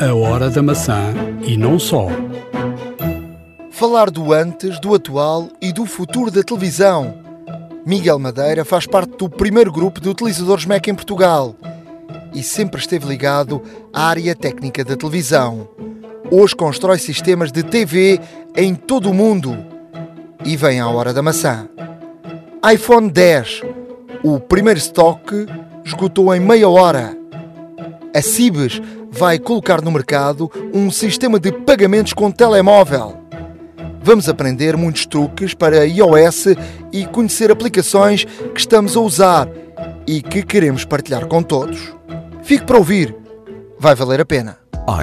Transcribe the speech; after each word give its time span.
A 0.00 0.14
Hora 0.14 0.48
da 0.48 0.62
Maçã 0.62 1.12
e 1.42 1.56
não 1.56 1.76
só. 1.76 2.06
Falar 3.68 4.10
do 4.12 4.32
antes, 4.32 4.78
do 4.78 4.94
atual 4.94 5.48
e 5.60 5.72
do 5.72 5.84
futuro 5.86 6.30
da 6.30 6.40
televisão. 6.44 7.18
Miguel 7.84 8.16
Madeira 8.16 8.64
faz 8.64 8.86
parte 8.86 9.16
do 9.16 9.28
primeiro 9.28 9.72
grupo 9.72 10.00
de 10.00 10.08
utilizadores 10.08 10.66
Mac 10.66 10.86
em 10.86 10.94
Portugal 10.94 11.56
e 12.32 12.44
sempre 12.44 12.80
esteve 12.80 13.08
ligado 13.08 13.60
à 13.92 14.04
área 14.06 14.36
técnica 14.36 14.84
da 14.84 14.96
televisão. 14.96 15.68
Hoje 16.30 16.54
constrói 16.54 17.00
sistemas 17.00 17.50
de 17.50 17.64
TV 17.64 18.20
em 18.56 18.76
todo 18.76 19.10
o 19.10 19.14
mundo. 19.14 19.58
E 20.44 20.56
vem 20.56 20.78
a 20.78 20.88
hora 20.88 21.12
da 21.12 21.22
maçã. 21.22 21.68
iPhone 22.72 23.10
10. 23.10 23.62
O 24.22 24.38
primeiro 24.38 24.78
estoque 24.78 25.44
esgotou 25.84 26.32
em 26.32 26.38
meia 26.38 26.68
hora. 26.68 27.18
A 28.14 28.22
Cibes 28.22 28.80
vai 29.18 29.36
colocar 29.36 29.82
no 29.82 29.90
mercado 29.90 30.48
um 30.72 30.92
sistema 30.92 31.40
de 31.40 31.50
pagamentos 31.50 32.12
com 32.12 32.30
telemóvel. 32.30 33.16
Vamos 34.00 34.28
aprender 34.28 34.76
muitos 34.76 35.06
truques 35.06 35.54
para 35.54 35.84
iOS 35.84 36.46
e 36.92 37.04
conhecer 37.04 37.50
aplicações 37.50 38.24
que 38.24 38.60
estamos 38.60 38.96
a 38.96 39.00
usar 39.00 39.48
e 40.06 40.22
que 40.22 40.44
queremos 40.44 40.84
partilhar 40.84 41.26
com 41.26 41.42
todos. 41.42 41.92
Fique 42.44 42.64
para 42.64 42.78
ouvir, 42.78 43.12
vai 43.76 43.96
valer 43.96 44.20
a 44.20 44.24
pena. 44.24 44.56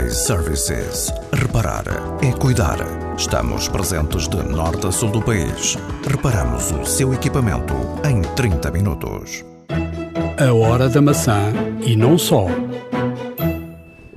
iServices. 0.08 1.14
Reparar 1.34 1.84
é 2.24 2.32
cuidar. 2.32 2.78
Estamos 3.18 3.68
presentes 3.68 4.30
de 4.30 4.42
norte 4.44 4.88
a 4.88 4.92
sul 4.94 5.12
do 5.12 5.22
país. 5.22 5.78
Reparamos 6.10 6.72
o 6.72 6.86
seu 6.86 7.14
equipamento 7.14 7.74
em 8.10 8.22
30 8.34 8.72
minutos. 8.72 9.44
A 10.40 10.54
Hora 10.54 10.88
da 10.88 11.02
Maçã 11.02 11.52
e 11.82 11.98
não 11.98 12.18
só. 12.18 12.48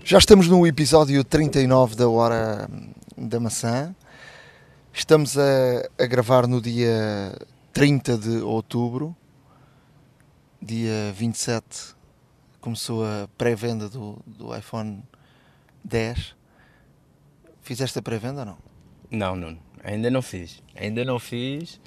Já 0.09 0.17
estamos 0.17 0.49
no 0.49 0.67
episódio 0.67 1.23
39 1.23 1.95
da 1.95 2.09
Hora 2.09 2.67
da 3.15 3.39
Maçã. 3.39 3.95
Estamos 4.91 5.37
a, 5.37 5.87
a 6.03 6.07
gravar 6.07 6.47
no 6.47 6.63
dia 6.63 7.37
30 7.75 8.17
de 8.17 8.39
outubro. 8.39 9.15
Dia 10.63 11.13
27 11.15 11.95
começou 12.59 13.05
a 13.05 13.29
pré-venda 13.37 13.87
do, 13.91 14.19
do 14.25 14.57
iPhone 14.57 15.03
10. 15.85 16.35
Fizeste 17.61 17.99
a 17.99 18.03
pré-venda 18.03 18.41
ou 18.41 18.47
não? 18.47 18.59
Não, 19.11 19.37
não, 19.37 19.59
ainda 19.85 20.11
não 20.11 20.23
fiz. 20.23 20.63
Ainda 20.75 21.05
não 21.05 21.19
fiz. 21.19 21.79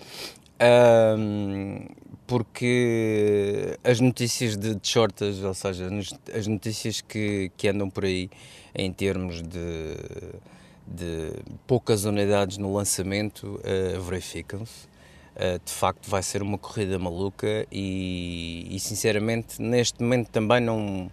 ahm, 0.60 1.88
porque 2.32 3.78
as 3.84 4.00
notícias 4.00 4.56
de, 4.56 4.74
de 4.74 4.88
shortas, 4.88 5.44
ou 5.44 5.54
seja, 5.54 5.90
as 6.34 6.48
notícias 6.48 7.02
que, 7.02 7.52
que 7.58 7.68
andam 7.68 7.90
por 7.90 8.06
aí 8.06 8.30
em 8.74 8.90
termos 8.94 9.42
de, 9.42 9.98
de 10.88 11.34
poucas 11.68 12.06
unidades 12.06 12.58
no 12.58 12.74
lançamento 12.74 13.60
eh, 13.66 14.00
verificam-se. 14.00 14.88
Eh, 15.36 15.60
de 15.62 15.74
facto, 15.74 16.10
vai 16.10 16.24
ser 16.24 16.42
uma 16.42 16.58
corrida 16.58 16.98
maluca 16.98 17.68
e, 17.70 18.66
e, 18.72 18.80
sinceramente, 18.80 19.62
neste 19.62 20.02
momento 20.02 20.30
também 20.30 20.62
não, 20.62 21.12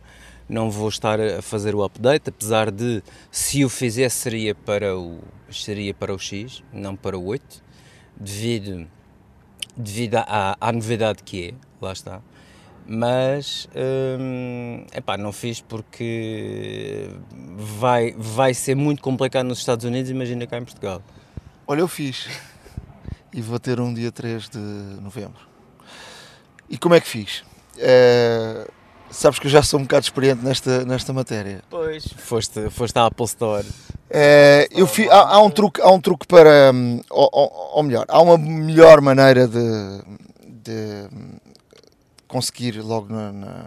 não 0.49 0.71
vou 0.71 0.89
estar 0.89 1.21
a 1.21 1.43
fazer 1.43 1.75
o 1.75 1.83
update, 1.83 2.29
apesar 2.29 2.71
de, 2.71 3.03
se 3.29 3.65
o 3.65 3.69
fizesse, 3.69 4.19
seria 4.19 4.55
para 4.55 4.97
o, 4.97 5.19
seria 5.51 5.93
para 5.93 6.15
o 6.15 6.19
X, 6.19 6.63
não 6.73 6.95
para 6.95 7.19
o 7.19 7.27
8, 7.27 7.61
devido 8.17 8.87
devido 9.79 10.17
à, 10.17 10.57
à 10.61 10.73
novidade 10.73 11.23
que 11.23 11.49
é, 11.49 11.55
lá 11.81 11.93
está. 11.93 12.21
Mas 12.87 13.69
hum, 14.19 14.85
epá, 14.95 15.19
não 15.19 15.31
fiz 15.31 15.61
porque 15.61 17.11
vai, 17.57 18.15
vai 18.17 18.55
ser 18.55 18.75
muito 18.75 19.03
complicado 19.03 19.47
nos 19.47 19.59
Estados 19.59 19.85
Unidos, 19.85 20.11
imagina 20.11 20.47
cá 20.47 20.59
em 20.59 20.65
Portugal. 20.65 21.03
Olha, 21.67 21.81
eu 21.81 21.89
fiz. 21.89 22.29
E 23.33 23.43
vou 23.43 23.59
ter 23.59 23.79
um 23.79 23.93
dia 23.93 24.11
3 24.11 24.49
de 24.49 24.59
novembro. 24.59 25.47
E 26.69 26.79
como 26.79 26.95
é 26.95 27.01
que 27.01 27.07
fiz? 27.07 27.45
Eh, 27.77 28.67
sabes 29.11 29.39
que 29.39 29.47
eu 29.47 29.51
já 29.51 29.63
sou 29.63 29.81
um 29.81 29.83
bocado 29.83 30.05
experiente 30.05 30.45
nesta, 30.45 30.85
nesta 30.85 31.13
matéria. 31.13 31.63
Pois. 31.71 32.05
Foste, 32.17 32.69
foste 32.71 32.97
à 32.99 33.07
Apple 33.07 33.25
Store. 33.27 33.67
Eh, 34.11 34.69
eu 34.71 34.87
fi- 34.87 35.09
há, 35.11 35.35
há 35.35 35.43
um 35.43 35.51
truque, 35.51 35.81
há 35.81 35.91
um 35.91 36.01
truque 36.01 36.27
para. 36.27 36.71
hum, 36.75 37.01
Ou, 37.11 37.29
ou- 37.33 37.71
ou 37.77 37.83
melhor, 37.83 38.05
há 38.09 38.21
uma 38.21 38.39
melhor 38.39 39.01
maneira 39.01 39.47
de, 39.47 40.03
de 40.47 41.09
hum, 41.13 41.37
conseguir 42.27 42.81
logo 42.81 43.13
na- 43.13 43.33
na- 43.33 43.67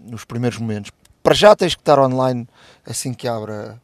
nos 0.00 0.24
primeiros 0.24 0.58
momentos. 0.58 0.90
Para 1.22 1.34
já 1.34 1.54
tens 1.56 1.74
que 1.74 1.80
estar 1.80 1.98
online 1.98 2.46
assim 2.86 3.12
que 3.12 3.26
abra 3.26 3.80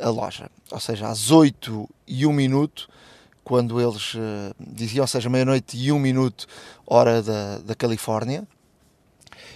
a 0.00 0.08
loja. 0.08 0.50
Ou 0.70 0.80
seja, 0.80 1.06
às 1.08 1.30
8 1.30 1.88
e 2.06 2.24
1 2.26 2.32
minuto, 2.32 2.88
quando 3.44 3.80
eles 3.80 4.14
eh, 4.16 4.52
diziam, 4.58 5.02
ou 5.02 5.06
seja, 5.08 5.28
meia-noite 5.28 5.76
e 5.76 5.92
1 5.92 5.98
minuto, 5.98 6.46
hora 6.86 7.22
da, 7.22 7.58
da 7.58 7.74
Califórnia. 7.74 8.44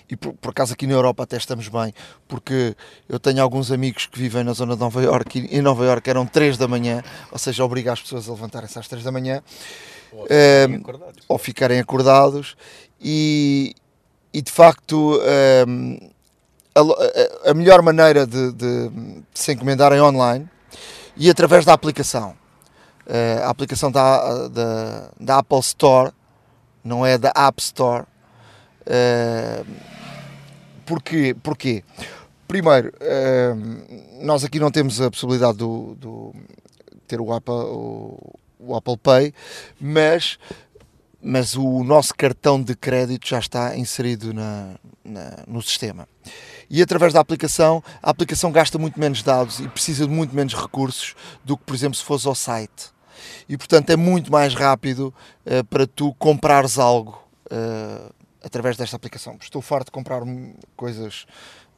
E 0.09 0.17
por, 0.17 0.35
por 0.35 0.51
acaso 0.51 0.73
aqui 0.73 0.87
na 0.87 0.93
Europa 0.95 1.25
até 1.25 1.37
estamos 1.37 1.67
bem, 1.69 1.93
porque 2.29 2.77
eu 3.09 3.19
tenho 3.19 3.43
alguns 3.43 3.73
amigos 3.73 4.07
que 4.07 4.19
vivem 4.19 4.45
na 4.45 4.53
zona 4.53 4.75
de 4.75 4.81
Nova 4.81 5.03
Iorque 5.03 5.49
e 5.51 5.59
em 5.59 5.61
Nova 5.63 5.85
Iorque 5.85 6.09
eram 6.09 6.25
3 6.27 6.57
da 6.57 6.69
manhã, 6.69 7.03
ou 7.33 7.39
seja, 7.39 7.65
obriga 7.65 7.93
as 7.93 8.01
pessoas 8.01 8.29
a 8.29 8.33
levantarem-se 8.33 8.79
às 8.79 8.87
3 8.89 9.03
da 9.03 9.11
manhã 9.11 9.43
Eh, 10.31 10.67
ou 11.29 11.37
ficarem 11.37 11.79
acordados 11.81 12.57
e, 13.01 13.75
e 14.33 14.41
de 14.41 14.51
facto 14.53 15.21
ehm, 15.25 15.99
a, 16.75 17.51
a- 17.51 17.55
melhor 17.55 17.83
maneira 17.83 18.27
de, 18.27 18.53
de- 18.53 18.89
de 18.89 19.23
se 19.35 19.53
encomendarem 19.53 20.01
online 20.01 20.49
e 21.17 21.29
através 21.29 21.65
da 21.65 21.73
aplicação. 21.75 22.35
Eh, 23.07 23.41
a 23.45 23.51
aplicação 23.51 23.91
da, 23.91 24.49
da, 24.49 25.11
da 25.21 25.39
Apple 25.39 25.59
Store, 25.61 26.13
não 26.85 27.05
é 27.05 27.19
da 27.19 27.33
App 27.35 27.61
Store. 27.61 28.05
Eh, 28.87 29.65
porquê? 30.87 31.35
Porquê? 31.43 31.85
Primeiro, 32.49 32.93
eh, 33.01 33.55
nós 34.23 34.45
aqui 34.45 34.59
não 34.61 34.71
temos 34.71 35.01
a 35.01 35.11
possibilidade 35.11 35.59
do, 35.59 35.95
do- 35.97 36.35
ter 37.09 37.21
o 37.21 37.33
Apple, 37.33 37.53
o, 37.55 38.19
o 38.59 38.77
Apple 38.77 38.97
Pay, 38.97 39.35
mas, 39.81 40.39
mas 41.21 41.57
o 41.57 41.83
nosso 41.85 42.15
cartão 42.15 42.63
de 42.63 42.75
crédito 42.77 43.27
já 43.29 43.39
está 43.39 43.77
inserido 43.77 44.33
na, 44.33 44.75
na- 45.05 45.45
no 45.47 45.61
sistema. 45.61 46.09
E 46.71 46.81
através 46.83 47.13
da 47.13 47.21
aplicação, 47.21 47.83
a 48.03 48.11
aplicação 48.11 48.51
gasta 48.53 48.79
muito 48.79 48.99
menos 48.99 49.23
dados 49.23 49.59
e 49.61 49.69
precisa 49.69 50.07
de 50.07 50.13
muito 50.13 50.35
menos 50.35 50.55
recursos 50.55 51.15
do 51.45 51.57
que, 51.57 51.65
por 51.65 51.75
exemplo, 51.75 51.97
se 51.97 52.03
fosse 52.05 52.27
ao 52.29 52.35
site. 52.35 52.91
E 53.49 53.57
portanto 53.57 53.91
é 53.91 53.97
muito 53.97 54.31
mais 54.31 54.55
rápido 54.55 55.13
eh, 55.45 55.63
para 55.65 55.87
tu 55.87 56.13
comprares 56.15 56.79
algo 56.79 57.21
eh, 57.51 58.11
através 58.47 58.77
desta 58.77 58.95
aplicação. 58.97 59.37
Estou 59.41 59.61
farto 59.61 59.87
de 59.87 59.91
comprar 59.91 60.23
coisas 60.77 61.27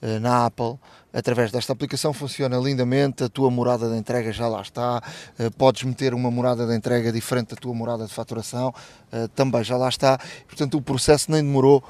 eh, 0.03 0.19
na 0.19 0.45
Apple. 0.45 0.79
Através 1.12 1.51
desta 1.51 1.73
aplicação 1.73 2.12
funciona 2.12 2.59
lindamente, 2.59 3.25
a 3.25 3.29
tua 3.29 3.51
morada 3.51 3.89
de 3.91 3.97
entrega 3.97 4.31
já 4.31 4.47
lá 4.47 4.61
está, 4.61 5.03
eh, 5.39 5.49
podes 5.51 5.83
meter 5.84 6.12
uma 6.12 6.31
morada 6.31 6.67
de 6.67 6.77
entrega 6.77 7.11
diferente 7.11 7.55
da 7.55 7.56
tua 7.56 7.75
morada 7.75 8.06
de 8.06 8.12
faturação, 8.12 8.73
eh, 9.11 9.27
também 9.34 9.65
já 9.65 9.79
lá 9.79 9.89
está, 9.89 10.19
portanto 10.47 10.77
o 10.77 10.83
processo 10.83 11.31
nem 11.31 11.43
demorou 11.43 11.83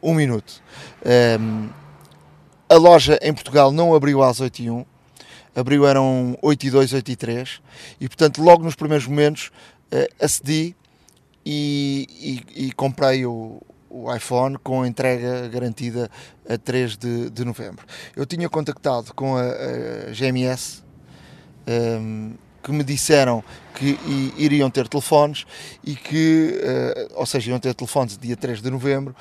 um 0.00 0.14
minuto. 0.14 0.62
Ehm, 1.04 1.68
a 2.68 2.76
loja 2.76 3.18
em 3.20 3.34
Portugal 3.34 3.72
não 3.72 3.92
abriu 3.96 4.22
às 4.22 4.38
8 4.38 4.62
e 4.62 4.70
1 4.70 4.86
abriu 5.56 5.84
eram 5.84 6.38
8 6.40 6.68
e 6.68 6.70
2, 6.70 6.92
8 6.92 7.10
e 7.10 7.16
3 7.16 7.60
e 8.00 8.06
portanto 8.06 8.40
logo 8.40 8.62
nos 8.62 8.76
primeiros 8.76 9.08
momentos 9.08 9.50
acedi 10.22 10.76
e, 11.44 12.44
e- 12.56 12.66
e 12.66 12.72
comprei 12.72 13.26
o, 13.26 13.60
o 13.96 14.14
iPhone 14.14 14.58
com 14.58 14.84
entrega 14.84 15.48
garantida 15.48 16.10
a 16.48 16.58
3 16.58 16.96
de, 16.96 17.30
de 17.30 17.44
novembro. 17.44 17.84
Eu 18.14 18.26
tinha 18.26 18.48
contactado 18.48 19.14
com 19.14 19.36
a, 19.36 19.42
a 19.42 20.12
GMS 20.12 20.82
ehm, 21.66 22.34
que 22.62 22.72
me 22.72 22.84
disseram 22.84 23.42
que 23.74 23.98
iriam 24.36 24.68
ter 24.70 24.88
telefones 24.88 25.46
e 25.84 25.94
que, 25.94 26.58
eh, 26.62 27.08
ou 27.14 27.24
seja, 27.24 27.50
iam 27.50 27.60
ter 27.60 27.74
telefones 27.74 28.18
dia 28.18 28.36
3 28.36 28.60
de 28.60 28.70
novembro 28.70 29.14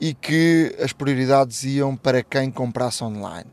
e 0.00 0.14
que 0.14 0.74
as 0.82 0.92
prioridades 0.92 1.62
iam 1.64 1.94
para 1.94 2.22
quem 2.22 2.50
comprasse 2.50 3.04
online. 3.04 3.50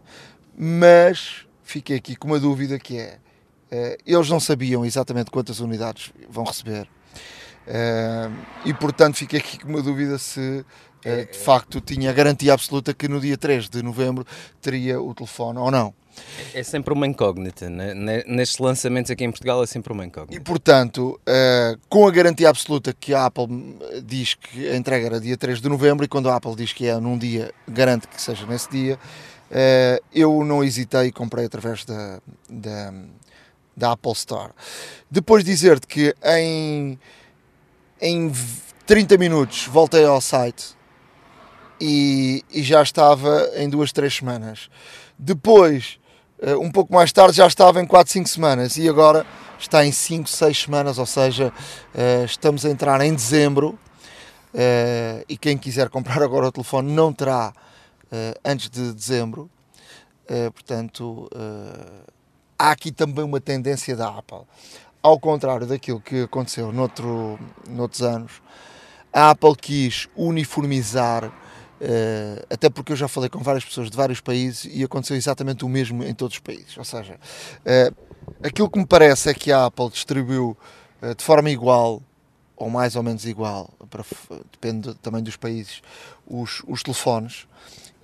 Mas 0.57 1.45
fiquei 1.63 1.97
aqui 1.97 2.15
com 2.15 2.27
uma 2.27 2.39
dúvida 2.39 2.79
que 2.79 2.97
é, 2.97 3.19
eh, 3.69 3.97
eles 4.05 4.29
não 4.29 4.39
sabiam 4.39 4.85
exatamente 4.85 5.29
quantas 5.29 5.59
unidades 5.59 6.11
vão 6.29 6.45
receber. 6.45 6.87
Eh, 7.67 8.29
e 8.65 8.73
portanto 8.73 9.15
fiquei 9.17 9.39
aqui 9.39 9.59
com 9.59 9.67
uma 9.67 9.81
dúvida 9.81 10.17
se 10.17 10.65
eh, 11.03 11.25
de 11.25 11.37
facto 11.37 11.81
tinha 11.81 12.13
garantia 12.13 12.53
absoluta 12.53 12.93
que 12.93 13.07
no 13.09 13.19
dia 13.19 13.37
3 13.37 13.69
de 13.69 13.83
novembro 13.83 14.25
teria 14.61 15.01
o 15.01 15.13
telefone 15.13 15.59
ou 15.59 15.69
não. 15.69 15.93
É 16.53 16.63
sempre 16.63 16.93
uma 16.93 17.05
incógnita, 17.05 17.69
né? 17.69 17.93
Ne- 17.93 18.23
nestes 18.25 18.57
lançamentos 18.57 19.11
aqui 19.11 19.23
em 19.23 19.29
Portugal 19.29 19.61
é 19.61 19.67
sempre 19.67 19.93
uma 19.93 20.03
E 20.03 20.07
incógnita. 20.07 20.41
portanto, 20.43 21.19
eh, 21.27 21.75
com 21.89 22.07
a 22.07 22.11
garantia 22.11 22.49
absoluta 22.49 22.91
que 22.93 23.13
a 23.13 23.25
Apple 23.25 23.47
diz 24.03 24.33
que 24.33 24.67
a 24.69 24.75
entrega 24.75 25.05
era 25.05 25.19
dia 25.19 25.37
3 25.37 25.61
de 25.61 25.69
novembro 25.69 26.03
e 26.05 26.07
quando 26.07 26.29
a 26.29 26.35
Apple 26.35 26.55
diz 26.55 26.73
que 26.73 26.87
é 26.87 26.97
num 26.99 27.17
dia, 27.17 27.53
garante 27.67 28.07
que 28.07 28.19
seja 28.21 28.45
nesse 28.47 28.69
dia, 28.71 28.97
eu 30.13 30.43
não 30.43 30.63
hesitei 30.63 31.05
e 31.07 31.11
comprei 31.11 31.45
através 31.45 31.85
da, 31.85 32.19
da, 32.49 32.93
da 33.75 33.91
Apple 33.91 34.11
Store. 34.13 34.51
Depois 35.09 35.43
dizer-te 35.43 35.85
que 35.87 36.13
em, 36.23 36.99
em 38.01 38.31
30 38.85 39.17
minutos 39.17 39.67
voltei 39.67 40.05
ao 40.05 40.21
site 40.21 40.77
e, 41.79 42.43
e 42.51 42.63
já 42.63 42.81
estava 42.81 43.51
em 43.55 43.69
duas, 43.69 43.91
três 43.91 44.15
semanas. 44.15 44.69
Depois, 45.17 45.99
uh, 46.39 46.59
um 46.59 46.71
pouco 46.71 46.93
mais 46.93 47.11
tarde, 47.11 47.37
já 47.37 47.47
estava 47.47 47.81
em 47.81 47.85
4, 47.85 48.13
5 48.13 48.29
semanas 48.29 48.77
e 48.77 48.87
agora 48.87 49.25
está 49.59 49.85
em 49.85 49.91
5, 49.91 50.29
6 50.29 50.57
semanas, 50.63 50.97
ou 50.97 51.05
seja, 51.05 51.47
uh, 51.93 52.25
estamos 52.25 52.65
a 52.65 52.69
entrar 52.69 53.01
em 53.01 53.13
dezembro 53.13 53.77
uh, 54.53 55.25
e 55.27 55.37
quem 55.37 55.57
quiser 55.57 55.89
comprar 55.89 56.21
agora 56.21 56.47
o 56.47 56.51
telefone 56.51 56.91
não 56.91 57.13
terá 57.13 57.53
antes 58.45 58.69
de 58.69 58.93
dezembro. 58.93 59.49
portanto, 60.53 61.29
há 62.57 62.71
aqui 62.71 62.89
também 62.89 63.25
uma 63.25 63.41
tendência 63.41 63.97
da 63.97 64.07
Apple. 64.07 64.43
Ao 65.07 65.17
contrário 65.17 65.65
daquilo 65.65 66.01
que 66.01 66.23
aconteceu 66.23 66.73
noutro, 66.73 67.39
noutros 67.65 68.01
anos, 68.01 68.41
a 69.13 69.29
Apple 69.29 69.55
quis 69.55 70.09
uniformizar 70.15 71.31
Uh, 71.79 72.41
até 72.49 72.71
porque 72.71 72.91
eu 72.91 72.95
já 72.95 73.07
falei 73.07 73.29
com 73.29 73.37
várias 73.37 73.63
pessoas 73.63 73.91
de 73.91 73.95
vários 73.95 74.19
países 74.19 74.67
e 74.73 74.83
aconteceu 74.83 75.15
exatamente 75.15 75.63
o 75.63 75.69
mesmo 75.69 76.03
em 76.03 76.11
todos 76.11 76.33
os 76.33 76.39
países. 76.39 76.75
Ou 76.75 76.83
seja, 76.83 77.13
uh, 77.13 77.95
aquilo 78.41 78.67
que 78.67 78.79
me 78.79 78.85
parece 78.87 79.29
é 79.29 79.33
que 79.35 79.51
a 79.51 79.67
Apple 79.67 79.87
distribuiu 79.91 80.57
uh, 81.03 81.13
de 81.13 81.23
forma 81.23 81.51
igual 81.51 82.01
ou 82.57 82.69
mais 82.69 82.95
ou 82.95 83.03
menos 83.03 83.25
igual, 83.25 83.69
para, 83.89 84.03
depende 84.51 84.93
também 84.95 85.21
dos 85.21 85.37
países, 85.37 85.81
os, 86.25 86.63
os 86.67 86.83
telefones 86.83 87.47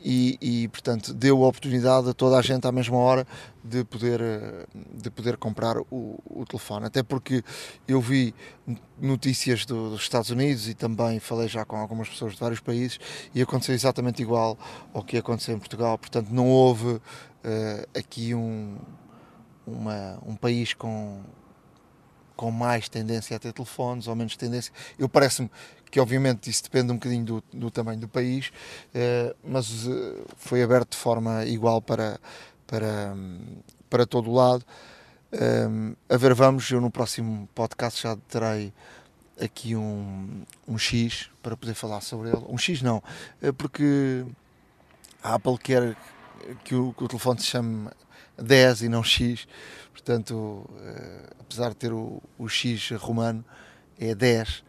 e, 0.04 0.38
e, 0.42 0.68
portanto 0.68 1.14
deu 1.14 1.44
a 1.44 1.48
oportunidade 1.48 2.10
a 2.10 2.14
toda 2.14 2.38
a 2.38 2.42
gente 2.42 2.68
à 2.68 2.72
mesma 2.72 2.98
hora 2.98 3.26
de 3.64 3.86
poder, 3.86 4.20
de 4.94 5.10
poder 5.10 5.38
comprar 5.38 5.78
o, 5.90 6.20
o 6.26 6.46
telefone. 6.46 6.86
Até 6.86 7.02
porque 7.02 7.42
eu 7.88 8.02
vi 8.02 8.36
notícias 9.00 9.66
do, 9.66 9.92
dos 9.92 10.02
Estados 10.02 10.30
Unidos 10.30 10.68
e 10.68 10.74
também 10.74 11.20
falei 11.20 11.48
já 11.48 11.64
com 11.64 11.78
algumas 11.78 12.10
pessoas 12.10 12.34
de 12.34 12.40
vários 12.40 12.60
países 12.60 13.00
e 13.34 13.42
aconteceu 13.42 13.74
exatamente 13.74 14.22
igual 14.22 14.58
ao 14.94 15.04
que 15.04 15.18
aconteceu 15.18 15.56
em 15.56 15.60
Portugal. 15.60 15.98
Portanto, 15.98 16.30
não 16.32 16.50
houve 16.50 16.88
uh, 16.88 17.02
aqui 17.98 18.36
um, 18.36 18.78
uma, 19.66 20.20
um 20.26 20.36
país 20.36 20.74
com 20.74 21.22
com 22.44 22.52
mais 22.52 22.90
tendência 22.90 23.38
a 23.38 23.40
ter 23.40 23.54
telefones 23.54 24.06
ou 24.06 24.16
menos 24.18 24.36
tendência. 24.36 24.74
Eu 25.00 25.08
parece-me 25.08 25.50
que 25.90 25.98
obviamente 25.98 26.50
isso 26.50 26.62
depende 26.62 26.92
um 26.92 26.96
bocadinho 26.96 27.24
do, 27.24 27.44
do 27.54 27.72
tamanho 27.72 28.02
do 28.02 28.08
país, 28.10 28.52
eh, 28.94 29.34
mas 29.42 29.88
eh, 29.88 30.24
foi 30.36 30.62
aberto 30.62 30.92
de 30.92 30.98
forma 30.98 31.46
igual 31.46 31.82
para, 31.82 32.20
para, 32.68 33.16
para 33.90 34.06
todo 34.06 34.30
o 34.30 34.34
lado. 34.34 34.66
Eh, 35.32 35.70
a 36.10 36.18
ver, 36.18 36.34
vamos, 36.34 36.70
eu 36.70 36.82
no 36.82 36.92
próximo 36.92 37.48
podcast 37.56 38.04
já 38.04 38.18
terei 38.28 38.74
aqui 39.40 39.74
um, 39.74 40.44
um 40.68 40.78
X 40.78 41.30
para 41.42 41.56
poder 41.56 41.76
falar 41.76 42.02
sobre 42.02 42.28
ele. 42.28 42.44
Um 42.50 42.58
X 42.58 42.82
não, 42.82 43.02
porque 43.58 44.26
a 45.24 45.36
Apple 45.36 45.58
quer 45.58 45.96
que 46.66 46.76
o, 46.76 46.92
que 46.92 47.06
o 47.06 47.08
telefone 47.08 47.40
se 47.40 47.46
chame 47.46 47.90
10 48.38 48.84
e 48.84 48.90
não 48.90 49.04
X, 49.04 49.48
portanto, 49.92 50.70
apesar 51.40 51.70
de 51.70 51.76
ter 51.76 51.94
o, 51.94 52.22
o 52.38 52.50
X 52.50 52.92
romano, 52.92 53.44
é 54.00 54.14
10 54.16 54.64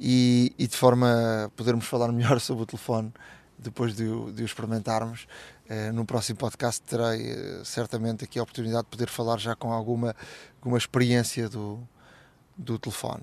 e, 0.00 0.52
e, 0.58 0.66
de 0.66 0.76
forma 0.76 1.44
a 1.44 1.48
podermos 1.50 1.86
falar 1.86 2.12
melhor 2.12 2.38
sobre 2.40 2.62
o 2.62 2.66
telefone 2.66 3.12
depois 3.58 3.94
de, 3.94 4.04
de 4.32 4.42
o 4.42 4.44
experimentarmos. 4.44 5.26
Uh, 5.68 5.92
no 5.92 6.06
próximo 6.06 6.38
podcast 6.38 6.80
terei 6.82 7.32
uh, 7.32 7.64
certamente 7.64 8.24
aqui 8.24 8.38
a 8.38 8.42
oportunidade 8.42 8.84
de 8.84 8.90
poder 8.90 9.08
falar 9.08 9.38
já 9.38 9.54
com 9.54 9.70
alguma, 9.70 10.16
alguma 10.60 10.78
experiência 10.78 11.48
do, 11.48 11.78
do 12.56 12.78
telefone. 12.78 13.22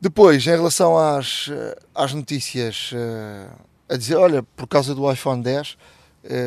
Depois, 0.00 0.46
em 0.46 0.50
relação 0.50 0.96
às, 0.96 1.48
eh, 1.50 1.76
às 1.92 2.14
notícias, 2.14 2.92
uh, 2.92 3.52
a 3.88 3.96
dizer, 3.96 4.14
olha, 4.14 4.44
por 4.44 4.68
causa 4.68 4.94
do 4.94 5.10
iPhone 5.10 5.42
10, 5.42 5.76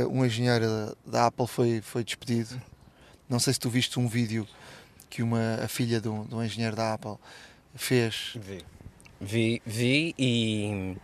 um 0.10 0.25
engenheiro 0.25 0.66
da, 0.66 0.95
da, 1.06 1.25
Apple 1.28 1.48
foi, 1.48 1.81
foi 1.81 2.04
despedido. 2.04 2.62
Não 3.30 3.39
sei 3.39 3.54
se 3.54 3.60
tu 3.60 3.69
viste 3.69 4.00
um 4.00 4.07
vídeo 4.07 4.48
que 5.10 5.24
uma, 5.24 5.56
a 5.56 5.68
filha 5.68 6.00
de 6.00 6.10
um, 6.10 6.25
de 6.25 6.36
um 6.36 6.44
engenheiro 6.44 6.75
da 6.75 6.94
Apple 6.94 7.16
fez. 7.75 8.33
Vi 8.36 8.63
Vi, 9.24 9.62
vi 9.63 10.16
e, 10.18 10.98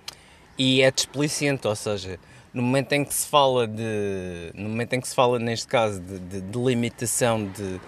e 0.58 0.82
é 0.82 0.90
desplicente, 0.90 1.68
ou 1.68 1.76
seja, 1.76 2.20
no 2.52 2.64
momento 2.64 2.94
em 2.94 3.06
que 3.06 3.14
se 3.14 3.28
fala 3.28 3.68
de. 3.68 4.52
No 4.56 4.70
momento 4.70 4.94
em 4.94 5.00
que 5.00 5.08
se 5.08 5.14
fala, 5.14 5.38
neste 5.38 5.68
caso, 5.68 6.02
de, 6.02 6.18
de, 6.18 6.42
de 6.42 6.58
limitação 6.58 7.46
de, 7.46 7.80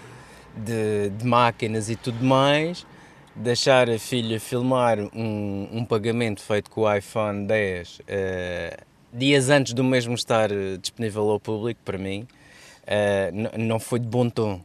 de, 0.56 1.10
de, 1.10 1.26
máquinas 1.26 1.90
e 1.90 1.96
tudo 1.96 2.24
mais, 2.24 2.86
deixar 3.36 3.90
a 3.90 3.98
filha 3.98 4.40
filmar 4.40 5.00
um, 5.00 5.68
um 5.72 5.84
pagamento 5.84 6.44
feito 6.44 6.70
com 6.70 6.82
o 6.82 6.96
iPhone 6.96 7.48
10 7.48 7.90
uh, 7.90 8.04
eh, 8.08 8.78
dias 9.12 9.50
antes 9.50 9.74
do 9.74 9.84
mesmo 9.84 10.14
estar 10.14 10.50
disponível 10.82 11.30
ao 11.30 11.40
público, 11.40 11.80
para 11.84 11.98
mim, 11.98 12.28
uh, 12.84 13.58
não 13.58 13.80
foi 13.80 14.00
de 14.00 14.08
bom 14.08 14.30
tom. 14.30 14.62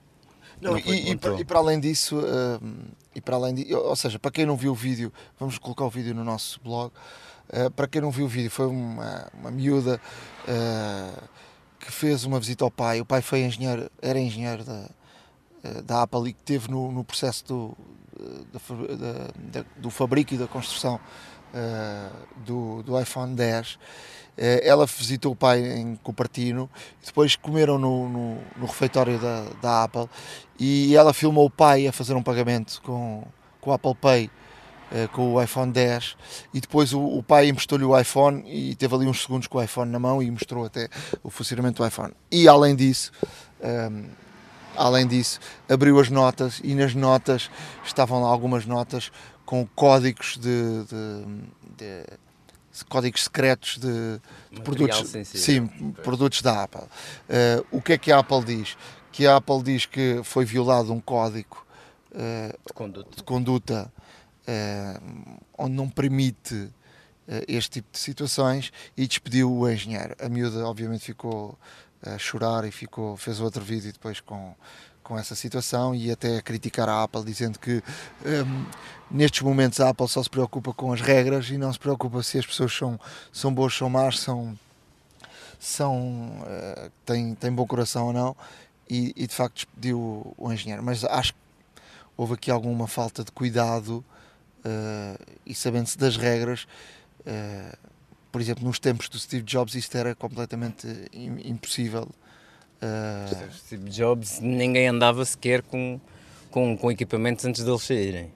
Não, 0.61 0.79
e, 0.79 1.11
e, 1.11 1.17
para, 1.17 1.41
e, 1.41 1.45
para, 1.45 1.59
além 1.59 1.79
disso, 1.79 2.19
uh, 2.19 2.95
e 3.15 3.21
para 3.21 3.37
além 3.37 3.55
de, 3.55 3.75
ou 3.75 3.95
seja, 3.97 4.19
para 4.19 4.31
quem 4.31 4.47
não 4.47 4.57
viu 4.57 4.73
o 4.73 4.75
vídeo, 4.75 5.13
vamos 5.39 5.59
colocar 5.59 5.85
o 5.85 5.91
vídeo 5.91 6.15
no 6.15 6.25
nosso 6.25 6.61
blog. 6.63 6.93
Uh, 7.49 7.71
para 7.71 7.87
quem 7.87 8.01
não 8.01 8.11
viu 8.11 8.25
o 8.25 8.29
vídeo, 8.29 8.51
foi 8.51 8.67
uma, 8.67 9.31
uma 9.35 9.51
miúda 9.51 10.01
uh, 10.49 11.23
que 11.79 11.93
fez 11.93 12.25
uma 12.25 12.41
visita 12.41 12.65
ao 12.65 12.71
pai. 12.71 13.01
O 13.01 13.05
pai 13.05 13.21
foi 13.21 13.41
engenheiro, 13.41 13.91
era 14.01 14.19
engenheiro 14.19 14.65
da, 14.65 14.89
da 15.85 16.03
Apple 16.03 16.31
e 16.31 16.33
que 16.33 16.43
teve 16.43 16.71
no, 16.71 16.91
no 16.91 17.05
processo 17.05 17.45
do, 17.47 17.77
da, 18.53 19.61
da, 19.61 19.67
do 19.77 19.91
fabrico 19.91 20.33
e 20.33 20.39
da 20.39 20.47
construção 20.47 20.99
do, 22.45 22.83
do 22.83 23.01
iPhone 23.01 23.37
10 23.37 23.79
eh, 23.79 23.79
ela 24.37 24.87
visitou 24.87 25.33
o 25.33 25.37
pai 25.37 25.61
em 25.61 25.97
Cupertino, 25.97 26.69
depois 27.05 27.37
comeram 27.37 27.79
no, 27.79 28.09
no, 28.09 28.39
no 28.57 28.67
refeitório 28.67 29.19
da, 29.19 29.45
da, 29.63 29.85
Apple 29.85 30.09
e 30.59 30.97
ela 30.97 31.13
filmou 31.13 31.47
o 31.47 31.51
pai 31.51 31.87
a 31.87 31.93
fazer 31.93 32.15
um 32.15 32.23
pagamento 32.23 32.83
com, 32.83 33.25
com 33.61 33.71
o 33.71 33.73
Apple 33.73 33.95
Pay, 33.95 34.31
eh, 34.93 35.09
com 35.09 35.35
o 35.35 35.43
iPhone 35.43 35.73
10 35.73 36.17
e 36.53 36.61
depois 36.61 36.93
o, 36.93 37.01
o 37.01 37.23
pai 37.23 37.49
emprestou-lhe 37.49 37.85
o 37.85 37.99
iPhone 37.99 38.43
e 38.47 38.75
teve 38.75 38.95
ali 38.95 39.07
uns 39.07 39.23
segundos 39.23 39.47
com 39.47 39.59
o 39.59 39.63
iPhone 39.63 39.91
na 39.91 39.99
mão 39.99 40.23
e 40.23 40.31
mostrou 40.31 40.65
até 40.65 40.89
o 41.23 41.31
funcionamento 41.31 41.83
do 41.83 41.87
iPhone. 41.87 42.13
E 42.31 42.47
além 42.49 42.77
disso, 42.77 43.13
um, 43.61 43.67
ehm, 43.67 44.05
além 44.77 45.07
disso, 45.07 45.41
abriu 45.69 45.99
as 45.99 46.11
notas 46.11 46.61
e 46.63 46.75
nas 46.75 46.95
notas 46.95 47.51
estavam 47.85 48.23
lá 48.23 48.29
algumas 48.29 48.67
notas 48.67 49.11
com 49.45 49.67
códigos 49.75 50.39
de, 50.39 50.85
de, 50.85 51.25
de 51.77 52.24
códigos 52.83 53.25
secretos 53.25 53.79
de, 53.79 54.21
de 54.51 54.61
produtos, 54.63 55.13
sim, 55.27 55.67
produtos 56.03 56.43
da 56.43 56.65
Apple. 56.65 56.83
Uh, 56.83 57.67
o 57.71 57.81
que 57.81 57.93
é 57.93 57.99
que 57.99 58.11
a 58.11 58.19
Apple 58.19 58.45
diz? 58.45 58.77
Que 59.13 59.27
a 59.27 59.37
Apple 59.37 59.63
diz 59.63 59.87
que 59.87 60.21
foi 60.25 60.45
violado 60.45 60.93
um 60.93 61.01
código 61.01 61.65
uh, 62.13 62.59
de 62.67 62.73
conduta, 62.73 63.17
de 63.17 63.23
conduta 63.23 63.93
uh, 64.49 65.41
onde 65.57 65.75
não 65.75 65.89
permite 65.89 66.71
este 67.49 67.81
tipo 67.81 67.89
de 67.91 67.99
situações 67.99 68.71
e 68.95 69.07
despediu 69.07 69.51
o 69.51 69.67
engenheiro. 69.67 70.15
A 70.21 70.29
miúda 70.29 70.67
obviamente 70.67 71.07
ficou 71.07 71.59
a 72.03 72.19
chorar 72.19 72.67
e 72.67 72.71
ficou, 72.71 73.17
fez 73.17 73.41
outro 73.41 73.63
vídeo 73.63 73.91
depois 73.91 74.21
com, 74.21 74.55
com 75.05 75.19
essa 75.19 75.35
situação 75.35 75.95
e 75.95 76.11
até 76.11 76.41
criticar 76.41 76.89
a 76.89 77.05
Apple, 77.05 77.23
dizendo 77.23 77.59
que 77.59 77.83
um, 78.25 78.67
nestes 79.11 79.43
momentos 79.43 79.79
a 79.79 79.91
Apple 79.91 80.09
só 80.09 80.23
se 80.23 80.31
preocupa 80.31 80.73
com 80.73 80.93
as 80.93 81.01
regras 81.01 81.51
e 81.51 81.59
não 81.59 81.73
se 81.73 81.79
preocupa 81.79 82.23
se 82.23 82.39
as 82.39 82.47
pessoas 82.47 82.73
são, 82.73 82.99
são 83.31 83.55
boas, 83.55 83.75
são 83.75 83.91
más, 83.91 84.19
são, 84.19 84.59
são, 85.61 86.41
uh, 86.41 86.91
têm, 87.05 87.35
têm 87.35 87.53
bom 87.53 87.67
coração 87.67 88.07
ou 88.07 88.13
não. 88.13 88.37
E, 88.89 89.13
e 89.17 89.27
de 89.27 89.35
facto 89.35 89.55
despediu 89.57 89.99
o, 89.99 90.35
o, 90.37 90.53
engenheiro. 90.53 90.83
Mas 90.83 91.05
acho 91.05 91.33
que 91.33 91.39
houve 92.17 92.35
aqui 92.35 92.51
alguma 92.51 92.87
falta 92.87 93.23
de 93.23 93.31
cuidado 93.31 94.05
uh, 94.65 95.25
e 95.45 95.55
sabendo-se 95.55 95.99
das 95.99 96.17
regras. 96.17 96.67
Uh, 97.21 97.77
por 98.33 98.41
exemplo, 98.41 98.65
nos 98.65 98.79
tempos 98.79 99.09
do 99.09 99.19
Steve 99.19 99.45
Jobs, 99.45 99.75
isto 99.75 99.97
era 99.97 100.15
completamente 100.15 100.87
impossível 101.13 102.09
Uh... 102.85 103.53
Steve 103.55 103.89
Jobs, 103.89 104.41
ninguém 104.41 104.87
andava 104.89 105.25
sequer 105.25 105.63
com, 105.63 105.99
com, 106.51 106.77
com 106.77 106.91
equipamentos 106.91 107.45
antes 107.45 107.65
deles 107.65 107.83
saírem. 107.83 108.31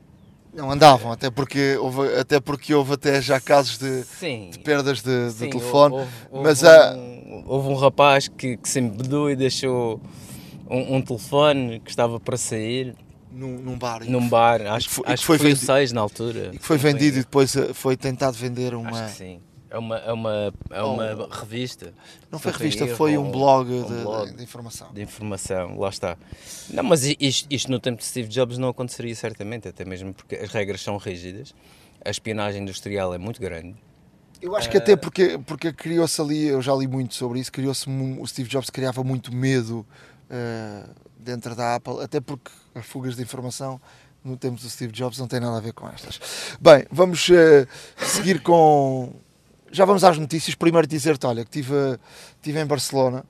Não 0.55 0.71
andavam, 0.71 1.13
até 1.13 1.31
porque 1.31 1.77
houve, 1.77 2.15
até, 2.19 2.41
porque 2.41 2.75
houve 2.75 2.95
até 2.95 3.21
já 3.21 3.39
casos 3.39 3.79
de, 3.79 4.03
de 4.51 4.59
perdas 4.61 5.03
de, 5.03 5.31
sim, 5.31 5.45
de 5.45 5.51
telefone. 5.51 5.95
Houve, 5.95 6.11
houve, 6.31 6.45
mas 6.45 6.65
há... 6.65 6.97
um, 6.97 7.45
houve 7.47 7.69
um 7.69 7.75
rapaz 7.75 8.29
que, 8.29 8.57
que 8.57 8.69
se 8.69 8.81
embedou 8.81 9.31
e 9.31 9.37
deixou 9.37 10.01
um, 10.69 10.97
um, 10.97 11.03
telefone 11.03 11.81
que 11.81 11.91
estava 11.91 12.19
para 12.19 12.37
sair. 12.37 12.97
Num, 13.31 13.59
num 13.59 13.79
bar. 13.79 14.05
Num 14.09 14.27
bar, 14.27 14.63
acho, 14.63 14.89
que 14.89 14.95
foi, 14.95 15.05
acho 15.07 15.21
que 15.21 15.27
foi, 15.27 15.39
foi 15.39 15.49
vendido, 15.49 15.67
seis 15.67 15.93
na 15.93 16.01
altura. 16.01 16.51
E 16.55 16.59
que 16.59 16.65
foi 16.65 16.79
vendido 16.79 17.19
e 17.19 17.21
depois 17.21 17.55
eh, 17.55 17.75
foi 17.75 17.95
tentado 17.95 18.37
vender 18.37 18.75
uma. 18.75 19.07
sim 19.09 19.39
É 19.71 19.79
uma, 19.79 19.97
é 19.99 20.13
uma, 20.13 20.55
é 20.71 20.83
uma 20.83 21.29
revista. 21.31 21.93
Não 22.31 22.39
foi 22.39 22.53
revista, 22.53 22.85
erro, 22.85 22.97
foi 22.97 23.19
um 23.19 23.31
blog, 23.31 23.71
um 23.71 23.85
de, 23.85 24.03
blog 24.03 24.33
de 24.33 24.43
informação. 24.43 24.93
de 24.93 25.03
informação, 25.03 25.79
lá 25.79 25.91
está. 25.91 26.17
Não, 26.71 26.83
mas 26.83 27.05
isto, 27.05 27.47
isto 27.51 27.71
no 27.71 27.79
tempo 27.79 27.99
de 27.99 28.05
Steve 28.05 28.29
Jobs 28.29 28.57
não 28.57 28.69
aconteceria 28.69 29.15
certamente, 29.15 29.69
até 29.69 29.85
mesmo 29.85 30.15
porque 30.15 30.37
as 30.37 30.51
regras 30.51 30.81
são 30.81 30.97
rígidas, 30.97 31.55
a 32.05 32.11
espionagem 32.11 32.63
industrial 32.63 33.13
é 33.13 33.19
muito 33.19 33.41
grande. 33.41 33.77
Eu 34.41 34.57
acho 34.57 34.71
que 34.71 34.77
até 34.77 34.97
porque, 34.97 35.39
porque 35.45 35.73
criou-se 35.73 36.21
ali, 36.21 36.47
eu 36.47 36.63
já 36.63 36.75
li 36.75 36.87
muito 36.87 37.15
sobre 37.15 37.41
isso, 37.41 37.51
criou-se 37.51 37.89
o 37.91 38.27
Steve 38.27 38.49
Jobs 38.49 38.71
criava 38.71 39.03
muito 39.03 39.35
medo 39.35 39.85
eh, 40.31 40.85
dentro 41.19 41.55
da 41.57 41.75
Apple, 41.75 42.01
até 42.03 42.21
porque 42.21 42.51
as 42.75 42.87
fugas 42.87 43.17
de 43.17 43.23
informação 43.23 43.81
no 44.25 44.37
tempo 44.37 44.61
do 44.61 44.69
Steve 44.71 44.93
Jobs 44.93 45.19
não 45.19 45.27
tem 45.27 45.41
nada 45.41 45.57
a 45.57 45.61
ver 45.61 45.73
com 45.73 45.89
estas. 45.89 46.21
Bem, 46.61 46.87
vamos 46.91 47.29
eh, 47.31 47.67
seguir 47.97 48.41
com. 48.41 49.13
Já 49.71 49.85
vamos 49.85 50.05
às 50.05 50.19
notícias. 50.19 50.55
Primeiro 50.55 50.87
dizer-te, 50.87 51.27
olha, 51.27 51.45
que 51.45 51.51
estive 51.59 51.99
estive 52.37 52.61
em 52.61 52.67
Barcelona, 52.67 53.25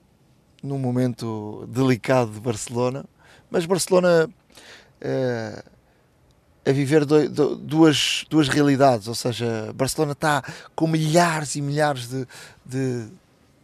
num 0.63 0.77
momento 0.77 1.65
delicado 1.69 2.31
de 2.31 2.39
Barcelona, 2.39 3.05
mas 3.49 3.65
Barcelona 3.65 4.29
eh, 5.01 5.63
a 6.65 6.71
viver 6.71 7.05
do- 7.05 7.29
do- 7.29 7.55
duas, 7.55 8.25
duas 8.29 8.47
realidades, 8.49 9.07
ou 9.07 9.15
seja, 9.15 9.71
Barcelona 9.73 10.11
está 10.13 10.43
com 10.75 10.87
milhares 10.87 11.55
e 11.55 11.61
milhares 11.61 12.07
de, 12.07 12.27
de, 12.65 13.07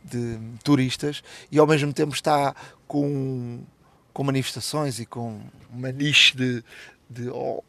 de 0.04 0.40
turistas 0.64 1.22
e 1.52 1.60
ao 1.60 1.68
mesmo 1.68 1.94
tempo 1.94 2.14
está 2.14 2.56
com, 2.88 3.60
com 4.14 4.24
manifestações 4.24 5.00
e 5.00 5.06
com 5.06 5.42
uma 5.72 5.92
niche 5.92 6.36
de, 6.36 6.64
de 7.10 7.30
oh, 7.30 7.62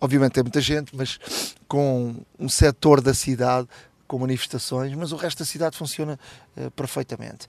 obviamente 0.00 0.32
tem 0.32 0.44
muita 0.44 0.60
gente, 0.60 0.94
mas 0.96 1.18
com 1.66 2.16
um 2.38 2.48
setor 2.48 3.00
da 3.00 3.12
cidade 3.12 3.68
com 4.08 4.18
manifestações, 4.18 4.92
mas 4.94 5.12
o 5.12 5.16
resto 5.16 5.40
da 5.40 5.44
cidade 5.44 5.76
funciona 5.76 6.18
eh, 6.56 6.70
perfeitamente. 6.70 7.46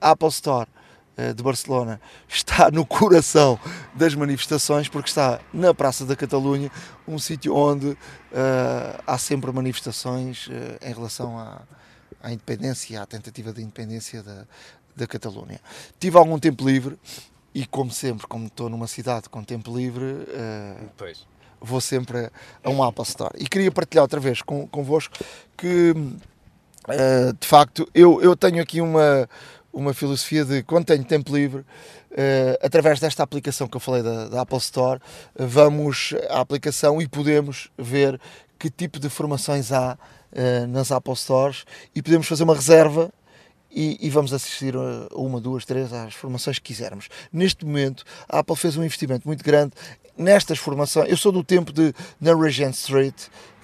A 0.00 0.10
Apple 0.10 0.28
Store 0.28 0.68
eh, 1.16 1.34
de 1.34 1.42
Barcelona 1.42 2.00
está 2.28 2.70
no 2.70 2.86
coração 2.86 3.58
das 3.94 4.14
manifestações 4.14 4.88
porque 4.88 5.08
está 5.08 5.40
na 5.52 5.74
Praça 5.74 6.06
da 6.06 6.16
Catalunha, 6.16 6.70
um 7.06 7.18
sítio 7.18 7.54
onde 7.54 7.96
eh, 8.32 9.00
há 9.06 9.18
sempre 9.18 9.52
manifestações 9.52 10.48
eh, 10.50 10.90
em 10.90 10.92
relação 10.94 11.38
à, 11.38 11.62
à 12.22 12.32
independência, 12.32 13.02
à 13.02 13.06
tentativa 13.06 13.52
de 13.52 13.62
independência 13.62 14.22
da, 14.22 14.46
da 14.96 15.06
Catalunha. 15.06 15.60
Tive 16.00 16.16
algum 16.16 16.38
tempo 16.38 16.66
livre 16.66 16.98
e, 17.54 17.66
como 17.66 17.90
sempre, 17.90 18.26
como 18.26 18.46
estou 18.46 18.70
numa 18.70 18.86
cidade 18.86 19.28
com 19.28 19.44
tempo 19.44 19.76
livre, 19.76 20.26
eh, 20.28 20.76
Pois. 20.96 21.26
Vou 21.62 21.80
sempre 21.80 22.30
a 22.62 22.70
um 22.70 22.82
Apple 22.82 23.04
Store. 23.04 23.34
E 23.38 23.46
queria 23.46 23.70
partilhar 23.70 24.02
outra 24.02 24.20
vez 24.20 24.42
com, 24.42 24.66
convosco 24.66 25.16
que, 25.56 25.94
eh, 26.88 27.32
de 27.38 27.46
facto, 27.46 27.88
eu, 27.94 28.20
eu 28.20 28.36
tenho 28.36 28.60
aqui 28.62 28.80
uma, 28.80 29.28
uma 29.72 29.94
filosofia 29.94 30.44
de 30.44 30.62
quando 30.62 30.86
tenho 30.86 31.04
tempo 31.04 31.34
livre, 31.34 31.64
eh, 32.10 32.58
através 32.62 33.00
desta 33.00 33.22
aplicação 33.22 33.66
que 33.66 33.76
eu 33.76 33.80
falei 33.80 34.02
da, 34.02 34.28
da 34.28 34.40
Apple 34.42 34.58
Store, 34.58 35.00
eh, 35.38 35.46
vamos 35.46 36.14
à 36.28 36.40
aplicação 36.40 37.00
e 37.00 37.08
podemos 37.08 37.70
ver 37.78 38.20
que 38.58 38.68
tipo 38.68 38.98
de 38.98 39.08
formações 39.08 39.72
há 39.72 39.98
eh, 40.32 40.66
nas 40.66 40.92
Apple 40.92 41.16
Stores 41.16 41.64
e 41.94 42.02
podemos 42.02 42.26
fazer 42.26 42.44
uma 42.44 42.54
reserva 42.54 43.10
e, 43.74 43.96
e 44.06 44.10
vamos 44.10 44.34
assistir 44.34 44.74
a 44.76 45.08
uma, 45.14 45.40
duas, 45.40 45.64
três 45.64 45.92
às 45.92 46.12
formações 46.14 46.58
que 46.58 46.64
quisermos. 46.64 47.08
Neste 47.32 47.64
momento, 47.64 48.04
a 48.28 48.40
Apple 48.40 48.56
fez 48.56 48.76
um 48.76 48.84
investimento 48.84 49.26
muito 49.26 49.42
grande 49.42 49.72
nestas 50.16 50.58
formações. 50.58 51.08
Eu 51.08 51.16
sou 51.16 51.32
do 51.32 51.42
tempo 51.44 51.72
de, 51.72 51.94
na 52.20 52.34
Regent 52.34 52.74
Street, 52.74 53.14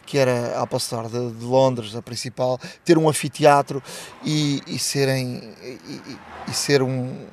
que 0.06 0.16
era 0.18 0.58
a 0.58 0.62
Apple 0.62 0.78
Store 0.78 1.08
de, 1.08 1.32
de 1.32 1.44
Londres, 1.44 1.94
a 1.94 2.00
principal, 2.02 2.58
ter 2.84 2.96
um 2.96 3.08
anfiteatro 3.08 3.82
e, 4.24 4.62
e 4.66 4.78
serem 4.78 5.54
e, 5.62 6.02
e- 6.48 6.54
ser 6.54 6.82
um, 6.82 7.26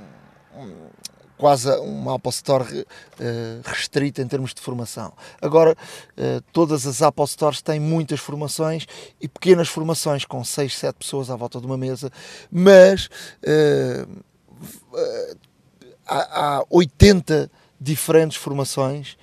um- 0.55 0.85
quase 1.37 1.69
uma 1.79 2.15
Apple 2.15 2.29
Store 2.31 2.85
eh, 3.19 3.59
restrita 3.65 4.21
em 4.21 4.27
termos 4.27 4.53
de 4.53 4.61
formação. 4.61 5.11
Agora, 5.41 5.75
eh, 6.15 6.41
todas 6.53 6.87
as 6.87 7.01
Apple 7.01 7.27
Stores 7.27 7.61
têm 7.61 7.77
muitas 7.79 8.21
formações 8.21 8.85
e 9.19 9.27
pequenas 9.27 9.67
formações 9.67 10.23
com 10.23 10.43
6, 10.45 10.77
7 10.77 10.95
pessoas 10.95 11.29
à 11.29 11.35
volta 11.35 11.59
de 11.59 11.65
uma 11.65 11.77
mesa, 11.77 12.09
mas 12.49 13.09
eh, 13.43 14.05
há, 16.07 16.57
há 16.59 16.65
80 16.69 17.51
diferentes 17.79 18.37
formações 18.37 19.17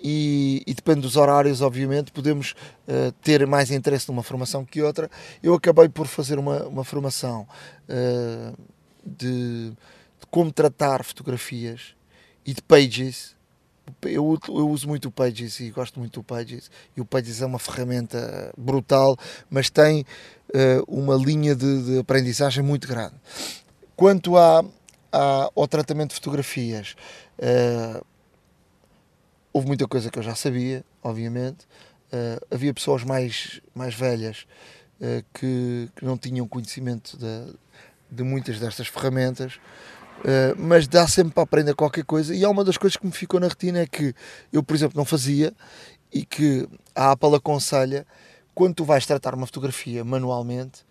e, 0.00 0.62
e 0.66 0.74
depende 0.74 1.00
dos 1.00 1.16
horários, 1.16 1.60
obviamente, 1.62 2.12
podemos 2.12 2.54
eh, 2.86 3.12
ter 3.22 3.46
mais 3.46 3.70
interesse 3.70 4.08
numa 4.08 4.22
formação 4.22 4.64
que 4.64 4.82
outra. 4.82 5.10
Eu 5.42 5.54
acabei 5.54 5.88
por 5.88 6.06
fazer 6.06 6.38
uma, 6.38 6.64
uma 6.64 6.84
formação 6.84 7.46
eh, 7.88 8.52
de, 9.04 9.70
de 9.70 10.26
como 10.30 10.52
tratar 10.52 11.02
fotografias 11.02 11.94
e 12.44 12.52
de 12.52 12.62
pages. 12.62 13.34
Eu, 14.02 14.38
eu 14.48 14.68
uso 14.68 14.88
muito 14.88 15.08
o 15.08 15.12
Pages 15.12 15.60
e 15.60 15.70
gosto 15.70 16.00
muito 16.00 16.20
do 16.20 16.24
Pages. 16.24 16.70
E 16.96 17.00
o 17.00 17.04
Pages 17.04 17.40
é 17.40 17.46
uma 17.46 17.58
ferramenta 17.58 18.52
brutal, 18.58 19.16
mas 19.48 19.70
tem 19.70 20.04
eh, 20.52 20.82
uma 20.88 21.14
linha 21.14 21.54
de, 21.54 21.82
de 21.84 21.98
aprendizagem 21.98 22.64
muito 22.64 22.88
grande. 22.88 23.14
Quanto 23.94 24.36
à, 24.36 24.64
à- 25.16 25.50
ao 25.54 25.66
tratamento 25.68 26.10
de 26.10 26.16
fotografias, 26.16 26.94
eh, 27.38 28.00
houve 29.52 29.66
muita 29.66 29.86
coisa 29.88 30.10
que 30.10 30.18
eu 30.18 30.22
já 30.22 30.34
sabia, 30.34 30.84
obviamente. 31.02 31.66
Eh, 32.12 32.38
havia 32.50 32.72
pessoas 32.74 33.02
mais, 33.04 33.60
mais 33.74 33.94
velhas 33.94 34.46
eh, 35.00 35.24
que, 35.34 35.90
que 35.96 36.04
não 36.04 36.16
tinham 36.16 36.46
conhecimento 36.46 37.16
de, 37.16 37.54
de 38.10 38.22
muitas 38.22 38.58
destas 38.60 38.86
ferramentas, 38.88 39.58
eh, 40.24 40.54
mas 40.58 40.86
dá 40.88 41.06
sempre 41.08 41.34
para 41.34 41.42
aprender 41.44 41.74
qualquer 41.74 42.04
coisa. 42.04 42.34
E 42.34 42.44
há 42.44 42.50
uma 42.50 42.64
das 42.64 42.76
coisas 42.78 42.96
que 42.96 43.06
me 43.06 43.12
ficou 43.12 43.40
na 43.40 43.48
retina 43.48 43.80
é 43.80 43.86
que 43.86 44.14
eu, 44.52 44.62
por 44.62 44.74
exemplo, 44.76 44.96
não 44.98 45.04
fazia 45.04 45.52
e 46.12 46.24
que 46.24 46.68
a 46.94 47.12
Apple 47.12 47.34
aconselha 47.34 48.06
quando 48.54 48.74
tu 48.76 48.84
vais 48.84 49.04
tratar 49.06 49.34
uma 49.34 49.46
fotografia 49.46 50.04
manualmente. 50.04 50.85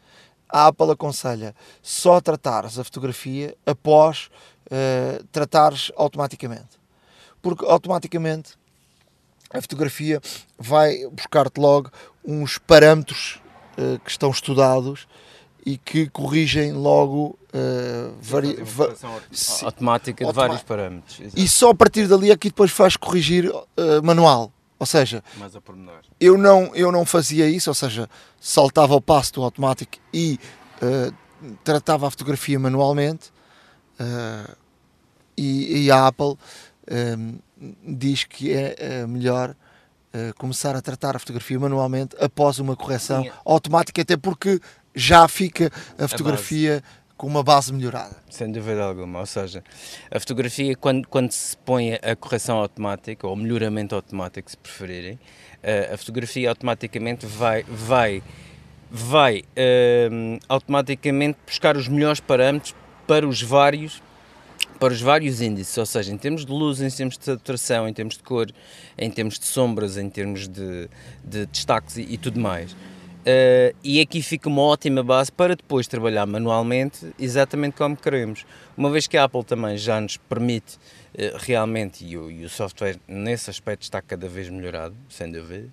A 0.50 0.68
Apple 0.68 0.92
aconselha 0.92 1.56
só 1.82 2.22
tratares 2.22 2.78
a 2.80 2.84
fotografia 2.84 3.56
após 3.66 4.30
eh, 4.70 5.22
tratares 5.32 5.92
automaticamente 5.96 6.78
porque 7.42 7.66
automaticamente 7.66 8.54
a 9.54 9.62
fotografia 9.62 10.20
vai 10.58 11.06
buscar-te 11.12 11.60
logo 11.60 11.92
uns 12.24 12.58
parâmetros 12.58 13.40
eh, 13.78 14.00
que 14.04 14.10
estão 14.10 14.30
estudados 14.32 15.08
e 15.66 15.78
que 15.78 16.08
corrigem 16.10 16.74
logo 16.74 17.38
eh, 17.54 18.10
vari- 18.22 18.56
va- 18.64 18.94
automática 19.64 20.24
de 20.24 20.28
Automa- 20.28 20.48
vários 20.48 20.64
parâmetros. 20.64 21.20
exato. 21.20 21.40
e 21.40 21.48
só 21.48 21.70
a 21.72 21.76
partir 21.76 22.08
dali 22.08 22.32
é 22.32 22.38
que 22.38 22.50
depois 22.50 22.72
faz 22.72 22.96
corrigir 22.98 23.52
eh, 23.78 24.02
manual. 24.02 24.52
Ou 24.78 24.86
seja, 24.86 25.24
a 25.56 25.62
eu 26.20 26.38
não, 26.38 26.76
eu 26.76 26.92
não 26.92 27.06
fazia 27.06 27.48
isso, 27.48 27.70
ou 27.70 27.74
seja, 27.74 28.10
saltava 28.40 28.94
o 28.96 29.02
passo 29.02 29.34
do 29.34 29.44
automático 29.44 29.98
e 30.14 30.38
eh, 30.82 31.12
tratava 31.64 32.08
a 32.08 32.12
fotografia 32.12 32.60
manualmente. 32.60 33.32
eh, 34.00 34.56
e, 35.38 35.86
e 35.86 35.92
a 35.92 36.08
Apple 36.08 36.38
eh, 36.88 37.18
diz 37.86 38.24
que 38.24 38.54
é 38.54 38.76
eh, 38.78 39.08
melhor 39.08 39.56
eh, 40.14 40.32
começar 40.38 40.76
a 40.76 40.82
tratar 40.82 41.16
a 41.16 41.20
fotografia 41.20 41.60
manualmente 41.60 42.16
após 42.20 42.60
uma 42.60 42.76
correção 42.76 43.24
Sim. 43.24 43.32
automática, 43.44 44.02
até 44.02 44.16
porque 44.16 44.62
já 44.94 45.28
fica 45.28 45.72
a 45.98 46.08
fotografia 46.08 46.82
com 47.18 47.28
uma 47.28 47.44
base 47.44 47.74
melhorada. 47.74 48.16
Sem 48.30 48.52
dúvida 48.52 48.84
alguma. 48.84 49.20
Ou 49.20 49.26
seja, 49.26 49.64
a 50.12 50.20
fotografia, 50.20 50.76
quando, 50.76 51.08
quando 51.08 51.32
se 51.32 51.56
põe 51.58 51.94
a 51.94 52.16
correção 52.16 52.58
automática, 52.58 53.28
ou 53.28 53.36
melhoramento 53.36 53.96
automático, 53.96 54.50
se 54.50 54.58
preferirem, 54.58 55.20
eh, 55.64 55.92
a 55.94 55.98
fotografia 55.98 56.50
automaticamente 56.50 57.26
vai, 57.26 57.64
vai, 57.64 58.22
vai 58.92 59.44
ehm, 59.56 60.38
automaticamente 60.50 61.40
buscar 61.46 61.78
os 61.78 61.88
melhores 61.88 62.20
parâmetros 62.20 62.76
para 63.08 63.28
os 63.28 63.42
vários 63.42 64.02
para 64.80 64.94
os 64.94 65.02
vários 65.02 65.42
índices, 65.42 65.78
ou 65.78 65.86
seja, 65.86 66.12
em 66.12 66.18
termos 66.18 66.46
de 66.46 66.52
luz, 66.52 66.82
em 66.82 66.90
termos 66.90 67.18
de 67.18 67.24
saturação, 67.24 67.88
em 67.88 67.94
termos 67.94 68.18
de 68.18 68.24
cor, 68.24 68.52
em 68.98 69.10
termos 69.10 69.40
de 69.40 69.46
sombras, 69.46 69.98
em 69.98 70.10
termos 70.10 70.48
de, 70.48 70.90
de 71.24 71.46
destaques 71.46 71.96
e, 71.98 72.02
e 72.02 72.18
tudo 72.18 72.40
mais. 72.40 72.76
Eh, 73.28 73.74
e 73.84 74.00
aqui 74.00 74.22
fica 74.22 74.48
uma 74.48 74.62
ótima 74.62 75.04
base 75.04 75.32
para 75.32 75.56
depois 75.56 75.88
trabalhar 75.88 76.28
manualmente 76.28 77.12
exatamente 77.18 77.76
como 77.76 77.98
queremos. 77.98 78.46
Uma 78.78 78.92
vez 78.92 79.08
que 79.08 79.18
a 79.18 79.24
Apple 79.24 79.44
também 79.44 79.78
já 79.78 80.00
nos 80.00 80.16
permite 80.18 80.78
eh, 81.18 81.34
realmente, 81.36 82.06
e 82.06 82.16
o, 82.16 82.30
e 82.30 82.46
o 82.46 82.50
software 82.50 83.00
nesse 83.08 83.50
aspecto 83.50 83.82
está 83.82 84.00
cada 84.00 84.30
vez 84.30 84.48
melhorado, 84.50 84.96
sem 85.10 85.32
dúvida, 85.32 85.70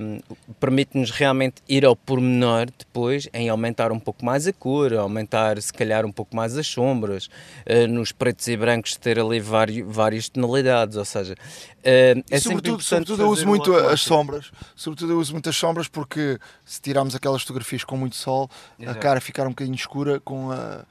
um, 0.00 0.20
permite-nos 0.58 1.10
realmente 1.10 1.62
ir 1.68 1.84
ao 1.84 1.94
pormenor 1.94 2.66
depois 2.76 3.28
em 3.32 3.48
aumentar 3.48 3.92
um 3.92 3.98
pouco 3.98 4.24
mais 4.24 4.46
a 4.46 4.52
cor, 4.52 4.92
aumentar 4.94 5.60
se 5.62 5.72
calhar 5.72 6.04
um 6.04 6.12
pouco 6.12 6.34
mais 6.34 6.56
as 6.56 6.66
sombras, 6.66 7.26
uh, 7.66 7.86
nos 7.88 8.12
pretos 8.12 8.48
e 8.48 8.56
brancos 8.56 8.96
ter 8.96 9.18
ali 9.18 9.40
vários, 9.40 9.86
várias 9.86 10.28
tonalidades, 10.28 10.96
ou 10.96 11.04
seja... 11.04 11.34
Uh, 11.78 12.22
é 12.30 12.40
sobretudo, 12.40 12.82
sobretudo 12.82 13.22
eu 13.22 13.28
uso 13.30 13.46
muito 13.46 13.74
as 13.74 14.00
sombras, 14.00 14.50
sobretudo 14.74 15.12
eu 15.12 15.18
uso 15.18 15.32
muito 15.32 15.48
as 15.48 15.56
sombras 15.56 15.88
porque 15.88 16.38
se 16.64 16.80
tirarmos 16.80 17.14
aquelas 17.14 17.42
fotografias 17.42 17.84
com 17.84 17.96
muito 17.96 18.16
sol, 18.16 18.50
Exato. 18.78 18.98
a 18.98 19.00
cara 19.00 19.20
ficar 19.20 19.46
um 19.46 19.50
bocadinho 19.50 19.76
escura 19.76 20.20
com 20.20 20.50
a 20.50 20.84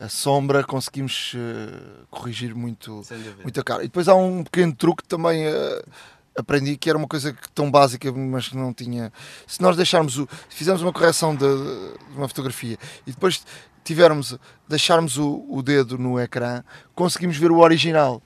a 0.00 0.08
sombra 0.08 0.64
conseguimos 0.64 1.32
uh, 1.34 2.06
corrigir 2.10 2.56
muito, 2.56 3.02
muito 3.40 3.60
a 3.60 3.62
cara. 3.62 3.84
E 3.84 3.86
depois 3.86 4.08
há 4.08 4.16
um 4.16 4.42
pequeno 4.42 4.74
truque 4.74 5.04
também 5.04 5.46
uh, 5.46 5.84
aprendi 6.36 6.76
que 6.76 6.88
era 6.88 6.98
uma 6.98 7.06
coisa 7.06 7.36
tão 7.54 7.70
básica, 7.70 8.10
mas 8.12 8.48
que 8.48 8.56
não 8.56 8.72
tinha. 8.72 9.12
Se 9.46 9.60
nós 9.60 9.76
deixarmos 9.76 10.18
o. 10.18 10.28
Fizermos 10.48 10.82
uma 10.82 10.92
correção 10.92 11.34
de, 11.34 11.46
de 11.46 12.16
uma 12.16 12.28
fotografia 12.28 12.78
e 13.06 13.10
depois 13.10 13.44
tivermos, 13.84 14.38
deixarmos 14.68 15.18
o, 15.18 15.44
o, 15.48 15.62
dedo 15.62 15.98
no 15.98 16.18
ecrã, 16.20 16.62
conseguimos 16.94 17.36
ver 17.36 17.50
o 17.50 17.58
original. 17.58 18.22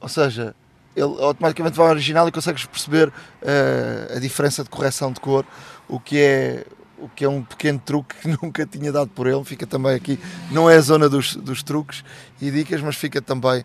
Ou 0.00 0.08
seja, 0.08 0.54
ele 0.94 1.22
automaticamente 1.22 1.76
vai 1.76 1.86
ao 1.86 1.92
original 1.92 2.28
e 2.28 2.32
consegues 2.32 2.64
perceber 2.64 3.08
uh, 3.08 4.16
a 4.16 4.18
diferença 4.18 4.62
de 4.62 4.70
correção 4.70 5.12
de 5.12 5.20
cor, 5.20 5.44
o 5.88 5.98
que 5.98 6.18
é 6.18 6.66
o 7.00 7.08
que 7.08 7.24
é 7.24 7.28
um 7.28 7.44
pequeno 7.44 7.78
truque 7.78 8.16
que 8.16 8.28
nunca 8.42 8.66
tinha 8.66 8.90
dado 8.90 9.08
por 9.10 9.28
ele, 9.28 9.44
fica 9.44 9.64
também 9.66 9.94
aqui, 9.94 10.18
não 10.50 10.68
é 10.68 10.76
a 10.76 10.80
zona 10.80 11.08
dos, 11.08 11.36
dos 11.36 11.62
truques 11.62 12.04
e 12.40 12.50
dicas, 12.50 12.80
mas 12.80 12.96
fica 12.96 13.22
também 13.22 13.64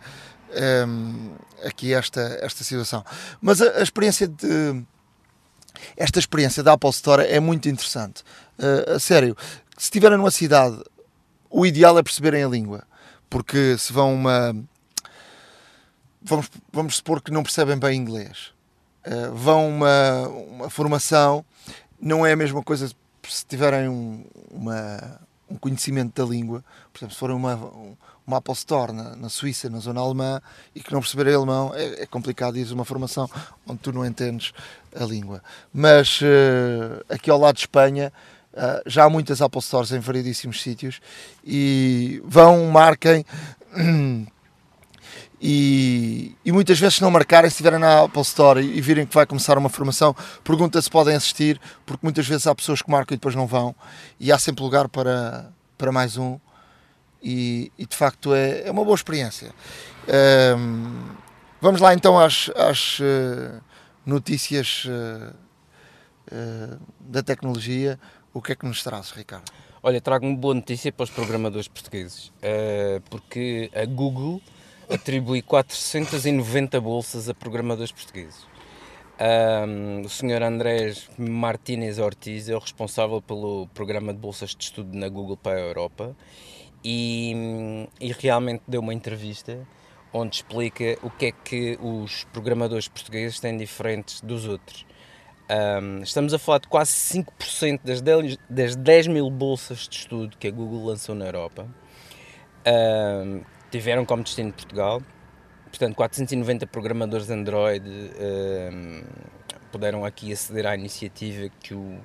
um, 0.53 1.36
ehm, 1.62 1.67
aqui 1.67 1.93
esta, 1.93 2.22
esta 2.41 2.63
situação. 2.63 3.03
Mas 3.41 3.62
a, 3.62 3.79
a, 3.79 3.81
experiência 3.81 4.27
de. 4.27 4.83
Esta 5.98 6.19
experiência 6.19 6.63
da 6.63 6.74
Apple 6.74 6.89
Store 6.89 7.24
é 7.24 7.39
muito 7.39 7.67
interessante. 7.67 8.24
Uh, 8.57 8.95
a 8.95 9.00
sério, 9.00 9.36
se 9.77 9.86
estiverem 9.86 10.17
numa 10.17 10.31
cidade, 10.31 10.81
o 11.50 11.65
ideal 11.65 11.98
é 11.98 12.03
perceberem 12.03 12.43
a 12.43 12.48
língua. 12.48 12.83
Porque 13.29 13.77
se 13.77 13.91
vão 13.91 14.13
uma. 14.13 14.55
Vamos, 16.22 16.50
vamos 16.72 16.95
supor 16.98 17.22
que 17.22 17.31
não 17.31 17.43
percebem 17.43 17.77
bem 17.77 17.98
inglês. 17.98 18.53
Uh, 19.05 19.33
vão 19.33 19.67
uma, 19.67 20.27
uma 20.27 20.69
formação, 20.69 21.43
não 22.00 22.25
é 22.25 22.31
a 22.31 22.36
mesma 22.36 22.63
coisa 22.63 22.89
se 23.27 23.45
tiverem 23.45 23.89
um, 23.89 24.25
uma, 24.51 25.19
um 25.50 25.55
conhecimento 25.55 26.22
da 26.22 26.29
língua, 26.29 26.63
por 26.91 27.00
exemplo, 27.00 27.13
se 27.13 27.19
forem 27.19 27.36
uma, 27.36 27.55
uma 28.25 28.38
Apple 28.38 28.53
Store 28.53 28.92
na, 28.92 29.15
na, 29.15 29.30
Suíça, 29.30 29.70
na 29.70 29.80
zona 29.80 30.01
alemã, 30.01 30.42
e 30.74 30.82
que 30.82 30.92
não 30.92 31.00
perceberem 31.00 31.36
alemão, 31.36 31.74
é, 31.75 32.03
é 32.03 32.06
complicado 32.06 32.58
ir 32.58 32.72
uma 32.72 32.86
formação 32.86 33.30
onde 33.68 33.80
tu 33.80 33.92
não 33.92 34.06
entendes 34.06 34.53
a 34.96 35.03
língua. 35.03 35.44
Mas 35.74 36.22
uh, 36.22 37.03
aqui 37.10 37.30
ao 37.30 37.39
lado 37.39 37.56
de 37.56 37.62
Espanha, 37.62 38.12
uh, 38.53 38.82
já 38.86 39.03
há 39.03 39.10
muitas 39.10 39.42
Apple 39.42 39.62
Stores 39.62 39.92
em 39.92 40.00
variedíssimos 40.00 40.62
sítios, 40.62 41.01
e 41.44 42.22
vão, 42.25 42.65
marquem. 42.68 43.25
E, 45.46 46.38
e, 46.46 46.53
muitas 46.53 46.80
vezes 46.80 46.96
se 46.96 47.01
não 47.01 47.12
marcarem, 47.12 47.50
se 47.50 47.56
estiverem 47.56 47.77
na 47.77 48.03
Apple 48.03 48.22
Store 48.22 48.62
e, 48.62 48.77
e 48.77 48.80
virem 48.80 49.06
que 49.06 49.13
vai 49.13 49.25
começar 49.25 49.58
uma 49.58 49.68
formação, 49.68 50.15
pergunta 50.42 50.82
se 50.82 50.89
podem 50.89 51.13
assistir, 51.13 51.60
porque 51.86 52.00
muitas 52.01 52.25
vezes 52.25 52.48
há 52.48 52.56
pessoas 52.56 52.82
que 52.82 52.89
marcam 52.89 53.13
e 53.13 53.18
depois 53.18 53.36
não 53.36 53.46
vão, 53.46 53.75
e 54.18 54.32
há 54.32 54.39
sempre 54.39 54.63
lugar 54.63 54.88
para, 54.88 55.51
para 55.77 55.92
mais 55.92 56.15
um, 56.15 56.39
e, 57.24 57.72
e 57.77 57.86
de 57.86 57.96
facto 57.96 58.34
é, 58.34 58.68
é 58.68 58.72
uma 58.72 58.84
boa 58.84 58.96
experiência. 58.96 59.51
Um, 60.58 61.15
vamos 61.62 61.80
lá 61.80 61.94
então 61.94 62.20
às, 62.20 62.50
às 62.56 63.00
uh, 63.00 63.62
notícias 64.06 64.86
uh, 64.86 65.34
uh, 66.32 66.80
da 67.00 67.24
tecnologia. 67.24 67.98
O 68.34 68.42
que 68.42 68.51
é 68.51 68.56
que 68.56 68.65
nos 68.65 68.84
traz, 68.84 69.12
Ricardo? 69.12 69.50
Olha, 69.82 70.01
trago 70.01 70.25
uma 70.25 70.36
boa 70.36 70.53
notícia 70.53 70.92
para 70.92 71.03
os 71.03 71.10
programadores 71.10 71.68
portugueses, 71.68 72.32
porque 73.10 73.70
a 73.75 73.86
Google 73.86 74.42
atribui 74.89 75.42
490 75.42 76.80
bolsas 76.80 77.27
a 77.27 77.34
programadores 77.34 77.92
portugueses. 77.92 78.48
Um, 79.20 80.01
o 80.01 80.10
Sr. 80.10 80.42
Andrés 80.42 81.10
Martínez 81.18 82.00
Ortiz 82.00 82.48
é 82.48 82.56
o 82.56 82.60
responsável 82.60 83.22
pelo 83.22 83.68
programa 83.74 84.13
de 84.13 84.20
bolsas 84.20 84.56
de 84.56 84.63
estudo 84.63 84.98
na 84.98 85.10
Google 85.10 85.38
para 85.38 85.58
a 85.58 85.62
Europa 85.62 86.15
e, 86.84 87.88
e 88.00 88.12
realmente 88.12 88.63
deu 88.68 88.82
uma 88.82 88.94
entrevista 88.94 89.66
onde 90.13 90.36
explica 90.36 90.98
o 91.02 91.10
que 91.10 91.28
é 91.28 91.32
que 91.32 91.78
os 91.82 92.25
programadores 92.25 92.88
portugueses 92.88 93.39
têm 93.39 93.58
diferentes 93.58 94.22
dos 94.22 94.48
outros. 94.48 94.86
Um, 95.50 96.02
estamos 96.04 96.34
a 96.34 96.39
falar 96.39 96.60
de 96.60 96.67
quase 96.67 96.91
5% 96.91 97.82
das 97.84 98.02
10, 98.02 98.38
das 98.50 98.76
10 98.76 99.08
mil 99.08 99.30
bolsas 99.30 99.88
de 99.88 99.98
estudo 99.98 100.38
que 100.38 100.48
a 100.48 100.52
Google 100.52 100.86
lançou 100.86 101.15
na 101.15 101.26
Europa, 101.26 101.67
um, 102.65 103.41
tiveram 103.72 104.06
como 104.06 104.24
destino 104.24 104.54
Portugal. 104.54 105.02
Portanto, 105.65 105.96
490 105.96 106.67
programadores 106.67 107.30
Android 107.32 107.84
um, 107.88 109.04
puderam 109.72 110.06
aqui 110.06 110.32
aceder 110.32 110.67
à 110.67 110.76
iniciativa 110.76 111.50
que, 111.60 111.74
o, 111.74 112.00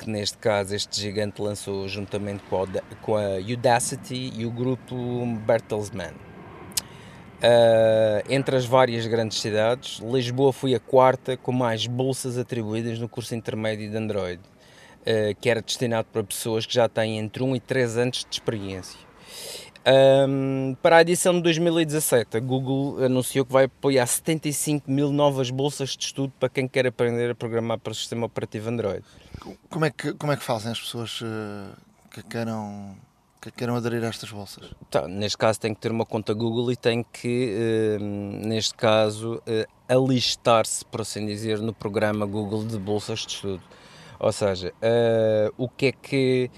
que 0.00 0.10
neste 0.10 0.38
caso 0.38 0.74
este 0.74 1.00
gigante 1.00 1.42
lançou 1.42 1.86
juntamente 1.86 2.42
com 2.48 2.62
a, 2.62 2.66
com 3.02 3.16
a 3.16 3.36
Udacity 3.36 4.32
e 4.34 4.46
o 4.46 4.50
grupo 4.50 4.94
Bertelsmann. 5.46 6.14
Uh, 7.42 8.22
entre 8.28 8.56
as 8.56 8.66
várias 8.66 9.06
grandes 9.06 9.40
cidades, 9.40 9.98
Lisboa 10.00 10.52
foi 10.52 10.74
a 10.74 10.80
quarta 10.80 11.36
com 11.36 11.52
mais 11.52 11.86
bolsas 11.86 12.36
atribuídas 12.36 12.98
no 12.98 13.08
curso 13.08 13.34
intermédio 13.34 13.90
de 13.90 13.96
Android, 13.96 14.40
uh, 14.40 15.34
que 15.40 15.48
era 15.48 15.62
destinado 15.62 16.08
para 16.12 16.22
pessoas 16.22 16.66
que 16.66 16.74
já 16.74 16.88
têm 16.88 17.18
entre 17.18 17.42
1 17.42 17.56
e 17.56 17.60
3 17.60 17.96
anos 17.96 18.26
de 18.28 18.34
experiência. 18.34 18.98
Um, 20.28 20.76
para 20.82 20.98
a 20.98 21.00
edição 21.00 21.32
de 21.32 21.40
2017, 21.40 22.36
a 22.36 22.40
Google 22.40 23.02
anunciou 23.02 23.46
que 23.46 23.52
vai 23.52 23.64
apoiar 23.64 24.06
75 24.06 24.90
mil 24.90 25.10
novas 25.10 25.50
bolsas 25.50 25.96
de 25.96 26.04
estudo 26.04 26.32
para 26.38 26.50
quem 26.50 26.68
quer 26.68 26.86
aprender 26.86 27.30
a 27.30 27.34
programar 27.34 27.78
para 27.78 27.92
o 27.92 27.94
sistema 27.94 28.26
operativo 28.26 28.68
Android. 28.68 29.02
Como 29.68 29.84
é 29.84 29.90
que, 29.90 30.12
como 30.14 30.32
é 30.32 30.36
que 30.36 30.42
fazem 30.42 30.72
as 30.72 30.80
pessoas 30.80 31.20
uh, 31.20 31.76
que 32.10 32.22
queiram 32.22 32.96
que 33.40 33.50
queiram 33.50 33.74
aderir 33.74 34.04
a 34.04 34.08
estas 34.08 34.30
bolsas? 34.30 34.70
Tá, 34.90 35.08
neste 35.08 35.38
caso 35.38 35.58
tem 35.58 35.72
que 35.72 35.80
ter 35.80 35.90
uma 35.90 36.04
conta 36.04 36.34
Google 36.34 36.70
e 36.72 36.76
tem 36.76 37.02
que, 37.02 37.56
uh, 37.98 38.04
neste 38.46 38.74
caso, 38.74 39.36
uh, 39.36 39.66
alistar-se, 39.88 40.84
por 40.84 41.00
assim 41.00 41.24
dizer, 41.24 41.58
no 41.58 41.72
programa 41.72 42.26
Google 42.26 42.66
de 42.66 42.78
bolsas 42.78 43.20
de 43.20 43.32
estudo. 43.32 43.62
Ou 44.18 44.30
seja, 44.30 44.74
o 45.56 45.66
que 45.66 45.86
é 45.86 45.92
que 45.92 46.50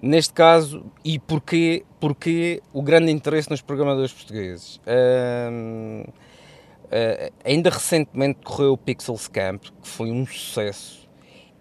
Neste 0.00 0.32
caso, 0.32 0.84
e 1.04 1.18
porquê, 1.18 1.84
porquê 1.98 2.62
o 2.72 2.80
grande 2.80 3.10
interesse 3.10 3.50
nos 3.50 3.60
programadores 3.60 4.12
portugueses? 4.12 4.80
Ainda 7.44 7.70
recentemente 7.70 8.38
correu 8.44 8.74
o 8.74 8.78
Pixel 8.78 9.16
Camp, 9.32 9.64
que 9.82 9.88
foi 9.88 10.12
um 10.12 10.24
sucesso, 10.24 11.07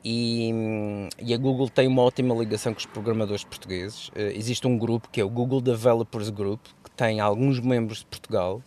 e, 0.09 1.09
e, 1.21 1.33
a 1.33 1.37
Google 1.37 1.69
tem 1.69 1.85
uma 1.85 2.01
ótima 2.01 2.33
ligação 2.33 2.73
com 2.73 2.79
os 2.79 2.85
programadores 2.85 3.43
portugueses. 3.43 4.07
Uh, 4.09 4.31
existe 4.33 4.65
um 4.65 4.77
grupo 4.77 5.09
que 5.11 5.19
é 5.19 5.23
o 5.23 5.29
Google 5.29 5.59
Developers 5.59 6.29
Group, 6.29 6.61
que 6.81 6.91
tem 6.91 7.19
alguns 7.19 7.59
membros 7.59 7.99
de 7.99 8.05
Portugal, 8.05 8.61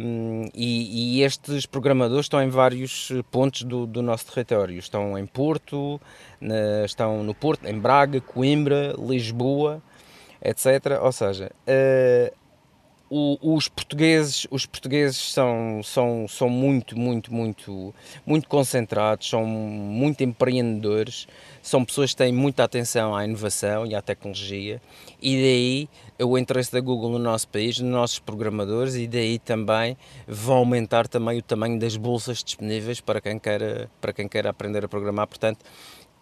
um, 0.00 0.48
e, 0.54 1.18
e, 1.18 1.22
estes 1.22 1.66
programadores 1.66 2.26
estão 2.26 2.40
em 2.40 2.48
vários 2.48 3.10
pontos 3.32 3.64
do, 3.64 3.84
do 3.84 4.00
nosso 4.00 4.32
território. 4.32 4.78
Estão 4.78 5.18
em 5.18 5.26
Porto, 5.26 6.00
na, 6.40 6.84
estão 6.84 7.24
no 7.24 7.34
Porto, 7.34 7.66
em 7.66 7.78
Braga, 7.78 8.20
Coimbra, 8.20 8.94
Lisboa, 8.96 9.82
etc. 10.40 11.00
Ou 11.02 11.12
seja, 11.12 11.50
uh, 11.66 12.41
o, 13.14 13.56
os 13.56 13.68
portugueses, 13.68 14.46
os 14.50 14.64
portugueses 14.64 15.18
são, 15.18 15.82
são, 15.84 16.26
são 16.26 16.48
muito, 16.48 16.98
muito, 16.98 17.32
muito, 17.32 17.94
muito 18.24 18.48
concentrados, 18.48 19.28
são 19.28 19.44
muito 19.44 20.24
empreendedores, 20.24 21.28
são 21.60 21.84
pessoas 21.84 22.12
que 22.12 22.16
têm 22.16 22.32
muita 22.32 22.64
atenção 22.64 23.14
à 23.14 23.22
inovação 23.26 23.84
e 23.84 23.94
à 23.94 24.00
tecnologia 24.00 24.80
e 25.20 25.36
daí 25.36 25.88
o 26.24 26.38
interesse 26.38 26.72
da 26.72 26.80
Google 26.80 27.10
no 27.10 27.18
nosso 27.18 27.48
país, 27.48 27.78
nos 27.78 27.90
nossos 27.90 28.18
programadores 28.18 28.94
e 28.94 29.06
daí 29.06 29.38
também 29.38 29.94
vão 30.26 30.56
aumentar 30.56 31.06
também 31.06 31.38
o 31.38 31.42
tamanho 31.42 31.78
das 31.78 31.98
bolsas 31.98 32.42
disponíveis 32.42 32.98
para 33.02 33.20
quem 33.20 33.38
quer, 33.38 33.90
para 34.00 34.14
quem 34.14 34.26
quer 34.26 34.46
aprender 34.46 34.86
a 34.86 34.88
programar. 34.88 35.26
Portanto, 35.26 35.62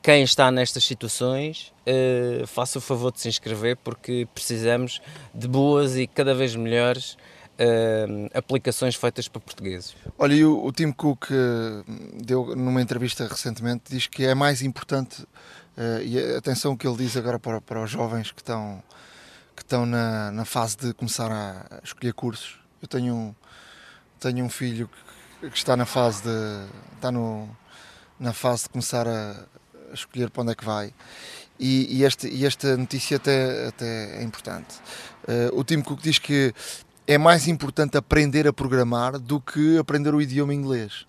quem 0.03 0.23
está 0.23 0.51
nestas 0.51 0.85
situações, 0.85 1.73
uh, 1.87 2.47
faça 2.47 2.79
o 2.79 2.81
favor 2.81 3.13
de 3.13 3.21
se 3.21 3.29
inscrever 3.29 3.77
porque 3.77 4.27
precisamos 4.35 5.01
de 5.35 5.47
boas 5.47 5.97
e 5.97 6.07
cada 6.07 6.35
vez 6.35 6.57
melhores 6.57 7.13
uh, 7.13 8.31
aplicações 8.33 8.95
feitas 8.95 9.29
para 9.29 9.41
portugueses. 9.41 9.95
Olha, 10.19 10.35
e 10.35 10.45
o, 10.45 10.73
Tim 10.73 10.91
Cook 10.91 11.31
uh, 11.31 11.85
deu 12.15 12.57
numa 12.57 12.81
entrevista 12.81 13.27
recentemente, 13.27 13.85
diz 13.91 14.07
que 14.07 14.25
é 14.25 14.35
mais 14.35 14.63
importante, 14.63 15.27
e 16.05 16.19
atenção 16.37 16.77
que 16.77 16.87
ele 16.87 16.97
diz 16.99 17.17
agora 17.17 17.39
para, 17.39 17.59
para 17.59 17.83
os 17.83 17.91
jovens 17.91 18.31
que 18.31 18.43
estão, 18.43 18.83
que 19.57 19.63
estão 19.63 19.87
na, 19.87 20.31
na 20.31 20.45
fase 20.45 20.77
de 20.77 20.93
começar 20.93 21.33
a 21.33 21.81
escolher 21.83 22.13
cursos. 22.13 22.59
Eu 22.83 22.89
tenho 22.89 23.15
um, 23.15 23.35
tenho 24.19 24.45
um 24.45 24.51
filho 24.51 24.91
que, 25.41 25.49
que 25.49 25.57
está 25.57 25.79
na 25.79 25.87
fase 25.87 26.23
de. 26.23 26.67
está 26.97 27.11
no 27.11 27.49
na 28.21 28.35
fase 28.35 28.65
de 28.65 28.69
começar 28.69 29.09
a, 29.09 29.31
a 29.31 29.60
escolher 29.93 30.31
para 30.31 30.43
onde 30.43 30.53
é 30.53 30.55
que 30.55 30.65
vai. 30.65 30.93
E, 31.61 31.99
e, 31.99 32.05
este, 32.05 32.27
e 32.27 32.47
esta 32.47 32.75
notícia 32.75 33.19
até, 33.19 33.69
até 33.69 34.19
é 34.19 34.23
importante. 34.23 34.77
Uh, 35.25 35.61
o 35.61 35.63
Tim 35.63 35.83
Cook 35.83 36.01
diz 36.01 36.19
que 36.19 36.55
é 37.07 37.19
mais 37.19 37.47
importante 37.47 37.99
aprender 37.99 38.49
a 38.49 38.53
programar 38.53 39.19
do 39.19 39.39
que 39.39 39.77
aprender 39.77 40.15
o 40.15 40.23
idioma 40.23 40.55
inglês. 40.55 41.07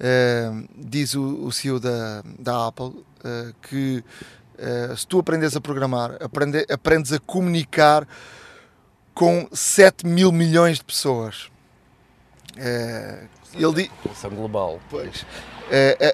Uh, 0.00 0.66
diz 0.74 1.14
o, 1.14 1.44
o 1.44 1.52
CEO 1.52 1.78
da, 1.78 2.22
da 2.38 2.66
Apple 2.66 2.86
uh, 2.86 3.54
que 3.68 4.02
se 4.96 5.04
tu 5.08 5.18
aprendes 5.18 5.56
a 5.56 5.60
programar, 5.60 6.16
aprende, 6.22 6.64
aprendes 6.70 7.12
a 7.12 7.18
comunicar 7.18 8.06
com 9.12 9.48
7 9.52 10.06
mil 10.06 10.30
milhões 10.30 10.78
de 10.78 10.84
pessoas. 10.84 11.50
Ele 13.56 13.88
diz. 13.88 14.24
global. 14.30 14.80
Pois. 14.90 15.24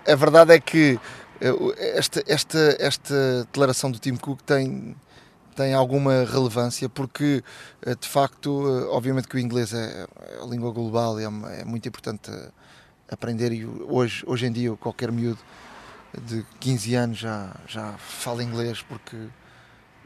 A, 0.07 0.13
a, 0.13 0.17
verdade 0.17 0.53
é 0.53 0.61
que 0.61 0.99
esta, 1.79 2.23
esta, 2.27 2.77
esta 2.79 3.45
declaração 3.45 3.91
do 3.91 3.99
Tim 3.99 4.17
Cook 4.17 4.41
tem 4.43 4.97
tem 5.57 5.75
alguma 5.75 6.25
relevância 6.25 6.89
porque 6.89 7.43
de 8.01 8.09
facto 8.09 8.51
obviamente 8.91 9.29
que 9.29 9.37
o 9.37 9.39
inglês 9.39 9.75
é, 9.75 10.07
é 10.39 10.43
a 10.43 10.47
língua 10.47 10.73
global 10.73 11.21
e 11.21 11.25
é, 11.25 11.61
é 11.61 11.65
muito 11.65 11.87
importante 11.87 12.31
aprender 13.11 13.53
e 13.53 13.67
hoje, 13.67 14.23
hoje 14.27 14.47
em 14.47 14.53
dia 14.53 14.75
qualquer 14.77 15.11
miúdo 15.11 15.41
de 16.27 16.45
15 16.61 16.95
anos 16.95 17.19
já, 17.19 17.55
já 17.67 17.93
fala 17.99 18.43
inglês 18.43 18.83
porque 18.83 19.17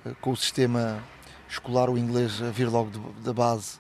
eh, 0.05 0.15
com 0.21 0.33
o 0.33 0.37
sistema 0.37 1.03
escolar 1.49 1.89
o 1.89 1.97
inglês 1.97 2.43
a 2.43 2.51
vir 2.51 2.69
logo 2.69 2.91
da 3.23 3.33
base 3.33 3.79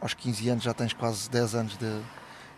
aos 0.00 0.14
15 0.14 0.48
anos 0.48 0.64
já 0.64 0.74
tens 0.74 0.92
quase 0.92 1.28
10 1.30 1.54
anos 1.54 1.76
de, 1.76 2.00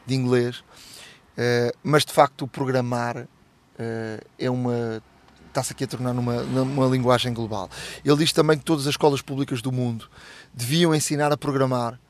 de 0.07 0.15
inglês 0.15 0.59
uh, 0.59 1.77
mas 1.83 2.05
de 2.05 2.13
facto 2.13 2.43
o 2.43 2.49
programar 2.49 3.17
uh, 3.19 4.27
é 4.39 4.51
uma 4.51 5.03
está-se 5.49 5.75
aqui 5.75 5.85
a 5.85 5.87
tornar 5.87 6.15
numa, 6.15 6.43
numa 6.45 6.87
linguagem 6.87 7.35
global. 7.35 7.69
Ele 8.03 8.17
diz 8.17 8.33
também 8.33 8.57
que 8.57 8.65
todas 8.65 8.87
as 8.87 8.93
escolas 8.93 9.21
públicas 9.21 9.61
do 9.61 9.71
mundo 9.71 10.09
deviam 10.55 10.95
ensinar 10.95 11.31
a 11.31 11.37
programar 11.37 12.01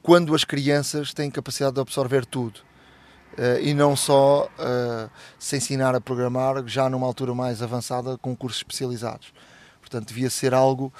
quando 0.00 0.32
as 0.32 0.44
crianças 0.44 1.12
têm 1.12 1.28
capacidade 1.28 1.74
de 1.74 1.80
absorver 1.80 2.24
tudo 2.24 2.60
Uh, 3.34 3.58
e 3.60 3.74
não 3.74 3.96
só 3.96 4.44
uh, 4.46 5.10
se 5.40 5.56
ensinar 5.56 5.92
a 5.92 6.00
programar 6.00 6.64
já 6.68 6.88
numa 6.88 7.04
altura 7.04 7.34
mais 7.34 7.62
avançada 7.62 8.16
com 8.18 8.36
cursos 8.36 8.60
especializados. 8.60 9.32
Portanto, 9.80 10.08
devia 10.08 10.30
ser 10.30 10.54
algo 10.54 10.92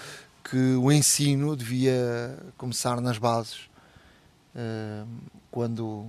que 0.42 0.74
o 0.74 0.90
ensino 0.90 1.54
devia 1.54 2.36
começar 2.56 3.00
nas 3.00 3.18
bases, 3.18 3.70
uh, 4.52 5.06
quando, 5.48 6.08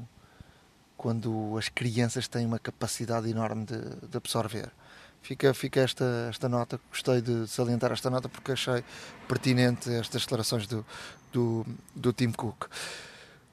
quando 0.97 1.57
as 1.57 1.69
crianças 1.69 2.27
têm 2.27 2.45
uma 2.45 2.59
capacidade 2.59 3.29
enorme 3.29 3.65
de, 3.65 3.77
de 4.07 4.17
absorver. 4.17 4.69
Fica, 5.21 5.53
fica 5.53 5.79
esta, 5.79 6.27
esta 6.29 6.47
nota, 6.47 6.79
gostei 6.89 7.19
de 7.19 7.47
salientar 7.47 7.91
esta 7.91 8.09
nota 8.11 8.29
porque 8.29 8.51
achei 8.51 8.83
pertinente 9.27 9.91
estas 9.91 10.21
declarações 10.21 10.67
do, 10.67 10.85
do, 11.33 11.65
do 11.95 12.13
Tim 12.13 12.31
Cook. 12.31 12.67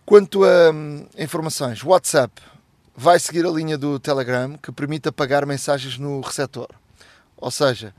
Quanto 0.05 0.45
a 0.45 0.71
um, 0.71 1.07
informações, 1.17 1.83
WhatsApp 1.83 2.43
vai 2.95 3.19
seguir 3.19 3.47
a 3.47 3.51
linha 3.51 3.79
do 3.79 3.99
Telegram 3.99 4.59
que 4.59 4.71
permite 4.71 5.09
apagar 5.09 5.47
mensagens 5.47 5.97
no 5.97 6.21
receptor. 6.21 6.69
Ou 7.39 7.51
seja, 7.51 7.95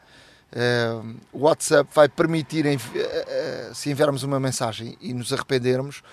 uh, 0.52 1.16
o 1.32 1.40
WhatsApp 1.40 1.90
vai 1.96 2.08
permitir, 2.08 2.66
uh, 2.68 3.74
se 3.74 3.90
enviarmos 3.90 4.22
uma 4.22 4.40
mensagem 4.40 4.96
e 5.02 5.14
nos 5.14 5.34
arrependermos, 5.34 6.04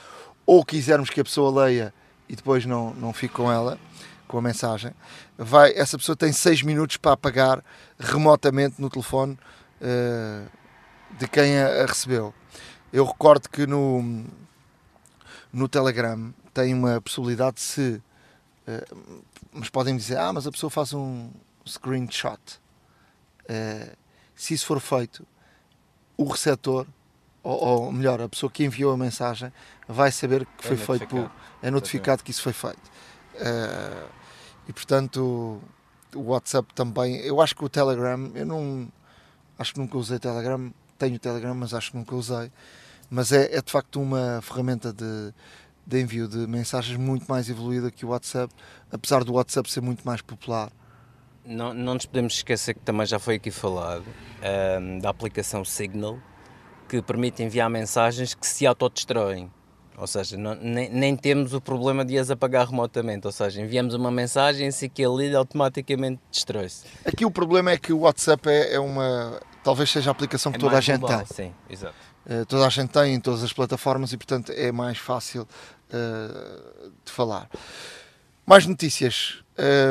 ou 0.46 0.64
quisermos 0.64 1.10
que 1.10 1.20
a 1.20 1.24
pessoa 1.24 1.66
leia 1.66 1.92
e 2.30 2.36
depois 2.36 2.64
não, 2.64 2.94
não 2.94 3.12
fique 3.12 3.34
com 3.34 3.50
ela, 3.50 3.78
com 4.26 4.38
a 4.38 4.42
mensagem, 4.42 4.92
vai, 5.36 5.72
essa 5.76 5.98
pessoa 5.98 6.14
tem 6.14 6.32
6 6.32 6.62
minutos 6.62 6.96
para 6.96 7.12
apagar 7.12 7.62
remotamente 7.98 8.80
no 8.80 8.88
telefone 8.88 9.36
uh, 9.80 10.48
de 11.18 11.26
quem 11.26 11.58
a, 11.58 11.82
a 11.82 11.86
recebeu. 11.86 12.32
Eu 12.92 13.04
recordo 13.04 13.48
que 13.48 13.66
no, 13.66 14.24
no 15.52 15.68
Telegram 15.68 16.32
tem 16.54 16.72
uma 16.72 17.00
possibilidade 17.00 17.56
de 17.56 17.62
se 17.62 18.02
eh, 18.70 18.86
mas 19.52 19.68
podem 19.68 19.96
dizer, 19.96 20.16
ah, 20.16 20.32
mas 20.32 20.46
a 20.46 20.52
pessoa 20.52 20.70
faz 20.70 20.92
um 20.92 21.30
screenshot. 21.66 22.40
Uh, 23.48 23.96
se 24.32 24.54
isso 24.54 24.64
for 24.64 24.78
feito, 24.78 25.26
o 26.16 26.24
receptor, 26.24 26.86
ou, 27.42 27.84
ou, 27.84 27.92
melhor, 27.92 28.20
a 28.20 28.28
pessoa 28.28 28.50
que 28.50 28.64
enviou 28.64 28.92
a 28.92 28.96
mensagem, 28.96 29.52
vai 29.88 30.12
saber 30.12 30.46
que 30.58 30.66
foi 30.66 30.76
é 30.76 30.78
feito, 30.78 31.06
por, 31.06 31.30
é 31.62 31.70
notificado 31.70 32.22
que 32.22 32.30
isso 32.30 32.42
foi 32.42 32.52
feito. 32.52 32.90
Uh, 33.34 34.08
e 34.68 34.72
portanto, 34.72 35.60
o 36.14 36.22
WhatsApp 36.22 36.72
também, 36.74 37.16
eu 37.20 37.40
acho 37.40 37.54
que 37.54 37.64
o 37.64 37.68
Telegram, 37.68 38.30
eu 38.34 38.46
não, 38.46 38.88
acho 39.58 39.74
que 39.74 39.80
nunca 39.80 39.96
usei 39.96 40.18
Telegram, 40.18 40.72
tenho 40.98 41.18
Telegram, 41.18 41.54
mas 41.54 41.72
acho 41.74 41.92
que 41.92 41.96
nunca 41.96 42.14
usei. 42.14 42.50
Mas 43.08 43.32
é, 43.32 43.56
é 43.56 43.60
de 43.60 43.72
facto 43.72 44.00
uma 44.00 44.40
ferramenta 44.42 44.92
de, 44.92 45.34
de 45.86 46.00
envio 46.00 46.28
de 46.28 46.46
mensagens 46.46 46.96
muito 46.96 47.26
mais 47.28 47.48
evoluída 47.48 47.90
que 47.90 48.04
o 48.04 48.10
WhatsApp, 48.10 48.54
apesar 48.92 49.24
do 49.24 49.32
WhatsApp 49.32 49.70
ser 49.70 49.80
muito 49.80 50.04
mais 50.04 50.22
popular. 50.22 50.70
Não, 51.44 51.74
não 51.74 51.94
nos 51.94 52.06
podemos 52.06 52.34
esquecer 52.34 52.74
que 52.74 52.80
também 52.80 53.06
já 53.06 53.18
foi 53.18 53.36
aqui 53.36 53.50
falado 53.50 54.04
um, 54.04 54.44
ehm, 54.46 54.98
da 54.98 55.08
aplicação 55.10 55.64
Signal, 55.64 56.18
que 56.90 57.00
permite 57.00 57.40
enviar 57.40 57.70
mensagens 57.70 58.34
que 58.34 58.44
se 58.44 58.66
autodestroem. 58.66 59.48
Ou 59.96 60.06
seja, 60.06 60.36
não, 60.36 60.56
nem, 60.56 60.90
nem, 60.90 61.14
temos 61.14 61.52
o 61.54 61.60
problema 61.60 62.04
de 62.04 62.18
as 62.18 62.30
apagar 62.30 62.66
remotamente. 62.66 63.26
Ou 63.26 63.32
seja, 63.32 63.60
enviamos 63.60 63.94
uma 63.94 64.10
mensagem 64.10 64.66
e 64.66 64.72
se 64.72 64.86
aquele 64.86 65.36
automaticamente 65.36 66.20
destrói-se. 66.30 66.86
Aqui 67.04 67.24
o 67.24 67.30
problema 67.30 67.70
é 67.70 67.76
que 67.76 67.92
o 67.92 68.00
WhatsApp 68.00 68.48
é, 68.48 68.74
é 68.74 68.80
uma. 68.80 69.38
Talvez 69.62 69.90
seja 69.90 70.10
a 70.10 70.12
aplicação 70.12 70.50
que 70.50 70.56
é 70.56 70.60
toda 70.60 70.78
a 70.78 70.80
gente 70.80 71.00
global, 71.00 71.18
tem. 71.26 71.48
Sim, 71.48 71.54
exato. 71.68 71.94
Uh, 72.26 72.46
toda 72.46 72.66
a 72.66 72.70
gente 72.70 72.90
tem 72.90 73.14
em 73.14 73.20
todas 73.20 73.44
as 73.44 73.52
plataformas 73.52 74.12
e, 74.12 74.16
portanto, 74.16 74.50
é 74.52 74.72
mais 74.72 74.98
fácil 74.98 75.42
uh, 75.42 76.90
de 77.04 77.12
falar. 77.12 77.48
Mais 78.46 78.66
notícias. 78.66 79.44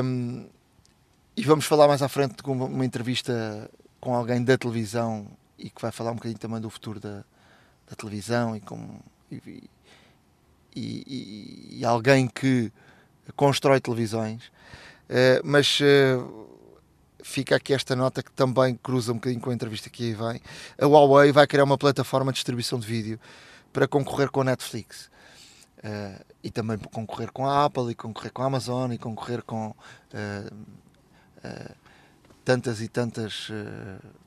Um, 0.03 0.47
e 1.38 1.43
vamos 1.43 1.65
falar 1.65 1.88
mais 1.88 2.01
à 2.01 2.09
frente 2.09 2.41
com 2.41 2.51
uma 2.51 2.83
entrevista 2.83 3.69
com 4.01 4.15
alguém 4.15 4.43
da 4.43 4.57
televisão 4.57 5.27
e 5.60 5.69
que 5.69 5.82
vai 5.82 5.91
falar 5.91 6.12
um 6.12 6.15
bocadinho 6.15 6.39
também 6.39 6.62
do 6.62 6.69
futuro 6.69 7.00
da, 7.00 7.24
da 7.88 7.95
televisão 7.95 8.56
e 8.56 8.62
com 8.62 9.00
e, 9.32 9.62
e, 10.76 11.78
e, 11.80 11.86
alguém 11.86 12.28
que 12.28 12.72
constrói 13.36 13.80
televisões. 13.80 14.45
Uh, 15.10 15.41
mas 15.43 15.80
uh, 15.80 16.48
fica 17.24 17.56
aqui 17.56 17.74
esta 17.74 17.95
nota 17.95 18.24
que 18.24 18.32
também 18.32 18.76
cruza 18.76 19.12
um 19.12 19.15
bocadinho 19.15 19.41
com 19.41 19.50
a 19.50 19.54
entrevista 19.54 19.89
que 19.89 20.04
aí 20.04 20.13
vem. 20.13 20.41
A 20.80 20.86
Huawei 20.86 21.32
vai 21.32 21.45
criar 21.45 21.63
uma 21.63 21.78
plataforma 21.78 22.32
de 22.32 22.38
distribuição 22.38 22.80
de 22.80 22.88
vídeo 22.88 23.19
para 23.74 23.88
concorrer 23.88 24.30
com 24.30 24.41
a 24.41 24.45
Netflix. 24.45 25.10
Uh, 25.80 26.24
e 26.43 26.50
também 26.50 26.78
concorrer 26.78 27.32
com 27.32 27.45
a 27.45 27.65
Apple 27.65 27.91
e 27.91 27.95
concorrer 27.95 28.32
com 28.32 28.41
a 28.41 28.45
Amazon 28.45 28.91
e 28.91 28.98
concorrer 28.98 29.43
com 29.43 29.69
uh, 29.69 30.56
tantas 32.49 32.81
e 32.81 32.88
tantas 32.88 33.51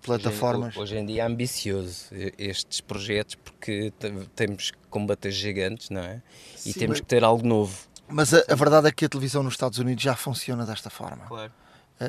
plataformas. 0.00 0.76
Hoje, 0.76 0.94
hoje, 0.94 0.98
em 0.98 1.06
dia 1.06 1.22
é 1.22 1.26
ambicioso 1.26 2.06
estes 2.38 2.80
projetos 2.80 3.34
porque 3.34 3.92
temos 4.36 4.70
que 4.70 4.78
combater 4.88 5.32
gigantes, 5.32 5.90
não 5.90 6.02
é? 6.02 6.22
E 6.64 6.72
Sim, 6.72 6.78
temos 6.78 6.88
mas, 6.90 7.00
que 7.00 7.06
ter 7.06 7.24
algo 7.24 7.44
novo. 7.44 7.76
Mas 8.06 8.32
a, 8.32 8.44
a, 8.48 8.54
verdade 8.54 8.86
é 8.86 8.92
que 8.92 9.04
a 9.04 9.08
televisão 9.08 9.42
nos 9.42 9.54
Estados 9.54 9.78
Unidos 9.78 10.04
já 10.04 10.14
funciona 10.14 10.64
desta 10.64 10.88
forma. 10.88 11.24
Claro. 11.26 11.52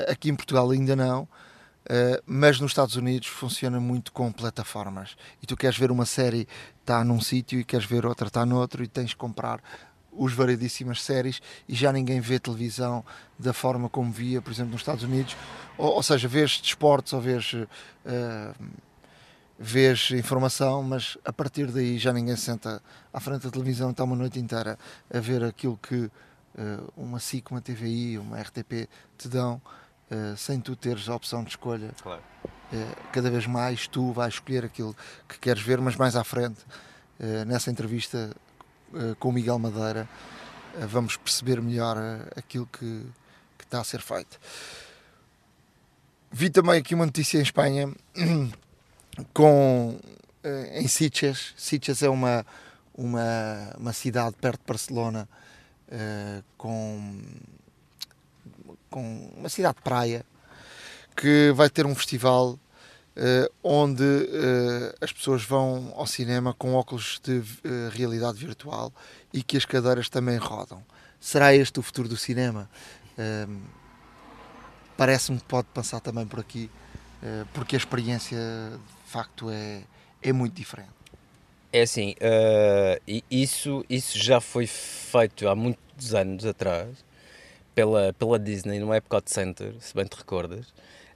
aqui 0.08 0.30
em 0.30 0.36
Portugal 0.36 0.69
ainda 0.69 0.95
não. 0.95 1.23
Uh, 1.23 2.21
mas 2.26 2.60
nos 2.60 2.71
Estados 2.71 2.95
Unidos 2.95 3.28
funciona 3.28 3.80
muito 3.80 4.12
com 4.12 4.32
plataformas. 4.32 5.17
E 5.41 5.47
tu 5.47 5.58
queres 5.58 5.78
ver 5.78 5.89
uma 5.89 6.06
série, 6.06 6.47
está 6.80 7.04
num 7.04 7.19
sítio, 7.19 7.60
e 7.60 7.63
queres 7.63 7.88
ver 7.88 8.06
outra, 8.06 8.28
está 8.28 8.45
noutro, 8.45 8.84
e 8.84 8.88
tens 8.88 9.10
de 9.10 9.15
comprar 9.15 9.62
os 10.15 10.34
variedíssimas 10.34 11.02
séries 11.02 11.41
e 11.67 11.76
já 11.76 11.91
ninguém 11.91 12.19
vê 12.19 12.39
televisão 12.39 13.04
da 13.38 13.54
forma 13.54 13.89
como 13.89 14.12
via, 14.12 14.41
por 14.41 14.52
exemplo, 14.52 14.71
nos 14.71 14.82
Estados 14.82 15.04
Unidos. 15.04 15.36
Ou, 15.78 15.95
ou 15.95 16.04
seja, 16.04 16.28
vês 16.28 16.60
desportos 16.60 17.13
ou 17.13 17.21
vês, 17.21 17.54
uh, 17.54 17.67
vês 19.58 20.12
informação, 20.12 20.84
mas 20.84 21.17
a 21.26 21.34
partir 21.34 21.67
daí 21.67 21.97
já 21.97 22.13
ninguém 22.13 22.36
senta 22.36 22.82
à 23.12 23.19
frente 23.19 23.43
da 23.43 23.52
televisão 23.52 23.89
e 23.89 23.91
está 23.91 24.04
uma 24.04 24.15
noite 24.15 24.39
inteira 24.39 24.78
a 25.13 25.19
ver 25.19 25.43
aquilo 25.43 25.78
que 25.78 25.95
uh, 25.95 26.12
uma 26.95 27.19
SIC, 27.19 27.52
uma 27.52 27.62
TVI, 27.62 28.17
uma 28.17 28.39
RTP 28.39 28.88
te 29.17 29.28
dão. 29.28 29.62
Eh, 30.13 30.36
sem 30.38 30.60
tu 30.60 30.76
teres 30.76 31.10
a 31.10 31.15
opção 31.15 31.43
de 31.43 31.49
escolha. 31.49 31.91
Claro. 32.02 32.21
Uh, 32.71 33.12
cada 33.12 33.30
vez 33.30 33.45
mais 33.45 33.88
tu 33.88 34.12
vais 34.12 34.34
escolher 34.34 34.65
aquilo 34.65 34.95
que 35.28 35.38
queres 35.39 35.62
ver, 35.62 35.80
mas 35.80 35.95
mais 35.95 36.15
à 36.15 36.23
frente, 36.23 36.60
uh, 37.19 37.45
nessa 37.45 37.69
entrevista 37.69 38.36
com 39.19 39.29
o 39.29 39.32
Miguel 39.32 39.60
Madeira, 39.60 40.08
vamos 40.88 41.17
perceber 41.17 41.62
melhor 41.62 41.97
aquilo 42.36 42.67
que, 42.67 43.06
que 43.58 43.63
está 43.63 43.82
a 43.82 43.84
ser 43.84 44.01
feito. 44.01 44.39
Vi 46.32 46.49
também 46.49 46.79
aqui 46.79 46.95
uma 46.95 47.06
notícia 47.06 47.38
em 47.38 47.41
Espanha 47.41 47.93
com 49.34 49.99
em 50.73 50.88
Sitges. 50.88 51.53
Sitges 51.56 52.01
é 52.01 52.10
uma, 52.10 52.45
uma, 52.93 53.73
uma 53.77 53.93
cidade 53.93 54.36
perto 54.39 54.60
de 54.60 54.65
Barcelona 54.67 55.29
com 56.58 57.21
com 58.93 59.32
uma 59.36 59.49
cidade 59.49 59.77
de 59.77 59.82
praia 59.82 60.23
que 61.15 61.51
vai 61.56 61.67
ter 61.67 61.84
um 61.84 61.95
festival 61.95 62.60
onde 63.63 64.04
uh, 64.04 64.95
as 64.99 65.12
pessoas 65.12 65.43
vão 65.43 65.93
ao 65.95 66.08
cinema 66.08 66.54
com 66.54 66.73
óculos 66.73 67.19
de 67.23 67.38
uh, 67.39 67.43
realidade 67.91 68.38
virtual 68.38 68.91
e 69.32 69.43
que 69.43 69.56
as 69.56 69.65
cadeiras 69.65 70.10
também 70.10 70.38
rodam. 70.38 70.84
Será 71.19 71.54
este 71.54 71.80
o 71.80 71.84
futuro 71.84 72.10
do 72.10 72.17
cinema? 72.17 72.69
Parece-me 74.97 75.38
que 75.38 75.45
pode 75.45 75.67
passar 75.73 76.02
também 76.02 76.28
por 76.28 76.39
aqui, 76.41 76.69
porque 77.54 77.78
a 77.78 77.80
experiência 77.80 78.38
de 79.06 79.10
facto 79.10 79.49
é, 79.49 79.84
é 80.21 80.34
muito 80.34 80.54
diferente. 80.54 80.89
É 81.71 81.84
assim, 81.84 82.13
isso, 83.32 83.86
isso 83.89 84.19
já 84.19 84.41
foi 84.41 84.67
feito 84.67 85.47
há 85.47 85.56
muitos 85.56 86.13
anos 86.13 86.45
atrás 86.45 86.89
pela, 87.73 88.12
pela 88.12 88.38
Disney 88.38 88.80
no 88.80 88.93
Epcot 88.93 89.32
Center, 89.32 89.73
se 89.80 89.95
bem 89.95 90.06
te 90.06 90.17
recordas 90.17 90.73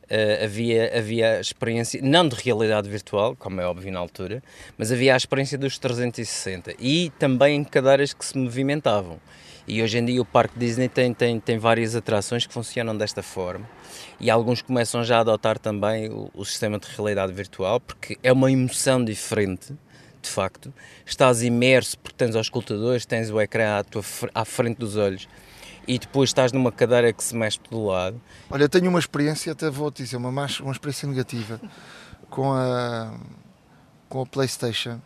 Uh, 0.10 0.46
havia, 0.46 0.98
havia 0.98 1.38
a 1.38 1.42
experiência, 1.42 2.00
não 2.02 2.28
de 2.28 2.36
realidade 2.36 2.90
virtual, 2.90 3.36
como 3.36 3.60
é 3.60 3.66
óbvio 3.66 3.92
na 3.92 4.00
altura, 4.00 4.42
mas 4.78 4.90
havia 4.90 5.14
a 5.14 5.18
experiência 5.18 5.58
dos 5.58 5.78
360 5.78 6.76
e 6.80 7.12
também 7.20 7.62
cadeiras 7.64 8.14
que 8.14 8.26
se 8.26 8.38
movimentavam. 8.38 9.20
E 9.68 9.84
hoje 9.84 9.98
em 9.98 10.06
dia 10.06 10.22
o 10.22 10.26
Parque 10.26 10.58
Disney 10.58 10.88
tem, 10.88 11.14
tem, 11.14 11.42
tem 11.42 11.58
várias 11.58 11.94
atrações 11.94 12.48
que 12.48 12.54
funcionam 12.54 12.96
desta 12.96 13.22
forma 13.22 13.70
e 14.18 14.30
alguns 14.30 14.62
começam 14.62 15.04
já 15.04 15.18
a 15.18 15.20
adotar 15.20 15.60
também 15.60 16.10
o, 16.10 16.32
o 16.34 16.46
sistema 16.46 16.80
de 16.80 16.88
realidade 16.88 17.34
virtual 17.34 17.82
porque 17.82 18.18
é 18.24 18.32
uma 18.32 18.50
emoção 18.50 19.04
diferente 19.04 19.74
de 20.22 20.30
facto. 20.30 20.74
Estás 21.06 21.44
imerso 21.44 21.98
porque 22.00 22.16
tens 22.18 22.34
os 22.36 22.46
escutadores, 22.46 23.06
tens 23.06 23.30
o 23.30 23.42
ecrã 23.42 23.80
à, 23.80 23.84
tua, 23.84 24.04
à 24.34 24.46
frente 24.46 24.78
dos 24.78 24.96
olhos 24.96 25.28
e 25.88 25.98
depois 25.98 26.30
estás 26.30 26.52
numa 26.52 26.72
cadeira 26.72 27.14
que 27.14 27.24
se 27.24 27.36
mexe 27.36 27.60
do 27.70 27.86
lado. 27.86 28.22
Olha, 28.50 28.68
tenho 28.68 28.90
uma 28.90 29.00
experiência, 29.00 29.54
até 29.54 29.70
vou 29.70 29.90
te 29.90 30.04
dizer, 30.04 30.18
uma, 30.18 30.32
mais, 30.32 30.60
uma 30.60 30.72
experiência 30.72 31.08
negativa 31.08 31.62
com 32.30 32.52
a, 32.54 33.18
com 34.10 34.22
a 34.22 34.26
PlayStation. 34.26 35.00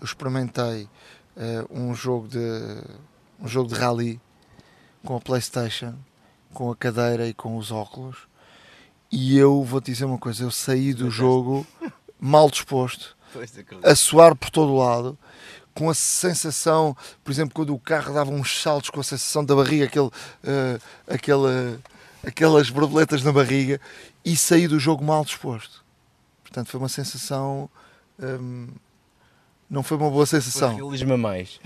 Eu 0.00 0.04
experimentei 0.04 0.88
uh, 1.36 1.66
um 1.70 1.94
jogo 1.94 2.28
de 2.28 2.38
um 3.40 3.48
jogo 3.48 3.72
de 3.72 3.74
rally 3.74 4.20
com 5.04 5.16
a 5.16 5.20
PlayStation, 5.20 5.94
com 6.52 6.70
a 6.70 6.76
cadeira 6.76 7.26
e 7.26 7.32
com 7.32 7.56
os 7.56 7.72
óculos. 7.72 8.28
E 9.10 9.36
eu 9.36 9.64
vou 9.64 9.80
te 9.80 9.90
dizer 9.90 10.04
uma 10.04 10.18
coisa, 10.18 10.44
eu 10.44 10.50
saí 10.50 10.92
do 10.92 11.10
jogo 11.10 11.66
mal 12.20 12.50
disposto, 12.50 13.16
a 13.82 13.94
suar 13.94 14.36
por 14.36 14.50
todo 14.50 14.72
o 14.72 14.78
lado 14.78 15.18
com 15.80 15.88
a 15.88 15.94
sensação, 15.94 16.94
por 17.24 17.30
exemplo, 17.32 17.54
quando 17.54 17.74
o 17.74 17.78
carro 17.78 18.12
dava 18.12 18.30
uns 18.30 18.60
saltos 18.60 18.90
com 18.90 19.00
a 19.00 19.02
sensação 19.02 19.42
da 19.42 19.54
barriga, 19.54 19.86
aquele, 19.86 20.08
uh, 20.08 20.80
aquela, 21.08 21.80
aquelas 22.22 22.68
borboletas 22.68 23.22
na 23.22 23.32
barriga, 23.32 23.80
e 24.22 24.36
saí 24.36 24.68
do 24.68 24.78
jogo 24.78 25.02
mal 25.02 25.24
disposto. 25.24 25.82
Portanto, 26.42 26.68
foi 26.68 26.78
uma 26.78 26.88
sensação. 26.90 27.70
Um, 28.22 28.68
não 29.70 29.82
foi 29.82 29.96
uma 29.96 30.10
boa 30.10 30.26
sensação. 30.26 30.76
Realismo 30.76 31.16
mais. 31.16 31.58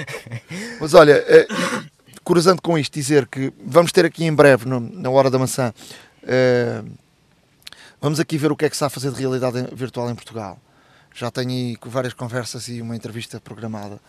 Mas 0.78 0.92
olha, 0.92 1.24
uh, 1.24 1.90
cruzando 2.22 2.60
com 2.60 2.78
isto, 2.78 2.92
dizer 2.92 3.26
que 3.26 3.50
vamos 3.64 3.90
ter 3.90 4.04
aqui 4.04 4.22
em 4.26 4.34
breve, 4.34 4.68
no, 4.68 4.80
na 4.80 5.08
Hora 5.08 5.30
da 5.30 5.38
Maçã, 5.38 5.72
uh, 6.24 6.90
vamos 8.02 8.20
aqui 8.20 8.36
ver 8.36 8.52
o 8.52 8.56
que 8.56 8.66
é 8.66 8.68
que 8.68 8.76
se 8.76 8.84
está 8.84 8.88
a 8.88 8.90
fazer 8.90 9.10
de 9.10 9.18
realidade 9.18 9.66
virtual 9.74 10.10
em 10.10 10.14
Portugal 10.14 10.60
já 11.14 11.30
tenho 11.30 11.76
várias 11.86 12.14
conversas 12.14 12.68
e 12.68 12.80
uma 12.80 12.96
entrevista 12.96 13.40
programada 13.40 14.00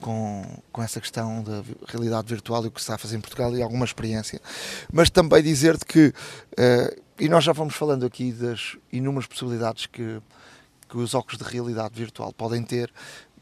com, 0.00 0.44
com 0.72 0.82
essa 0.82 1.00
questão 1.00 1.42
da 1.42 1.62
realidade 1.86 2.28
virtual 2.28 2.64
e 2.64 2.68
o 2.68 2.70
que 2.70 2.80
se 2.80 2.84
está 2.84 2.94
a 2.94 2.98
fazer 2.98 3.16
em 3.16 3.20
Portugal 3.20 3.54
e 3.56 3.62
alguma 3.62 3.84
experiência. 3.84 4.40
Mas 4.92 5.10
também 5.10 5.42
dizer-te 5.42 5.84
que, 5.84 6.08
uh, 6.08 7.02
e 7.18 7.28
nós 7.28 7.44
já 7.44 7.52
vamos 7.52 7.74
falando 7.74 8.06
aqui 8.06 8.32
das 8.32 8.76
inúmeras 8.92 9.26
possibilidades 9.26 9.86
que, 9.86 10.20
que 10.88 10.96
os 10.96 11.14
óculos 11.14 11.38
de 11.38 11.44
realidade 11.44 11.94
virtual 11.94 12.32
podem 12.32 12.62
ter, 12.62 12.92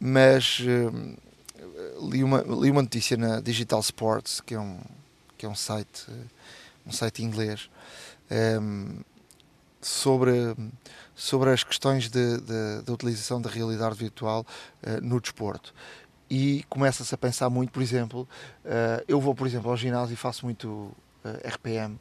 mas 0.00 0.60
uh, 0.60 2.08
li, 2.08 2.22
uma, 2.22 2.42
li 2.42 2.70
uma 2.70 2.82
notícia 2.82 3.16
na 3.16 3.40
Digital 3.40 3.80
Sports, 3.80 4.40
que 4.40 4.54
é 4.54 4.60
um, 4.60 4.78
que 5.36 5.46
é 5.46 5.48
um 5.48 5.54
site, 5.54 6.06
um 6.86 6.92
site 6.92 7.22
inglês, 7.22 7.68
um, 8.60 9.00
sobre 9.80 10.56
sobre 11.16 11.50
as 11.50 11.64
questões 11.64 12.10
de 12.10 12.92
utilização 12.92 13.40
da 13.40 13.48
realidade 13.48 13.96
virtual 13.96 14.46
uh, 14.82 15.00
no 15.02 15.18
desporto. 15.18 15.74
E 16.28 16.62
começa-se 16.68 17.14
a 17.14 17.18
pensar 17.18 17.48
muito, 17.48 17.72
por 17.72 17.82
exemplo, 17.82 18.28
uh, 18.64 19.02
eu 19.08 19.18
vou, 19.18 19.34
por 19.34 19.46
exemplo, 19.46 19.70
ao 19.70 19.76
ginásio 19.76 20.12
e 20.12 20.16
faço 20.16 20.44
muito 20.44 20.92
eh, 21.24 21.48
RPM. 21.48 21.98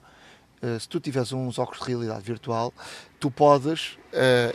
se 0.79 0.89
tu 0.89 0.99
tiveres 0.99 1.31
uns 1.31 1.59
óculos 1.59 1.79
de 1.79 1.87
realidade 1.87 2.23
virtual, 2.23 2.73
tu 3.19 3.29
podes, 3.29 3.97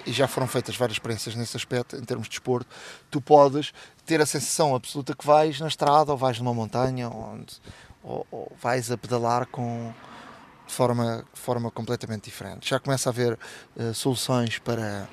e 0.05 0.13
já 0.13 0.27
foram 0.27 0.49
feitas 0.49 0.77
várias 0.77 0.97
experiências 0.97 1.37
nesse 1.37 1.57
aspecto, 1.57 1.97
em 1.97 2.03
termos 2.03 2.27
de 2.27 2.31
desporto, 2.31 2.69
tu 3.11 3.21
podes 3.21 3.73
ter 4.05 4.21
a 4.21 4.27
sensação 4.27 4.75
absoluta 4.75 5.15
que 5.15 5.25
vais 5.25 5.61
na 5.61 5.69
estrada 5.69 6.11
ou 6.11 6.19
vais 6.19 6.39
numa 6.39 6.53
montanha 6.53 7.09
onde, 7.09 7.55
ou, 8.03 8.27
ou 8.31 8.53
vais 8.61 8.91
a 8.91 8.99
pedalar 8.99 9.47
com, 9.47 9.93
de 10.71 10.77
forma, 10.77 11.25
de 11.35 11.41
forma 11.41 11.71
completamente 11.71 12.25
diferente. 12.25 12.71
Já 12.71 12.79
começa 12.79 13.09
a 13.09 13.13
haver 13.13 13.37
uh, 13.77 13.93
soluções 13.93 14.61
para, 14.61 15.09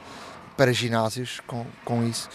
para 0.56 0.72
ginásios 0.72 1.40
com, 1.48 1.66
com 1.84 2.04
isso. 2.04 2.30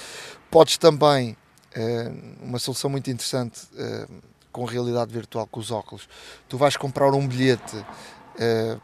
Podes 0.51 0.77
também, 0.77 1.37
uh, 1.77 2.45
uma 2.45 2.59
solução 2.59 2.91
muito 2.91 3.09
interessante 3.11 3.63
uh, 3.75 4.23
com 4.51 4.65
realidade 4.65 5.13
virtual, 5.13 5.47
com 5.47 5.61
os 5.61 5.71
óculos, 5.71 6.09
tu 6.49 6.59
vais 6.59 6.77
comprar 6.77 7.11
um 7.15 7.27
bilhete 7.27 7.83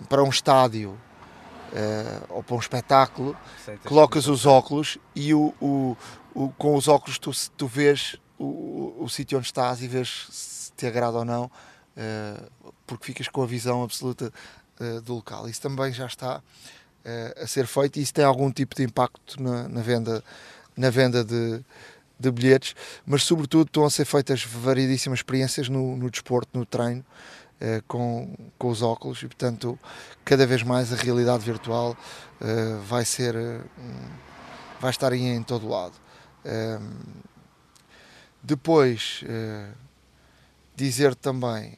para 0.08 0.22
um 0.22 0.28
estádio 0.28 0.98
ou 2.30 2.42
para 2.42 2.56
um 2.56 2.58
espetáculo, 2.58 3.36
colocas 3.84 4.26
os 4.28 4.46
óculos 4.46 4.96
e 5.14 5.34
o, 5.34 5.54
o, 5.60 5.96
o, 6.34 6.48
com 6.50 6.74
os 6.74 6.88
óculos 6.88 7.18
tu, 7.18 7.30
tu 7.54 7.66
vês 7.66 8.16
o, 8.38 8.94
o 8.98 9.08
sítio 9.10 9.36
onde 9.36 9.46
estás 9.46 9.82
e 9.82 9.88
vês 9.88 10.26
se 10.30 10.72
te 10.72 10.86
agrada 10.86 11.18
ou 11.18 11.24
não 11.24 11.50
porque 12.88 13.04
ficas 13.04 13.28
com 13.28 13.42
a 13.42 13.46
visão 13.46 13.84
absoluta 13.84 14.32
uh, 14.80 15.00
do 15.02 15.14
local. 15.14 15.48
Isso 15.48 15.60
também 15.60 15.92
já 15.92 16.06
está 16.06 16.38
uh, 16.38 17.42
a 17.42 17.46
ser 17.46 17.66
feito 17.66 17.98
e 17.98 18.02
isso 18.02 18.14
tem 18.14 18.24
algum 18.24 18.50
tipo 18.50 18.74
de 18.74 18.82
impacto 18.82 19.40
na, 19.40 19.68
na 19.68 19.82
venda, 19.82 20.24
na 20.74 20.90
venda 20.90 21.22
de, 21.22 21.60
de, 22.18 22.30
bilhetes, 22.32 22.74
mas 23.06 23.22
sobretudo 23.22 23.68
estão 23.68 23.84
a 23.84 23.90
ser 23.90 24.06
feitas 24.06 24.42
variedíssimas 24.42 25.20
experiências 25.20 25.68
no, 25.68 25.96
no 25.96 26.10
desporto, 26.10 26.58
no 26.58 26.64
treino, 26.64 27.04
uh, 27.60 27.82
com, 27.86 28.34
com 28.58 28.68
os 28.68 28.82
óculos 28.82 29.22
e 29.22 29.26
portanto 29.26 29.78
cada 30.24 30.46
vez 30.46 30.62
mais 30.62 30.92
a 30.92 30.96
realidade 30.96 31.44
virtual 31.44 31.96
vai 32.86 33.04
ser 33.04 33.34
vai 34.80 34.90
estar 34.90 35.12
aí 35.12 35.22
em 35.22 35.42
todo 35.42 35.66
lado. 35.66 35.94
depois 38.44 39.24
dizer 40.76 41.16
também 41.16 41.76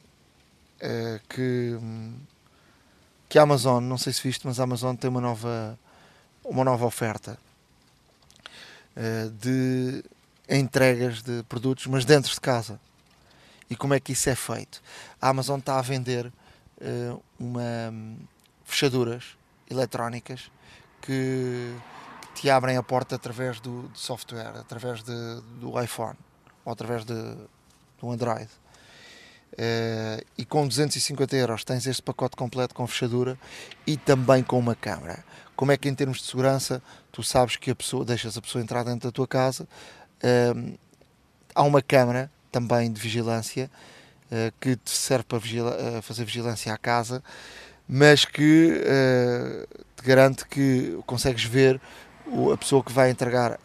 que, 1.29 1.77
que 3.29 3.39
a 3.39 3.43
Amazon, 3.43 3.83
não 3.83 3.97
sei 3.97 4.11
se 4.11 4.21
viste, 4.21 4.45
mas 4.45 4.59
a 4.59 4.63
Amazon 4.63 4.95
tem 4.95 5.09
uma 5.09 5.21
nova, 5.21 5.77
uma 6.43 6.63
nova 6.63 6.85
oferta 6.85 7.37
uh, 8.95 9.29
de 9.31 10.03
entregas 10.49 11.21
de 11.21 11.43
produtos, 11.43 11.87
mas 11.87 12.05
dentro 12.05 12.31
de 12.31 12.41
casa. 12.41 12.79
E 13.69 13.75
como 13.75 13.93
é 13.93 13.99
que 13.99 14.11
isso 14.11 14.29
é 14.29 14.35
feito? 14.35 14.81
A 15.21 15.29
Amazon 15.29 15.59
está 15.59 15.79
a 15.79 15.81
vender 15.81 16.25
uh, 16.25 17.23
uma 17.39 17.61
um, 17.91 18.17
fechaduras 18.65 19.37
eletrónicas 19.69 20.51
que, 21.01 21.73
que, 22.21 22.41
te 22.41 22.49
abrem 22.49 22.75
a 22.75 22.83
porta 22.83 23.15
através 23.15 23.61
do, 23.61 23.83
do 23.83 23.97
software, 23.97 24.57
através 24.57 25.03
de, 25.03 25.41
do 25.59 25.81
iPhone 25.81 26.17
ou 26.65 26.73
através 26.73 27.05
de, 27.05 27.13
do 27.99 28.11
Android. 28.11 28.49
Uh, 29.53 30.23
e 30.37 30.45
com 30.45 30.65
250 30.65 31.35
euros 31.35 31.65
tens 31.65 31.85
este 31.85 32.01
pacote 32.01 32.37
completo 32.37 32.73
com 32.73 32.87
fechadura 32.87 33.37
e 33.85 33.97
também 33.97 34.41
com 34.43 34.57
uma 34.57 34.75
câmara. 34.75 35.23
Como 35.55 35.71
é 35.71 35.77
que 35.77 35.89
em 35.89 35.93
termos 35.93 36.19
de 36.19 36.23
segurança 36.25 36.81
tu 37.11 37.21
sabes 37.21 37.57
que 37.57 37.69
a 37.69 37.75
pessoa 37.75 38.05
deixas 38.05 38.37
a 38.37 38.41
pessoa 38.41 38.63
entrar 38.63 38.83
dentro 38.83 39.09
da 39.09 39.11
tua 39.11 39.27
casa? 39.27 39.67
Uh, 40.23 40.77
há 41.53 41.63
uma 41.63 41.81
câmara 41.81 42.31
também 42.49 42.91
de 42.91 43.01
vigilância 43.01 43.69
uh, 44.27 44.53
que 44.59 44.77
te 44.77 44.91
serve 44.91 45.25
para 45.25 45.37
vigila 45.37 46.01
fazer 46.01 46.23
vigilância 46.23 46.73
à 46.73 46.77
casa, 46.77 47.21
mas 47.87 48.23
que 48.23 48.81
te 49.97 50.03
garante 50.05 50.45
que 50.47 50.97
consegues 51.05 51.43
ver 51.43 51.81
a 52.53 52.57
pessoa 52.57 52.81
que 52.81 52.91
vai 52.91 53.09
entregar 53.09 53.59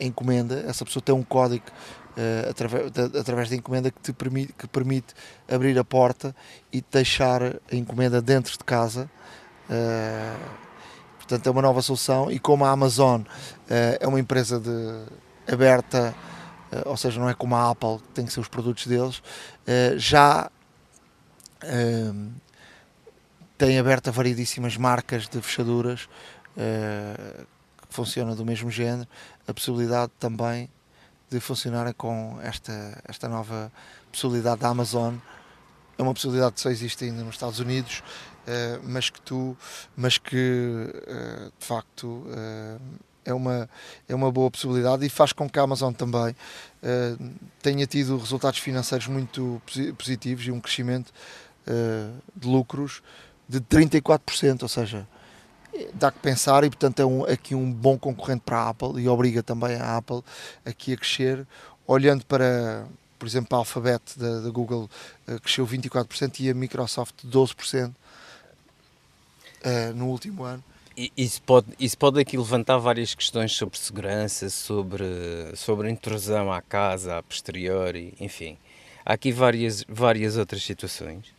a 0.00 0.04
encomenda. 0.04 0.64
Essa 0.66 0.86
pessoa 0.86 1.02
tem 1.02 1.14
um 1.14 1.22
código 1.22 1.66
uh, 2.16 2.50
através, 2.50 2.90
de, 2.90 3.18
através 3.18 3.50
da 3.50 3.56
encomenda 3.56 3.90
que, 3.90 4.00
te 4.00 4.12
permite, 4.12 4.52
que 4.52 4.66
permite 4.66 5.14
abrir 5.48 5.78
a 5.78 5.84
porta 5.84 6.34
e 6.72 6.82
deixar 6.90 7.42
a 7.42 7.76
encomenda 7.76 8.20
dentro 8.22 8.52
de 8.56 8.64
casa. 8.64 9.10
Uh, 9.68 10.48
portanto, 11.16 11.46
é 11.46 11.50
uma 11.50 11.62
nova 11.62 11.82
solução. 11.82 12.30
E 12.30 12.38
como 12.38 12.64
a 12.64 12.70
Amazon 12.70 13.22
uh, 13.22 13.26
é 14.00 14.06
uma 14.06 14.20
empresa 14.20 14.58
de, 14.60 15.52
aberta, 15.52 16.14
ou 16.86 16.96
seja, 16.96 17.20
não 17.20 17.28
é 17.28 17.34
como 17.34 17.54
a 17.54 17.70
Apple 17.70 17.98
que 17.98 18.08
tem 18.14 18.26
que 18.26 18.32
ser 18.32 18.40
os 18.40 18.48
produtos 18.48 18.86
deles, 18.86 19.22
já 19.96 20.50
tem 23.56 23.78
aberto 23.78 24.08
a 24.08 24.10
variedíssimas 24.10 24.76
marcas 24.76 25.28
de 25.28 25.40
fechaduras 25.40 26.08
que 26.56 27.94
funcionam 27.94 28.34
do 28.34 28.44
mesmo 28.44 28.70
género. 28.70 29.06
A 29.46 29.54
possibilidade 29.54 30.10
também 30.18 30.68
de 31.34 31.40
funcionar 31.40 31.92
com 31.94 32.38
esta, 32.42 33.02
esta 33.08 33.28
nova 33.28 33.72
possibilidade 34.12 34.60
da 34.60 34.68
Amazon. 34.68 35.16
É 35.98 36.02
uma 36.02 36.14
possibilidade 36.14 36.54
que 36.54 36.60
só 36.60 36.70
existe 36.70 37.04
ainda 37.04 37.24
nos 37.24 37.34
Estados 37.34 37.58
Unidos, 37.58 38.04
uh, 38.46 38.80
mas 38.84 39.10
que 39.10 39.20
tu, 39.20 39.56
mas 39.96 40.16
que 40.16 40.36
uh, 40.36 41.52
de 41.58 41.66
facto 41.66 42.06
uh, 42.06 42.80
é 43.24 43.34
uma, 43.34 43.68
é 44.08 44.14
uma 44.14 44.30
boa 44.30 44.48
possibilidade 44.48 45.04
e 45.04 45.08
faz 45.08 45.32
com 45.32 45.50
que 45.50 45.58
a 45.58 45.62
Amazon 45.62 45.92
também 45.92 46.36
tenha 47.62 47.86
tido 47.86 48.18
resultados 48.18 48.58
financeiros 48.58 49.06
muito 49.06 49.62
positivos 49.96 50.46
e 50.46 50.50
um 50.50 50.60
crescimento 50.60 51.10
de 52.36 52.46
lucros 52.46 53.02
de 53.48 53.62
34%, 53.62 54.64
ou 54.64 54.68
seja, 54.68 55.08
dá 55.94 56.10
que 56.10 56.18
pensar 56.18 56.64
e 56.64 56.70
portanto 56.70 57.00
é 57.00 57.06
um, 57.06 57.24
aqui 57.24 57.54
um 57.54 57.70
bom 57.70 57.98
concorrente 57.98 58.42
para 58.44 58.58
a 58.58 58.68
Apple 58.70 59.00
e 59.00 59.08
obriga 59.08 59.42
também 59.42 59.76
a 59.76 59.96
Apple 59.96 60.22
aqui 60.64 60.92
a 60.92 60.96
crescer, 60.96 61.46
olhando 61.86 62.24
para, 62.26 62.86
por 63.18 63.26
exemplo, 63.26 63.54
a 63.56 63.58
Alphabet 63.58 64.02
da, 64.16 64.40
da 64.40 64.50
Google 64.50 64.88
uh, 65.28 65.40
cresceu 65.40 65.66
24% 65.66 66.40
e 66.40 66.50
a 66.50 66.54
Microsoft 66.54 67.14
12% 67.24 67.88
uh, 67.88 67.94
eh, 69.62 69.92
no 69.92 70.06
último 70.08 70.44
ano. 70.44 70.62
Isso 71.16 71.42
pode, 71.42 71.66
isso 71.80 71.98
pode 71.98 72.20
aqui 72.20 72.36
levantar 72.36 72.78
várias 72.78 73.16
questões 73.16 73.52
sobre 73.52 73.76
segurança, 73.76 74.48
sobre, 74.48 75.04
sobre 75.56 75.90
intrusão 75.90 76.52
à 76.52 76.62
casa, 76.62 77.18
a 77.18 77.22
posteriori, 77.22 78.14
enfim. 78.20 78.56
Há 79.04 79.14
aqui 79.14 79.32
várias, 79.32 79.84
várias 79.88 80.36
outras 80.36 80.62
situações 80.62 81.34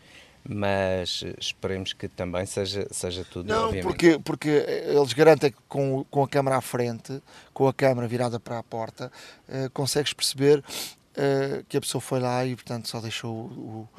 mas 0.47 1.23
esperemos 1.39 1.93
que 1.93 2.07
também 2.07 2.45
seja, 2.45 2.87
seja 2.91 3.25
tudo 3.25 3.47
Não, 3.47 3.65
obviamente. 3.65 3.83
porque, 3.83 4.19
porque 4.19 4.49
eles 4.49 5.13
garantem 5.13 5.51
que 5.51 5.57
com, 5.67 6.03
com 6.05 6.23
a 6.23 6.27
câmera 6.27 6.57
à 6.57 6.61
frente, 6.61 7.21
com 7.53 7.67
a 7.67 7.73
câmera 7.73 8.07
virada 8.07 8.39
para 8.39 8.59
a 8.59 8.63
porta, 8.63 9.11
uh, 9.49 9.69
consegues 9.71 10.13
perceber 10.13 10.59
uh, 10.59 11.63
que 11.67 11.77
a 11.77 11.81
pessoa 11.81 11.99
foi 12.01 12.19
lá 12.19 12.45
e 12.45 12.55
portanto 12.55 12.87
só 12.87 13.01
deixou 13.01 13.33
o, 13.33 13.89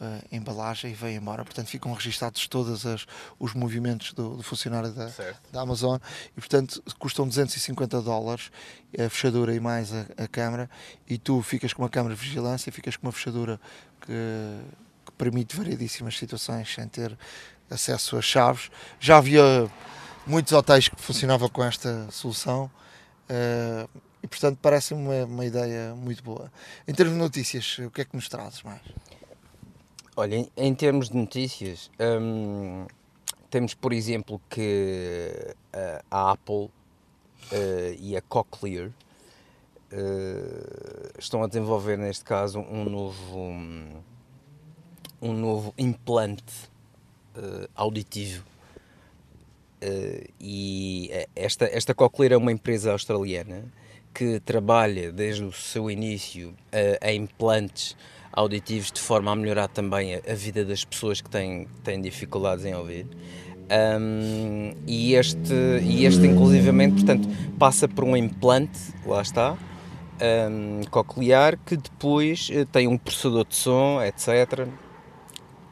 a 0.00 0.34
embalagem 0.34 0.92
e 0.92 0.94
veio 0.94 1.18
embora. 1.18 1.44
Portanto, 1.44 1.68
ficam 1.68 1.92
registados 1.92 2.48
todos 2.48 2.86
as, 2.86 3.06
os 3.38 3.52
movimentos 3.52 4.12
do, 4.14 4.36
do 4.36 4.42
funcionário 4.42 4.90
da, 4.92 5.10
da, 5.52 5.60
Amazon 5.60 5.98
e, 6.36 6.40
portanto, 6.40 6.82
custam 6.98 7.28
250 7.28 8.00
dólares 8.00 8.50
a 8.98 9.08
fechadura 9.10 9.54
e 9.54 9.60
mais 9.60 9.92
a, 9.92 10.06
a 10.16 10.26
câmera. 10.26 10.70
E 11.06 11.18
tu 11.18 11.42
ficas 11.42 11.74
com 11.74 11.82
uma 11.82 11.90
câmera 11.90 12.14
de 12.14 12.20
vigilância, 12.20 12.72
ficas 12.72 12.96
com 12.96 13.06
uma 13.06 13.12
fechadura 13.12 13.60
que 14.00 14.12
permite 15.20 15.54
variedíssimas 15.54 16.16
situações 16.16 16.74
sem 16.74 16.88
ter 16.88 17.16
acesso 17.68 18.16
às 18.16 18.24
chaves. 18.24 18.70
Já 18.98 19.18
havia 19.18 19.70
muitos 20.26 20.50
hotéis 20.54 20.88
que 20.88 21.00
funcionavam 21.00 21.46
com 21.50 21.62
esta 21.62 22.10
solução 22.10 22.70
uh, 23.28 24.00
e, 24.22 24.26
portanto, 24.26 24.58
parece-me 24.62 25.02
uma, 25.02 25.24
uma, 25.26 25.44
ideia 25.44 25.94
muito 25.94 26.22
boa. 26.24 26.50
Em 26.88 26.94
termos 26.94 27.14
de 27.14 27.20
notícias, 27.20 27.78
o 27.80 27.90
que 27.90 28.00
é 28.00 28.04
que 28.06 28.16
nos 28.16 28.30
trazes 28.30 28.62
mais? 28.62 28.80
Olha, 30.16 30.36
em, 30.36 30.50
em 30.56 30.74
termos 30.74 31.10
de 31.10 31.16
notícias, 31.16 31.90
hum, 32.00 32.86
temos, 33.50 33.74
por 33.74 33.92
exemplo, 33.92 34.40
que 34.48 35.54
uh, 35.74 36.04
a 36.10 36.30
Apple 36.32 36.64
uh, 36.64 36.70
e 37.98 38.16
a 38.16 38.22
Cochlear 38.22 38.90
estão 41.18 41.42
a 41.42 41.48
desenvolver, 41.48 41.98
neste 41.98 42.24
caso, 42.24 42.60
um 42.60 42.84
novo. 42.84 43.36
Um, 43.36 44.00
um 45.20 45.32
novo 45.32 45.74
implante 45.76 46.70
uh, 47.36 47.68
auditivo. 47.74 48.44
Uh, 49.82 50.28
e 50.38 51.10
esta, 51.34 51.64
esta 51.66 51.94
Cochlear 51.94 52.32
é 52.32 52.36
uma 52.36 52.52
empresa 52.52 52.92
australiana 52.92 53.64
que 54.12 54.40
trabalha 54.40 55.12
desde 55.12 55.44
o 55.44 55.52
seu 55.52 55.88
início 55.88 56.52
a 57.00 57.12
implantes 57.12 57.96
auditivos 58.32 58.90
de 58.90 59.00
forma 59.00 59.30
a 59.30 59.36
melhorar 59.36 59.68
também 59.68 60.16
a, 60.16 60.20
a 60.28 60.34
vida 60.34 60.64
das 60.64 60.84
pessoas 60.84 61.20
que 61.20 61.30
têm, 61.30 61.68
têm 61.84 62.00
dificuldades 62.00 62.64
em 62.64 62.74
ouvir. 62.74 63.06
Um, 64.00 64.72
e, 64.84 65.14
este, 65.14 65.54
e 65.80 66.04
este, 66.04 66.26
inclusivamente, 66.26 67.04
portanto, 67.04 67.28
passa 67.56 67.86
por 67.86 68.02
um 68.02 68.16
implante, 68.16 68.80
lá 69.06 69.22
está, 69.22 69.56
um, 70.50 70.80
coclear, 70.90 71.56
que 71.64 71.76
depois 71.76 72.50
tem 72.72 72.88
um 72.88 72.98
processador 72.98 73.46
de 73.46 73.54
som, 73.54 74.02
etc 74.02 74.68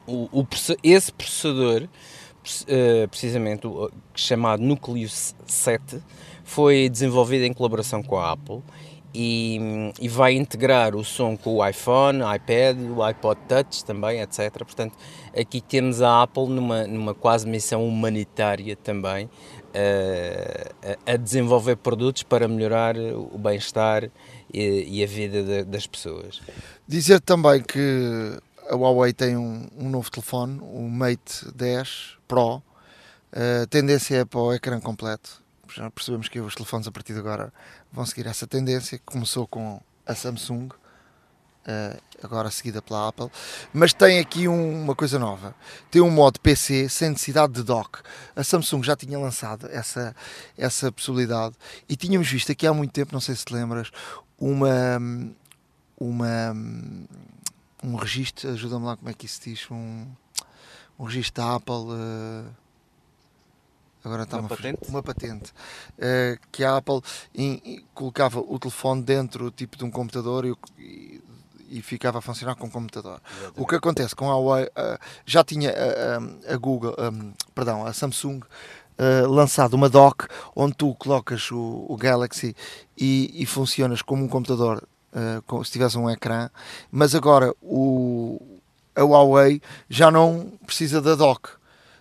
o, 0.09 0.41
o, 0.41 0.47
esse 0.83 1.13
processador, 1.13 1.83
uh, 1.83 3.09
precisamente 3.09 3.67
o, 3.67 3.91
chamado 4.15 4.63
Nucleus 4.63 5.35
7, 5.47 6.03
foi 6.45 6.89
desenvolvido 6.89 7.45
em 7.45 7.53
colaboração 7.53 8.03
com 8.03 8.17
a 8.17 8.33
Apple 8.33 8.63
e, 9.15 9.59
e, 10.01 10.09
vai 10.09 10.35
integrar 10.35 10.95
o 10.95 11.05
som 11.05 11.37
com 11.37 11.57
o 11.57 11.67
iPhone, 11.67 12.21
iPad, 12.37 12.79
o 12.97 13.03
iPod 13.03 13.41
Touch 13.49 13.85
também, 13.85 14.21
etc. 14.21 14.51
Portanto, 14.59 14.97
aqui 15.39 15.61
temos 15.61 16.03
a 16.03 16.23
Apple 16.23 16.47
numa, 16.49 16.87
numa 16.87 17.15
quase 17.15 17.47
missão 17.47 17.87
humanitária 17.87 18.77
também 18.77 19.27
uh, 19.27 20.91
a, 21.07 21.13
a, 21.13 21.17
desenvolver 21.17 21.77
produtos 21.77 22.23
para 22.23 22.47
melhorar 22.47 22.97
o 22.97 23.39
bem-estar 23.39 24.11
e, 24.53 24.99
e, 24.99 25.03
a 25.03 25.07
vida 25.07 25.43
de, 25.43 25.65
das 25.65 25.87
pessoas. 25.87 26.41
Dizer 26.87 27.21
também 27.21 27.63
que 27.63 28.39
a 28.69 28.77
Huawei 28.77 29.13
tem 29.13 29.37
um, 29.37 29.67
um, 29.77 29.89
novo 29.89 30.11
telefone, 30.11 30.61
o 30.63 30.89
Mate 30.89 31.51
10 31.55 32.19
Pro. 32.27 32.63
A 33.33 33.67
tendência 33.67 34.17
é 34.17 34.25
para 34.25 34.41
o 34.41 34.53
ecrã 34.53 34.79
completo. 34.81 35.43
Já 35.75 35.91
percebemos 35.91 36.29
que 36.29 36.41
os 36.41 36.55
telefones 36.55 36.87
a 36.87 36.93
partir 36.93 37.13
de 37.13 37.19
agora 37.19 37.53
vão 37.93 38.05
seguir 38.07 38.27
essa 38.27 38.47
tendência, 38.47 38.99
que 38.99 39.05
começou 39.05 39.47
com 39.47 39.81
a 40.07 40.15
Samsung, 40.15 40.69
agora 42.23 42.51
seguida 42.51 42.81
pela 42.81 43.09
Apple. 43.09 43.31
Mas 43.73 43.93
tem 43.93 44.19
aqui 44.19 44.49
um, 44.49 44.83
uma 44.83 44.95
coisa 44.95 45.19
nova: 45.19 45.55
tem 45.91 46.01
um 46.01 46.11
modo 46.11 46.41
PC 46.41 46.89
sem 46.89 47.11
necessidade 47.11 47.53
de 47.53 47.63
dock. 47.63 48.01
A 48.35 48.43
Samsung 48.43 48.83
já 48.83 48.97
tinha 48.97 49.19
lançado 49.19 49.69
essa, 49.71 50.15
essa 50.57 50.91
possibilidade 50.91 51.55
e 51.89 51.97
tínhamos 51.97 52.29
visto 52.29 52.53
aqui 52.53 52.67
há 52.67 52.73
muito 52.73 52.93
tempo, 52.93 53.13
não 53.13 53.21
sei 53.21 53.35
se 53.35 53.45
te 53.45 53.53
lembras, 53.53 53.91
uma. 54.39 55.01
uma 55.99 56.57
um 57.83 57.97
registro, 57.97 58.51
ajuda-me 58.51 58.87
lá 58.87 58.97
como 58.97 59.11
é 59.11 59.15
que 59.15 59.27
isso 59.27 59.41
diz, 59.43 59.71
um, 59.71 60.07
um 60.99 61.05
registro 61.05 61.43
da 61.43 61.55
Apple. 61.55 61.75
Uh, 61.75 62.47
agora 64.05 64.23
está 64.23 64.39
uma, 64.39 64.49
patente, 64.49 64.79
uma 64.89 65.03
patente 65.03 65.53
uh, 65.99 66.39
que 66.51 66.65
a 66.65 66.77
Apple 66.77 67.01
in, 67.35 67.61
in, 67.65 67.85
colocava 67.95 68.41
o 68.41 68.59
telefone 68.59 69.03
dentro 69.03 69.51
tipo 69.51 69.77
de 69.77 69.85
um 69.85 69.91
computador 69.91 70.45
e, 70.45 70.55
e, 70.79 71.23
e 71.69 71.83
ficava 71.83 72.19
a 72.19 72.23
funcionar 72.23 72.55
com 72.57 72.67
o 72.67 72.71
computador. 72.71 73.21
Exatamente. 73.31 73.61
O 73.61 73.67
que 73.67 73.75
acontece 73.75 74.15
com 74.15 74.31
a 74.31 74.35
Huawei, 74.35 74.67
uh, 74.67 74.99
já 75.25 75.45
tinha 75.45 75.71
a, 75.71 76.55
a 76.55 76.57
Google, 76.57 76.95
um, 76.99 77.33
perdão, 77.55 77.87
a 77.87 77.93
Samsung 77.93 78.41
Uh, 79.01 79.31
lançado 79.31 79.75
uma 79.75 79.89
dock 79.89 80.27
onde 80.57 80.75
tu 80.75 80.93
colocas 80.97 81.53
o, 81.53 81.87
o 81.89 81.97
Galaxy 81.97 82.53
e, 82.97 83.31
e, 83.33 83.47
funcionas 83.47 84.03
como 84.03 84.25
um 84.25 84.29
computador 84.29 84.83
uh, 85.13 85.65
se 85.65 85.73
tivesse 85.73 85.97
um 85.99 86.09
ecrã, 86.09 86.51
mas 86.91 87.15
agora 87.15 87.55
o, 87.63 88.41
a 88.95 89.03
Huawei 89.03 89.61
já 89.89 90.11
não 90.11 90.53
precisa 90.67 91.01
da 91.01 91.15
dock. 91.15 91.51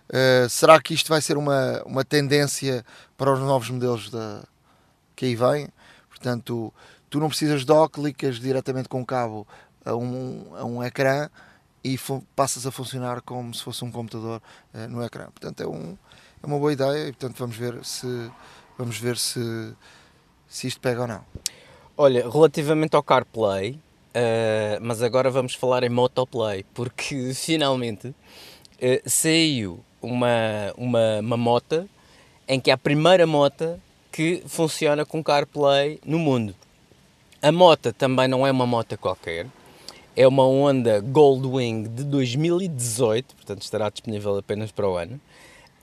Uh, 0.08 0.48
será 0.48 0.80
que 0.80 0.94
isto 0.94 1.08
vai 1.08 1.20
ser 1.20 1.36
uma, 1.36 1.82
uma 1.84 2.04
tendência 2.04 2.84
para 3.16 3.32
os 3.32 3.40
novos 3.40 3.68
modelos 3.70 4.10
da, 4.10 4.42
que 5.14 5.26
aí 5.26 5.36
vêm? 5.36 5.68
Portanto, 6.08 6.72
tu 7.10 7.20
não 7.20 7.28
precisas 7.28 7.60
de 7.60 7.66
dock, 7.66 8.00
ligas 8.00 8.36
diretamente 8.36 8.88
com 8.88 9.00
o 9.00 9.06
cabo 9.06 9.46
a 9.84 9.94
um, 9.94 10.56
a 10.56 10.64
um 10.64 10.82
ecrã 10.82 11.28
e 11.84 11.98
passas 12.34 12.66
a 12.66 12.70
funcionar 12.70 13.20
como 13.22 13.54
se 13.54 13.62
fosse 13.62 13.84
um 13.84 13.90
computador 13.90 14.42
uh, 14.74 14.88
no 14.88 15.04
ecrã. 15.04 15.26
Portanto, 15.26 15.62
é, 15.62 15.66
um, 15.66 15.96
é 16.42 16.46
uma 16.46 16.58
boa 16.58 16.72
ideia 16.72 17.08
e 17.08 17.12
portanto 17.12 17.38
vamos 17.38 17.56
ver 17.56 17.84
se 17.84 18.30
vamos 18.76 18.98
ver 18.98 19.18
se, 19.18 19.74
se 20.48 20.68
isto 20.68 20.80
pega 20.80 21.02
ou 21.02 21.08
não. 21.08 21.24
Olha, 22.00 22.30
relativamente 22.30 22.94
ao 22.94 23.02
CarPlay, 23.02 23.72
uh, 23.72 24.78
mas 24.80 25.02
agora 25.02 25.32
vamos 25.32 25.54
falar 25.54 25.82
em 25.82 25.88
Motoplay, 25.88 26.64
porque 26.72 27.34
finalmente 27.34 28.06
uh, 28.10 28.14
saiu 29.04 29.80
uma, 30.00 30.28
uma, 30.76 31.18
uma 31.18 31.36
moto 31.36 31.90
em 32.46 32.60
que 32.60 32.70
é 32.70 32.74
a 32.74 32.78
primeira 32.78 33.26
moto 33.26 33.82
que 34.12 34.44
funciona 34.46 35.04
com 35.04 35.24
CarPlay 35.24 35.98
no 36.06 36.20
mundo. 36.20 36.54
A 37.42 37.50
moto 37.50 37.92
também 37.92 38.28
não 38.28 38.46
é 38.46 38.52
uma 38.52 38.64
moto 38.64 38.96
qualquer, 38.96 39.48
é 40.14 40.28
uma 40.28 40.44
Honda 40.44 41.00
Goldwing 41.00 41.82
de 41.82 42.04
2018, 42.04 43.34
portanto 43.34 43.62
estará 43.62 43.90
disponível 43.90 44.38
apenas 44.38 44.70
para 44.70 44.88
o 44.88 44.96
ano 44.96 45.20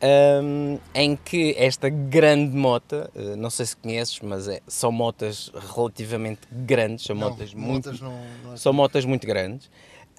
um, 0.02 0.78
em 0.93 1.16
que 1.16 1.56
esta 1.58 1.89
grande 1.89 2.56
moto, 2.56 3.10
uh, 3.16 3.36
não 3.38 3.50
sei 3.50 3.66
se 3.66 3.78
conheces, 3.78 4.20
mas 4.22 4.48
é, 4.48 4.62
são 4.68 4.91
motas 4.91 5.52
relativamente 5.74 6.41
grandes, 6.52 7.06
são 7.06 7.16
não, 7.16 7.30
motas 7.30 7.54
muito, 7.54 7.88
motas 7.88 8.02
não, 8.02 8.20
não 8.43 8.54
é 8.54 8.58
são 8.58 8.74
motas 8.74 9.06
muito 9.06 9.26
grandes. 9.26 9.70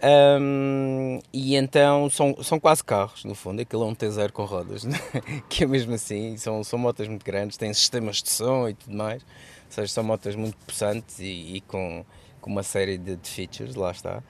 Um, 0.02 1.20
e 1.32 1.56
então 1.56 2.10
são, 2.10 2.36
são 2.42 2.60
quase 2.60 2.84
carros, 2.84 3.24
no 3.24 3.34
fundo, 3.34 3.62
aquilo 3.62 3.84
é 3.84 3.86
um 3.86 3.94
T0 3.94 4.30
com 4.30 4.44
rodas, 4.44 4.84
né? 4.84 4.98
que 5.48 5.64
é 5.64 5.66
mesmo 5.66 5.94
assim, 5.94 6.36
são, 6.36 6.62
são 6.62 6.78
motas 6.78 7.08
muito 7.08 7.24
grandes, 7.24 7.56
têm 7.56 7.72
sistemas 7.72 8.22
de 8.22 8.30
som 8.30 8.68
e 8.68 8.74
tudo 8.74 8.94
mais, 8.94 9.22
ou 9.22 9.70
seja, 9.70 9.92
são 9.92 10.04
motas 10.04 10.34
muito 10.34 10.56
possantes 10.66 11.18
e, 11.18 11.56
e 11.56 11.60
com, 11.62 12.04
com 12.40 12.50
uma 12.50 12.62
série 12.62 12.98
de, 12.98 13.16
de 13.16 13.28
features, 13.28 13.74
lá 13.74 13.90
está. 13.90 14.22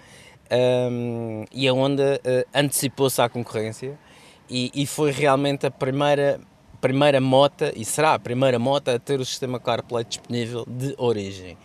Um, 0.49 1.45
e 1.51 1.67
a 1.67 1.73
Honda 1.73 2.21
uh, 2.25 2.49
antecipou-se 2.55 3.21
à 3.21 3.29
concorrência 3.29 3.99
e, 4.49 4.71
e, 4.75 4.87
foi 4.87 5.11
realmente 5.11 5.67
a 5.67 5.71
primeira, 5.71 6.41
primeira 6.81 7.21
moto, 7.21 7.65
e 7.75 7.85
será 7.85 8.15
a 8.15 8.19
primeira 8.19 8.59
moto 8.59 8.89
a 8.89 8.99
ter 8.99 9.21
o 9.21 9.25
sistema 9.25 9.59
CarPlay 9.59 10.05
disponível 10.05 10.65
de 10.67 10.95
origem. 10.99 11.57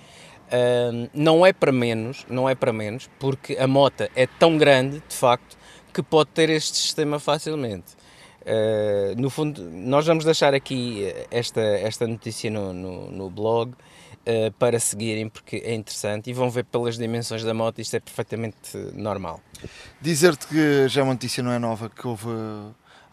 Um, 0.52 1.08
não 1.14 1.46
é 1.46 1.54
para 1.54 1.72
menos, 1.72 2.26
não 2.30 2.50
é 2.50 2.56
para 2.56 2.74
menos, 2.74 3.10
porque 3.20 3.56
a 3.58 3.68
moto 3.68 4.02
é 4.16 4.28
tão 4.28 4.58
grande, 4.58 5.02
de 5.08 5.16
facto, 5.16 5.58
que 5.94 6.04
pode 6.04 6.30
ter 6.32 6.50
este 6.50 6.78
sistema 6.78 7.20
facilmente. 7.20 8.01
Uh, 8.42 9.20
no 9.22 9.30
fundo, 9.30 9.62
nós 9.70 10.06
vamos 10.06 10.26
deixar 10.26 10.54
aqui 10.54 11.06
esta, 11.30 11.62
esta 11.62 12.08
notícia 12.08 12.50
no, 12.50 12.74
no, 12.74 13.12
no 13.12 13.30
blog 13.30 13.72
uh, 13.72 14.52
para 14.58 14.80
seguirem, 14.80 15.30
porque 15.30 15.58
é 15.58 15.76
interessante 15.76 16.30
e 16.30 16.34
vão 16.34 16.50
ver 16.50 16.66
pelas 16.66 16.98
dimensões 16.98 17.44
da 17.44 17.54
moto, 17.54 17.80
isto 17.80 17.96
é 17.96 18.00
perfeitamente 18.00 18.78
normal. 18.94 19.40
Dizer-te 20.02 20.48
que 20.48 20.88
já 20.88 21.04
uma 21.04 21.14
notícia 21.14 21.44
não 21.44 21.52
é 21.52 21.60
nova, 21.60 21.90
que 21.90 22.08
houve 22.08 22.30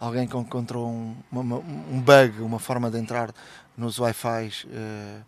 alguém 0.01 0.26
que 0.26 0.37
encontrou 0.37 0.89
um, 0.89 1.14
uma, 1.31 1.57
um 1.57 2.01
bug, 2.01 2.41
uma 2.41 2.59
forma 2.59 2.91
de 2.91 2.99
entrar 2.99 3.31
nos 3.76 3.99
Wi-Fi. 3.99 4.51
Uh, 4.66 5.24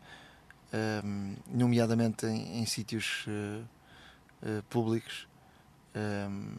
um, 1.05 1.35
nomeadamente 1.53 2.27
em, 2.27 2.61
em 2.61 2.65
sítios 2.65 3.27
públicos. 4.69 5.27
Um, 5.95 6.55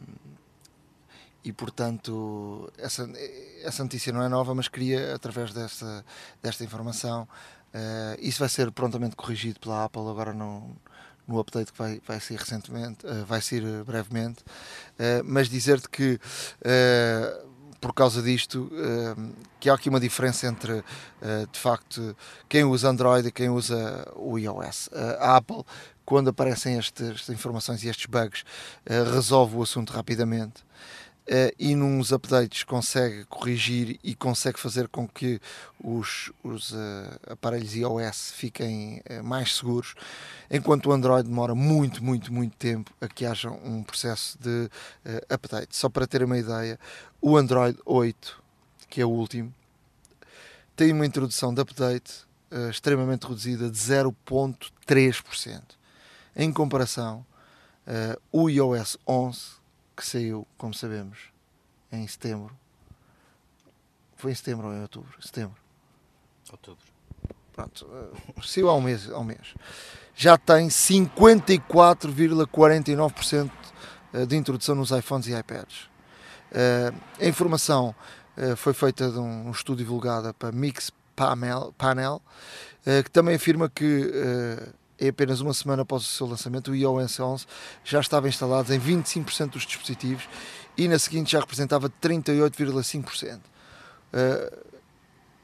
e 1.44 1.52
portanto, 1.52 2.70
essa, 2.78 3.08
essa 3.62 3.82
notícia 3.82 4.12
não 4.12 4.22
é 4.22 4.28
nova, 4.28 4.54
mas 4.54 4.68
queria, 4.68 5.14
através 5.14 5.52
desta, 5.52 6.04
desta 6.42 6.64
informação, 6.64 7.22
uh, 7.22 8.18
isso 8.18 8.38
vai 8.40 8.48
ser 8.48 8.70
prontamente 8.70 9.16
corrigido 9.16 9.58
pela 9.60 9.84
Apple 9.84 10.08
agora 10.08 10.32
no, 10.32 10.76
no 11.26 11.40
update 11.40 11.72
que 11.72 11.78
vai, 11.78 12.00
vai 12.06 12.20
ser 12.20 12.38
recentemente, 12.38 13.06
vai 13.26 13.40
ser 13.40 13.62
brevemente, 13.84 14.44
mas 15.24 15.48
dizer-te 15.48 15.88
que 15.88 16.18
por 17.82 17.92
causa 17.92 18.22
disto, 18.22 18.70
uh, 18.72 19.32
que 19.58 19.68
há 19.68 19.74
aqui 19.74 19.88
uma 19.88 19.98
diferença 19.98 20.46
entre, 20.46 20.72
uh, 20.72 20.84
de 21.50 21.58
facto, 21.58 22.16
quem 22.48 22.62
usa 22.62 22.88
Android 22.88 23.26
e 23.26 23.32
quem 23.32 23.50
usa 23.50 24.08
o 24.14 24.38
iOS. 24.38 24.86
Uh, 24.86 25.16
a 25.18 25.36
Apple, 25.36 25.64
quando 26.06 26.30
aparecem 26.30 26.78
estas 26.78 27.28
informações 27.28 27.82
e 27.82 27.88
estes 27.88 28.06
bugs, 28.06 28.44
resolve 29.12 29.56
o 29.56 29.62
assunto 29.62 29.92
rapidamente. 29.92 30.64
Uh, 31.22 31.54
e 31.56 31.76
nos 31.76 32.10
updates 32.10 32.64
consegue 32.64 33.24
corrigir 33.26 33.96
e 34.02 34.12
consegue 34.12 34.58
fazer 34.58 34.88
com 34.88 35.06
que 35.06 35.40
os, 35.78 36.32
os 36.42 36.72
uh, 36.72 36.76
aparelhos 37.30 37.76
iOS 37.76 38.32
fiquem 38.32 39.00
uh, 39.08 39.22
mais 39.22 39.54
seguros, 39.54 39.94
enquanto 40.50 40.86
o 40.86 40.92
Android 40.92 41.28
demora 41.28 41.54
muito, 41.54 42.02
muito, 42.02 42.32
muito 42.32 42.56
tempo 42.56 42.92
a 43.00 43.06
que 43.06 43.24
haja 43.24 43.48
um 43.50 43.84
processo 43.84 44.36
de 44.40 44.68
update. 45.32 45.76
Só 45.76 45.88
para 45.88 46.08
ter 46.08 46.24
uma 46.24 46.36
ideia, 46.36 46.76
o 47.20 47.36
Android 47.36 47.78
8, 47.86 48.42
que 48.90 49.00
é 49.00 49.06
o 49.06 49.10
último, 49.10 49.54
tem 50.74 50.92
uma 50.92 51.06
introdução 51.06 51.54
de 51.54 51.60
update 51.60 52.26
extremamente 52.68 53.28
reduzida 53.28 53.70
de 53.70 53.78
0.3%. 53.78 55.62
Em 56.34 56.52
comparação, 56.52 57.24
o 58.30 58.50
iOS 58.50 58.98
11 59.06 59.61
que 59.96 60.06
saiu, 60.06 60.46
como 60.56 60.72
sabemos, 60.74 61.18
em 61.90 62.06
setembro. 62.06 62.56
Foi 64.16 64.30
em 64.32 64.34
setembro 64.34 64.68
ou 64.68 64.74
em 64.74 64.82
outubro? 64.82 65.10
Setembro. 65.20 65.56
Outubro. 66.50 66.84
Pronto, 67.52 67.86
uh, 67.86 68.16
saiu 68.42 68.68
há 68.70 68.74
um 68.74 68.80
mês, 68.80 69.10
há 69.10 69.18
um 69.18 69.24
mês. 69.24 69.54
Já 70.14 70.38
tem 70.38 70.68
54,49% 70.68 73.50
eh, 74.12 74.26
de 74.26 74.36
introdução 74.36 74.74
nos 74.74 74.90
iPhones 74.90 75.26
e 75.26 75.34
iPads. 75.34 75.88
Uh, 76.50 76.92
a 77.20 77.26
informação 77.26 77.94
foi 78.56 78.72
feita 78.72 79.10
de 79.10 79.18
um, 79.18 79.50
estudo 79.50 79.76
divulgado 79.78 80.32
para 80.32 80.50
Mix 80.50 80.90
Panel, 81.14 82.22
que 83.04 83.10
também 83.10 83.34
afirma 83.34 83.68
que 83.68 84.10
em 85.02 85.08
apenas 85.08 85.40
uma 85.40 85.52
semana 85.52 85.82
após 85.82 86.04
o 86.04 86.06
seu 86.06 86.28
lançamento, 86.28 86.70
o 86.70 86.76
iOS 86.76 87.18
11 87.18 87.44
já 87.84 87.98
estava 88.00 88.28
instalado 88.28 88.72
em 88.72 88.78
25% 88.78 89.50
dos 89.50 89.66
dispositivos 89.66 90.28
e 90.78 90.86
na 90.86 90.96
seguinte 90.96 91.32
já 91.32 91.40
representava 91.40 91.90
38,5%. 91.90 93.40
Uh, 94.12 94.62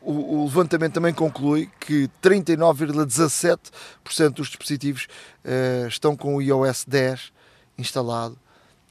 o, 0.01 0.37
o, 0.37 0.45
levantamento 0.45 0.95
também 0.95 1.13
conclui 1.13 1.69
que 1.81 2.09
39,17% 2.23 4.31
dos 4.31 4.47
dispositivos 4.47 5.09
uh, 5.45 5.89
estão 5.89 6.17
com 6.17 6.37
o 6.37 6.43
iOS 6.43 6.85
10 6.87 7.33
instalado 7.77 8.39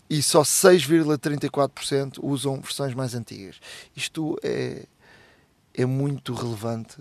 e 0.09 0.21
só 0.21 0.41
6,34% 0.41 2.19
usam 2.21 2.59
versões 2.59 2.93
mais 2.93 3.15
antigas. 3.15 3.61
Isto 3.95 4.37
é, 4.43 4.85
é 5.73 5.85
muito 5.85 6.33
relevante 6.33 6.97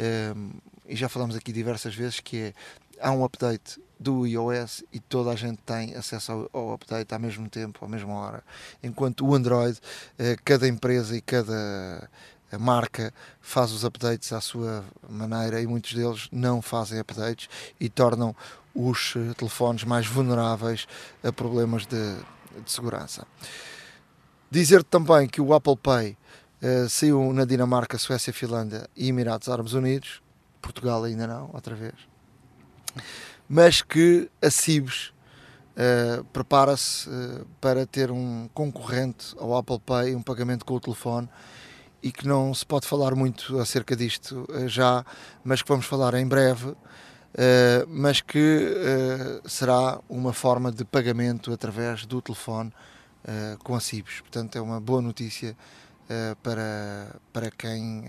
um, 0.00 0.52
e 0.88 0.96
já 0.96 1.08
falamos 1.08 1.36
aqui 1.36 1.52
diversas 1.52 1.94
vezes 1.94 2.20
que 2.20 2.38
é 2.38 2.54
há 3.00 3.10
um 3.10 3.24
update 3.24 3.80
do 3.98 4.26
iOS 4.26 4.82
e 4.90 4.98
toda 4.98 5.30
a 5.30 5.36
gente 5.36 5.58
tem 5.58 5.94
acesso 5.94 6.32
ao, 6.32 6.50
ao, 6.52 6.72
update 6.72 7.12
ao 7.12 7.20
mesmo 7.20 7.48
tempo, 7.48 7.84
à 7.84 7.88
mesma 7.88 8.14
hora. 8.14 8.42
Enquanto 8.82 9.26
o 9.26 9.34
Android, 9.34 9.78
eh, 10.18 10.36
cada 10.42 10.66
empresa 10.66 11.14
e 11.14 11.20
cada 11.20 12.08
marca 12.58 13.12
faz 13.40 13.70
os 13.70 13.84
updates 13.84 14.32
à 14.32 14.40
sua 14.40 14.84
maneira 15.08 15.60
e 15.60 15.66
muitos 15.66 15.92
deles 15.94 16.28
não 16.32 16.60
fazem 16.62 16.98
updates 16.98 17.48
e 17.78 17.88
tornam 17.88 18.34
os 18.74 19.14
eh, 19.16 19.34
telefones 19.34 19.84
mais 19.84 20.06
vulneráveis 20.06 20.86
a 21.22 21.30
problemas 21.30 21.86
de, 21.86 22.16
de 22.64 22.72
segurança. 22.72 23.26
Dizer 24.50 24.82
também 24.82 25.28
que 25.28 25.40
o 25.40 25.54
Apple 25.54 25.76
Pay 25.76 26.16
uh, 26.60 26.88
saiu 26.88 27.32
na 27.32 27.44
Dinamarca, 27.44 27.96
Suécia, 27.98 28.32
Finlândia 28.32 28.88
e 28.96 29.08
Emirados 29.08 29.48
Árabes 29.48 29.74
Unidos, 29.74 30.20
Portugal 30.60 31.04
ainda 31.04 31.24
não, 31.24 31.50
outra 31.52 31.76
vez 31.76 32.09
mas 33.48 33.82
que 33.82 34.30
a 34.40 34.50
Cibes 34.50 35.12
uh, 35.70 36.24
prepara-se 36.26 37.08
uh, 37.08 37.46
para 37.60 37.86
ter 37.86 38.10
um 38.10 38.48
concorrente 38.54 39.34
ao 39.38 39.56
Apple 39.56 39.80
Pay, 39.80 40.14
um 40.14 40.22
pagamento 40.22 40.64
com 40.64 40.74
o 40.74 40.80
telefone 40.80 41.28
e 42.02 42.10
que 42.10 42.26
não 42.26 42.54
se 42.54 42.64
pode 42.64 42.86
falar 42.86 43.14
muito 43.14 43.58
acerca 43.58 43.96
disto 43.96 44.46
uh, 44.48 44.68
já, 44.68 45.04
mas 45.44 45.62
que 45.62 45.68
vamos 45.68 45.86
falar 45.86 46.14
em 46.14 46.26
breve. 46.26 46.74
mas 47.86 48.20
que 48.20 48.40
será 49.46 50.00
uma 50.08 50.32
forma 50.32 50.72
de 50.72 50.84
pagamento 50.84 51.52
através 51.52 52.04
do 52.04 52.20
telefone 52.20 52.72
com 53.62 53.76
a 53.76 53.80
Cibes. 53.80 54.20
Portanto, 54.20 54.56
é 54.56 54.60
uma 54.60 54.80
boa 54.80 55.00
notícia 55.00 55.56
para, 56.42 57.14
para 57.32 57.50
quem 57.52 58.02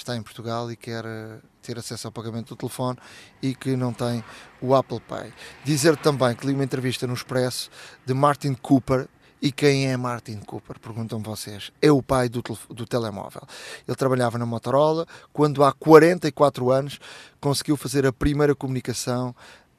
está 0.00 0.16
em 0.16 0.22
Portugal 0.22 0.70
e 0.70 0.76
quer 0.76 1.04
eh, 1.04 1.38
ter 1.62 1.78
acesso 1.78 2.08
ao 2.08 2.12
pagamento 2.12 2.48
do 2.48 2.56
telefone 2.56 2.98
e 3.42 3.54
que 3.54 3.76
não 3.76 3.92
tem 3.92 4.24
o 4.60 4.74
Apple 4.74 5.00
Pay. 5.00 5.32
Dizer 5.64 5.96
também 5.96 6.34
que 6.34 6.46
li 6.46 6.54
uma 6.54 6.64
entrevista 6.64 7.06
no 7.06 7.14
Expresso 7.14 7.70
de 8.04 8.14
Martin 8.14 8.54
Cooper. 8.54 9.08
E 9.42 9.50
quem 9.50 9.90
é 9.90 9.96
Martin 9.96 10.38
Cooper? 10.40 10.78
Perguntam 10.78 11.22
vocês. 11.22 11.72
É 11.80 11.90
o 11.90 12.02
pai 12.02 12.28
do, 12.28 12.42
do 12.68 12.84
telemóvel. 12.84 13.40
Ele 13.88 13.96
trabalhava 13.96 14.36
na 14.36 14.44
Motorola 14.44 15.06
quando 15.32 15.64
há 15.64 15.72
44 15.72 16.70
anos 16.70 16.98
conseguiu 17.40 17.74
fazer 17.74 18.06
a 18.06 18.12
primeira 18.12 18.54
comunicação 18.54 19.34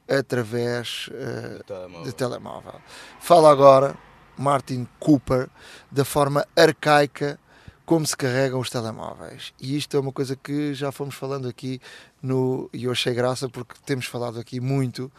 através 0.08 1.08
uh, 1.08 1.62
telemóvel. 1.64 2.02
de 2.02 2.12
telemóvel. 2.12 2.80
Fala 3.20 3.52
agora 3.52 3.96
Martin 4.36 4.88
Cooper 4.98 5.48
da 5.90 6.04
forma 6.04 6.44
arcaica 6.56 7.38
como 7.84 8.06
se 8.06 8.16
carregam 8.16 8.60
os 8.60 8.70
telemóveis. 8.70 9.52
E 9.60 9.76
isto 9.76 9.96
é 9.96 10.00
uma 10.00 10.12
coisa 10.12 10.36
que 10.36 10.72
já 10.74 10.92
fomos 10.92 11.14
falando 11.14 11.48
aqui 11.48 11.80
no 12.22 12.70
e 12.72 12.84
eu 12.84 12.92
achei 12.92 13.12
graça 13.12 13.48
porque 13.48 13.74
temos 13.84 14.06
falado 14.06 14.38
aqui 14.38 14.60
muito 14.60 15.10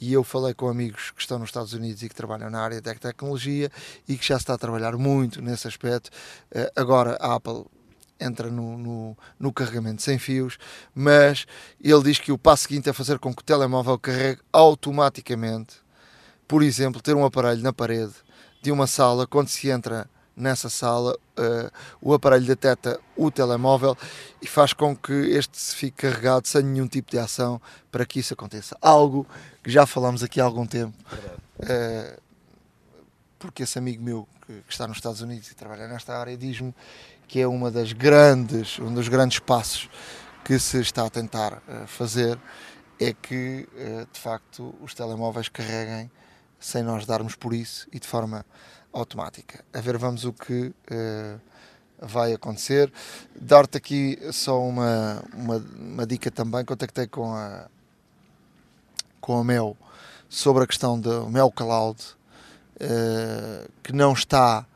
e 0.00 0.12
eu 0.12 0.22
falei 0.22 0.54
com 0.54 0.68
amigos 0.68 1.10
que 1.10 1.20
estão 1.20 1.38
nos 1.38 1.48
Estados 1.48 1.72
Unidos 1.72 2.02
e 2.02 2.08
que 2.08 2.14
trabalham 2.14 2.50
na 2.50 2.60
área 2.60 2.80
da 2.80 2.94
tecnologia 2.94 3.70
e 4.08 4.16
que 4.16 4.26
já 4.26 4.36
está 4.36 4.54
a 4.54 4.58
trabalhar 4.58 4.96
muito 4.96 5.42
nesse 5.42 5.66
aspecto. 5.66 6.10
Eh, 6.52 6.72
agora 6.76 7.16
a 7.20 7.34
Apple 7.34 7.64
entra 8.20 8.48
no, 8.50 8.78
no, 8.78 9.18
no, 9.38 9.52
carregamento 9.52 10.00
sem 10.00 10.18
fios, 10.18 10.56
mas 10.94 11.44
ele 11.82 12.02
diz 12.04 12.20
que 12.20 12.30
o 12.30 12.38
passo 12.38 12.64
seguinte 12.64 12.88
é 12.88 12.92
fazer 12.92 13.18
com 13.18 13.34
que 13.34 13.42
o 13.42 13.44
telemóvel 13.44 13.98
carregue 13.98 14.40
automaticamente. 14.52 15.76
Por 16.46 16.62
exemplo, 16.62 17.02
ter 17.02 17.16
um 17.16 17.24
aparelho 17.24 17.62
na 17.62 17.72
parede 17.72 18.12
de 18.62 18.70
uma 18.70 18.86
sala 18.86 19.26
quando 19.26 19.48
se 19.48 19.68
entra 19.68 20.08
nessa 20.36 20.68
sala, 20.68 21.16
uh, 21.38 21.70
o 22.00 22.14
aparelho 22.14 22.46
detecta 22.46 22.98
o 23.16 23.30
telemóvel 23.30 23.96
e 24.40 24.46
faz 24.46 24.72
com 24.72 24.96
que 24.96 25.12
este 25.12 25.58
se 25.58 25.76
fique 25.76 26.08
carregado 26.08 26.48
sem 26.48 26.62
nenhum 26.62 26.86
tipo 26.86 27.10
de 27.10 27.18
ação 27.18 27.60
para 27.90 28.04
que 28.06 28.20
isso 28.20 28.34
aconteça. 28.34 28.76
Algo 28.80 29.26
que 29.62 29.70
já 29.70 29.86
falamos 29.86 30.22
aqui 30.22 30.40
há 30.40 30.44
algum 30.44 30.66
tempo. 30.66 30.96
Uh, 31.58 32.20
porque 33.38 33.62
esse 33.64 33.78
amigo 33.78 34.02
meu 34.02 34.28
que, 34.46 34.60
que 34.62 34.72
está 34.72 34.86
nos 34.86 34.98
Estados 34.98 35.20
Unidos 35.20 35.50
e 35.50 35.54
trabalha 35.54 35.88
nesta 35.88 36.16
área 36.16 36.36
diz-me 36.36 36.74
que 37.26 37.40
é 37.40 37.46
uma 37.46 37.70
das 37.70 37.92
grandes, 37.92 38.78
um 38.78 38.92
dos 38.92 39.08
grandes 39.08 39.38
passos 39.38 39.88
que 40.44 40.58
se 40.58 40.80
está 40.80 41.06
a 41.06 41.10
tentar 41.10 41.54
uh, 41.54 41.86
fazer 41.86 42.38
é 43.00 43.12
que 43.12 43.66
de 44.12 44.20
facto 44.20 44.72
os 44.80 44.94
telemóveis 44.94 45.48
carreguem 45.48 46.08
sem 46.60 46.84
nós 46.84 47.04
darmos 47.04 47.34
por 47.34 47.52
isso 47.52 47.88
e 47.92 47.98
de 47.98 48.06
forma 48.06 48.46
automática. 48.92 49.64
A 49.72 49.80
ver, 49.80 49.96
vamos 49.96 50.24
o 50.24 50.32
que 50.32 50.66
uh, 50.90 51.40
vai 52.00 52.32
acontecer. 52.32 52.92
Dar-te 53.34 53.78
aqui 53.78 54.18
só 54.32 54.60
uma, 54.60 55.22
uma, 55.34 55.56
uma, 55.78 56.06
dica 56.06 56.30
também. 56.30 56.64
Contactei 56.64 57.06
com 57.06 57.34
a, 57.34 57.66
com 59.20 59.38
a 59.38 59.44
Mel 59.44 59.76
sobre 60.28 60.64
a 60.64 60.66
questão 60.66 60.98
do 60.98 61.28
Mel 61.28 61.50
Cloud, 61.50 62.00
uh, 62.76 63.70
que 63.82 63.92
não 63.92 64.12
está 64.12 64.66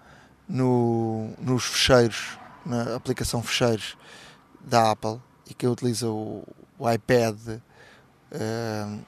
no, 0.48 1.30
nos 1.38 1.64
fecheiros, 1.64 2.38
na 2.64 2.94
aplicação 2.94 3.42
fecheiros 3.42 3.96
da 4.60 4.90
Apple 4.90 5.20
e 5.48 5.54
que 5.54 5.66
utiliza 5.66 6.08
o, 6.08 6.42
o 6.78 6.90
iPad 6.90 7.36
uh, 7.48 9.04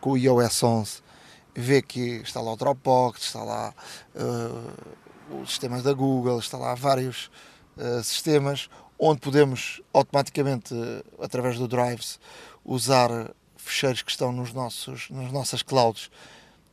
com 0.00 0.10
o 0.12 0.18
iOS 0.18 0.62
11 0.62 1.11
vê 1.54 1.82
que 1.82 2.20
está 2.22 2.40
lá 2.40 2.52
o 2.52 2.56
Dropbox, 2.56 3.22
está 3.22 3.42
lá 3.42 3.74
uh, 4.14 5.42
os 5.42 5.50
sistemas 5.50 5.82
da 5.82 5.92
Google, 5.92 6.38
está 6.38 6.56
lá 6.56 6.74
vários 6.74 7.30
uh, 7.76 8.02
sistemas 8.02 8.68
onde 8.98 9.20
podemos 9.20 9.80
automaticamente, 9.92 10.74
uh, 10.74 11.04
através 11.22 11.58
do 11.58 11.68
Drives, 11.68 12.18
usar 12.64 13.10
fecheiros 13.56 14.02
que 14.02 14.10
estão 14.10 14.32
nos 14.32 14.52
nossos, 14.52 15.08
nas 15.10 15.30
nossas 15.32 15.62
clouds 15.62 16.10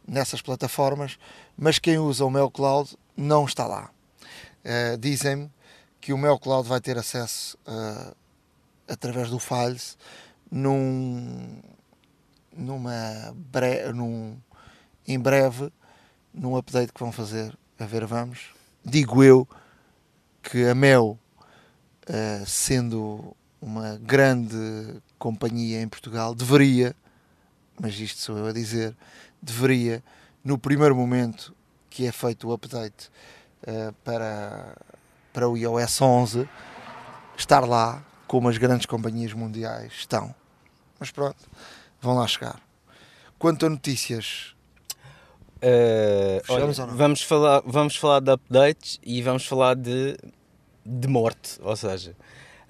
nessas 0.07 0.41
plataformas, 0.41 1.19
mas 1.55 1.77
quem 1.77 1.99
usa 1.99 2.25
o 2.25 2.31
meu 2.31 2.49
cloud 2.49 2.97
não 3.15 3.45
está 3.45 3.67
lá. 3.67 3.91
Dizem-me 4.99 5.51
que 6.01 6.11
o 6.11 6.17
meu 6.17 6.39
cloud 6.39 6.67
vai 6.67 6.81
ter 6.81 6.97
acesso 6.97 7.55
através 8.87 9.29
do 9.29 9.37
Files 9.37 9.95
num, 10.49 11.61
numa 12.51 13.31
bre 13.35 13.93
num, 13.93 14.39
em 15.09 15.19
breve, 15.19 15.71
num 16.31 16.55
update 16.55 16.93
que 16.93 16.99
vão 16.99 17.11
fazer, 17.11 17.57
a 17.79 17.85
ver, 17.85 18.05
vamos. 18.05 18.53
Digo 18.85 19.23
eu 19.23 19.47
que 20.43 20.67
a 20.67 20.75
Mel, 20.75 21.17
uh, 22.07 22.45
sendo 22.45 23.35
uma 23.59 23.97
grande 23.97 25.01
companhia 25.17 25.81
em 25.81 25.87
Portugal, 25.87 26.35
deveria, 26.35 26.95
mas 27.81 27.99
isto 27.99 28.21
sou 28.21 28.37
eu 28.37 28.45
a 28.45 28.53
dizer, 28.53 28.95
deveria, 29.41 30.03
no 30.43 30.59
primeiro 30.59 30.95
momento 30.95 31.55
que 31.89 32.05
é 32.05 32.11
feito 32.11 32.47
o 32.47 32.53
update 32.53 33.09
uh, 33.63 33.91
para, 34.03 34.77
para 35.33 35.49
o 35.49 35.57
iOS 35.57 36.01
11, 36.01 36.47
estar 37.35 37.61
lá 37.61 38.05
como 38.27 38.47
as 38.47 38.59
grandes 38.59 38.85
companhias 38.85 39.33
mundiais 39.33 39.91
estão. 39.93 40.35
Mas 40.99 41.09
pronto, 41.09 41.49
vão 41.99 42.13
lá 42.13 42.27
chegar. 42.27 42.61
Quanto 43.39 43.65
a 43.65 43.69
notícias 43.69 44.53
Uh, 45.61 46.41
olha, 46.47 46.65
vamos, 46.87 47.21
falar, 47.21 47.61
vamos 47.65 47.95
falar 47.97 48.21
de 48.21 48.31
updates 48.31 48.99
e 49.03 49.21
vamos 49.21 49.45
falar 49.45 49.75
de, 49.75 50.17
de 50.85 51.07
morte, 51.07 51.59
ou 51.61 51.75
seja, 51.75 52.15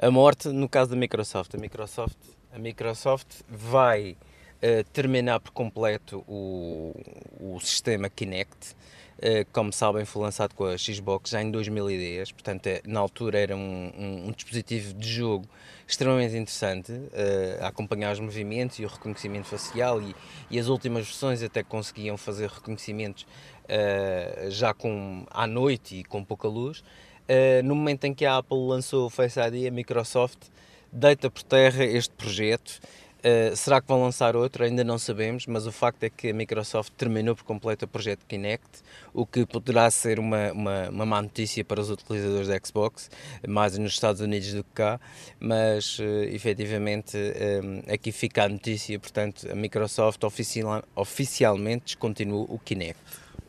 a 0.02 0.10
morte 0.10 0.50
no 0.50 0.68
caso 0.68 0.90
da 0.92 0.96
Microsoft. 0.96 1.54
A 1.54 1.58
Microsoft, 1.58 2.18
a 2.52 2.58
Microsoft 2.58 3.42
vai 3.48 4.18
uh, 4.64 4.84
terminar 4.92 5.40
por 5.40 5.52
completo 5.52 6.24
o, 6.28 6.96
o 7.40 7.60
sistema 7.60 8.10
Kinect. 8.10 8.76
Uh, 9.20 9.46
como 9.52 9.74
sabem, 9.74 10.06
foi 10.06 10.22
lançado 10.22 10.56
com 10.56 10.64
a 10.64 10.78
Xbox 10.78 11.32
já 11.32 11.42
em 11.42 11.52
2010, 11.52 12.32
portanto, 12.32 12.68
é, 12.68 12.82
na 12.86 13.02
altura 13.02 13.38
era 13.38 13.54
um, 13.54 13.92
um, 13.98 14.28
um 14.28 14.32
dispositivo 14.32 14.94
de 14.94 15.10
jogo 15.10 15.46
extremamente 15.86 16.38
interessante 16.38 16.92
uh, 16.94 17.64
a 17.64 17.68
acompanhar 17.68 18.14
os 18.14 18.20
movimentos 18.22 18.80
e 18.80 18.86
o 18.86 18.88
reconhecimento 18.88 19.48
facial 19.48 20.02
e, 20.02 20.16
e 20.50 20.58
as 20.58 20.68
últimas 20.68 21.06
versões 21.06 21.44
até 21.44 21.64
conseguiam 21.64 22.16
fazer 22.16 22.48
reconhecimentos 22.48 23.24
uh, 23.66 24.50
já 24.52 24.74
com 24.74 25.26
à 25.30 25.46
noite 25.46 25.98
e 25.98 26.04
com 26.04 26.24
pouca 26.24 26.48
luz. 26.48 26.80
Uh, 26.80 27.62
no 27.64 27.76
momento 27.76 28.06
em 28.06 28.14
que 28.14 28.26
a 28.26 28.38
Apple 28.38 28.58
lançou 28.58 29.08
o 29.08 29.10
Face 29.10 29.40
ID, 29.40 29.68
a 29.68 29.72
Microsoft 29.72 30.48
deita 30.92 31.30
por 31.30 31.44
terra 31.44 31.84
este 31.84 32.14
projeto 32.14 32.80
Uh, 33.20 33.54
será 33.54 33.82
que 33.82 33.88
vão 33.88 34.02
lançar 34.02 34.34
outro? 34.36 34.64
Ainda 34.64 34.82
não 34.82 34.98
sabemos, 34.98 35.46
mas 35.46 35.68
o 35.68 35.74
facto 35.74 36.04
é 36.04 36.10
que 36.10 36.30
a 36.30 36.34
Microsoft 36.34 36.94
terminou 36.98 37.36
por 37.36 37.44
completo 37.44 37.84
o 37.84 37.88
projeto 37.88 38.26
Kinect, 38.26 38.82
o 39.14 39.26
que 39.26 39.46
poderá 39.46 39.92
ser 39.92 40.20
uma, 40.20 40.54
uma, 40.54 40.90
uma 40.90 41.06
má 41.06 41.22
notícia 41.22 41.66
para 41.66 41.82
os 41.82 41.90
utilizadores 41.90 42.48
da 42.48 42.58
Xbox, 42.66 43.12
mais 43.46 43.78
nos 43.78 43.92
Estados 43.92 44.22
Unidos 44.22 44.54
do 44.54 44.64
que 44.64 44.70
cá, 44.74 45.02
mas 45.38 46.00
uh, 46.00 46.04
efetivamente 46.32 47.18
um, 47.18 47.82
eh, 47.88 47.94
aqui 47.94 48.14
fica 48.14 48.46
a 48.46 48.50
notícia, 48.50 48.98
portanto, 48.98 49.52
a 49.52 49.56
Microsoft 49.56 50.24
oficial, 50.24 50.82
oficialmente 50.96 51.86
descontinua 51.86 52.46
o 52.48 52.58
Kinect. 52.58 53.02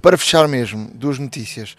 Para 0.02 0.18
fechar 0.18 0.48
mesmo, 0.48 0.90
duas 0.94 1.18
notícias. 1.18 1.76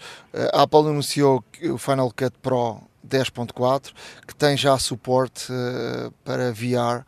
A 0.54 0.62
Apple 0.62 0.78
anunciou 0.80 1.44
o 1.62 1.76
Final 1.76 2.08
Cut 2.10 2.32
Pro 2.40 2.80
10.4, 3.06 3.92
que 4.26 4.34
tem 4.34 4.56
já 4.56 4.78
suporte 4.78 5.52
uh, 5.52 6.10
para 6.24 6.52
VR 6.52 7.04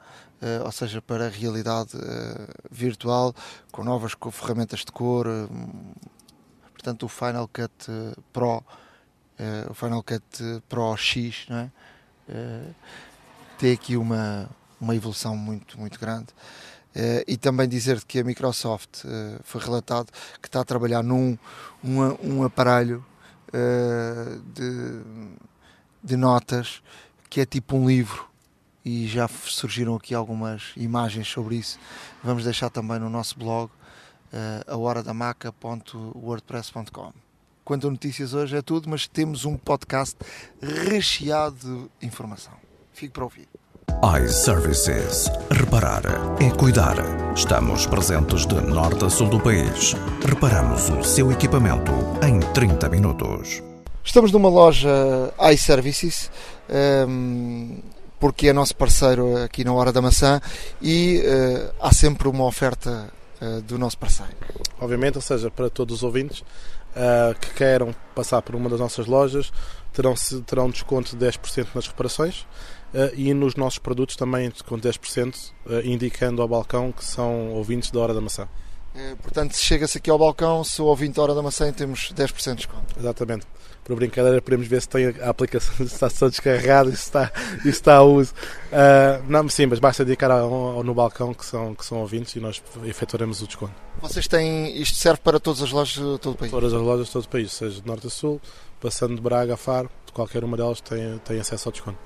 ou 0.65 0.73
seja, 0.73 1.01
para 1.01 1.27
a 1.27 1.29
realidade 1.29 1.97
uh, 1.97 2.47
virtual, 2.71 3.35
com 3.73 3.83
novas 3.83 4.15
com 4.15 4.31
ferramentas 4.31 4.81
de 4.81 4.93
cor. 4.93 5.27
Uh, 5.27 5.49
portanto, 6.73 7.05
o 7.05 7.09
Final 7.09 7.49
Cut 7.49 7.73
Pro, 8.33 8.63
o 9.71 9.75
Final 9.75 10.03
Cut 10.03 10.23
Pro 10.69 10.97
X, 10.97 11.47
não 11.49 11.57
é? 11.57 11.71
tem 13.59 13.73
aqui 13.73 13.97
uma, 13.97 14.49
uma 14.81 14.95
evolução 14.95 15.37
muito, 15.37 15.79
muito 15.79 15.99
grande. 15.99 16.27
e 17.27 17.37
também 17.37 17.69
dizer 17.69 18.05
que 18.05 18.21
a 18.21 18.25
Microsoft 18.25 19.03
foi 19.43 19.61
relatado 19.61 20.13
que 20.41 20.49
está 20.49 20.61
a 20.61 20.65
trabalhar 20.65 21.03
num 21.03 21.39
um, 21.83 22.01
um 22.23 22.45
aparelho 22.45 23.05
de, 24.55 25.03
de 26.03 26.17
notas 26.17 26.83
que 27.29 27.41
é 27.41 27.47
tipo 27.47 27.77
um 27.77 27.89
livro 27.89 28.29
e 28.85 29.07
já 29.07 29.29
surgiram 29.29 29.95
aqui 29.95 30.13
algumas 30.15 30.73
imagens 30.77 31.29
sobre 31.29 31.55
isso. 31.57 31.79
Vamos 32.23 32.45
deixar 32.45 32.69
também 32.71 32.99
no 32.99 33.09
nosso 33.09 33.39
blog 33.39 33.71
uh, 33.71 33.73
ahoradamaca.wordpress.com. 34.69 37.13
Quanto 37.65 37.89
a 37.89 37.91
notícias 37.91 38.35
hoje 38.35 38.57
é 38.57 38.63
tudo, 38.63 38.91
mas 38.91 39.09
temos 39.09 39.47
um 39.47 39.57
podcast 39.57 40.17
recheado 40.61 41.91
de 41.99 42.07
informação. 42.07 42.53
Fique 42.93 43.13
para 43.13 43.25
ouvir. 43.25 43.49
iServices. 44.23 45.31
Reparar 45.51 46.03
é 46.39 46.51
cuidar. 46.51 46.97
Estamos 47.35 47.87
presentes 47.87 48.45
de 48.47 48.61
norte 48.61 49.07
a 49.07 49.11
sul 49.11 49.31
do 49.31 49.41
país. 49.41 49.95
Reparamos 50.29 50.91
o 50.91 51.03
seu 51.03 51.33
equipamento 51.33 51.91
em 52.23 52.39
30 52.53 52.91
minutos. 52.91 53.63
Estamos 54.05 54.31
numa 54.31 54.51
loja 54.51 55.33
iServices. 55.51 56.31
Um, 56.69 56.75
ehm, 56.77 57.79
porque 58.25 58.49
é 58.49 58.55
nosso 58.55 58.75
parceiro 58.75 59.37
aqui 59.37 59.63
na 59.65 59.75
Hora 59.75 59.93
da 59.93 60.01
Maçã 60.01 60.41
e 60.81 61.21
uh, 61.21 61.75
há 61.79 61.93
sempre 61.93 62.27
uma 62.27 62.47
oferta 62.47 63.13
uh, 63.39 63.61
do 63.61 63.79
nosso 63.79 63.99
parceiro. 63.99 64.33
Obviamente, 64.81 65.17
ou 65.17 65.21
seja, 65.21 65.51
para 65.51 65.69
todos 65.69 65.97
os 65.97 66.03
ouvintes 66.03 66.41
uh, 66.41 67.39
que 67.39 67.53
queiram 67.53 67.95
passar 68.15 68.41
por 68.41 68.55
uma 68.55 68.71
das 68.71 68.81
nossas 68.81 69.07
lojas, 69.07 69.53
terão, 69.93 70.15
terão 70.47 70.71
desconto 70.71 71.15
de 71.15 71.23
10% 71.23 71.67
nas 71.75 71.87
reparações 71.87 72.47
e 73.15 73.35
nos 73.35 73.57
nossos 73.57 73.79
produtos 73.79 74.17
também 74.17 74.49
de 74.49 74.57
10%, 74.57 75.53
indicando 75.85 76.41
ao 76.41 76.49
balcão 76.49 76.93
que 76.93 77.05
são 77.05 77.51
ouvintes 77.51 77.91
da 77.91 78.01
Hora 78.01 78.15
da 78.15 78.23
Maçã. 78.23 78.49
Portanto, 79.21 79.53
se 79.53 79.63
chega-se 79.63 79.99
aqui 79.99 80.09
ao 80.09 80.19
balcão, 80.19 80.65
se 80.65 80.81
ouvinte 80.81 81.17
da 81.17 81.23
Hora 81.25 81.35
da 81.35 81.43
Maçã, 81.43 81.71
temos 81.73 82.11
10% 82.15 82.51
de 82.51 82.55
desconto. 82.55 82.99
Exatamente 82.99 83.45
por 83.85 83.95
brincadeira, 83.97 84.41
podemos 84.41 84.67
ver 84.67 84.81
se 84.81 84.89
tem 84.89 85.15
a 85.21 85.29
aplicação 85.29 85.75
de 85.85 85.93
está 85.93 86.09
só 86.09 86.29
descarregada 86.29 86.89
e 86.89 86.97
se 86.97 87.03
está, 87.03 87.31
e 87.65 87.69
está 87.69 87.97
a 87.97 88.03
uso. 88.03 88.33
Uh, 88.73 89.23
não, 89.29 89.49
sim, 89.49 89.67
mas 89.67 89.79
basta 89.79 90.03
indicar 90.03 90.31
ao, 90.31 90.53
ao, 90.53 90.83
no 90.83 90.95
balcão 90.95 91.35
que 91.35 91.45
são, 91.45 91.75
que 91.75 91.85
são 91.85 91.99
ouvintes 91.99 92.35
e 92.35 92.41
nós 92.41 92.63
efetuaremos 92.85 93.43
o 93.43 93.47
desconto. 93.47 93.75
Vocês 94.01 94.27
têm, 94.27 94.77
isto 94.81 94.97
serve 94.97 95.21
para 95.21 95.39
todas 95.39 95.63
as 95.63 95.71
lojas 95.71 95.95
de 95.95 96.19
todo 96.19 96.33
o 96.33 96.37
país? 96.37 96.51
Todas 96.51 96.73
as 96.73 96.81
lojas 96.81 97.07
de 97.07 97.13
todo 97.13 97.25
o 97.25 97.29
país, 97.29 97.53
seja 97.53 97.81
de 97.81 97.87
norte 97.87 98.07
a 98.07 98.11
sul, 98.11 98.41
passando 98.81 99.15
de 99.15 99.21
Braga 99.21 99.55
a 99.55 99.57
Faro, 99.57 99.91
qualquer 100.13 100.43
uma 100.43 100.57
delas 100.57 100.81
tem, 100.81 101.19
tem 101.19 101.39
acesso 101.39 101.69
ao 101.69 101.73
desconto. 101.73 101.99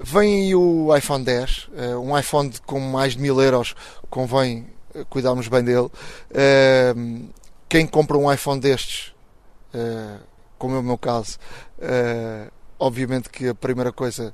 Vem 0.00 0.42
aí 0.42 0.54
o 0.54 0.94
iPhone 0.96 1.24
10, 1.24 1.68
uh, 1.68 1.98
um 2.00 2.18
iPhone 2.18 2.52
com 2.66 2.80
mais 2.80 3.14
de 3.14 3.20
mil 3.20 3.40
euros, 3.40 3.74
convém 4.10 4.66
cuidarmos 5.08 5.48
bem 5.48 5.62
dele. 5.62 5.88
Uh, 6.30 7.28
quem 7.68 7.86
compra 7.86 8.18
um 8.18 8.30
iPhone 8.30 8.60
destes 8.60 9.12
como 10.62 10.76
é 10.76 10.78
o 10.78 10.82
meu 10.82 10.96
caso, 10.96 11.38
uh, 11.78 12.48
obviamente 12.78 13.28
que 13.28 13.48
a 13.48 13.54
primeira 13.54 13.90
coisa 13.90 14.32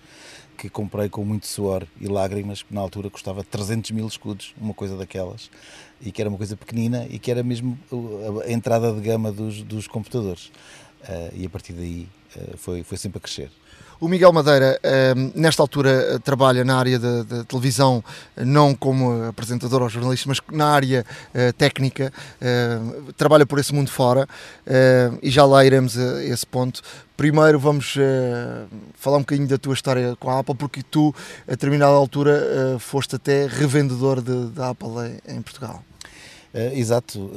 que 0.57 0.69
comprei 0.69 1.07
com 1.07 1.23
muito 1.23 1.47
suor 1.47 1.87
e 2.01 2.07
lágrimas, 2.07 2.63
que 2.63 2.73
na 2.73 2.81
altura 2.81 3.09
custava 3.09 3.43
300 3.43 3.91
mil 3.91 4.07
escudos, 4.07 4.53
uma 4.59 4.73
coisa 4.73 4.97
daquelas, 4.97 5.49
e 6.01 6.11
que 6.11 6.21
era 6.21 6.29
uma 6.29 6.37
coisa 6.37 6.57
pequenina 6.57 7.07
e 7.09 7.19
que 7.19 7.31
era 7.31 7.43
mesmo 7.43 7.79
a 8.45 8.51
entrada 8.51 8.91
de 8.91 8.99
gama 8.99 9.31
dos, 9.31 9.61
dos 9.61 9.87
computadores. 9.87 10.51
Uh, 11.03 11.31
e 11.33 11.45
a 11.45 11.49
partir 11.49 11.73
daí 11.73 12.09
uh, 12.35 12.57
foi, 12.57 12.83
foi 12.83 12.97
sempre 12.97 13.19
a 13.19 13.21
crescer. 13.21 13.51
O 13.99 14.07
Miguel 14.07 14.31
Madeira, 14.31 14.79
ehm, 14.83 15.31
nesta 15.33 15.63
altura, 15.63 15.89
eh, 15.89 16.19
trabalha 16.19 16.63
na 16.63 16.77
área 16.77 16.99
da 16.99 17.43
televisão, 17.45 18.03
não 18.35 18.75
como 18.75 19.23
apresentador 19.23 19.81
ou 19.81 19.89
jornalista, 19.89 20.29
mas 20.29 20.39
na 20.51 20.67
área 20.67 21.03
eh, 21.33 21.51
técnica, 21.51 22.13
ehm, 22.39 23.11
trabalha 23.17 23.43
por 23.43 23.57
esse 23.57 23.73
mundo 23.73 23.89
fora 23.89 24.27
ehm, 24.67 25.17
e 25.23 25.31
já 25.31 25.43
lá 25.45 25.65
iremos 25.65 25.97
a 25.97 26.23
esse 26.23 26.45
ponto. 26.45 26.83
Primeiro 27.15 27.57
vamos 27.57 27.95
eh, 27.97 28.65
falar 28.93 29.17
um 29.17 29.21
bocadinho 29.21 29.47
da 29.47 29.57
tua 29.57 29.73
história 29.73 30.15
com 30.19 30.29
a 30.29 30.39
Apple, 30.39 30.53
porque 30.53 30.83
tu, 30.83 31.13
a 31.47 31.51
determinada 31.51 31.93
altura, 31.93 32.77
foste 32.79 33.15
até 33.15 33.47
revendedor 33.47 34.21
da 34.21 34.69
Apple 34.69 35.19
em 35.27 35.41
Portugal. 35.41 35.83
Exato. 36.73 37.31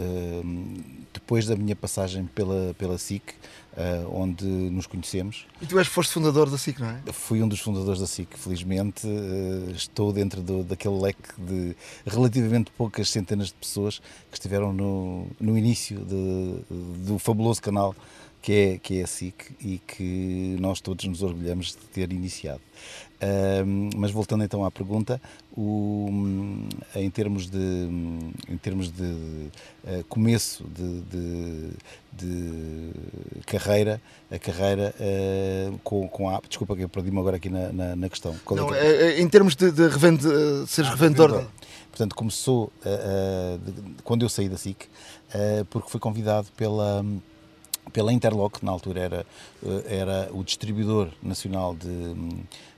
Depois 1.13 1.47
da 1.47 1.57
minha 1.57 1.75
passagem 1.75 2.29
pela, 2.35 2.75
pela 2.75 2.99
SIC, 2.99 3.35
uh, 3.77 4.14
onde 4.14 4.45
nos 4.45 4.87
conhecemos. 4.87 5.47
E 5.61 5.66
tu 5.66 5.79
és 5.79 5.87
foste 5.87 6.12
fundador 6.12 6.51
da 6.51 6.59
SIC, 6.59 6.81
não 6.81 6.89
é? 6.89 7.12
Fui 7.12 7.43
um 7.43 7.49
dos 7.49 7.61
fundadores 7.61 8.01
da 8.01 8.07
SIC, 8.07 8.37
felizmente. 8.37 9.07
Uh, 9.07 9.71
estou 9.71 10.12
dentro 10.12 10.41
do, 10.43 10.62
daquele 10.62 11.01
leque 11.01 11.29
de 11.39 11.77
relativamente 12.07 12.71
poucas 12.73 13.11
centenas 13.11 13.49
de 13.49 13.55
pessoas 13.55 14.01
que 14.31 14.37
estiveram 14.37 14.73
no, 14.73 15.27
no 15.39 15.57
início 15.57 15.99
de, 16.05 16.64
do 17.05 17.18
fabuloso 17.18 17.61
canal 17.61 17.95
que 18.43 18.53
é, 18.53 18.79
que 18.79 19.01
é 19.01 19.03
a 19.03 19.07
SIC 19.07 19.55
e 19.61 19.79
que 19.87 20.57
nós 20.59 20.81
todos 20.81 21.05
nos 21.05 21.23
orgulhamos 21.23 21.68
de 21.68 21.87
ter 21.93 22.12
iniciado. 22.12 22.62
Uh, 23.21 23.91
mas 23.97 24.11
voltando 24.11 24.43
então 24.43 24.64
à 24.64 24.71
pergunta, 24.71 25.21
o, 25.55 26.09
em 26.95 27.11
termos 27.11 27.51
de, 27.51 27.59
em 28.49 28.57
termos 28.57 28.91
de 28.91 29.03
uh, 29.05 30.05
começo 30.09 30.64
de, 30.64 31.01
de, 31.03 31.71
de, 32.14 32.91
carreira, 33.45 34.01
a 34.31 34.39
carreira 34.39 34.95
uh, 34.99 35.79
com, 35.85 36.09
com 36.09 36.31
a. 36.31 36.41
Desculpa 36.49 36.75
que 36.75 36.83
eu 36.83 36.89
perdi-me 36.89 37.18
agora 37.18 37.37
aqui 37.37 37.51
na, 37.51 37.71
na, 37.71 37.97
na 37.97 38.09
questão. 38.09 38.33
É 38.33 38.55
Não, 38.55 38.75
é 38.75 38.87
é, 38.87 39.21
em 39.21 39.29
termos 39.29 39.55
de, 39.55 39.71
de 39.71 39.87
revende, 39.87 40.23
seres 40.66 40.91
ah, 40.91 40.95
revendedor. 40.95 41.47
Portanto, 41.91 42.14
começou 42.14 42.73
quando 44.05 44.23
eu 44.23 44.29
saí 44.29 44.49
da 44.49 44.57
SIC, 44.57 44.89
porque 45.68 45.91
fui 45.91 46.01
convidado 46.01 46.47
pela 46.57 47.05
pela 47.93 48.12
Interlock, 48.12 48.64
na 48.64 48.72
altura 48.72 49.01
era, 49.01 49.26
era 49.86 50.30
o 50.32 50.43
distribuidor 50.43 51.11
nacional 51.22 51.74
de, 51.74 52.14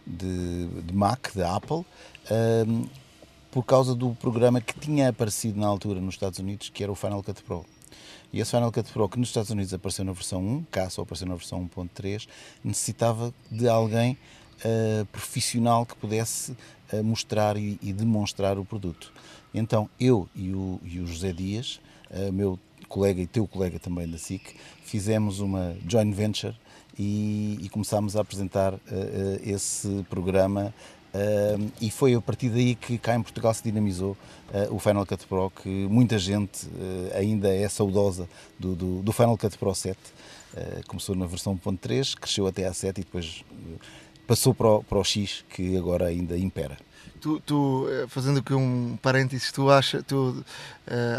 de, 0.07 0.67
de 0.83 0.95
Mac, 0.95 1.35
da 1.35 1.57
Apple, 1.57 1.85
um, 2.67 2.87
por 3.51 3.65
causa 3.65 3.95
do 3.95 4.15
programa 4.15 4.61
que 4.61 4.79
tinha 4.79 5.11
aparecido 5.11 5.61
na 5.61 5.67
altura 5.67 6.01
nos 6.01 6.15
Estados 6.15 6.39
Unidos, 6.39 6.71
que 6.71 6.83
era 6.83 6.91
o 6.91 6.95
Final 6.95 7.23
Cut 7.23 7.43
Pro. 7.43 7.65
E 8.33 8.41
esse 8.41 8.51
Final 8.51 8.73
Cut 8.73 8.91
Pro, 8.91 9.09
que 9.09 9.19
nos 9.19 9.29
Estados 9.29 9.51
Unidos 9.51 9.75
apareceu 9.75 10.05
na 10.05 10.13
versão 10.13 10.41
1, 10.41 10.65
cá 10.71 10.89
só 10.89 11.03
apareceu 11.03 11.29
na 11.29 11.35
versão 11.35 11.69
1.3, 11.77 12.27
necessitava 12.65 13.33
de 13.51 13.69
alguém 13.69 14.17
uh, 14.65 15.05
profissional 15.07 15.85
que 15.85 15.95
pudesse 15.97 16.53
uh, 16.93 17.05
mostrar 17.05 17.59
e, 17.59 17.79
e, 17.83 17.93
demonstrar 17.93 18.59
o 18.59 18.65
produto. 18.65 19.13
Então 19.53 19.89
eu 20.01 20.27
e 20.35 20.55
o, 20.55 20.81
e 20.83 20.99
o 21.01 21.07
José 21.07 21.31
Dias, 21.31 21.79
uh, 22.11 22.33
meu 22.33 22.59
colega 22.93 23.23
e 23.23 23.27
teu 23.27 23.47
colega 23.47 23.79
também 23.79 24.07
da 24.07 24.19
SIC, 24.19 24.55
fizemos 24.85 25.41
uma 25.41 25.75
joint 25.89 26.15
venture 26.15 26.55
e, 26.99 27.59
e 27.63 27.69
começámos 27.71 28.17
a 28.17 28.21
apresentar 28.21 28.75
uh, 28.75 28.81
esse 29.43 30.05
programa 30.11 30.75
Uh, 31.13 31.71
e 31.79 31.91
foi 31.91 32.15
a 32.15 32.23
partir 32.23 32.49
daí 32.49 32.75
que 32.75 32.97
cá 32.97 33.15
em 33.15 33.23
Portugal 33.23 33.53
se 33.53 33.63
dinamizou 33.63 34.17
uh, 34.49 34.75
o 34.75 34.79
Final 34.79 35.05
Cut 35.05 35.27
Pro, 35.27 35.51
que 35.51 35.69
muita 35.69 36.19
gente 36.19 36.65
uh, 36.65 37.15
ainda 37.15 37.55
é 37.55 37.69
saudosa 37.69 38.27
do, 38.59 38.75
do, 38.75 39.03
do, 39.03 39.13
Final 39.13 39.37
Cut 39.37 39.59
Pro 39.59 39.75
7. 39.75 39.99
começou 40.87 41.15
na 41.15 41.27
versão 41.27 41.55
1.3, 41.55 42.15
cresceu 42.15 42.47
até 42.47 42.67
a 42.67 42.73
7 42.73 43.03
e 43.03 43.05
depois 43.05 43.45
passou 44.27 44.55
para 44.55 44.69
o, 44.69 44.83
para 44.83 44.99
o 44.99 45.05
X, 45.05 45.45
que 45.51 45.77
agora 45.77 46.07
ainda 46.07 46.39
impera. 46.39 46.79
Tu, 47.23 47.41
tu 47.47 47.87
fazendo 48.09 48.41
aqui 48.41 48.53
um 48.53 48.99
parênteses, 49.01 49.53
tu, 49.53 49.71
acha, 49.71 50.03
tu 50.03 50.45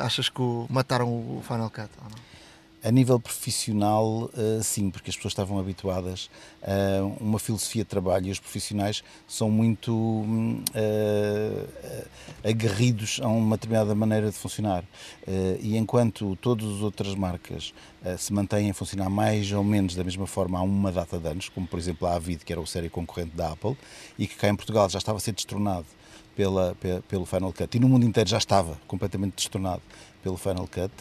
achas 0.01 0.27
que 0.27 0.41
mataram 0.69 1.07
o 1.07 1.41
Final 1.47 1.69
Cut 1.69 1.89
ou 2.03 2.09
não? 2.09 2.17
A 2.85 2.91
nível 2.91 3.17
profissional, 3.17 4.29
eh, 4.37 4.61
sim, 4.61 4.89
porque 4.89 5.09
as 5.09 5.15
pessoas 5.15 5.31
estavam 5.31 5.57
habituadas 5.57 6.29
a 6.61 7.01
uma 7.21 7.39
filosofia 7.39 7.83
de 7.83 7.89
trabalho 7.89 8.27
e 8.27 8.31
os 8.31 8.41
profissionais 8.41 9.01
são 9.25 9.49
muito 9.49 9.93
uh, 9.93 10.57
aguerridos 12.43 13.21
a 13.23 13.27
uma 13.29 13.55
determinada 13.55 13.95
maneira 13.95 14.29
de 14.29 14.35
funcionar. 14.35 14.83
Uh, 15.25 15.57
e 15.61 15.77
enquanto 15.77 16.35
todas 16.41 16.67
as 16.67 16.81
outras 16.81 17.15
marcas 17.15 17.73
uh, 18.03 18.17
se 18.17 18.33
mantêm 18.33 18.69
a 18.69 18.73
funcionar 18.73 19.09
mais 19.09 19.49
ou 19.53 19.63
menos 19.63 19.95
da 19.95 20.03
mesma 20.03 20.27
forma 20.27 20.59
há 20.59 20.61
uma 20.61 20.91
data 20.91 21.17
de 21.17 21.27
anos, 21.29 21.47
como 21.47 21.65
por 21.65 21.79
exemplo 21.79 22.05
a 22.05 22.15
Avid, 22.15 22.43
que 22.43 22.51
era 22.51 22.59
o 22.59 22.67
série 22.67 22.89
concorrente 22.89 23.33
da 23.33 23.53
Apple, 23.53 23.77
e 24.19 24.27
que 24.27 24.35
cá 24.35 24.49
em 24.49 24.55
Portugal 24.57 24.89
já 24.89 24.99
estava 24.99 25.19
a 25.19 25.21
ser 25.21 25.31
destronado 25.31 25.85
pela, 26.35 26.75
pela, 26.81 27.01
pelo 27.03 27.25
Final 27.25 27.53
Cut, 27.53 27.77
e 27.77 27.79
no 27.79 27.87
mundo 27.87 28.05
inteiro 28.05 28.29
já 28.29 28.39
estava 28.39 28.77
completamente 28.87 29.35
destronado 29.35 29.81
pelo 30.21 30.35
Final 30.35 30.67
Cut, 30.67 30.91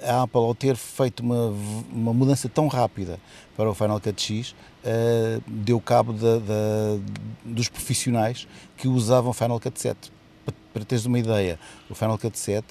a 0.00 0.22
Apple, 0.22 0.40
ao 0.40 0.54
ter 0.54 0.76
feito 0.76 1.20
uma, 1.20 1.54
uma 1.92 2.12
mudança 2.12 2.48
tão 2.48 2.66
rápida 2.68 3.18
para 3.56 3.70
o 3.70 3.74
Final 3.74 4.00
Cut 4.00 4.20
X, 4.20 4.50
uh, 4.50 5.42
deu 5.46 5.80
cabo 5.80 6.12
de, 6.12 6.20
de, 6.20 7.00
dos 7.44 7.68
profissionais 7.68 8.46
que 8.76 8.88
usavam 8.88 9.32
Final 9.32 9.60
Cut 9.60 9.78
7. 9.80 10.12
Para, 10.44 10.54
para 10.72 10.84
teres 10.84 11.06
uma 11.06 11.18
ideia, 11.18 11.58
o 11.88 11.94
Final 11.94 12.18
Cut 12.18 12.38
7, 12.38 12.66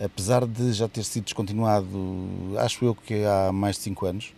apesar 0.00 0.46
de 0.46 0.72
já 0.72 0.88
ter 0.88 1.04
sido 1.04 1.24
descontinuado, 1.24 1.88
acho 2.58 2.84
eu 2.84 2.94
que 2.94 3.24
há 3.24 3.50
mais 3.52 3.76
de 3.76 3.82
5 3.82 4.06
anos, 4.06 4.34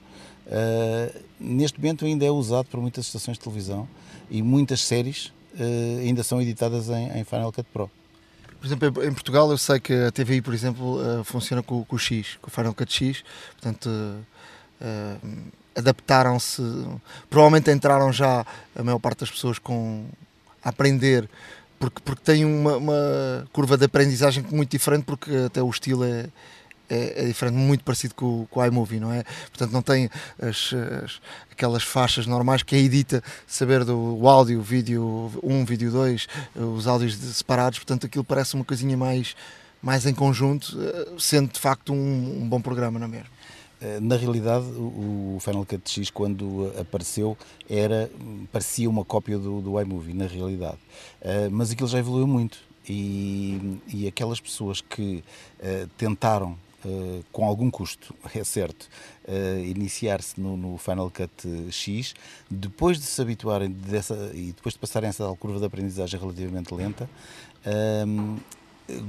uh, 0.46 1.20
neste 1.38 1.78
momento 1.78 2.04
ainda 2.04 2.24
é 2.24 2.30
usado 2.30 2.66
por 2.66 2.80
muitas 2.80 3.06
estações 3.06 3.36
de 3.36 3.44
televisão 3.44 3.88
e 4.30 4.42
muitas 4.42 4.80
séries 4.80 5.32
ainda 6.04 6.22
são 6.22 6.40
editadas 6.40 6.88
em, 6.88 7.18
em 7.18 7.24
Final 7.24 7.50
Cut 7.50 7.66
Pro. 7.72 7.90
Por 8.61 8.66
exemplo, 8.66 9.04
em 9.04 9.12
Portugal 9.12 9.50
eu 9.50 9.59
sei 9.59 9.78
que 9.78 9.92
a 9.92 10.11
TVI, 10.11 10.42
por 10.42 10.52
exemplo, 10.52 11.00
uh, 11.00 11.24
funciona 11.24 11.62
com, 11.62 11.84
com, 11.84 11.96
o 11.96 11.98
X, 11.98 12.38
com 12.42 12.48
o 12.48 12.50
Final 12.50 12.74
Cut 12.74 12.92
X, 12.92 13.22
portanto 13.52 13.88
uh, 13.88 15.50
adaptaram-se, 15.76 16.62
provavelmente 17.30 17.70
entraram 17.70 18.12
já 18.12 18.44
a 18.74 18.82
maior 18.82 18.98
parte 18.98 19.20
das 19.20 19.30
pessoas 19.30 19.59
com 19.59 20.06
a 20.62 20.70
aprender 20.70 21.28
porque, 21.78 22.00
porque 22.04 22.22
tem 22.24 22.44
uma, 22.44 22.76
uma, 22.76 23.46
curva 23.52 23.76
de 23.76 23.84
aprendizagem 23.84 24.44
muito 24.50 24.70
diferente, 24.70 25.04
porque 25.04 25.30
até 25.46 25.62
o 25.62 25.70
estilo 25.70 26.04
é, 26.04 26.26
é, 26.89 27.24
é 27.24 27.26
diferente, 27.26 27.55
muito 27.55 27.84
parecido 27.84 28.14
com, 28.14 28.47
com 28.51 28.61
o 28.61 28.64
iMovie, 28.64 29.01
não 29.01 29.12
é? 29.12 29.24
Portanto, 29.51 29.72
não 29.72 29.82
tem 29.82 30.09
as, 30.41 30.72
as, 31.05 31.20
aquelas 31.51 31.82
faixas 31.82 32.26
normais 32.26 32.62
que 32.62 32.76
é 32.76 32.78
edita 32.78 33.22
saber 33.47 33.84
do 33.84 34.26
áudio, 34.28 34.62
vídeo 34.62 35.30
1, 35.43 35.64
vídeo 35.64 35.91
2, 35.91 36.28
os 36.55 36.86
áudios 36.86 37.16
separados, 37.16 37.78
portanto, 37.78 38.07
aquilo 38.07 38.24
parece 38.24 38.55
uma 38.55 38.64
coisinha 38.64 38.97
mais, 38.97 39.34
mais 39.82 40.07
em 40.07 40.14
conjunto, 40.14 40.78
eh, 40.80 41.09
sendo 41.18 41.53
de 41.53 41.59
facto 41.59 41.93
um, 41.93 42.43
um 42.43 42.49
bom 42.49 42.61
programa, 42.61 42.99
não 42.99 43.07
é 43.07 43.11
mesmo? 43.11 43.28
Eh, 43.80 44.01
na 44.01 44.16
realidade, 44.16 44.66
o 44.66 45.39
Final 45.41 45.66
Cut 45.66 45.91
X, 45.91 46.11
quando 46.11 46.72
apareceu, 46.78 47.36
era, 47.68 48.11
parecia 48.53 48.89
uma 48.89 49.05
cópia 49.05 49.39
do, 49.39 49.61
do 49.61 49.80
iMovie, 49.80 50.14
na 50.14 50.26
realidade. 50.26 50.78
Uh, 51.20 51.51
mas 51.51 51.70
aquilo 51.70 51.89
já 51.89 51.99
evoluiu 51.99 52.26
muito. 52.26 52.59
E, 52.89 53.78
e 53.86 54.09
aquelas 54.09 54.41
pessoas 54.41 54.80
que 54.80 55.22
tentaram, 55.99 56.57
uh, 56.85 57.24
com 57.33 57.45
algum 57.45 57.70
custo, 57.70 58.14
é 58.35 58.45
certo, 58.45 58.89
iniciar-se 59.64 60.41
no, 60.41 60.57
no, 60.57 60.79
Final 60.79 61.11
Cut 61.11 61.70
X, 61.70 62.14
depois 62.51 62.99
de 62.99 63.05
se 63.05 63.20
habituarem 63.20 63.70
dessa, 63.70 64.31
e 64.33 64.53
depois 64.53 64.72
de 64.72 64.79
passarem 64.79 65.09
essa 65.11 65.24
curva 65.39 65.59
de 65.59 65.66
aprendizagem 65.66 66.18
relativamente 66.18 66.72
lenta, 66.72 67.09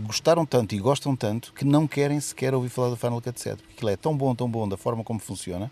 gostaram 0.05 0.45
tanto 0.45 0.75
e 0.75 0.79
gostam 0.79 1.15
tanto 1.15 1.53
que 1.53 1.63
não 1.63 1.87
querem 1.87 2.19
sequer 2.19 2.53
ouvir 2.53 2.69
falar 2.69 2.89
do 2.89 2.97
Final 2.97 3.21
Cut 3.21 3.39
7, 3.39 3.57
porque 3.61 3.73
aquilo 3.75 3.89
é 3.89 3.95
tão 3.95 4.15
bom, 4.15 4.35
tão 4.35 4.49
bom 4.49 4.67
da 4.67 4.75
forma 4.75 5.03
como 5.03 5.19
funciona, 5.19 5.71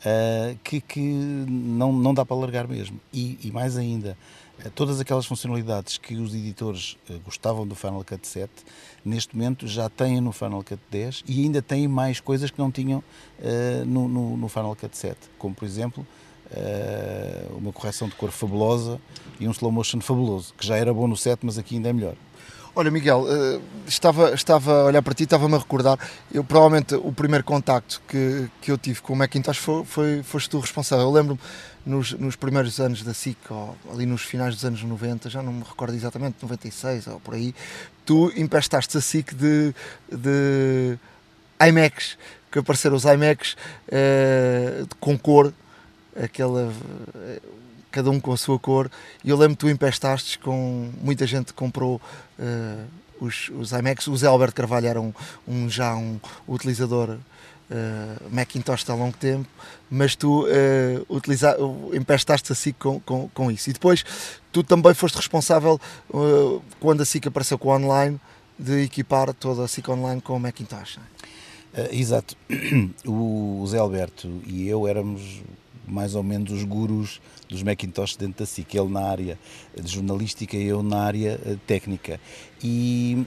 uh, 0.00 0.58
que, 0.62 0.80
que 0.80 1.00
não, 1.00 1.92
não 1.92 2.12
dá 2.12 2.24
para 2.24 2.36
largar 2.36 2.66
mesmo. 2.66 3.00
E, 3.12 3.38
e 3.42 3.50
mais 3.50 3.76
ainda, 3.76 4.12
uh, 4.12 4.45
todas 4.74 5.00
aquelas 5.00 5.26
funcionalidades 5.26 5.98
que 5.98 6.16
os 6.16 6.34
editores 6.34 6.96
uh, 7.08 7.18
gostavam 7.24 7.66
do 7.66 7.74
Final 7.74 8.04
Cut 8.04 8.26
7, 8.26 8.50
neste 9.04 9.36
momento 9.36 9.66
já 9.66 9.88
têm 9.88 10.20
no 10.20 10.32
Final 10.32 10.62
Cut 10.64 10.80
10 10.90 11.24
e 11.26 11.42
ainda 11.42 11.62
têm 11.62 11.86
mais 11.86 12.20
coisas 12.20 12.50
que 12.50 12.58
não 12.58 12.70
tinham 12.70 13.02
no, 13.86 14.08
no, 14.08 14.36
no 14.36 14.48
Final 14.48 14.74
Cut 14.74 14.96
7, 14.96 15.16
como 15.38 15.54
por 15.54 15.64
exemplo 15.64 16.06
uma 17.56 17.72
correção 17.72 18.08
de 18.08 18.14
cor 18.14 18.30
fabulosa 18.30 19.00
e 19.38 19.46
um 19.46 19.50
slow 19.50 19.70
motion 19.70 20.00
fabuloso, 20.00 20.54
que 20.54 20.66
já 20.66 20.76
era 20.76 20.92
bom 20.92 21.06
no 21.06 21.16
7, 21.16 21.44
mas 21.44 21.58
aqui 21.58 21.76
ainda 21.76 21.88
é 21.88 21.92
melhor. 21.92 22.16
Olha, 22.78 22.90
Miguel, 22.90 23.22
uh, 23.22 23.62
estava, 23.88 24.34
estava 24.34 24.82
a 24.82 24.84
olhar 24.84 25.00
para 25.00 25.14
ti, 25.14 25.24
estava-me 25.24 25.54
a 25.54 25.58
recordar. 25.58 25.98
Eu, 26.30 26.44
provavelmente, 26.44 26.94
o 26.94 27.10
primeiro 27.10 27.42
contacto 27.42 28.02
que, 28.06 28.50
que 28.60 28.70
eu 28.70 28.76
tive 28.76 29.00
com 29.00 29.14
o 29.14 29.16
Macintosh 29.16 29.56
foi, 29.56 29.82
foi, 29.86 30.22
foste 30.22 30.50
tu 30.50 30.58
responsável. 30.60 31.06
Eu 31.06 31.10
lembro-me 31.10 31.40
nos, 31.86 32.12
nos 32.12 32.36
primeiros 32.36 32.78
anos 32.78 33.02
da 33.02 33.14
SIC, 33.14 33.38
ali 33.90 34.04
nos 34.04 34.20
finais 34.20 34.54
dos 34.54 34.62
anos 34.66 34.82
90, 34.82 35.30
já 35.30 35.42
não 35.42 35.54
me 35.54 35.62
recordo 35.62 35.94
exatamente, 35.94 36.36
96 36.42 37.06
ou 37.06 37.18
por 37.18 37.32
aí, 37.32 37.54
tu 38.04 38.30
empestaste 38.36 38.98
a 38.98 39.00
SIC 39.00 39.34
de, 39.34 39.74
de 40.12 40.98
iMacs, 41.66 42.18
que 42.52 42.58
apareceram 42.58 42.94
os 42.94 43.04
iMacs 43.04 43.56
uh, 43.88 44.86
com 45.00 45.18
cor, 45.18 45.50
aquela 46.14 46.70
cada 47.96 48.10
um 48.10 48.20
com 48.20 48.30
a 48.30 48.36
sua 48.36 48.58
cor. 48.58 48.90
E 49.24 49.30
eu 49.30 49.36
lembro 49.36 49.56
que 49.56 49.60
tu 49.60 49.70
empestaste 49.70 50.38
com. 50.38 50.90
Muita 51.00 51.26
gente 51.26 51.54
comprou 51.54 52.00
uh, 52.38 52.84
os, 53.18 53.50
os 53.58 53.72
iMacs. 53.72 54.06
O 54.06 54.16
Zé 54.16 54.26
Alberto 54.26 54.54
Carvalho 54.54 54.86
era 54.86 55.00
um, 55.00 55.14
um 55.48 55.68
já 55.68 55.96
um 55.96 56.20
utilizador 56.46 57.10
uh, 57.70 58.30
Macintosh 58.30 58.88
há 58.90 58.94
longo 58.94 59.16
tempo, 59.16 59.48
mas 59.90 60.14
tu 60.14 60.44
uh, 60.44 60.46
utiliza, 61.08 61.56
empestaste 61.94 62.52
a 62.52 62.54
SIC 62.54 62.76
com, 62.78 63.00
com, 63.00 63.28
com, 63.30 63.50
isso. 63.50 63.70
E 63.70 63.72
depois 63.72 64.04
tu 64.52 64.62
também 64.62 64.92
foste 64.92 65.16
responsável, 65.16 65.80
uh, 66.10 66.62
quando 66.78 67.00
a 67.00 67.06
SIC 67.06 67.28
apareceu 67.28 67.58
com 67.58 67.70
o 67.70 67.72
online, 67.72 68.20
de 68.58 68.84
equipar 68.84 69.32
toda 69.32 69.64
a 69.64 69.68
SIC 69.68 69.88
online 69.88 70.20
com 70.20 70.36
o 70.36 70.40
Macintosh. 70.40 70.98
Uh, 70.98 71.92
exato. 71.92 72.36
O 73.06 73.64
Zé 73.66 73.78
Alberto 73.78 74.42
e 74.46 74.68
eu 74.68 74.86
éramos 74.86 75.42
mais 75.86 76.14
ou 76.14 76.22
menos 76.22 76.50
os 76.52 76.64
gurus 76.64 77.20
dos 77.48 77.62
Macintosh 77.62 78.16
dentro 78.16 78.40
da 78.40 78.46
SIC, 78.46 78.74
ele 78.74 78.88
na 78.88 79.02
área 79.02 79.38
de 79.80 79.92
jornalística 79.92 80.56
e 80.56 80.66
eu 80.66 80.82
na 80.82 81.02
área 81.02 81.40
eh, 81.44 81.56
técnica. 81.66 82.20
E, 82.62 83.24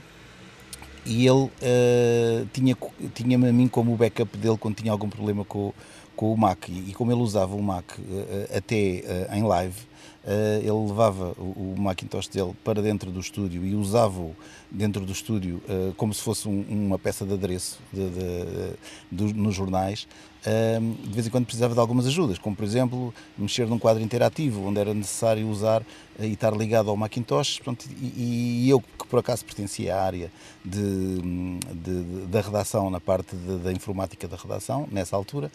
e 1.06 1.26
ele 1.26 1.44
uh, 1.44 2.46
tinha, 2.52 2.76
tinha-me 3.14 3.48
a 3.48 3.52
mim 3.52 3.68
como 3.68 3.96
backup 3.96 4.36
dele 4.36 4.58
quando 4.58 4.76
tinha 4.76 4.92
algum 4.92 5.08
problema 5.08 5.44
com, 5.44 5.72
com 6.14 6.32
o 6.32 6.36
Mac. 6.36 6.68
E, 6.68 6.90
e 6.90 6.92
como 6.92 7.10
ele 7.10 7.22
usava 7.22 7.54
o 7.54 7.62
Mac 7.62 7.98
uh, 7.98 8.56
até 8.56 9.28
uh, 9.30 9.34
em 9.34 9.42
live, 9.42 9.90
Uh, 10.22 10.60
ele 10.60 10.88
levava 10.88 11.32
o, 11.38 11.72
o, 11.74 11.80
Macintosh 11.80 12.28
dele 12.28 12.54
para 12.62 12.82
dentro 12.82 13.10
do 13.10 13.18
estúdio 13.18 13.64
e 13.64 13.74
usava-o 13.74 14.36
dentro 14.70 15.06
do 15.06 15.12
estúdio 15.12 15.62
uh, 15.66 15.94
como 15.94 16.12
se 16.12 16.20
fosse 16.20 16.46
um, 16.46 16.60
uma 16.68 16.98
peça 16.98 17.24
de 17.24 17.32
adereço 17.32 17.80
de, 17.90 18.06
de, 18.10 18.76
de, 19.10 19.32
nos 19.32 19.54
jornais. 19.54 20.06
De 20.42 21.10
vez 21.10 21.26
em 21.26 21.30
quando 21.30 21.44
precisava 21.44 21.74
de 21.74 21.80
algumas 21.80 22.06
ajudas, 22.06 22.38
como 22.38 22.56
por 22.56 22.64
exemplo 22.64 23.14
mexer 23.36 23.66
num 23.66 23.78
quadro 23.78 24.02
interativo, 24.02 24.66
onde 24.66 24.80
era 24.80 24.94
necessário 24.94 25.46
usar 25.46 25.82
e 26.18 26.32
estar 26.32 26.56
ligado 26.56 26.88
ao 26.88 26.96
Macintosh. 26.96 27.60
E, 28.00 28.68
eu, 28.68 28.80
que 28.80 29.06
por 29.06 29.18
acaso 29.18 29.44
pertencia 29.44 29.94
à 29.94 30.02
área 30.02 30.32
da 30.64 32.40
redação, 32.40 32.88
na 32.90 33.00
parte 33.00 33.36
da 33.36 33.72
informática 33.72 34.26
da 34.26 34.36
redação, 34.36 34.88
nessa 34.90 35.14
altura, 35.14 35.50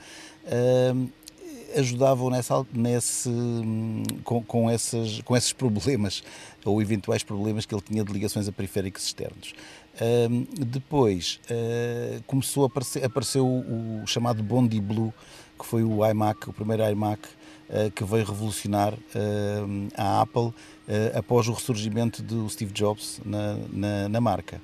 ajudavam 1.76 2.30
nessa, 2.30 2.66
nesse, 2.74 3.30
com, 4.24 4.44
com, 4.44 4.68
com 5.26 5.36
esses 5.36 5.54
problemas 5.58 6.24
ou 6.64 6.82
eventuais 6.82 7.24
problemas 7.24 7.66
que 7.66 7.74
ele 7.74 7.82
tinha 7.82 8.04
de 8.04 8.12
ligações 8.12 8.48
a 8.48 8.52
periféricos 8.52 9.04
externos. 9.04 9.54
Depois 10.58 11.40
uh, 11.50 12.24
começou 12.24 12.64
a 12.64 12.68
aparecer 12.68 13.04
apareceu 13.04 13.46
o, 13.46 14.04
o, 14.04 14.08
chamado 14.08 14.44
Bondi 14.44 14.80
Blue, 14.82 15.14
que 15.58 15.66
foi 15.66 15.84
o 15.84 16.06
iMac, 16.06 16.50
o 16.50 16.54
primeiro 16.54 16.84
iMac 16.90 17.22
uh, 17.24 17.92
que 17.92 18.04
veio 18.04 18.26
revolucionar 18.26 18.94
a 19.96 20.22
Apple 20.22 20.54
após 21.18 21.48
o 21.48 21.54
ressurgimento 21.54 22.22
do 22.22 22.48
Steve 22.50 22.72
Jobs 22.74 23.22
na, 23.26 23.58
na, 23.72 24.10
na 24.10 24.22
marca. 24.22 24.62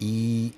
E 0.00 0.52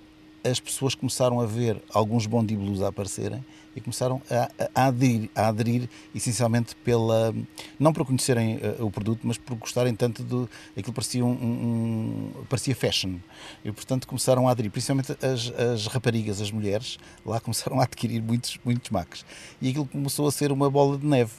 as 0.44 0.60
pessoas 0.60 0.94
começaram 0.94 1.40
a 1.40 1.46
ver 1.46 1.82
alguns 1.92 2.26
Bondi 2.26 2.56
Blues 2.56 2.82
a 2.82 2.88
aparecerem 2.88 3.44
e 3.74 3.80
começaram 3.80 4.20
a, 4.30 4.50
a, 4.74 4.86
aderir, 4.86 5.30
a 5.34 5.48
aderir 5.48 5.88
essencialmente 6.14 6.74
pela 6.76 7.34
não 7.78 7.92
por 7.92 8.04
conhecerem 8.04 8.56
uh, 8.56 8.84
o 8.84 8.90
produto, 8.90 9.20
mas 9.24 9.38
por 9.38 9.56
gostarem 9.56 9.94
tanto 9.94 10.22
de 10.22 10.48
aquilo 10.78 10.92
parecia 10.92 11.24
um, 11.24 11.30
um, 11.30 12.32
parecia 12.48 12.74
fashion. 12.74 13.16
E 13.64 13.70
portanto 13.72 14.06
começaram 14.06 14.48
a 14.48 14.50
aderir, 14.50 14.70
principalmente 14.70 15.12
as, 15.24 15.52
as 15.58 15.86
raparigas, 15.86 16.40
as 16.40 16.50
mulheres, 16.50 16.98
lá 17.24 17.40
começaram 17.40 17.80
a 17.80 17.84
adquirir 17.84 18.22
muitos 18.22 18.58
muitos 18.64 18.90
Macs 18.90 19.24
e 19.60 19.70
aquilo 19.70 19.86
começou 19.86 20.26
a 20.26 20.32
ser 20.32 20.50
uma 20.52 20.70
bola 20.70 20.98
de 20.98 21.06
neve 21.06 21.32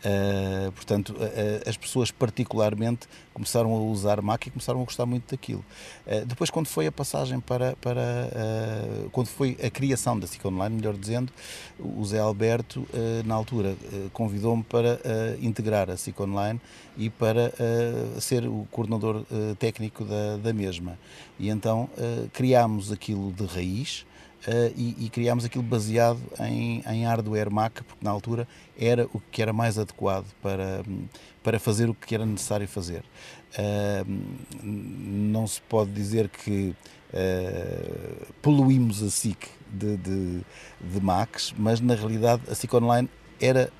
Uh, 0.00 0.72
portanto, 0.72 1.10
uh, 1.10 1.68
as 1.68 1.76
pessoas 1.76 2.10
particularmente 2.10 3.06
começaram 3.34 3.74
a 3.74 3.80
usar 3.80 4.22
Mac 4.22 4.46
e 4.46 4.50
começaram 4.50 4.80
a 4.80 4.84
gostar 4.84 5.04
muito 5.04 5.30
daquilo. 5.30 5.64
Uh, 6.06 6.24
depois, 6.24 6.48
quando 6.48 6.68
foi 6.68 6.86
a 6.86 6.92
passagem 6.92 7.38
para, 7.38 7.76
para 7.76 8.00
quando 9.12 9.26
foi 9.26 9.56
a 9.62 9.70
criação 9.70 10.18
da 10.18 10.26
SIC 10.26 10.44
Online, 10.44 10.76
melhor 10.76 10.94
dizendo, 10.94 11.32
o 11.78 12.04
Zé 12.04 12.18
Alberto, 12.18 12.86
na 13.24 13.34
altura, 13.34 13.76
convidou-me 14.12 14.62
para 14.62 15.00
integrar 15.40 15.90
a 15.90 15.96
SIC 15.96 16.18
Online 16.20 16.60
e 16.96 17.10
para 17.10 17.52
ser 18.20 18.46
o 18.46 18.66
coordenador 18.70 19.24
técnico 19.58 20.04
da, 20.04 20.36
da 20.36 20.52
mesma. 20.52 20.98
E 21.38 21.48
então 21.48 21.88
criámos 22.32 22.92
aquilo 22.92 23.32
de 23.32 23.44
raiz, 23.46 24.04
Uh, 24.40 24.72
e, 24.74 25.04
e, 25.04 25.10
criámos 25.10 25.44
aquilo 25.44 25.62
baseado 25.62 26.18
em, 26.38 26.82
em 26.86 27.04
hardware 27.04 27.50
Mac, 27.52 27.82
porque 27.82 28.02
na 28.02 28.10
altura 28.10 28.48
era 28.78 29.06
o 29.12 29.20
que 29.30 29.42
era 29.42 29.52
mais 29.52 29.78
adequado 29.78 30.24
para, 30.40 30.82
para 31.42 31.58
fazer 31.58 31.90
o 31.90 31.94
que 31.94 32.14
era 32.14 32.24
necessário 32.24 32.66
fazer. 32.66 33.04
Uh, 33.58 34.20
não 34.62 35.46
se 35.46 35.60
pode 35.60 35.90
dizer 35.90 36.30
que 36.30 36.74
uh, 37.12 38.26
poluímos 38.40 39.02
a 39.02 39.10
SIC 39.10 39.46
de, 39.70 39.98
de, 39.98 40.40
de, 40.80 41.00
Macs, 41.02 41.52
mas 41.58 41.78
na 41.78 41.94
realidade 41.94 42.42
a 42.50 42.54
SIC 42.54 42.72
Online 42.72 43.10
era, 43.38 43.70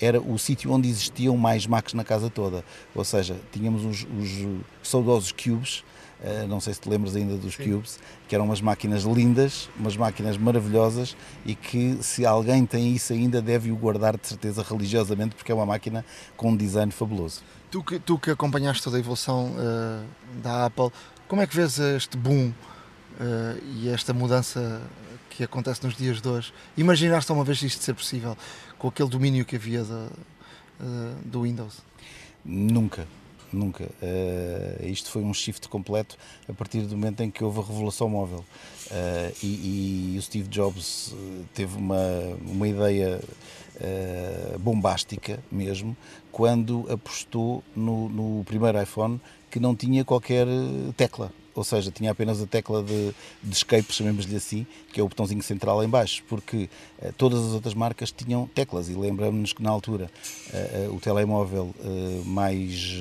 era 0.00 0.20
o 0.20 0.38
sítio 0.38 0.70
onde 0.70 0.88
existiam 0.88 1.36
mais 1.36 1.66
Macs 1.66 1.94
na 1.94 2.04
casa 2.04 2.28
toda. 2.28 2.64
Ou 2.94 3.04
seja, 3.04 3.36
tínhamos 3.52 3.84
os, 3.84 4.06
os 4.18 4.46
saudosos 4.82 5.32
cubes 5.32 5.82
Uh, 6.22 6.46
não 6.46 6.60
sei 6.60 6.74
se 6.74 6.80
te 6.80 6.88
lembras 6.88 7.16
ainda 7.16 7.34
dos 7.36 7.54
Sim. 7.54 7.72
Cubes, 7.72 7.98
que 8.28 8.34
eram 8.34 8.44
umas 8.44 8.60
máquinas 8.60 9.04
lindas, 9.04 9.70
umas 9.78 9.96
máquinas 9.96 10.36
maravilhosas 10.36 11.16
e 11.46 11.54
que 11.54 11.96
se 12.02 12.26
alguém 12.26 12.66
tem 12.66 12.94
isso 12.94 13.14
ainda 13.14 13.40
deve 13.40 13.72
o 13.72 13.76
guardar 13.76 14.18
de 14.18 14.28
certeza 14.28 14.62
religiosamente 14.62 15.34
porque 15.34 15.50
é 15.50 15.54
uma 15.54 15.64
máquina 15.64 16.04
com 16.36 16.50
um 16.50 16.56
design 16.56 16.92
fabuloso. 16.92 17.40
Tu 17.70 17.82
que, 17.82 17.98
tu 17.98 18.18
que 18.18 18.30
acompanhaste 18.30 18.82
toda 18.82 18.98
a 18.98 19.00
evolução 19.00 19.52
uh, 19.52 20.04
da 20.42 20.66
Apple, 20.66 20.90
como 21.26 21.40
é 21.40 21.46
que 21.46 21.56
vês 21.56 21.78
este 21.78 22.18
boom 22.18 22.48
uh, 22.48 22.52
e 23.76 23.88
esta 23.88 24.12
mudança 24.12 24.82
que 25.30 25.42
acontece 25.42 25.82
nos 25.82 25.96
dias 25.96 26.20
de 26.20 26.28
hoje? 26.28 26.52
Imaginaste 26.76 27.32
uma 27.32 27.44
vez 27.44 27.62
isto 27.62 27.82
ser 27.82 27.94
possível 27.94 28.36
com 28.78 28.88
aquele 28.88 29.08
domínio 29.08 29.44
que 29.46 29.56
havia 29.56 29.86
do 31.24 31.42
Windows? 31.42 31.78
Nunca, 32.44 33.06
nunca. 33.52 33.84
Uh, 33.84 34.86
isto 34.86 35.10
foi 35.10 35.22
um 35.22 35.32
shift 35.32 35.68
completo 35.68 36.16
a 36.48 36.52
partir 36.52 36.82
do 36.82 36.96
momento 36.96 37.22
em 37.22 37.30
que 37.30 37.42
houve 37.42 37.60
a 37.60 37.62
revolução 37.62 38.08
móvel. 38.08 38.44
Uh, 38.90 39.36
e, 39.42 40.14
e, 40.14 40.18
o 40.18 40.22
Steve 40.22 40.48
Jobs 40.48 41.14
teve 41.54 41.76
uma, 41.76 42.00
uma 42.46 42.66
ideia 42.66 43.20
uh, 43.76 44.58
bombástica 44.58 45.38
mesmo 45.50 45.96
quando 46.32 46.86
apostou 46.90 47.62
no, 47.74 48.08
no 48.08 48.44
primeiro 48.44 48.80
iPhone 48.82 49.20
que 49.50 49.60
não 49.60 49.74
tinha 49.74 50.04
qualquer 50.04 50.46
tecla 50.96 51.32
ou 51.54 51.64
seja, 51.64 51.90
tinha 51.90 52.10
apenas 52.10 52.40
a 52.40 52.46
tecla 52.46 52.82
de, 52.82 53.14
de 53.42 53.52
escape, 53.52 53.92
chamemos-lhe 53.92 54.36
assim, 54.36 54.66
que 54.92 55.00
é 55.00 55.02
o 55.02 55.08
botãozinho 55.08 55.42
central 55.42 55.82
em 55.82 55.88
baixo, 55.88 56.22
porque 56.28 56.68
uh, 57.02 57.12
todas 57.16 57.40
as 57.44 57.52
outras 57.52 57.74
marcas 57.74 58.12
tinham 58.12 58.46
teclas 58.54 58.88
e 58.88 58.92
lembramos-nos 58.92 59.52
que 59.52 59.62
na 59.62 59.70
altura 59.70 60.10
uh, 60.52 60.90
uh, 60.90 60.94
o 60.96 61.00
telemóvel 61.00 61.74
mais 62.24 62.98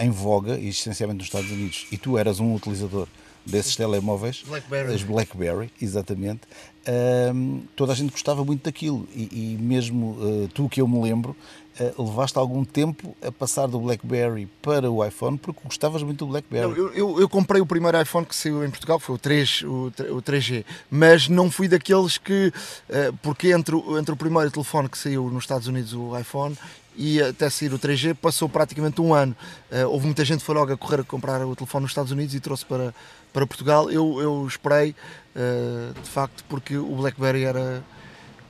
em 0.00 0.10
voga, 0.10 0.58
e 0.58 0.68
essencialmente 0.68 1.18
nos 1.18 1.26
Estados 1.26 1.50
Unidos, 1.50 1.86
e 1.92 1.98
tu 1.98 2.16
eras 2.16 2.40
um 2.40 2.54
utilizador 2.54 3.06
desses 3.44 3.76
telemóveis, 3.76 4.42
Blackberry, 4.46 4.94
as 4.94 5.02
BlackBerry, 5.02 5.70
exatamente, 5.80 6.42
toda 7.76 7.92
a 7.92 7.94
gente 7.94 8.12
gostava 8.12 8.44
muito 8.44 8.64
daquilo. 8.64 9.06
E, 9.14 9.56
e 9.56 9.58
mesmo 9.60 10.16
tu 10.54 10.68
que 10.68 10.80
eu 10.80 10.88
me 10.88 11.00
lembro, 11.02 11.36
uh, 11.80 12.02
levaste 12.02 12.38
algum 12.38 12.64
tempo 12.64 13.16
a 13.22 13.30
passar 13.30 13.66
do 13.66 13.78
BlackBerry 13.78 14.46
para 14.60 14.90
o 14.90 15.04
iPhone 15.04 15.38
porque 15.38 15.60
gostavas 15.64 16.02
muito 16.02 16.24
do 16.24 16.26
BlackBerry. 16.30 16.68
Não, 16.68 16.76
eu, 16.76 16.92
eu, 16.94 17.20
eu, 17.20 17.28
comprei 17.28 17.60
o 17.60 17.66
primeiro 17.66 18.00
iPhone 18.00 18.26
que 18.26 18.34
saiu 18.34 18.64
em 18.64 18.70
Portugal, 18.70 18.98
foi 18.98 19.14
o, 19.14 19.18
3, 19.18 19.62
o, 19.62 19.86
o 20.10 20.22
3G, 20.22 20.64
mas 20.90 21.28
não 21.28 21.50
fui 21.50 21.68
daqueles 21.68 22.18
que, 22.18 22.52
uh, 22.88 23.16
porque 23.22 23.52
entre, 23.52 23.76
entre 23.98 24.12
o 24.12 24.16
primeiro 24.16 24.50
telefone 24.50 24.88
que 24.88 24.98
saiu 24.98 25.28
nos 25.30 25.44
Estados 25.44 25.66
Unidos, 25.66 25.92
o 25.94 26.18
iPhone, 26.18 26.56
e 26.94 27.22
até 27.22 27.48
sair 27.48 27.72
o 27.72 27.78
3G 27.78 28.14
passou 28.14 28.48
praticamente 28.48 29.00
um 29.00 29.14
ano. 29.14 29.34
Uh, 29.70 29.88
houve 29.88 30.06
muita 30.06 30.24
gente 30.24 30.40
que 30.40 30.46
foi 30.46 30.54
logo 30.54 30.72
a 30.72 30.76
correr 30.76 31.00
a 31.00 31.04
comprar 31.04 31.44
o 31.46 31.56
telefone 31.56 31.84
nos 31.84 31.92
Estados 31.92 32.12
Unidos 32.12 32.34
e 32.34 32.40
trouxe 32.40 32.66
para, 32.66 32.94
para 33.32 33.46
Portugal. 33.46 33.90
Eu, 33.90 34.20
eu 34.20 34.46
esperei, 34.46 34.94
de 36.02 36.10
facto, 36.10 36.44
porque 36.46 36.76
o 36.76 36.96
BlackBerry 36.96 37.44
era, 37.44 37.82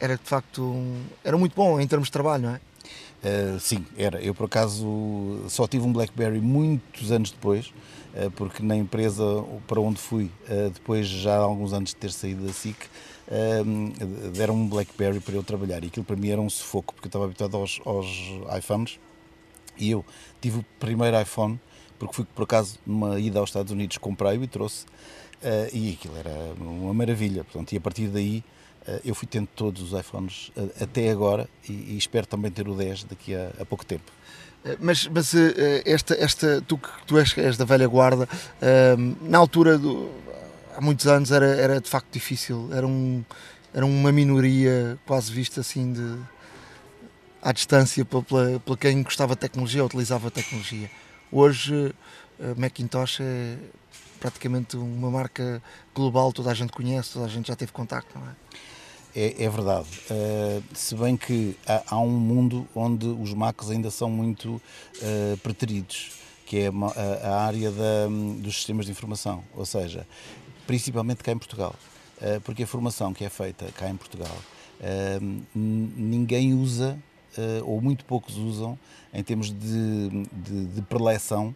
era 0.00 0.16
de 0.16 0.24
facto 0.24 0.60
um, 0.60 1.04
era 1.22 1.38
muito 1.38 1.54
bom 1.54 1.80
em 1.80 1.86
termos 1.86 2.08
de 2.08 2.12
trabalho, 2.12 2.42
não 2.42 2.54
é? 2.56 2.60
Uh, 3.22 3.58
sim, 3.60 3.86
era. 3.96 4.20
Eu 4.20 4.34
por 4.34 4.46
acaso 4.46 5.44
só 5.48 5.68
tive 5.68 5.84
um 5.86 5.92
BlackBerry 5.92 6.40
muitos 6.40 7.12
anos 7.12 7.30
depois, 7.30 7.72
uh, 8.14 8.30
porque 8.32 8.64
na 8.64 8.74
empresa 8.74 9.22
para 9.68 9.80
onde 9.80 10.00
fui, 10.00 10.24
uh, 10.24 10.70
depois 10.70 11.06
já 11.06 11.36
há 11.36 11.42
alguns 11.42 11.72
anos 11.72 11.90
de 11.90 11.96
ter 11.96 12.10
saído 12.10 12.44
da 12.44 12.52
SIC, 12.52 12.76
deram 14.34 14.54
um 14.54 14.66
BlackBerry 14.66 15.20
para 15.20 15.34
eu 15.34 15.42
trabalhar. 15.42 15.84
E 15.84 15.86
aquilo 15.86 16.04
para 16.04 16.16
mim 16.16 16.30
era 16.30 16.40
um 16.40 16.50
sufoco, 16.50 16.92
porque 16.94 17.06
eu 17.06 17.10
estava 17.10 17.24
habituado 17.26 17.56
aos, 17.56 17.80
aos 17.84 18.08
iPhones 18.58 18.98
e 19.78 19.92
eu 19.92 20.04
tive 20.40 20.58
o 20.58 20.64
primeiro 20.80 21.18
iPhone, 21.18 21.58
porque 21.98 22.14
fui 22.14 22.24
por 22.24 22.42
acaso 22.42 22.78
numa 22.84 23.18
ida 23.20 23.38
aos 23.38 23.50
Estados 23.50 23.70
Unidos, 23.72 23.96
comprei-o 23.98 24.42
e 24.42 24.46
trouxe, 24.48 24.84
e 25.72 25.92
aquilo 25.92 26.18
era 26.18 26.52
uma 26.60 26.92
maravilha. 26.92 27.44
Portanto, 27.44 27.72
e 27.72 27.76
a 27.78 27.80
partir 27.80 28.08
daí 28.08 28.44
eu 29.04 29.14
fui 29.14 29.28
tendo 29.28 29.48
todos 29.54 29.92
os 29.92 29.98
iPhones 29.98 30.50
eh, 30.56 30.82
até 30.82 31.10
agora 31.10 31.48
e, 31.68 31.72
e 31.72 31.96
espero 31.96 32.26
também 32.26 32.50
ter 32.50 32.68
o 32.68 32.74
10 32.74 33.04
daqui 33.04 33.34
a, 33.34 33.50
a 33.60 33.64
pouco 33.64 33.84
tempo. 33.84 34.10
Eh, 34.64 34.76
mas, 34.80 35.06
mas 35.06 35.32
esta, 35.84 36.14
esta, 36.14 36.60
tu 36.62 36.78
que 36.78 36.88
tu 37.06 37.18
és, 37.18 37.36
és 37.38 37.56
da 37.56 37.64
velha 37.64 37.86
guarda, 37.86 38.28
na 39.20 39.38
altura, 39.38 39.78
do, 39.78 40.10
há 40.76 40.80
muitos 40.80 41.06
anos, 41.06 41.30
era, 41.30 41.46
era 41.46 41.80
de 41.80 41.88
facto 41.88 42.08
difícil, 42.12 42.68
era, 42.72 42.86
um, 42.86 43.24
era 43.72 43.86
uma 43.86 44.10
minoria 44.10 44.98
quase 45.06 45.32
vista 45.32 45.60
assim 45.60 45.92
de, 45.92 46.18
à 47.40 47.52
distância 47.52 48.04
pela, 48.04 48.60
quem 48.76 49.02
gostava 49.02 49.34
de 49.34 49.40
tecnologia, 49.40 49.84
utilizava 49.84 50.30
tecnologia. 50.30 50.90
Hoje, 51.30 51.94
Macintosh 52.56 53.20
é 53.20 53.56
praticamente 54.22 54.76
uma 54.76 55.10
marca 55.10 55.60
global, 55.92 56.32
toda 56.32 56.48
a 56.48 56.54
gente 56.54 56.72
conhece, 56.72 57.14
toda 57.14 57.24
a 57.24 57.28
gente 57.28 57.48
já 57.48 57.56
teve 57.56 57.72
contacto, 57.72 58.16
não 58.16 58.24
é? 58.28 58.34
É, 59.14 59.44
é 59.44 59.48
verdade. 59.48 59.88
Uh, 60.10 60.62
se 60.74 60.94
bem 60.94 61.16
que 61.16 61.54
há, 61.66 61.82
há, 61.94 62.00
um 62.00 62.10
mundo 62.10 62.66
onde 62.74 63.06
os 63.06 63.34
Macs 63.34 63.70
ainda 63.70 63.90
são 63.90 64.10
muito 64.10 64.54
uh, 64.54 65.36
preteridos, 65.42 66.12
que 66.46 66.58
é 66.58 66.68
a, 66.68 67.28
a 67.28 67.44
área 67.44 67.70
da, 67.70 68.08
dos 68.38 68.56
sistemas 68.56 68.86
de 68.86 68.92
informação, 68.92 69.44
ou 69.54 69.66
seja, 69.66 70.06
principalmente 70.66 71.22
cá 71.22 71.32
em 71.32 71.38
Portugal. 71.38 71.74
Uh, 72.16 72.40
porque 72.40 72.62
a 72.62 72.66
formação 72.66 73.12
que 73.12 73.24
é 73.24 73.28
feita 73.28 73.66
cá 73.72 73.88
em 73.88 73.96
Portugal, 73.96 74.36
ninguém 75.54 76.54
usa, 76.54 76.98
ou 77.64 77.80
muito 77.80 78.04
poucos 78.04 78.36
usam, 78.36 78.76
em 79.14 79.22
termos 79.22 79.48
de, 79.52 80.08
de, 80.32 80.64
de 80.74 80.82
preleção, 80.82 81.54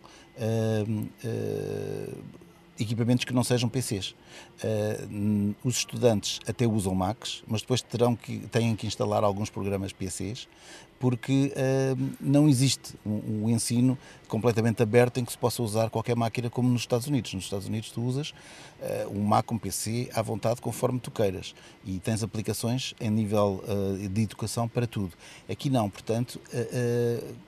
equipamentos 2.79 3.25
que 3.25 3.33
não 3.33 3.43
sejam 3.45 3.69
PCs. 3.69 4.15
Uh, 4.63 5.55
os 5.65 5.79
estudantes 5.79 6.41
até 6.47 6.67
usam 6.67 6.95
Macs, 6.95 7.43
mas 7.47 7.61
depois 7.61 7.83
terão 7.83 8.15
que, 8.15 8.39
têm 8.49 8.75
que 8.77 8.87
instalar 8.87 9.25
alguns 9.25 9.51
programas 9.51 9.93
PCs, 9.93 10.49
porque 10.99 11.53
uh, 11.53 12.15
não 12.21 12.49
existe 12.49 12.95
um, 13.05 13.45
um, 13.45 13.51
ensino 13.51 13.99
completamente 14.29 14.83
aberto 14.83 15.19
em 15.19 15.25
que 15.25 15.33
se 15.33 15.37
possa 15.37 15.63
usar 15.63 15.91
qualquer 15.91 16.17
máquina 16.17 16.49
como 16.49 16.69
nos 16.69 16.83
Estados 16.83 17.07
Unidos. 17.07 17.35
Nos 17.35 17.45
Estados 17.45 17.67
Unidos 17.67 17.91
tu 17.91 18.03
usas 18.03 18.31
uh, 18.31 19.11
um 19.11 19.23
Mac, 19.23 19.51
um 19.53 19.59
PC 19.59 20.09
à 20.15 20.23
vontade 20.23 20.61
conforme 20.61 20.99
tu 20.99 21.11
queiras 21.11 21.55
e 21.85 21.99
tens 21.99 22.23
aplicações 22.23 22.95
em 22.99 23.11
nível 23.11 23.63
de 24.11 24.23
educação 24.23 24.67
para 24.67 24.87
tudo. 24.87 25.13
Aqui 25.49 25.71
não, 25.71 25.89
portanto, 25.89 26.41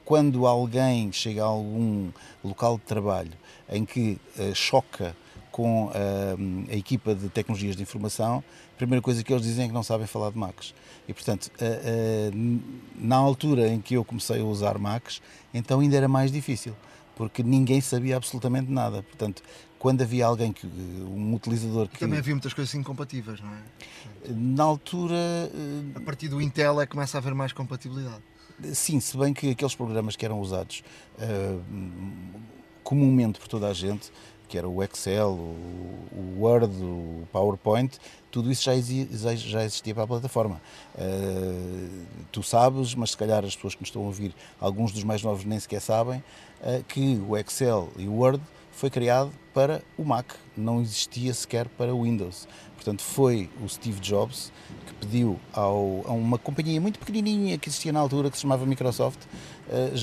quando 0.04 0.46
alguém 0.46 1.10
chega 1.10 1.42
a 1.42 1.46
algum 1.46 2.10
local 2.44 2.76
de 2.78 2.84
trabalho 2.84 3.32
em 3.70 3.84
que 3.84 4.18
choca 4.54 5.14
com 5.50 5.90
a, 5.92 6.72
a 6.72 6.76
equipa 6.76 7.14
de 7.14 7.28
tecnologias 7.28 7.74
de 7.74 7.82
informação, 7.82 8.44
a 8.72 8.76
primeira 8.76 9.02
coisa 9.02 9.24
que 9.24 9.32
eles 9.32 9.44
dizem 9.44 9.64
é 9.64 9.68
que 9.68 9.74
não 9.74 9.82
sabem 9.82 10.06
falar 10.06 10.30
de 10.30 10.38
Macs. 10.38 10.72
E, 11.08 11.12
portanto, 11.12 11.50
na 12.94 13.16
altura 13.16 13.66
em 13.66 13.80
que 13.80 13.94
eu 13.94 14.04
comecei 14.04 14.40
a 14.40 14.44
usar 14.44 14.78
Macs, 14.78 15.20
então 15.52 15.80
ainda 15.80 15.96
era 15.96 16.06
mais 16.06 16.30
difícil, 16.30 16.76
porque 17.16 17.42
ninguém 17.42 17.80
sabia 17.80 18.16
absolutamente 18.16 18.70
nada. 18.70 19.02
Portanto, 19.02 19.42
quando 19.80 20.02
havia 20.02 20.26
alguém 20.26 20.52
que 20.52 20.66
um 20.66 21.34
utilizador 21.34 21.88
que 21.88 21.98
também 21.98 22.18
havia 22.18 22.34
muitas 22.34 22.52
coisas 22.52 22.72
incompatíveis, 22.74 23.40
não 23.40 23.52
é? 23.52 23.62
Na 24.28 24.64
altura, 24.64 25.16
a 25.94 26.00
partir 26.00 26.28
do 26.28 26.40
Intel 26.40 26.80
é 26.80 26.86
que 26.86 26.92
começa 26.92 27.16
a 27.16 27.20
haver 27.20 27.34
mais 27.34 27.52
compatibilidade. 27.52 28.22
Sim, 28.72 29.00
se 29.00 29.16
bem 29.16 29.32
que 29.32 29.50
aqueles 29.50 29.74
programas 29.74 30.16
que 30.16 30.24
eram 30.24 30.40
usados 30.40 30.82
uh, 31.18 31.62
comumente 32.88 33.38
por 33.38 33.48
toda 33.48 33.68
a 33.68 33.74
gente 33.74 34.10
que 34.48 34.56
era 34.56 34.66
o 34.66 34.82
Excel, 34.82 35.28
o, 35.28 36.36
Word, 36.38 36.74
o 36.82 37.28
PowerPoint, 37.30 37.98
tudo 38.30 38.50
isso 38.50 38.64
já 38.64 38.74
existia, 38.74 39.36
já 39.36 39.62
existia 39.62 39.94
para 39.94 40.04
a 40.04 40.06
plataforma. 40.06 40.58
Uh, 40.94 42.06
tu 42.32 42.42
sabes, 42.42 42.94
mas 42.94 43.10
se 43.10 43.16
calhar 43.18 43.44
as 43.44 43.54
pessoas 43.54 43.74
que 43.74 43.82
nos 43.82 43.90
estão 43.90 44.00
a 44.00 44.06
ouvir, 44.06 44.34
alguns 44.58 44.90
dos 44.90 45.04
mais 45.04 45.22
novos 45.22 45.44
nem 45.44 45.60
sequer 45.60 45.82
sabem, 45.82 46.24
uh, 46.62 46.82
que 46.84 47.22
o 47.28 47.36
Excel 47.36 47.90
e 47.98 48.08
o 48.08 48.14
Word 48.14 48.42
foi 48.72 48.88
criado 48.88 49.30
para 49.52 49.82
o 49.98 50.02
Mac, 50.02 50.32
não 50.56 50.80
existia 50.80 51.34
sequer 51.34 51.68
para 51.68 51.94
o 51.94 52.04
Windows. 52.04 52.48
Portanto, 52.78 53.02
foi 53.02 53.50
o 53.60 53.68
Steve 53.68 53.98
Jobs 53.98 54.52
que 54.86 54.94
pediu 54.94 55.38
ao, 55.52 56.04
a 56.06 56.12
uma 56.12 56.38
companhia 56.38 56.80
muito 56.80 56.96
pequenininha 57.00 57.58
que 57.58 57.68
existia 57.68 57.92
na 57.92 57.98
altura, 57.98 58.30
que 58.30 58.36
se 58.36 58.42
chamava 58.42 58.64
Microsoft, 58.64 59.18
uh, 59.24 59.96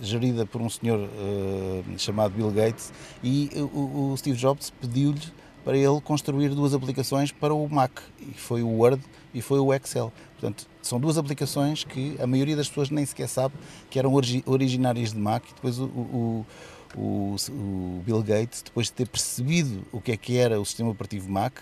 gerida 0.00 0.46
por 0.46 0.62
um 0.62 0.70
senhor 0.70 0.98
uh, 0.98 1.98
chamado 1.98 2.32
Bill 2.32 2.50
Gates, 2.50 2.90
e 3.22 3.50
o, 3.54 4.12
o 4.12 4.16
Steve 4.16 4.38
Jobs 4.38 4.70
pediu-lhe 4.80 5.20
para 5.62 5.76
ele 5.76 6.00
construir 6.00 6.48
duas 6.48 6.72
aplicações 6.72 7.30
para 7.30 7.52
o 7.52 7.68
Mac, 7.68 8.00
e 8.18 8.32
foi 8.32 8.62
o 8.62 8.68
Word 8.68 9.02
e 9.34 9.42
foi 9.42 9.60
o 9.60 9.72
Excel. 9.74 10.10
Portanto, 10.32 10.66
são 10.80 10.98
duas 10.98 11.18
aplicações 11.18 11.84
que 11.84 12.16
a 12.18 12.26
maioria 12.26 12.56
das 12.56 12.66
pessoas 12.66 12.88
nem 12.88 13.04
sequer 13.04 13.28
sabe 13.28 13.54
que 13.90 13.98
eram 13.98 14.14
originárias 14.46 15.12
de 15.12 15.18
Mac, 15.18 15.44
e 15.50 15.54
depois 15.54 15.78
o, 15.78 15.84
o 15.84 16.46
o, 16.96 17.36
o, 17.50 18.02
Bill 18.04 18.22
Gates, 18.22 18.62
depois 18.62 18.88
de 18.88 18.92
ter 18.92 19.08
percebido 19.08 19.82
o 19.92 20.00
que 20.00 20.12
é 20.12 20.16
que 20.16 20.36
era 20.36 20.60
o 20.60 20.64
sistema 20.64 20.90
operativo 20.90 21.30
Mac, 21.30 21.58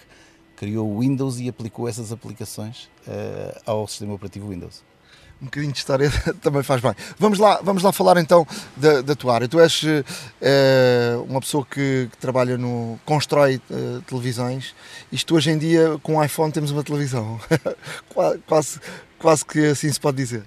criou 0.60 0.94
o 0.94 1.00
Windows 1.00 1.40
e 1.40 1.48
aplicou 1.48 1.88
essas 1.88 2.12
aplicações 2.12 2.90
uh, 3.08 3.58
ao 3.64 3.88
sistema 3.88 4.12
operativo 4.12 4.50
Windows. 4.50 4.82
Um 5.40 5.46
bocadinho 5.46 5.72
de 5.72 5.78
história 5.78 6.10
também 6.42 6.62
faz 6.62 6.82
bem. 6.82 6.94
Vamos 7.18 7.38
lá, 7.38 7.62
vamos 7.62 7.82
lá 7.82 7.90
falar 7.92 8.18
então 8.18 8.46
da, 8.76 9.00
da 9.00 9.14
tua 9.14 9.36
área. 9.36 9.48
Tu 9.48 9.58
és 9.58 9.82
uh, 9.82 11.24
uma 11.26 11.40
pessoa 11.40 11.64
que, 11.64 12.10
que, 12.12 12.18
trabalha 12.18 12.58
no. 12.58 13.00
constrói 13.06 13.56
uh, 13.70 14.02
televisões. 14.02 14.74
Isto 15.10 15.34
hoje 15.34 15.50
em 15.50 15.56
dia, 15.56 15.98
com 16.02 16.16
o 16.16 16.22
iPhone, 16.22 16.52
temos 16.52 16.70
uma 16.72 16.84
televisão. 16.84 17.40
quase, 18.46 18.78
quase 19.18 19.46
que 19.46 19.64
assim 19.68 19.90
se 19.90 19.98
pode 19.98 20.18
dizer. 20.18 20.44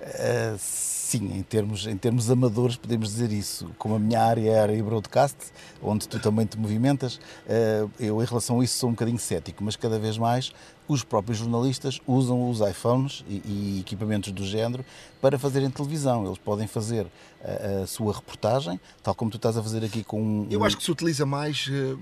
Uh, 0.00 0.89
sim, 1.10 1.36
em 1.36 1.42
termos, 1.42 1.88
em 1.88 1.96
termos 1.96 2.30
amadores 2.30 2.76
podemos 2.76 3.08
dizer 3.08 3.32
isso. 3.32 3.68
Como 3.76 3.96
a 3.96 3.98
minha 3.98 4.22
área 4.22 4.48
é 4.48 4.58
a 4.60 4.62
área 4.62 4.84
broadcast, 4.84 5.36
onde 5.82 6.08
tu 6.08 6.20
também 6.20 6.46
te 6.46 6.56
movimentas, 6.56 7.16
uh, 7.16 7.90
eu 7.98 8.22
em 8.22 8.24
relação 8.24 8.60
a 8.60 8.64
isso 8.64 8.78
sou 8.78 8.90
um 8.90 8.92
bocadinho 8.92 9.18
cético, 9.18 9.64
mas 9.64 9.74
cada 9.74 9.98
vez 9.98 10.16
mais 10.16 10.52
os 10.86 11.02
próprios 11.02 11.38
jornalistas 11.38 12.00
usam 12.06 12.48
os 12.48 12.60
iPhones 12.60 13.24
e, 13.28 13.42
e 13.44 13.80
equipamentos 13.80 14.32
do 14.32 14.44
género 14.44 14.84
para 15.20 15.38
fazerem 15.38 15.68
televisão. 15.68 16.26
Eles 16.26 16.38
podem 16.38 16.66
fazer 16.66 17.06
a, 17.44 17.82
a, 17.82 17.86
sua 17.86 18.12
reportagem, 18.12 18.80
tal 19.02 19.14
como 19.14 19.32
tu 19.32 19.36
estás 19.36 19.56
a 19.56 19.62
fazer 19.62 19.84
aqui 19.84 20.04
com 20.04 20.20
um... 20.20 20.46
Eu 20.48 20.64
acho 20.64 20.76
que 20.76 20.82
se 20.82 20.90
utiliza 20.90 21.24
mais, 21.24 21.68
eh, 21.70 21.96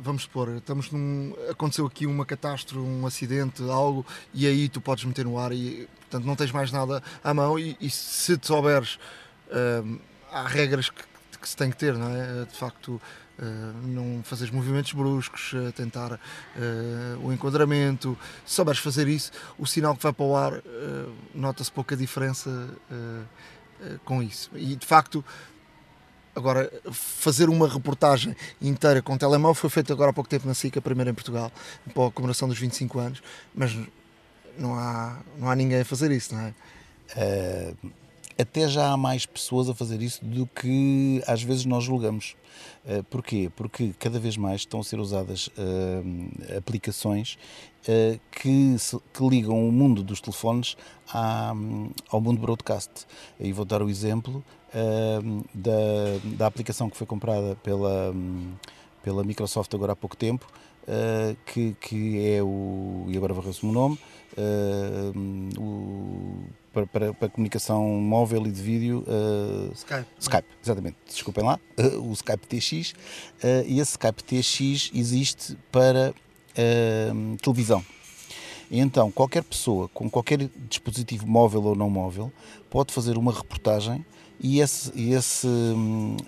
vamos 0.00 0.22
supor, 0.22 0.48
estamos 0.56 0.90
num, 0.90 1.34
aconteceu 1.50 1.86
aqui 1.86 2.06
uma 2.06 2.24
catástrofe, 2.24 2.86
um 2.86 3.06
acidente, 3.06 3.62
algo, 3.70 4.04
e 4.32 4.46
aí 4.46 4.68
tu 4.68 4.80
podes 4.80 5.04
meter 5.04 5.26
no 5.26 5.38
ar 5.38 5.52
e, 5.52 5.86
portanto, 6.12 6.26
não 6.26 6.36
tens 6.36 6.52
mais 6.52 6.70
nada 6.70 7.02
à 7.24 7.32
mão 7.32 7.58
e, 7.58 7.76
e 7.80 7.88
se 7.88 8.38
souberes, 8.42 8.98
uh, 9.48 9.98
há 10.30 10.46
regras 10.46 10.90
que, 10.90 11.02
que 11.40 11.48
se 11.48 11.56
tem 11.56 11.70
que 11.70 11.76
ter, 11.76 11.94
não 11.94 12.14
é? 12.14 12.44
De 12.44 12.56
facto, 12.56 13.00
Uh, 13.38 13.86
não 13.88 14.22
fazeres 14.22 14.52
movimentos 14.52 14.92
bruscos, 14.92 15.54
uh, 15.54 15.72
tentar 15.72 16.20
o 17.24 17.32
enquadramento. 17.32 18.16
Se 18.44 18.56
souberes 18.56 18.78
fazer 18.78 19.08
isso, 19.08 19.32
o 19.58 19.66
sinal 19.66 19.96
que 19.96 20.02
vai 20.02 20.12
para 20.12 20.24
o 20.24 20.36
ar 20.36 20.62
nota-se 21.34 21.72
pouca 21.72 21.96
diferença 21.96 22.68
com 24.04 24.22
isso. 24.22 24.50
E 24.54 24.76
de 24.76 24.86
facto, 24.86 25.24
agora 26.36 26.70
fazer 26.92 27.48
uma 27.48 27.66
reportagem 27.66 28.36
inteira 28.60 29.00
com 29.02 29.16
telemóvel 29.16 29.54
foi 29.54 29.70
feito 29.70 29.92
agora 29.92 30.10
há 30.10 30.12
pouco 30.12 30.28
tempo 30.28 30.46
na 30.46 30.54
SIC, 30.54 30.76
a 30.76 30.82
primeira 30.82 31.10
em 31.10 31.14
Portugal, 31.14 31.50
para 31.92 32.06
a 32.06 32.10
comemoração 32.10 32.46
dos 32.46 32.58
25 32.58 32.98
anos, 32.98 33.22
mas 33.54 33.76
não 34.58 34.74
há, 34.74 35.20
não 35.38 35.50
há 35.50 35.56
ninguém 35.56 35.80
a 35.80 35.84
fazer 35.84 36.10
isso, 36.10 36.34
não 36.34 36.42
é? 36.42 36.54
até 38.38 38.68
já 38.68 38.92
há 38.92 38.96
mais 38.96 39.26
pessoas 39.26 39.68
a 39.68 39.74
fazer 39.74 40.00
isso 40.02 40.24
do 40.24 40.46
que 40.46 41.22
às 41.26 41.42
vezes 41.42 41.64
nós 41.64 41.84
julgamos. 41.84 42.36
Uh, 42.84 43.02
porquê? 43.04 43.50
Porque 43.54 43.94
cada 43.98 44.18
vez 44.18 44.36
mais 44.36 44.62
estão 44.62 44.80
a 44.80 44.84
ser 44.84 44.98
usadas 44.98 45.46
uh, 45.48 46.56
aplicações 46.56 47.38
uh, 47.88 48.20
que, 48.30 48.76
se, 48.78 48.98
que, 49.12 49.28
ligam 49.28 49.68
o 49.68 49.72
mundo 49.72 50.02
dos 50.02 50.20
telefones 50.20 50.76
à, 51.12 51.54
ao 52.10 52.20
mundo 52.20 52.40
broadcast. 52.40 53.06
E 53.38 53.52
vou 53.52 53.64
dar 53.64 53.82
o 53.82 53.88
exemplo 53.88 54.44
da, 55.54 55.70
da 56.38 56.46
aplicação 56.46 56.88
que 56.88 56.96
foi 56.96 57.06
comprada 57.06 57.56
pela, 57.56 58.14
pela 59.02 59.22
Microsoft 59.22 59.72
agora 59.74 59.92
há 59.92 59.96
pouco 59.96 60.16
tempo, 60.16 60.46
que, 61.44 61.76
que 61.78 62.26
é 62.26 62.42
o. 62.42 63.04
e 63.08 63.14
agora 63.14 63.34
varreu-se 63.34 63.66
o 63.66 63.70
nome. 63.70 63.98
O 65.58 66.42
para, 66.72 66.86
para, 66.86 67.14
para, 67.14 67.28
comunicação 67.28 67.86
móvel 67.86 68.46
e 68.46 68.50
de 68.50 68.62
vídeo. 68.62 69.04
Uh, 69.06 69.72
Skype. 69.74 70.06
Skype, 70.18 70.48
exatamente. 70.62 70.96
Desculpem 71.06 71.44
lá. 71.44 71.60
Uh, 71.78 72.08
o 72.08 72.12
Skype 72.12 72.46
TX. 72.46 72.92
Uh, 72.92 73.66
e 73.66 73.78
esse 73.78 73.92
Skype 73.92 74.22
TX 74.24 74.90
existe 74.94 75.56
para 75.70 76.14
televisão. 77.40 77.82
Então, 78.70 79.10
qualquer 79.10 79.42
pessoa 79.42 79.88
com 79.88 80.10
qualquer 80.10 80.50
dispositivo 80.68 81.26
móvel 81.26 81.62
ou 81.62 81.74
não 81.74 81.88
móvel 81.88 82.30
pode 82.68 82.92
fazer 82.92 83.16
uma 83.16 83.32
reportagem 83.32 84.04
e 84.38 84.60
esse, 84.60 84.92
esse, 85.10 85.48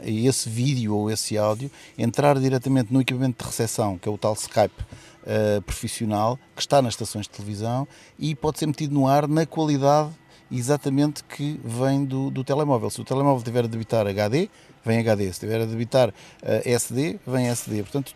esse 0.02 0.48
vídeo 0.48 0.96
ou 0.96 1.10
esse 1.10 1.36
áudio 1.36 1.70
entrar 1.98 2.38
diretamente 2.38 2.90
no 2.90 3.02
equipamento 3.02 3.44
de 3.44 3.50
recepção, 3.50 3.98
que 3.98 4.08
é 4.08 4.12
o 4.12 4.16
tal 4.16 4.32
Skype 4.32 4.82
uh, 5.24 5.62
profissional, 5.62 6.38
que 6.54 6.62
está 6.62 6.80
nas 6.80 6.94
estações 6.94 7.26
de 7.26 7.30
televisão 7.30 7.86
e 8.18 8.34
pode 8.34 8.58
ser 8.58 8.66
metido 8.66 8.94
no 8.94 9.06
ar 9.08 9.26
na 9.26 9.46
qualidade 9.46 10.10
exatamente 10.50 11.24
que 11.24 11.60
vem 11.64 12.04
do, 12.04 12.30
do 12.30 12.44
telemóvel. 12.44 12.90
Se 12.90 13.00
o 13.00 13.04
telemóvel 13.04 13.42
tiver 13.42 13.64
a 13.64 13.68
debitar 13.68 14.06
HD, 14.06 14.48
vem 14.84 14.98
HD. 14.98 15.32
Se 15.32 15.40
tiver 15.40 15.60
a 15.60 15.64
debitar 15.64 16.10
uh, 16.10 16.12
eh, 16.42 16.72
SD, 16.72 17.18
vem 17.26 17.48
SD. 17.48 17.82
Portanto, 17.82 18.14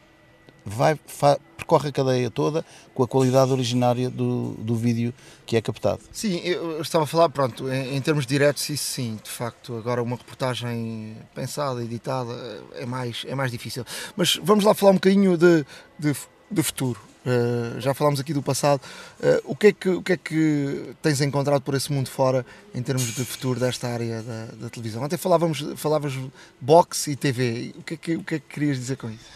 vai, 0.65 0.99
fa, 1.07 1.39
percorre 1.57 1.89
a 1.89 1.93
cadeia 1.93 2.31
toda 2.31 2.65
com 2.95 3.03
a 3.03 3.09
qualidade 3.09 3.51
originária 3.51 4.09
do, 4.11 4.53
do 4.59 4.77
vídeo 4.77 5.13
que 5.47 5.57
é 5.57 5.63
captado. 5.63 6.01
Sim, 6.13 6.39
eu 6.39 6.81
estava 6.81 7.05
a 7.05 7.07
falar, 7.07 7.29
pronto, 7.31 7.73
em, 7.73 7.97
em 7.97 8.01
termos 8.01 8.27
diretos, 8.27 8.69
isso 8.69 8.85
sim, 8.85 9.19
de 9.23 9.31
facto, 9.31 9.77
agora 9.77 10.03
uma 10.03 10.17
reportagem 10.17 11.17
pensada, 11.35 11.83
editada, 11.83 12.63
é 12.75 12.87
mais, 12.87 13.25
é 13.27 13.35
mais 13.35 13.51
difícil. 13.51 13.85
Mas 14.17 14.39
vamos 14.43 14.65
lá 14.65 14.75
falar 14.75 14.93
um 14.93 14.97
bocadinho 14.97 15.37
de, 15.37 15.65
de, 15.99 16.15
de 16.51 16.63
futuro. 16.63 17.09
Uh, 17.27 17.79
já 17.81 17.93
falámos 17.93 18.21
aqui 18.21 18.33
do 18.33 18.43
passado. 18.43 18.81
Uh, 19.21 19.53
o, 19.53 19.57
que 19.57 19.67
é 19.69 19.73
que, 19.73 19.89
o 19.91 20.03
que 20.03 20.13
é 20.13 20.17
que 20.17 20.95
tens 21.03 21.21
encontrado 21.21 21.61
por 21.61 21.75
esse 21.75 21.93
mundo 21.93 22.09
fora 22.09 22.47
em 22.75 22.83
termos 22.83 23.15
de 23.15 23.25
futuro 23.25 23.61
desta 23.61 23.89
área 23.89 24.23
da, 24.23 24.47
da 24.47 24.71
televisão? 24.71 25.05
Até 25.05 25.17
falávamos, 25.17 25.65
falavas 25.77 26.15
boxe 26.61 27.11
e 27.11 27.17
TV. 27.17 27.75
O 27.77 27.83
que, 27.83 27.95
é 27.95 27.97
que, 27.97 28.17
o 28.17 28.25
que 28.25 28.35
é 28.37 28.39
que 28.39 28.47
querias 28.49 28.79
dizer 28.79 28.97
com 28.97 29.11
isso? 29.11 29.27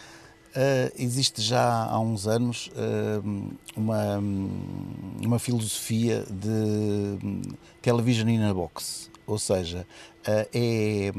Uh, 0.55 0.93
existe 0.99 1.43
já 1.43 1.85
há 1.85 1.99
uns 1.99 2.27
anos 2.27 2.71
uma, 3.75 4.19
uma 5.23 5.39
filosofia 5.39 6.27
de 6.31 7.43
television 7.81 8.29
in 8.29 8.43
a 8.43 8.53
box, 8.53 9.11
ou 9.27 9.39
seja, 9.39 9.87
é 10.27 11.11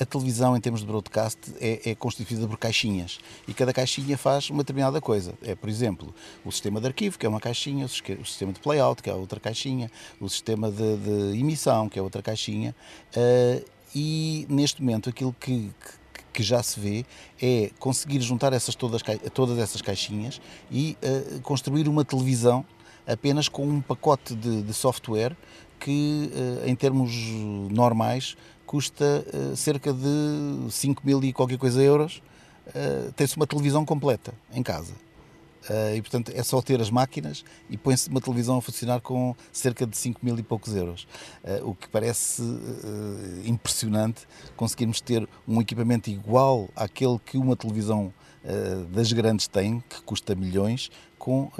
a, 0.00 0.06
televisão, 0.06 0.56
em 0.56 0.60
termos 0.60 0.80
de 0.80 0.86
broadcast, 0.86 1.38
é, 1.60 1.90
é, 1.90 1.94
constituída 1.94 2.46
por 2.46 2.58
caixinhas 2.58 3.18
e 3.46 3.54
cada 3.54 3.72
caixinha 3.72 4.16
faz 4.16 4.50
uma 4.50 4.62
determinada 4.62 5.00
coisa. 5.00 5.34
É, 5.42 5.54
por 5.54 5.68
exemplo, 5.68 6.14
o 6.44 6.50
sistema 6.50 6.80
de 6.80 6.86
arquivo, 6.86 7.18
que 7.18 7.26
é 7.26 7.28
uma 7.28 7.40
caixinha, 7.40 7.84
o 7.84 7.88
sistema 7.88 8.52
de 8.52 8.60
playout, 8.60 9.02
que 9.02 9.10
é 9.10 9.14
outra 9.14 9.40
caixinha, 9.40 9.90
o 10.20 10.28
sistema 10.28 10.70
de, 10.70 10.96
de 10.96 11.38
emissão, 11.38 11.88
que 11.88 11.98
é 11.98 12.02
outra 12.02 12.22
caixinha. 12.22 12.74
Uh, 13.16 13.64
e 13.94 14.46
neste 14.48 14.80
momento, 14.82 15.10
aquilo 15.10 15.34
que, 15.38 15.70
que, 16.12 16.24
que, 16.32 16.42
já 16.42 16.62
se 16.62 16.78
vê 16.78 17.04
é 17.42 17.70
conseguir 17.78 18.20
juntar 18.20 18.52
essas 18.52 18.74
todas, 18.74 19.02
todas 19.34 19.58
essas 19.58 19.82
caixinhas 19.82 20.40
e 20.70 20.96
uh, 21.02 21.40
construir 21.40 21.88
uma 21.88 22.04
televisão 22.04 22.64
apenas 23.06 23.48
com 23.48 23.66
um 23.66 23.80
pacote 23.80 24.34
de, 24.34 24.62
de 24.62 24.72
software 24.72 25.36
que, 25.80 26.30
uh, 26.32 26.68
em 26.68 26.76
termos 26.76 27.12
normais, 27.70 28.36
custa 28.70 29.26
uh, 29.34 29.56
cerca 29.56 29.92
de 29.92 30.70
5 30.70 31.02
mil 31.04 31.24
e 31.24 31.32
qualquer 31.32 31.58
coisa 31.58 31.82
euros. 31.82 32.22
Uh, 32.68 33.10
Tem-se 33.14 33.36
uma 33.36 33.44
televisão 33.44 33.84
completa 33.84 34.32
em 34.52 34.62
casa. 34.62 34.92
Uh, 35.68 35.96
e 35.96 36.00
portanto 36.00 36.30
é 36.32 36.42
só 36.44 36.62
ter 36.62 36.80
as 36.80 36.88
máquinas 36.88 37.44
e 37.68 37.76
põe-se 37.76 38.08
uma 38.08 38.20
televisão 38.20 38.58
a 38.58 38.62
funcionar 38.62 39.00
com 39.00 39.34
cerca 39.50 39.84
de 39.84 39.96
5 39.96 40.24
mil 40.24 40.38
e 40.38 40.42
poucos 40.44 40.76
euros. 40.76 41.08
O 41.64 41.74
que 41.74 41.88
parece 41.88 42.42
impressionante 43.44 44.26
conseguirmos 44.56 45.00
ter 45.00 45.28
um 45.48 45.60
equipamento 45.60 46.08
igual 46.08 46.68
àquele 46.76 47.18
que 47.18 47.36
uma 47.36 47.56
televisão 47.56 48.12
das 48.90 49.12
grandes 49.12 49.48
tem, 49.48 49.82
que 49.86 50.00
custa 50.02 50.34
milhões, 50.34 50.90
com 51.18 51.50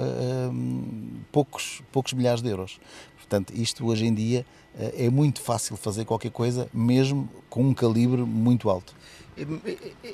poucos, 1.31 1.83
poucos 1.91 2.13
milhares 2.13 2.41
de 2.41 2.49
euros. 2.49 2.79
Portanto, 3.17 3.53
isto 3.53 3.85
hoje 3.85 4.05
em 4.07 4.13
dia 4.13 4.45
é 4.77 5.09
muito 5.09 5.41
fácil 5.41 5.75
fazer 5.75 6.05
qualquer 6.05 6.31
coisa, 6.31 6.69
mesmo 6.73 7.29
com 7.49 7.63
um 7.63 7.73
calibre 7.73 8.21
muito 8.21 8.69
alto. 8.69 8.95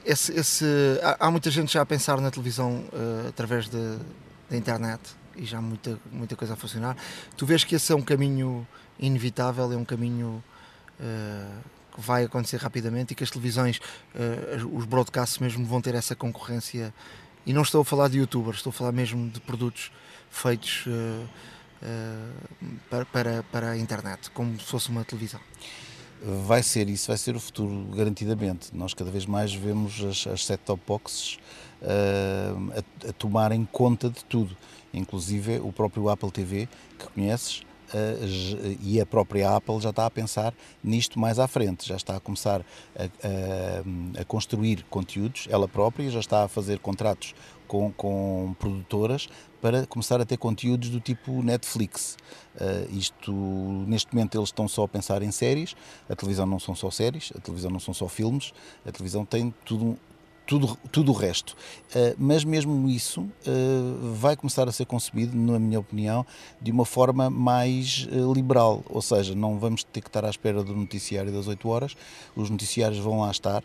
Esse, 0.05 0.31
esse, 0.33 0.65
há, 1.19 1.29
muita 1.31 1.49
gente 1.49 1.73
já 1.73 1.81
a 1.81 1.85
pensar 1.85 2.21
na 2.21 2.29
televisão 2.29 2.83
uh, 2.93 3.27
através 3.27 3.67
de, 3.67 3.97
da 4.49 4.55
internet 4.55 5.01
e 5.35 5.45
já 5.45 5.61
muita, 5.61 5.99
muita 6.11 6.35
coisa 6.35 6.53
a 6.53 6.57
funcionar. 6.57 6.95
Tu 7.35 7.45
vês 7.45 7.63
que 7.63 7.75
esse 7.75 7.91
é 7.91 7.95
um 7.95 8.01
caminho 8.01 8.67
inevitável, 8.99 9.71
é 9.71 9.75
um 9.75 9.85
caminho 9.85 10.43
uh, 10.99 11.63
que 11.93 12.01
vai 12.01 12.23
acontecer 12.23 12.57
rapidamente 12.57 13.13
e 13.13 13.15
que 13.15 13.23
as 13.23 13.31
televisões, 13.31 13.79
uh, 14.15 14.77
os 14.77 14.85
broadcasts 14.85 15.39
mesmo 15.39 15.65
vão 15.65 15.81
ter 15.81 15.95
essa 15.95 16.15
concorrência. 16.15 16.93
E 17.45 17.53
não 17.53 17.63
estou 17.63 17.81
a 17.81 17.85
falar 17.85 18.09
de 18.09 18.19
youtubers, 18.19 18.57
estou 18.57 18.69
a 18.69 18.73
falar 18.73 18.91
mesmo 18.91 19.29
de 19.29 19.39
produtos 19.39 19.91
feitos 20.29 20.85
para, 22.89 23.05
para, 23.05 23.43
para 23.43 23.71
a 23.71 23.77
internet, 23.77 24.29
como 24.31 24.59
se 24.59 24.65
fosse 24.65 24.89
uma 24.89 25.03
televisão 25.03 25.39
vai 26.21 26.63
ser 26.63 26.89
isso, 26.89 27.07
vai 27.07 27.17
ser 27.17 27.35
o 27.35 27.39
futuro, 27.39 27.85
garantidamente. 27.95 28.75
Nós 28.75 28.93
cada 28.93 29.11
vez 29.11 29.25
mais 29.25 29.53
vemos 29.53 30.03
as, 30.03 30.27
as 30.27 30.45
set-top 30.45 30.81
boxes 30.85 31.37
uh, 31.81 32.73
a, 33.05 33.09
a 33.09 33.13
tomarem 33.13 33.67
conta 33.71 34.09
de 34.09 34.23
tudo, 34.25 34.55
inclusive 34.93 35.59
o 35.59 35.71
próprio 35.71 36.09
Apple 36.09 36.31
TV, 36.31 36.67
que 36.97 37.07
conheces, 37.07 37.61
Uh, 37.87 38.75
e 38.81 38.99
a 38.99 39.05
própria 39.05 39.55
Apple 39.55 39.79
já 39.79 39.91
está 39.91 40.05
a 40.05 40.11
pensar 40.11 40.53
nisto 40.83 41.17
mais 41.17 41.39
à 41.39 41.47
frente, 41.47 41.87
já 41.87 41.95
está 41.95 42.17
a 42.17 42.19
começar 42.19 42.59
a, 42.93 43.03
a, 43.03 44.21
a, 44.21 44.25
construir 44.25 44.83
conteúdos, 44.89 45.47
ela 45.49 45.69
própria 45.69 46.09
já 46.09 46.19
está 46.19 46.43
a 46.43 46.47
fazer 46.49 46.79
contratos 46.79 47.33
com, 47.67 47.91
com 47.91 48.55
produtoras 48.57 49.27
para 49.61 49.85
começar 49.85 50.21
a 50.21 50.25
ter 50.25 50.37
conteúdos 50.37 50.89
do 50.89 50.99
tipo 50.99 51.43
Netflix. 51.43 52.17
Uh, 52.55 52.95
isto, 52.97 53.31
neste 53.87 54.13
momento, 54.13 54.37
eles 54.37 54.49
estão 54.49 54.67
só 54.67 54.83
a 54.83 54.87
pensar 54.87 55.21
em 55.21 55.31
séries. 55.31 55.75
A 56.09 56.15
televisão 56.15 56.45
não 56.45 56.59
são 56.59 56.75
só 56.75 56.89
séries, 56.89 57.31
a 57.35 57.41
televisão 57.41 57.69
não 57.69 57.79
são 57.79 57.93
só 57.93 58.07
filmes, 58.07 58.53
a 58.85 58.91
televisão 58.91 59.25
tem 59.25 59.53
tudo 59.65 59.97
tudo, 60.45 60.77
tudo 60.93 61.11
o 61.11 61.13
resto. 61.13 61.57
Uh, 61.89 62.15
mas 62.17 62.45
mesmo 62.45 62.87
isso 62.87 63.21
uh, 63.21 64.13
vai 64.13 64.37
começar 64.37 64.65
a 64.69 64.71
ser 64.71 64.85
concebido, 64.85 65.35
na 65.35 65.59
minha 65.59 65.79
opinião, 65.79 66.25
de 66.61 66.71
uma 66.71 66.85
forma 66.85 67.29
mais 67.29 68.07
liberal. 68.33 68.81
Ou 68.89 69.01
seja, 69.01 69.35
não 69.35 69.59
vamos 69.59 69.83
ter 69.83 69.99
que 69.99 70.07
estar 70.07 70.23
à 70.23 70.29
espera 70.29 70.63
do 70.63 70.73
noticiário 70.73 71.33
das 71.33 71.47
8 71.47 71.67
horas, 71.67 71.97
os 72.33 72.49
noticiários 72.49 72.99
vão 72.99 73.19
lá 73.19 73.29
estar 73.29 73.61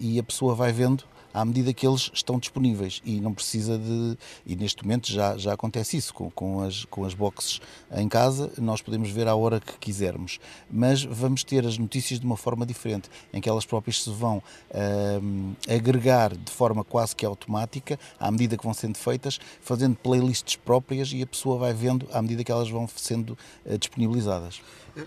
e 0.00 0.18
a 0.18 0.22
pessoa 0.22 0.54
vai 0.54 0.72
vendo 0.72 1.04
à 1.34 1.44
medida 1.44 1.74
que 1.74 1.84
eles 1.84 2.12
estão 2.14 2.38
disponíveis 2.38 3.02
e 3.04 3.20
não 3.20 3.34
precisa 3.34 3.76
de. 3.76 4.16
E 4.46 4.54
neste 4.54 4.84
momento 4.84 5.10
já, 5.10 5.36
já 5.36 5.52
acontece 5.52 5.96
isso, 5.96 6.14
com, 6.14 6.30
com, 6.30 6.62
as, 6.62 6.84
com 6.84 7.04
as 7.04 7.12
boxes 7.12 7.60
em 7.92 8.08
casa, 8.08 8.52
nós 8.56 8.80
podemos 8.80 9.10
ver 9.10 9.26
à 9.26 9.34
hora 9.34 9.58
que 9.58 9.76
quisermos, 9.78 10.38
mas 10.70 11.02
vamos 11.02 11.42
ter 11.42 11.66
as 11.66 11.76
notícias 11.76 12.20
de 12.20 12.24
uma 12.24 12.36
forma 12.36 12.64
diferente, 12.64 13.10
em 13.32 13.40
que 13.40 13.48
elas 13.48 13.66
próprias 13.66 14.02
se 14.02 14.10
vão 14.10 14.38
uh, 14.38 15.56
agregar 15.68 16.36
de 16.36 16.52
forma 16.52 16.84
quase 16.84 17.16
que 17.16 17.26
automática, 17.26 17.98
à 18.18 18.30
medida 18.30 18.56
que 18.56 18.62
vão 18.62 18.74
sendo 18.74 18.96
feitas, 18.96 19.40
fazendo 19.60 19.96
playlists 19.96 20.54
próprias 20.54 21.10
e 21.12 21.20
a 21.20 21.26
pessoa 21.26 21.58
vai 21.58 21.74
vendo 21.74 22.06
à 22.12 22.22
medida 22.22 22.44
que 22.44 22.52
elas 22.52 22.70
vão 22.70 22.88
sendo 22.94 23.36
uh, 23.66 23.76
disponibilizadas. 23.76 24.62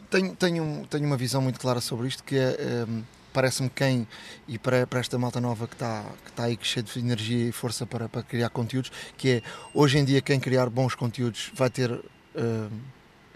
Tenho, 0.09 0.35
tenho, 0.35 0.85
tenho 0.89 1.05
uma 1.05 1.15
visão 1.15 1.41
muito 1.41 1.57
clara 1.57 1.79
sobre 1.79 2.09
isto, 2.09 2.21
que 2.21 2.35
é. 2.37 2.85
Um 2.85 3.03
parece-me 3.37 3.69
quem, 3.69 4.07
e 4.47 4.57
para, 4.57 4.87
para 4.87 4.99
esta 4.99 5.15
malta 5.15 5.39
nova 5.39 5.67
que 5.67 5.75
está, 5.75 6.03
que 6.23 6.31
está 6.31 6.45
aí 6.45 6.57
cheia 6.59 6.81
de 6.81 6.97
energia 6.97 7.49
e 7.49 7.51
força 7.51 7.85
para, 7.85 8.09
para 8.09 8.23
criar 8.23 8.49
conteúdos, 8.49 8.91
que 9.15 9.29
é 9.29 9.41
hoje 9.75 9.99
em 9.99 10.03
dia 10.03 10.21
quem 10.21 10.39
criar 10.39 10.67
bons 10.71 10.95
conteúdos 10.95 11.51
vai 11.53 11.69
ter 11.69 11.91
uh, 11.91 12.01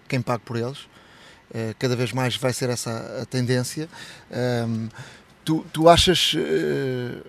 quem 0.08 0.20
pague 0.20 0.43
por 0.43 0.58
eles. 0.58 0.80
Uh, 1.52 1.76
cada 1.78 1.95
vez 1.95 2.12
mais 2.14 2.36
vai 2.36 2.52
ser 2.52 2.72
essa 2.72 3.22
a 3.22 3.26
tendência. 3.28 3.88
Um, 4.68 4.89
tu, 5.45 5.64
tu 5.72 5.88
achas 5.88 6.34
uh, 6.34 7.24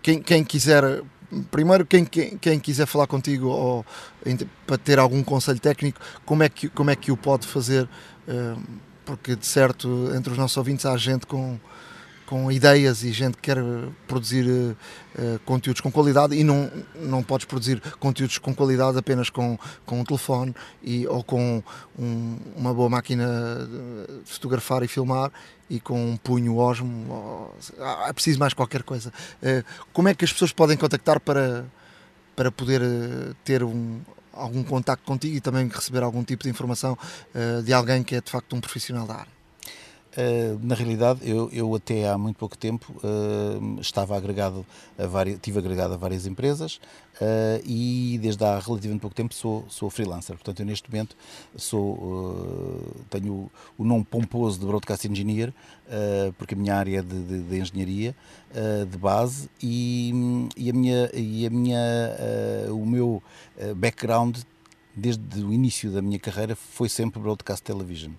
quem, 0.00 0.22
quem 0.22 0.42
quiser 0.42 1.02
primeiro 1.50 1.84
quem, 1.84 2.06
quem, 2.06 2.38
quem, 2.38 2.58
quiser 2.58 2.86
falar 2.86 3.06
contigo 3.06 3.48
ou 3.48 3.84
para 4.66 4.78
ter 4.78 4.98
algum 4.98 5.22
conselho 5.22 5.60
técnico, 5.60 6.00
como 6.24 6.42
é 6.42 6.48
que, 6.48 6.70
como 6.70 6.88
é 6.88 6.96
que 6.96 7.12
o 7.12 7.18
pode 7.18 7.46
fazer? 7.46 7.86
Porque 9.04 9.36
de 9.36 9.46
certo 9.46 10.10
entre 10.14 10.32
os 10.32 10.38
nossos 10.38 10.56
ouvintes 10.56 10.86
há 10.86 10.96
gente 10.96 11.26
com, 11.26 11.58
com 12.26 12.50
ideias 12.50 13.02
e 13.02 13.12
gente 13.12 13.36
que 13.36 13.42
quer 13.42 13.58
produzir 14.06 14.46
uh, 14.46 14.76
conteúdos 15.44 15.80
com 15.80 15.90
qualidade 15.90 16.34
e 16.34 16.42
não, 16.42 16.70
não 16.94 17.22
podes 17.22 17.46
produzir 17.46 17.80
conteúdos 17.98 18.38
com 18.38 18.54
qualidade 18.54 18.96
apenas 18.98 19.28
com, 19.28 19.58
com 19.84 20.00
um 20.00 20.04
telefone 20.04 20.54
e, 20.82 21.06
ou 21.06 21.22
com 21.22 21.62
um, 21.98 22.38
uma 22.56 22.72
boa 22.72 22.88
máquina 22.88 23.26
de 24.24 24.30
fotografar 24.30 24.82
e 24.82 24.88
filmar 24.88 25.30
e 25.68 25.78
com 25.80 26.12
um 26.12 26.16
punho 26.16 26.56
osmo. 26.56 27.12
Ou, 27.12 27.56
é 28.06 28.12
preciso 28.12 28.38
mais 28.38 28.54
qualquer 28.54 28.82
coisa. 28.82 29.12
Uh, 29.42 29.64
como 29.92 30.08
é 30.08 30.14
que 30.14 30.24
as 30.24 30.32
pessoas 30.32 30.52
podem 30.52 30.76
contactar 30.76 31.20
para, 31.20 31.64
para 32.34 32.50
poder 32.50 32.80
ter 33.44 33.62
um, 33.62 34.00
algum 34.32 34.62
contacto 34.62 35.04
contigo 35.04 35.36
e 35.36 35.40
também 35.40 35.68
receber 35.68 36.02
algum 36.02 36.22
tipo 36.24 36.44
de 36.44 36.50
informação 36.50 36.96
de 37.64 37.72
alguém 37.72 38.02
que 38.02 38.14
é 38.16 38.20
de 38.20 38.30
facto 38.30 38.54
um 38.54 38.60
profissional 38.60 39.06
da 39.06 39.14
área? 39.14 39.42
Uh, 40.12 40.60
na 40.62 40.74
realidade, 40.74 41.20
eu, 41.22 41.48
eu, 41.50 41.74
até 41.74 42.06
há 42.06 42.18
muito 42.18 42.36
pouco 42.36 42.56
tempo 42.56 42.92
uh, 43.02 43.80
estava 43.80 44.14
agregado 44.14 44.66
a 44.98 45.06
várias, 45.06 45.38
tive 45.40 45.58
agregado 45.58 45.94
a 45.94 45.96
várias 45.96 46.26
empresas 46.26 46.78
uh, 47.20 47.62
e 47.64 48.18
desde 48.20 48.44
há 48.44 48.58
relativamente 48.58 49.00
pouco 49.00 49.14
tempo 49.14 49.34
sou, 49.34 49.64
sou 49.68 49.90
freelancer. 49.90 50.36
Portanto, 50.36 50.60
eu 50.60 50.66
neste 50.66 50.90
momento 50.90 51.16
sou, 51.56 53.04
tenho 53.10 53.50
o 53.76 53.84
nome 53.84 54.04
pomposo 54.04 54.58
de 54.58 54.66
Broadcast 54.66 55.08
Engineer, 55.08 55.52
porque 56.38 56.54
a 56.54 56.56
minha 56.56 56.74
área 56.74 56.98
é 56.98 57.02
de, 57.02 57.22
de, 57.22 57.42
de 57.42 57.58
engenharia 57.58 58.14
de 58.90 58.98
base 58.98 59.48
e, 59.62 60.48
e, 60.56 60.70
a 60.70 60.72
minha, 60.72 61.10
e 61.12 61.46
a 61.46 61.50
minha, 61.50 61.80
o 62.70 62.86
meu 62.86 63.22
background 63.76 64.38
desde 64.94 65.42
o 65.42 65.52
início 65.52 65.90
da 65.90 66.02
minha 66.02 66.18
carreira 66.18 66.54
foi 66.54 66.88
sempre 66.88 67.20
broadcast 67.20 67.62
television. 67.62 68.12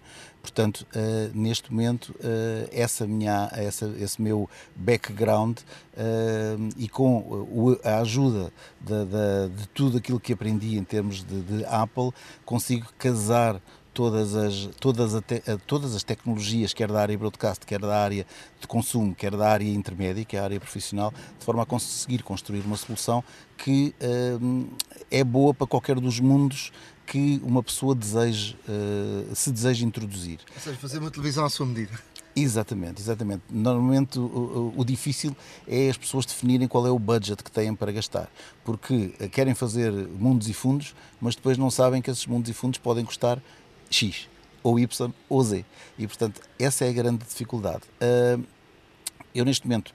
Portanto, 0.44 0.86
uh, 0.94 1.32
neste 1.34 1.72
momento, 1.72 2.10
uh, 2.10 2.68
essa 2.70 3.08
minha, 3.08 3.50
essa, 3.54 3.88
esse 3.98 4.22
meu 4.22 4.50
background 4.76 5.60
uh, 5.60 6.70
e 6.78 6.89
com 6.89 7.78
a 7.82 8.00
ajuda 8.00 8.52
de, 8.82 9.68
tudo 9.74 10.00
aquilo 10.00 10.20
que 10.20 10.34
aprendi 10.34 10.78
em 10.78 10.84
termos 10.84 11.24
de, 11.24 11.41
de 11.44 11.66
Apple, 11.66 12.12
consigo 12.44 12.88
casar 12.98 13.62
todas 13.94 14.36
as, 14.36 14.70
todas, 14.82 15.14
te, 15.22 15.41
todas 15.66 15.96
as 15.96 16.04
tecnologias, 16.04 16.74
quer 16.74 16.91
da 16.91 17.00
área 17.00 17.18
broadcast, 17.18 17.66
quer 17.66 17.80
da 17.80 17.96
área 17.96 18.28
de 18.60 18.68
consumo, 18.68 19.16
quer 19.16 19.32
da 19.32 19.50
área 19.50 19.72
intermédia, 19.72 20.26
que 20.26 20.36
é 20.36 20.41
a 20.41 20.44
área 20.44 20.60
profissional, 20.60 21.14
de 21.39 21.46
forma 21.46 21.64
a 21.64 21.66
conseguir 21.66 22.22
construir 22.22 22.66
uma 22.66 22.76
solução 22.76 23.24
que 23.56 23.96
é 25.10 25.24
boa 25.24 25.54
para 25.54 25.68
qualquer 25.68 26.00
dos 26.00 26.20
mundos 26.20 26.72
que 27.06 27.41
uma 27.43 27.62
pessoa 27.62 27.93
deseje, 27.93 28.56
uh, 28.68 29.36
se 29.36 29.51
deseja 29.51 29.86
introduzir. 29.86 30.39
Ou 30.56 30.62
seja, 30.62 30.78
fazer 30.78 30.99
uma 30.99 31.12
televisão 31.12 31.45
à 31.45 31.49
sua 31.49 31.66
medida. 31.66 31.91
Exatamente, 32.36 32.99
exatamente. 32.99 33.43
Normalmente 33.49 34.18
o, 34.18 34.74
o, 34.76 34.84
difícil 34.84 35.36
é 35.68 35.89
as 35.89 35.97
pessoas 35.97 36.26
definirem 36.26 36.68
qual 36.68 36.88
é 36.88 36.89
o 36.89 36.97
budget 36.97 37.43
que 37.43 37.51
têm 37.51 37.76
para 37.76 37.91
gastar, 37.91 38.28
porque 38.66 39.10
querem 39.32 39.54
fazer 39.54 39.91
mundos 39.91 40.49
e 40.49 40.54
fundos, 40.54 40.95
mas 41.22 41.36
depois 41.36 41.58
não 41.58 41.70
sabem 41.70 42.01
que 42.01 42.10
esses 42.10 42.26
mundos 42.26 42.49
e 42.49 42.54
fundos 42.54 42.80
podem 42.80 43.06
custar 43.06 43.39
X, 43.89 44.28
ou 44.64 44.80
Y, 44.80 45.14
ou 45.30 45.43
Z. 45.43 45.64
E, 45.97 46.08
portanto, 46.08 46.41
essa 46.58 46.86
é 46.86 46.89
a 46.89 46.93
grande 46.93 47.24
dificuldade. 47.24 47.84
Uh, 48.01 48.43
eu, 49.36 49.45
neste 49.45 49.68
momento, 49.68 49.93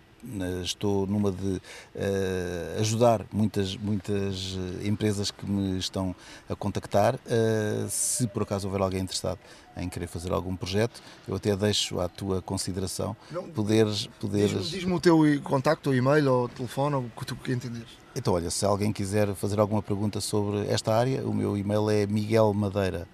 estou 0.62 1.06
numa 1.06 1.30
de 1.30 1.56
uh, 1.56 2.80
ajudar 2.80 3.24
muitas, 3.32 3.76
muitas 3.76 4.58
empresas 4.84 5.30
que 5.30 5.48
me 5.48 5.78
estão 5.78 6.14
a 6.48 6.54
contactar. 6.54 7.14
Uh, 7.16 7.88
se 7.88 8.26
por 8.28 8.42
acaso 8.42 8.66
houver 8.66 8.82
alguém 8.82 9.00
interessado 9.00 9.38
em 9.76 9.88
querer 9.88 10.08
fazer 10.08 10.32
algum 10.32 10.56
projeto, 10.56 11.00
eu 11.26 11.36
até 11.36 11.54
deixo 11.54 12.00
à 12.00 12.08
tua 12.08 12.42
consideração 12.42 13.16
Não, 13.30 13.44
poderes. 13.44 14.08
poderes... 14.20 14.70
Diz-me 14.70 14.80
diz 14.80 14.84
o 14.84 15.00
teu 15.00 15.42
contacto, 15.42 15.90
o 15.90 15.94
e-mail 15.94 16.32
ou 16.32 16.48
telefone, 16.48 16.96
ou 16.96 17.02
o 17.02 17.10
que 17.10 17.24
tu 17.24 17.34
entenderes. 17.50 17.88
Então, 18.16 18.34
olha, 18.34 18.50
se 18.50 18.64
alguém 18.64 18.92
quiser 18.92 19.32
fazer 19.34 19.60
alguma 19.60 19.80
pergunta 19.80 20.20
sobre 20.20 20.66
esta 20.66 20.92
área, 20.92 21.22
o 21.22 21.32
meu 21.32 21.56
e-mail 21.56 21.88
é 21.88 22.06
Miguel 22.06 22.52
Madeira 22.52 23.06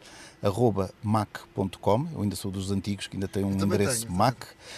arroba 0.45 0.91
mac.com, 1.03 2.07
eu 2.15 2.23
ainda 2.23 2.37
sou 2.37 2.51
dos 2.51 2.71
antigos 2.71 3.07
que 3.07 3.17
ainda 3.17 3.27
tem 3.27 3.43
um 3.43 3.53
endereço 3.53 4.03
tenho, 4.07 4.13
Mac, 4.13 4.37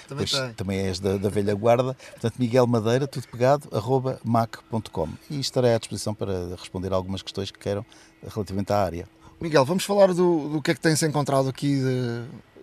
também, 0.08 0.26
pois, 0.28 0.54
também 0.54 0.78
és 0.78 1.00
da, 1.00 1.16
da, 1.16 1.28
velha 1.28 1.54
guarda, 1.54 1.94
portanto 2.12 2.34
Miguel 2.38 2.66
Madeira, 2.68 3.08
tudo 3.08 3.26
pegado, 3.26 3.68
arroba 3.72 4.20
mac.com 4.22 5.08
e 5.28 5.40
estarei 5.40 5.74
à 5.74 5.78
disposição 5.78 6.14
para 6.14 6.54
responder 6.56 6.92
algumas 6.92 7.20
questões 7.20 7.50
que 7.50 7.58
queiram 7.58 7.84
relativamente 8.22 8.72
à 8.72 8.78
área. 8.78 9.08
Miguel, 9.40 9.64
vamos 9.64 9.84
falar 9.84 10.14
do, 10.14 10.48
do 10.50 10.62
que 10.62 10.70
é 10.70 10.74
que 10.74 10.80
tens 10.80 11.02
encontrado 11.02 11.48
aqui, 11.48 11.82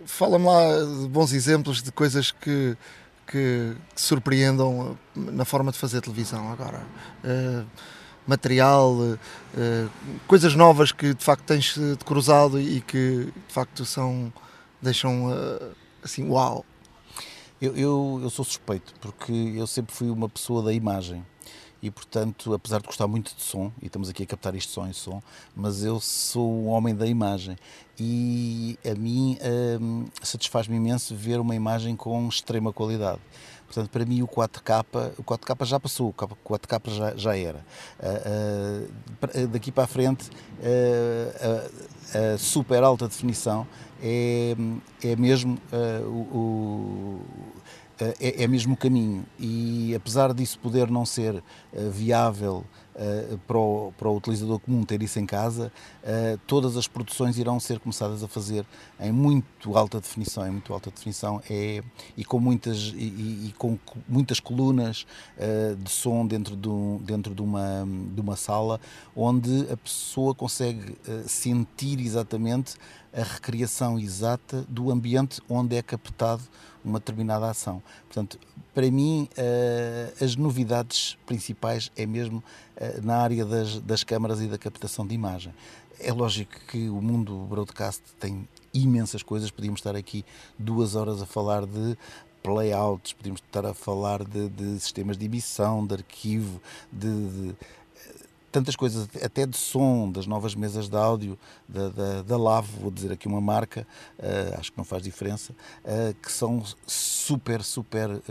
fala-me 0.06 0.45
lá 0.45 1.01
de 1.01 1.10
bons 1.10 1.34
exemplos 1.34 1.84
de 1.84 1.91
coisas 1.91 2.32
que, 2.32 2.78
que, 3.28 3.76
que 3.93 4.01
surpreendam 4.01 4.97
na 5.14 5.43
forma 5.43 5.74
de 5.74 5.78
fazer 5.78 5.99
televisão 5.99 6.49
agora. 6.51 6.82
Uh, 7.24 7.66
material, 8.28 8.94
uh, 8.94 9.20
coisas 10.28 10.56
novas 10.56 10.92
que 10.92 11.14
de 11.14 11.24
facto 11.24 11.44
tens 11.44 11.76
cruzado 12.06 12.60
e 12.60 12.82
que 12.82 13.26
de 13.26 13.54
facto 13.54 13.86
são 13.86 14.32
deixam 14.82 15.28
uh, 15.28 15.76
assim, 16.04 16.28
uau. 16.28 16.66
Eu, 17.62 17.76
eu, 17.78 18.20
eu, 18.24 18.30
sou 18.30 18.44
suspeito 18.44 18.94
porque 19.00 19.32
eu 19.32 19.66
sempre 19.66 19.96
fui 19.96 20.10
uma 20.10 20.28
pessoa 20.28 20.62
da 20.62 20.74
imagem 20.74 21.26
e 21.82 21.90
portanto, 21.90 22.54
apesar 22.54 22.80
de 22.80 22.88
gostar 22.88 23.08
muito 23.08 23.34
de 23.36 23.42
som, 23.42 23.72
e 23.82 23.86
estamos 23.86 24.10
aqui 24.10 24.24
a 24.24 24.26
captar 24.26 24.54
isto 24.56 24.72
som 24.72 24.86
em 24.86 24.94
som, 24.94 25.22
mas 25.56 25.84
eu 25.84 26.00
sou 26.00 26.50
um 26.50 26.68
homem 26.68 26.94
da 26.94 27.08
imagem 27.08 27.58
e 28.00 28.78
a 28.90 28.96
mim 28.96 29.38
satisfaz-me 30.22 30.76
imenso 30.76 31.16
ver 31.16 31.40
uma 31.40 31.56
imagem 31.56 31.96
com 31.96 32.28
extrema 32.28 32.72
qualidade. 32.74 33.20
Portanto, 33.74 33.90
para 33.90 34.06
mim 34.06 34.22
o 34.22 34.28
4K, 34.28 35.14
o 35.18 35.24
4K 35.24 35.66
já 35.66 35.80
passou, 35.80 36.10
o 36.10 36.14
4K 36.14 36.92
já, 36.92 37.16
já 37.16 37.36
era. 37.36 37.66
Uh, 38.00 38.88
uh, 39.24 39.48
daqui 39.48 39.72
para 39.72 39.86
a 39.86 39.88
frente, 39.88 40.30
uh, 40.30 42.36
a 42.36 42.38
super 42.38 42.84
alta 42.84 43.08
definição 43.08 43.66
é, 44.00 44.56
é 45.04 45.16
mesmo 45.16 45.58
o, 46.06 47.20
é, 48.00 48.44
é 48.44 48.48
mesmo 48.48 48.76
o 48.76 48.78
caminho 48.78 49.26
e 49.40 49.95
apesar 49.95 50.32
disso 50.32 50.60
poder 50.60 50.91
não 50.91 51.08
ser 51.08 51.44
viável 51.91 52.58
uh, 52.58 52.82
para, 53.48 53.57
o, 53.57 53.94
para 53.98 54.07
o 54.07 54.18
utilizador 54.18 54.60
comum 54.60 54.84
ter 54.84 55.02
isso 55.02 55.20
em 55.20 55.26
casa, 55.26 55.72
uh, 56.03 56.40
todas 56.45 56.78
as 56.78 56.88
produções 56.88 57.38
irão 57.38 57.60
ser 57.60 57.80
começadas 57.80 58.24
a 58.24 58.28
fazer 58.28 58.65
em 58.99 59.11
muito 59.11 59.78
alta 59.78 59.99
definição, 59.99 60.48
em 60.48 60.52
muito 60.52 60.74
alta 60.74 60.91
definição 60.91 61.41
é, 61.49 61.84
e, 62.15 62.24
com 62.24 62.40
muitas, 62.40 62.94
e, 62.95 63.48
e 63.48 63.56
com 63.57 63.78
muitas 64.07 64.40
colunas 64.40 65.06
uh, 65.38 65.76
de 65.76 65.90
som 65.90 66.26
dentro, 66.26 66.56
de, 66.56 66.70
um, 66.70 66.98
dentro 66.98 67.34
de, 67.34 67.41
uma, 67.41 67.88
de 68.14 68.22
uma 68.22 68.36
sala 68.36 68.80
onde 69.15 69.68
a 69.72 69.78
pessoa 69.78 70.36
consegue 70.36 70.95
sentir 71.26 71.99
exatamente 71.99 72.76
a 73.14 73.22
recriação 73.22 73.99
exata 73.99 74.65
do 74.68 74.91
ambiente 74.91 75.40
onde 75.48 75.76
é 75.76 75.82
captado 75.82 76.41
uma 76.84 76.99
determinada 76.99 77.49
ação. 77.49 77.81
Portanto, 78.05 78.39
para 78.73 78.89
mim, 78.89 79.27
uh, 79.38 80.23
as 80.23 80.35
novidades 80.35 81.18
principais 81.26 81.91
é 81.95 82.05
mesmo 82.05 82.43
uh, 82.77 83.05
na 83.05 83.18
área 83.18 83.45
das, 83.45 83.80
das 83.80 84.03
câmaras 84.03 84.41
e 84.41 84.47
da 84.47 84.57
captação 84.57 85.05
de 85.05 85.14
imagem. 85.14 85.53
É 85.99 86.11
lógico 86.11 86.53
que 86.68 86.89
o 86.89 87.01
mundo 87.01 87.38
broadcast 87.49 88.01
tem 88.19 88.47
imensas 88.73 89.22
coisas, 89.22 89.51
podíamos 89.51 89.80
estar 89.80 89.95
aqui 89.95 90.26
duas 90.57 90.95
horas 90.95 91.22
a 91.22 91.26
falar 91.26 91.65
de 91.65 91.97
playouts, 92.41 93.14
podíamos 93.14 93.41
estar 93.41 93.65
a 93.65 93.73
falar 93.73 94.23
de, 94.23 94.49
de 94.49 94.80
sistemas 94.80 95.18
de 95.18 95.26
emissão, 95.26 95.85
de 95.85 95.93
arquivo, 95.93 96.61
de, 96.91 97.07
de 97.07 97.55
tantas 98.54 98.76
coisas, 98.76 99.10
até 99.24 99.48
de 99.48 99.58
som, 99.58 100.12
das 100.12 100.28
novas 100.28 100.54
mesas 100.54 100.88
de 100.88 100.96
áudio, 100.96 101.40
da, 101.68 101.90
da, 101.90 102.22
da 102.22 102.38
Lavo, 102.38 102.82
vou 102.82 102.92
dizer 102.92 103.12
aqui 103.12 103.28
uma 103.28 103.42
marca, 103.42 103.86
uh, 104.20 104.60
acho 104.60 104.72
que 104.72 104.78
não 104.78 104.86
faz 104.86 105.02
diferença, 105.02 105.54
uh, 105.54 106.14
que 106.22 106.32
são 106.32 106.64
super, 106.86 107.64
super 107.64 108.12
uh, 108.12 108.22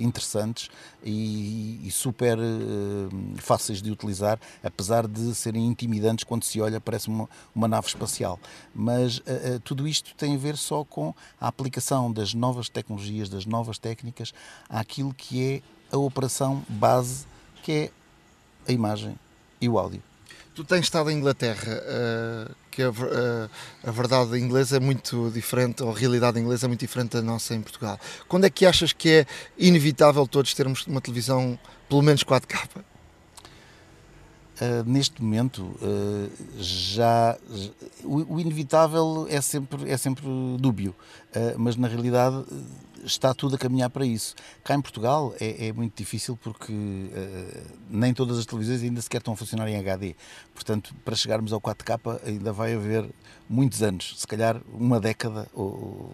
interessantes 0.00 0.70
e, 1.04 1.86
e 1.86 1.90
super 1.90 2.38
fáceis 3.36 3.82
de 3.82 3.90
utilizar, 3.90 4.40
apesar 4.64 5.06
de 5.06 5.34
serem 5.34 5.66
intimidantes 5.66 6.24
quando 6.24 6.44
se 6.44 6.60
olha, 6.62 6.80
parece 6.80 7.08
uma, 7.08 7.28
uma 7.54 7.68
nave 7.68 7.88
espacial. 7.88 8.40
Mas 8.74 9.20
tudo 9.64 9.86
isto 9.86 10.14
tem 10.14 10.34
a 10.34 10.38
ver 10.38 10.56
só 10.56 10.84
com 10.84 11.14
a 11.40 11.48
aplicação 11.48 12.10
das 12.12 12.32
novas 12.32 12.68
tecnologias, 12.68 13.28
das 13.28 13.44
novas 13.44 13.78
técnicas, 13.78 14.32
àquilo 14.68 15.12
que 15.12 15.42
é 15.42 15.62
a 15.94 15.98
operação 15.98 16.62
base, 16.68 17.26
que 17.62 17.72
é 17.72 17.90
a 18.66 18.72
imagem 18.72 19.16
e 19.60 19.68
o 19.68 19.78
áudio. 19.78 20.02
Tu 20.54 20.64
tens 20.64 20.80
estado 20.80 21.10
em 21.10 21.16
Inglaterra, 21.16 21.72
uh, 21.72 22.54
que 22.70 22.82
a, 22.82 22.90
uh, 22.90 23.50
a, 23.84 23.90
verdade 23.92 24.36
inglesa 24.38 24.76
é 24.76 24.80
muito 24.80 25.30
diferente, 25.30 25.84
ou 25.84 25.90
a 25.90 25.96
realidade 25.96 26.40
inglesa 26.40 26.66
é 26.66 26.68
muito 26.68 26.80
diferente 26.80 27.12
da 27.12 27.22
nossa 27.22 27.54
em 27.54 27.62
Portugal. 27.62 27.98
Quando 28.26 28.44
é 28.44 28.50
que 28.50 28.66
achas 28.66 28.92
que 28.92 29.08
é 29.08 29.26
inevitável 29.56 30.26
todos 30.26 30.54
termos 30.54 30.84
uma 30.86 31.00
televisão, 31.00 31.58
pelo 31.88 32.02
menos 32.02 32.24
4K? 32.24 32.68
Uh, 34.60 34.82
neste 34.84 35.22
momento 35.22 35.62
uh, 35.62 36.30
já, 36.58 37.38
já 37.48 37.70
o, 38.02 38.34
o, 38.34 38.40
inevitável 38.40 39.28
é 39.30 39.40
sempre 39.40 39.88
é 39.88 39.96
sempre 39.96 40.24
dúbio 40.58 40.96
uh, 41.36 41.56
mas 41.56 41.76
na 41.76 41.86
realidade 41.86 42.44
está 43.04 43.34
tudo 43.34 43.56
a 43.56 43.58
caminhar 43.58 43.90
para 43.90 44.04
isso. 44.04 44.34
Cá 44.64 44.74
em 44.74 44.80
Portugal 44.80 45.34
é, 45.40 45.68
é 45.68 45.72
muito 45.72 45.96
difícil 45.96 46.36
porque 46.36 46.72
uh, 46.72 47.62
nem 47.88 48.12
todas 48.12 48.38
as 48.38 48.46
televisões 48.46 48.82
ainda 48.82 49.00
sequer 49.00 49.18
estão 49.18 49.34
a 49.34 49.36
funcionar 49.36 49.68
em 49.68 49.76
HD. 49.76 50.14
Portanto, 50.54 50.94
para 51.04 51.14
chegarmos 51.14 51.52
ao 51.52 51.60
4K 51.60 52.20
ainda 52.26 52.52
vai 52.52 52.74
haver 52.74 53.08
muitos 53.48 53.82
anos, 53.82 54.14
se 54.18 54.26
calhar 54.26 54.60
uma 54.72 55.00
década 55.00 55.48
ou, 55.54 56.12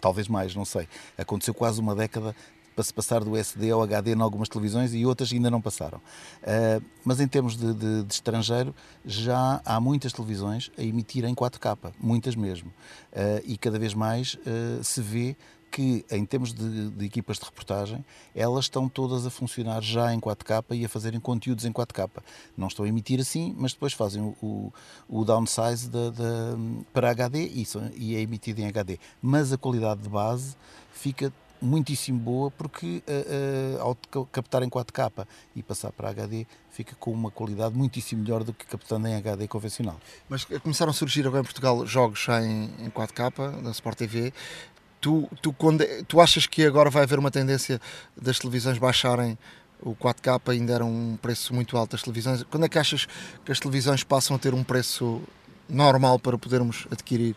talvez 0.00 0.28
mais, 0.28 0.54
não 0.54 0.64
sei. 0.64 0.88
Aconteceu 1.16 1.54
quase 1.54 1.80
uma 1.80 1.94
década 1.94 2.34
para 2.74 2.84
se 2.84 2.92
passar 2.92 3.22
do 3.22 3.36
SD 3.36 3.70
ao 3.70 3.82
HD 3.82 4.14
em 4.14 4.20
algumas 4.20 4.48
televisões 4.48 4.94
e 4.94 5.04
outras 5.04 5.32
ainda 5.32 5.50
não 5.50 5.60
passaram. 5.60 5.98
Uh, 5.98 6.82
mas 7.04 7.20
em 7.20 7.28
termos 7.28 7.56
de, 7.56 7.72
de, 7.74 8.02
de, 8.02 8.12
estrangeiro, 8.12 8.74
já 9.04 9.60
há 9.64 9.80
muitas 9.80 10.12
televisões 10.12 10.70
a 10.76 10.82
emitir 10.82 11.24
em 11.24 11.34
4K, 11.34 11.92
muitas 12.00 12.34
mesmo. 12.34 12.70
Uh, 13.12 13.42
e 13.44 13.56
cada 13.56 13.78
vez 13.78 13.94
mais 13.94 14.34
uh, 14.34 14.82
se 14.82 15.00
vê 15.00 15.36
que, 15.72 16.04
em 16.10 16.24
termos 16.26 16.52
de, 16.52 16.90
de, 16.90 17.06
equipas 17.06 17.38
de 17.38 17.46
reportagem, 17.46 18.04
elas 18.34 18.66
estão 18.66 18.88
todas 18.88 19.24
a 19.26 19.30
funcionar 19.30 19.82
já 19.82 20.12
em 20.12 20.20
4K 20.20 20.64
e 20.72 20.84
a 20.84 20.88
fazerem 20.88 21.18
conteúdos 21.18 21.64
em 21.64 21.72
4K. 21.72 22.10
Não 22.56 22.68
estão 22.68 22.84
a 22.84 22.88
emitir 22.88 23.18
assim, 23.18 23.54
mas 23.58 23.72
depois 23.72 23.94
fazem 23.94 24.20
o, 24.20 24.36
o, 24.42 24.72
o 25.08 25.24
downsize 25.24 25.88
de, 25.88 26.10
de, 26.10 26.84
para 26.92 27.10
HD 27.10 27.46
e, 27.46 27.66
e 27.96 28.14
é 28.14 28.20
emitido 28.20 28.60
em 28.60 28.66
HD. 28.66 28.98
Mas 29.22 29.50
a 29.50 29.56
qualidade 29.56 30.02
de 30.02 30.10
base 30.10 30.54
fica 30.92 31.32
muitíssimo 31.62 32.18
boa 32.18 32.50
porque 32.50 33.02
uh, 33.06 33.78
uh, 33.78 33.80
ao 33.80 34.26
captar 34.26 34.62
em 34.62 34.68
4K 34.68 35.26
e 35.54 35.62
passar 35.62 35.92
para 35.92 36.10
HD 36.10 36.44
fica 36.70 36.96
com 36.96 37.12
uma 37.12 37.30
qualidade 37.30 37.74
muitíssimo 37.74 38.22
melhor 38.22 38.42
do 38.42 38.52
que 38.52 38.66
captando 38.66 39.06
em 39.06 39.14
HD 39.14 39.46
convencional. 39.46 39.98
Mas 40.28 40.44
começaram 40.44 40.90
a 40.90 40.94
surgir 40.94 41.26
agora 41.26 41.42
em 41.42 41.44
Portugal 41.44 41.86
jogos 41.86 42.24
já 42.24 42.42
em, 42.42 42.64
em 42.80 42.90
4K, 42.90 43.60
na 43.62 43.70
Sport 43.70 43.96
TV, 43.96 44.32
Tu, 45.02 45.28
tu, 45.42 45.52
quando, 45.52 45.84
tu 46.04 46.20
achas 46.20 46.46
que 46.46 46.64
agora 46.64 46.88
vai 46.88 47.02
haver 47.02 47.18
uma 47.18 47.30
tendência 47.30 47.80
das 48.16 48.38
televisões 48.38 48.78
baixarem 48.78 49.36
o 49.82 49.96
4K 49.96 50.52
ainda 50.52 50.74
era 50.74 50.84
um 50.84 51.18
preço 51.20 51.52
muito 51.52 51.76
alto 51.76 51.90
das 51.90 52.02
televisões. 52.02 52.44
Quando 52.44 52.64
é 52.64 52.68
que 52.68 52.78
achas 52.78 53.06
que 53.44 53.50
as 53.50 53.58
televisões 53.58 54.04
passam 54.04 54.36
a 54.36 54.38
ter 54.38 54.54
um 54.54 54.62
preço 54.62 55.20
normal 55.68 56.18
para 56.18 56.38
podermos 56.38 56.86
adquirir? 56.90 57.34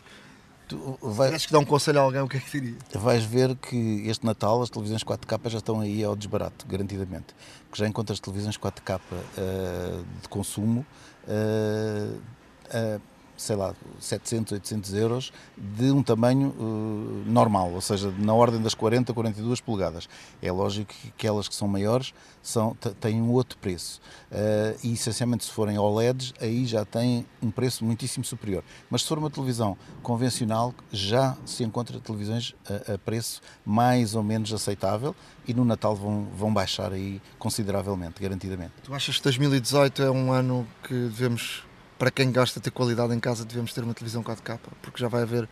Tu 0.67 0.97
vai... 1.01 1.33
Acho 1.33 1.47
que 1.47 1.53
dá 1.53 1.59
um 1.59 1.65
conselho 1.65 1.99
a 1.99 2.03
alguém, 2.03 2.21
o 2.21 2.27
que 2.27 2.37
é 2.37 2.39
que 2.39 2.59
diria? 2.59 2.77
Vais 2.93 3.23
ver 3.23 3.55
que 3.55 4.03
este 4.07 4.25
Natal 4.25 4.61
as 4.61 4.69
televisões 4.69 5.03
4K 5.03 5.49
já 5.49 5.57
estão 5.57 5.79
aí 5.79 6.03
ao 6.03 6.15
desbarato, 6.15 6.65
garantidamente. 6.67 7.35
Que 7.71 7.77
já 7.77 7.87
encontras 7.87 8.19
televisões 8.19 8.57
4K 8.57 8.95
uh, 8.95 9.01
eh, 9.37 9.99
de 10.21 10.29
consumo 10.29 10.85
uh, 11.27 12.15
uh, 12.17 13.01
sei 13.37 13.55
lá, 13.55 13.73
700, 13.99 14.53
800 14.53 14.93
euros 14.93 15.33
de 15.57 15.91
um 15.91 16.01
tamanho 16.01 16.49
uh, 16.57 17.23
normal, 17.29 17.71
ou 17.71 17.81
seja, 17.81 18.13
na 18.17 18.33
ordem 18.33 18.61
das 18.61 18.73
40, 18.73 19.13
42 19.13 19.61
polegadas. 19.61 20.07
É 20.41 20.51
lógico 20.51 20.93
que 20.93 21.09
aquelas 21.09 21.47
que 21.47 21.55
são 21.55 21.67
maiores 21.67 22.13
são, 22.41 22.75
têm 22.99 23.21
um 23.21 23.31
outro 23.31 23.57
preço. 23.57 23.99
Uh, 24.31 24.77
e 24.83 24.93
essencialmente 24.93 25.45
se 25.45 25.51
forem 25.51 25.77
OLEDs, 25.77 26.33
aí 26.39 26.65
já 26.65 26.85
têm 26.85 27.25
um 27.41 27.51
preço 27.51 27.83
muitíssimo 27.83 28.23
superior. 28.23 28.63
Mas 28.89 29.01
se 29.01 29.07
for 29.07 29.17
uma 29.17 29.29
televisão 29.29 29.77
convencional, 30.01 30.73
já 30.91 31.37
se 31.45 31.63
encontra 31.63 31.99
televisões 31.99 32.53
a, 32.69 32.93
a 32.93 32.97
preço 32.97 33.41
mais 33.65 34.15
ou 34.15 34.23
menos 34.23 34.53
aceitável 34.53 35.15
e 35.47 35.53
no 35.53 35.65
Natal 35.65 35.95
vão, 35.95 36.27
vão 36.35 36.53
baixar 36.53 36.91
aí 36.93 37.21
consideravelmente, 37.37 38.21
garantidamente. 38.21 38.73
Tu 38.83 38.93
achas 38.93 39.17
que 39.17 39.23
2018 39.23 40.03
é 40.03 40.11
um 40.11 40.31
ano 40.31 40.67
que 40.83 40.93
devemos 40.93 41.63
para 41.97 42.11
quem 42.11 42.31
gosta 42.31 42.59
de 42.59 42.65
ter 42.65 42.71
qualidade 42.71 43.13
em 43.13 43.19
casa, 43.19 43.45
devemos 43.45 43.73
ter 43.73 43.83
uma 43.83 43.93
televisão 43.93 44.23
4K, 44.23 44.59
porque 44.81 44.99
já 44.99 45.07
vai 45.07 45.23
haver 45.23 45.47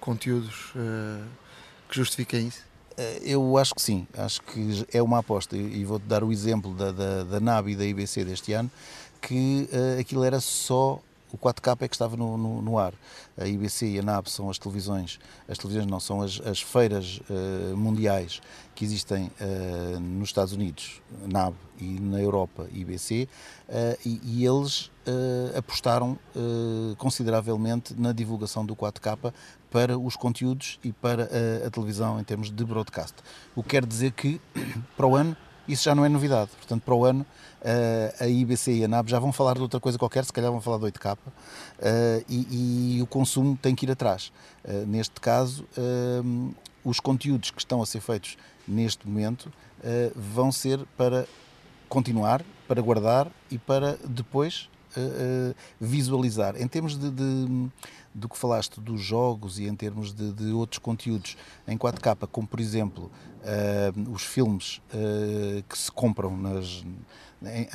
conteúdos 0.00 0.72
uh, 0.76 1.24
que 1.88 1.96
justifiquem 1.96 2.48
isso? 2.48 2.62
Eh, 2.96 3.20
eu 3.22 3.56
acho 3.56 3.74
que 3.74 3.82
sim, 3.82 4.06
acho 4.16 4.42
que 4.42 4.86
é 4.92 5.02
uma 5.02 5.18
aposta 5.18 5.56
e 5.56 5.84
vou-te 5.84 6.04
dar 6.04 6.24
o 6.24 6.32
exemplo 6.32 6.74
da, 6.74 6.90
da, 6.90 7.24
da 7.24 7.40
NAB 7.40 7.68
e 7.68 7.76
da 7.76 7.84
IBC 7.84 8.24
deste 8.24 8.52
ano, 8.52 8.70
que 9.20 9.68
uh, 9.72 10.00
aquilo 10.00 10.24
era 10.24 10.40
só 10.40 11.00
o 11.32 11.38
4K 11.38 11.82
é 11.82 11.88
que 11.88 11.94
estava 11.94 12.16
no, 12.16 12.36
no, 12.36 12.62
no, 12.62 12.78
ar. 12.78 12.92
A 13.36 13.46
IBC 13.46 13.86
e 13.86 13.98
a 13.98 14.02
NAB 14.02 14.28
são 14.28 14.48
as 14.48 14.58
televisões, 14.58 15.18
as 15.48 15.58
televisões 15.58 15.86
não, 15.86 16.00
são 16.00 16.22
as, 16.22 16.40
as 16.40 16.60
feiras 16.60 17.20
uh, 17.28 17.76
mundiais 17.76 18.40
que 18.74 18.84
existem 18.84 19.30
uh, 19.40 20.00
nos 20.00 20.28
Estados 20.28 20.52
Unidos, 20.52 21.02
NAB, 21.26 21.54
e 21.80 22.00
na 22.00 22.20
Europa, 22.20 22.66
IBC, 22.72 23.28
uh, 23.68 23.98
e, 24.04 24.20
e, 24.24 24.44
eles 24.44 24.90
apostaram 25.56 26.18
consideravelmente 26.98 27.94
na 27.98 28.12
divulgação 28.12 28.66
do 28.66 28.76
4K 28.76 29.32
para 29.70 29.98
os 29.98 30.16
conteúdos 30.16 30.78
e 30.84 30.92
para 30.92 31.30
a, 31.64 31.66
a 31.66 31.70
televisão 31.70 32.20
em 32.20 32.24
termos 32.24 32.50
de 32.50 32.62
broadcast. 32.62 33.14
O 33.56 33.62
que 33.62 33.70
quer 33.70 33.86
dizer 33.86 34.12
que, 34.12 34.38
para 34.98 35.06
o 35.06 35.16
ano, 35.16 35.34
isso 35.68 35.84
já 35.84 35.94
não 35.94 36.04
é 36.04 36.08
novidade. 36.08 36.50
Portanto, 36.56 36.82
para 36.82 36.94
o 36.94 37.04
ano, 37.04 37.24
eh, 37.24 37.47
a 38.20 38.26
IBC 38.26 38.72
e 38.72 38.84
a 38.84 38.88
NAB 38.88 39.08
já 39.08 39.18
vão 39.18 39.32
falar 39.32 39.54
de 39.54 39.62
outra 39.62 39.80
coisa 39.80 39.98
qualquer, 39.98 40.24
se 40.24 40.32
calhar 40.32 40.50
vão 40.50 40.60
falar 40.60 40.78
de 40.78 40.84
8K, 40.84 41.18
eh, 41.80 42.24
e, 42.28 42.96
e 42.98 43.02
o 43.02 43.06
consumo 43.06 43.58
tem 43.60 43.74
que 43.74 43.86
ir 43.86 43.90
atrás. 43.90 44.32
Eh, 44.64 44.84
neste 44.86 45.20
caso, 45.20 45.66
os 46.84 47.00
conteúdos 47.00 47.50
que 47.50 47.60
estão 47.60 47.82
a 47.82 47.86
ser 47.86 48.00
feitos 48.00 48.36
neste 48.66 49.06
momento 49.06 49.52
vão 50.14 50.50
ser 50.52 50.84
para 50.96 51.26
continuar, 51.88 52.44
para 52.66 52.80
guardar 52.80 53.30
e 53.50 53.58
para 53.58 53.98
depois 54.04 54.68
visualizar. 55.80 56.60
Em 56.60 56.66
termos 56.66 56.98
de, 56.98 57.10
de 57.10 57.70
do 58.18 58.28
que 58.28 58.36
falaste 58.36 58.80
dos 58.80 59.00
jogos 59.00 59.58
e 59.58 59.66
em 59.66 59.74
termos 59.74 60.12
de, 60.12 60.32
de 60.32 60.52
outros 60.52 60.78
conteúdos 60.78 61.36
em 61.66 61.76
4K, 61.78 62.26
como 62.30 62.46
por 62.46 62.60
exemplo 62.60 63.10
uh, 63.42 64.12
os 64.12 64.22
filmes 64.22 64.80
uh, 64.92 65.62
que 65.68 65.78
se 65.78 65.90
compram 65.92 66.36
nas, 66.36 66.84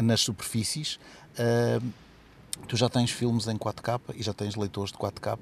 nas 0.01 0.21
superfícies, 0.21 0.99
uh, 1.39 1.93
tu 2.67 2.75
já 2.75 2.89
tens 2.89 3.11
filmes 3.11 3.47
em 3.47 3.57
4K 3.57 3.99
e 4.15 4.23
já 4.23 4.33
tens 4.33 4.55
leitores 4.55 4.91
de 4.91 4.97
4K 4.97 5.37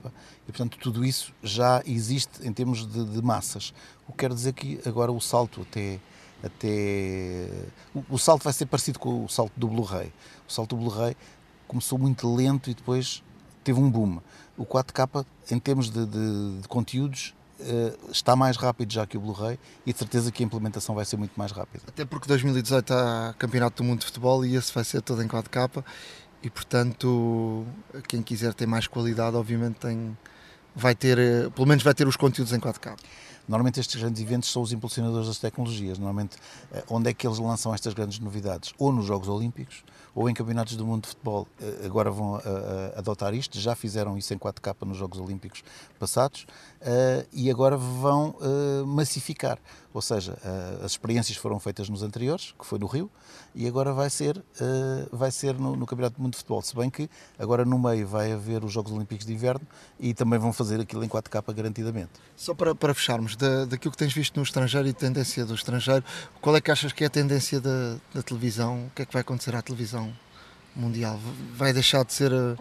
e 0.48 0.52
portanto 0.52 0.78
tudo 0.80 1.04
isso 1.04 1.34
já 1.44 1.82
existe 1.86 2.48
em 2.48 2.54
termos 2.54 2.86
de, 2.86 3.04
de 3.04 3.22
massas. 3.22 3.74
O 4.08 4.12
que 4.12 4.20
quer 4.20 4.34
dizer 4.34 4.54
que 4.54 4.80
agora 4.86 5.12
o 5.12 5.20
salto 5.20 5.62
até 5.62 6.00
até 6.44 7.48
o, 8.10 8.18
salto 8.18 8.44
vai 8.44 8.54
ser 8.54 8.66
parecido 8.66 8.98
com 8.98 9.26
o 9.26 9.30
salto 9.30 9.54
do 9.56 9.68
Blu-ray. 9.68 10.12
O 10.50 10.52
salto 10.52 10.76
do 10.76 10.82
Blu-ray 10.82 11.16
começou 11.68 12.00
muito 12.00 12.34
lento 12.34 12.70
e 12.70 12.74
depois 12.74 13.24
teve 13.64 13.80
um 13.80 13.90
boom. 13.90 14.20
O 14.58 14.66
4K, 14.66 15.26
em 15.52 15.60
termos 15.60 15.92
de, 15.92 16.04
de, 16.06 16.62
de 16.62 16.68
conteúdos, 16.68 17.34
está 18.12 18.36
mais 18.36 18.58
rápido 18.58 18.92
já 18.92 19.06
que 19.06 19.18
o 19.18 19.22
Blu-ray 19.22 19.60
e 19.86 19.94
de 19.94 20.00
certeza 20.00 20.32
que 20.32 20.44
a 20.44 20.46
implementação 20.46 20.96
vai 20.96 21.06
ser 21.06 21.18
muito 21.18 21.34
mais 21.36 21.52
rápida. 21.52 21.84
Até 21.88 22.06
porque 22.06 22.28
2018 22.28 22.94
há 22.94 23.36
Campeonato 23.38 23.84
do 23.84 23.88
Mundo 23.88 24.00
de 24.00 24.06
Futebol 24.06 24.46
e 24.46 24.56
esse 24.56 24.74
vai 24.74 24.84
ser 24.84 25.02
todo 25.02 25.22
em 25.22 25.28
4K 25.28 25.84
e, 26.44 26.50
portanto, 26.50 27.66
quem 28.08 28.22
quiser 28.24 28.54
ter 28.54 28.66
mais 28.66 28.88
qualidade, 28.88 29.36
obviamente, 29.36 29.76
tem, 29.76 30.18
vai 30.76 30.96
ter, 30.96 31.20
eh, 31.20 31.50
pelo 31.50 31.68
menos 31.68 31.84
vai 31.84 31.94
ter 31.94 32.08
os 32.08 32.16
conteúdos 32.16 32.52
em 32.52 32.60
4K. 32.60 32.96
Normalmente 33.48 33.80
estes 33.80 34.02
grandes 34.02 34.22
eventos 34.22 34.52
são 34.52 34.62
os 34.62 34.72
impulsionadores 34.72 35.28
das 35.28 35.38
tecnologias. 35.38 36.00
Normalmente, 36.00 36.38
eh, 36.72 36.84
onde 36.90 37.10
é 37.10 37.14
que 37.14 37.28
eles 37.28 37.38
lançam 37.38 37.74
estas 37.76 37.94
grandes 37.94 38.18
novidades? 38.20 38.74
Ou 38.80 38.92
nos 38.92 39.06
Jogos 39.06 39.28
Olímpicos, 39.28 39.84
ou 40.14 40.30
em 40.30 40.34
campeonatos 40.34 40.76
do 40.76 40.86
mundo 40.86 41.04
de 41.04 41.10
futebol. 41.10 41.48
Eh, 41.62 41.86
agora 41.86 42.12
vão 42.12 42.40
adotar 42.96 43.34
isto, 43.34 43.60
já 43.60 43.76
fizeram 43.76 44.18
isso 44.18 44.34
em 44.34 44.38
4K 44.38 44.76
nos 44.86 44.98
Jogos 44.98 45.20
Olímpicos 45.20 45.64
passados 46.00 46.46
e 47.32 47.50
agora 47.50 47.78
vão 47.78 48.36
massificar. 48.86 49.60
Ou 49.94 50.02
seja, 50.02 50.38
as 50.84 50.92
experiências 50.92 51.38
foram 51.38 51.60
feitas 51.60 51.90
nos 51.90 52.02
anteriores, 52.02 52.54
que 52.58 52.66
foi 52.66 52.80
no 52.80 52.88
Rio, 52.88 53.10
e 53.54 53.68
agora 53.68 53.94
vai 53.94 54.10
ser, 54.10 54.42
vai 55.12 55.32
ser 55.32 55.54
no, 55.56 55.76
no 55.76 55.86
Campeonato 55.86 56.16
do 56.16 56.22
Mundo 56.22 56.32
de 56.32 56.38
Futebol. 56.38 56.62
Se 56.62 56.76
bem 56.76 56.90
que 56.90 57.10
agora 57.38 57.66
no 57.66 57.78
meio 57.78 58.08
vai 58.08 58.32
haver 58.32 58.64
os 58.64 58.72
Jogos 58.72 58.92
Olímpicos 58.92 59.26
de 59.26 59.34
Inverno 59.34 59.66
e 60.00 60.14
também 60.14 60.40
vão 60.40 60.54
fazer 60.54 60.80
aquilo 60.80 61.04
em 61.04 61.08
4K 61.08 61.54
garantidamente. 61.54 62.12
Só 62.36 62.54
para, 62.54 62.74
para 62.74 62.94
fecharmos, 62.94 63.36
da, 63.36 63.66
daquilo 63.66 63.92
que 63.92 63.98
tens 63.98 64.14
visto 64.14 64.36
no 64.38 64.44
estrangeiro 64.44 64.88
e 64.88 64.94
tendência 64.94 65.46
do 65.46 65.54
estrangeiro, 65.54 66.04
qual 66.42 66.56
é 66.56 66.62
que 66.62 66.72
achas 66.72 66.92
que 66.92 67.04
é 67.04 67.08
a 67.08 67.10
tendência 67.10 67.60
da, 67.60 67.98
da 68.14 68.24
televisão? 68.24 68.86
O 68.86 68.92
que 68.96 69.02
é 69.04 69.06
que 69.06 69.14
vai 69.14 69.22
acontecer 69.22 69.56
à 69.56 69.62
televisão 69.62 70.11
mundial? 70.76 71.20
Vai 71.54 71.74
deixar 71.74 72.04
de 72.04 72.14
ser. 72.14 72.34
A, 72.34 72.56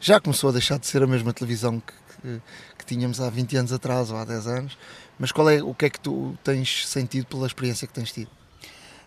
já 0.00 0.20
começou 0.20 0.50
a 0.50 0.52
deixar 0.52 0.78
de 0.78 0.86
ser 0.86 1.02
a 1.02 1.06
mesma 1.06 1.32
televisão 1.32 1.80
que, 1.80 1.92
que, 2.20 2.42
que, 2.78 2.86
tínhamos 2.86 3.20
há 3.20 3.30
20 3.30 3.56
anos 3.56 3.72
atrás 3.72 4.10
ou 4.10 4.16
há 4.16 4.24
10 4.24 4.46
anos, 4.46 4.78
mas 5.18 5.32
qual 5.32 5.48
é, 5.48 5.62
o 5.62 5.74
que 5.74 5.86
é 5.86 5.90
que 5.90 6.00
tu 6.00 6.36
tens 6.44 6.86
sentido 6.86 7.26
pela 7.26 7.46
experiência 7.46 7.86
que 7.86 7.94
tens 7.94 8.12
tido? 8.12 8.30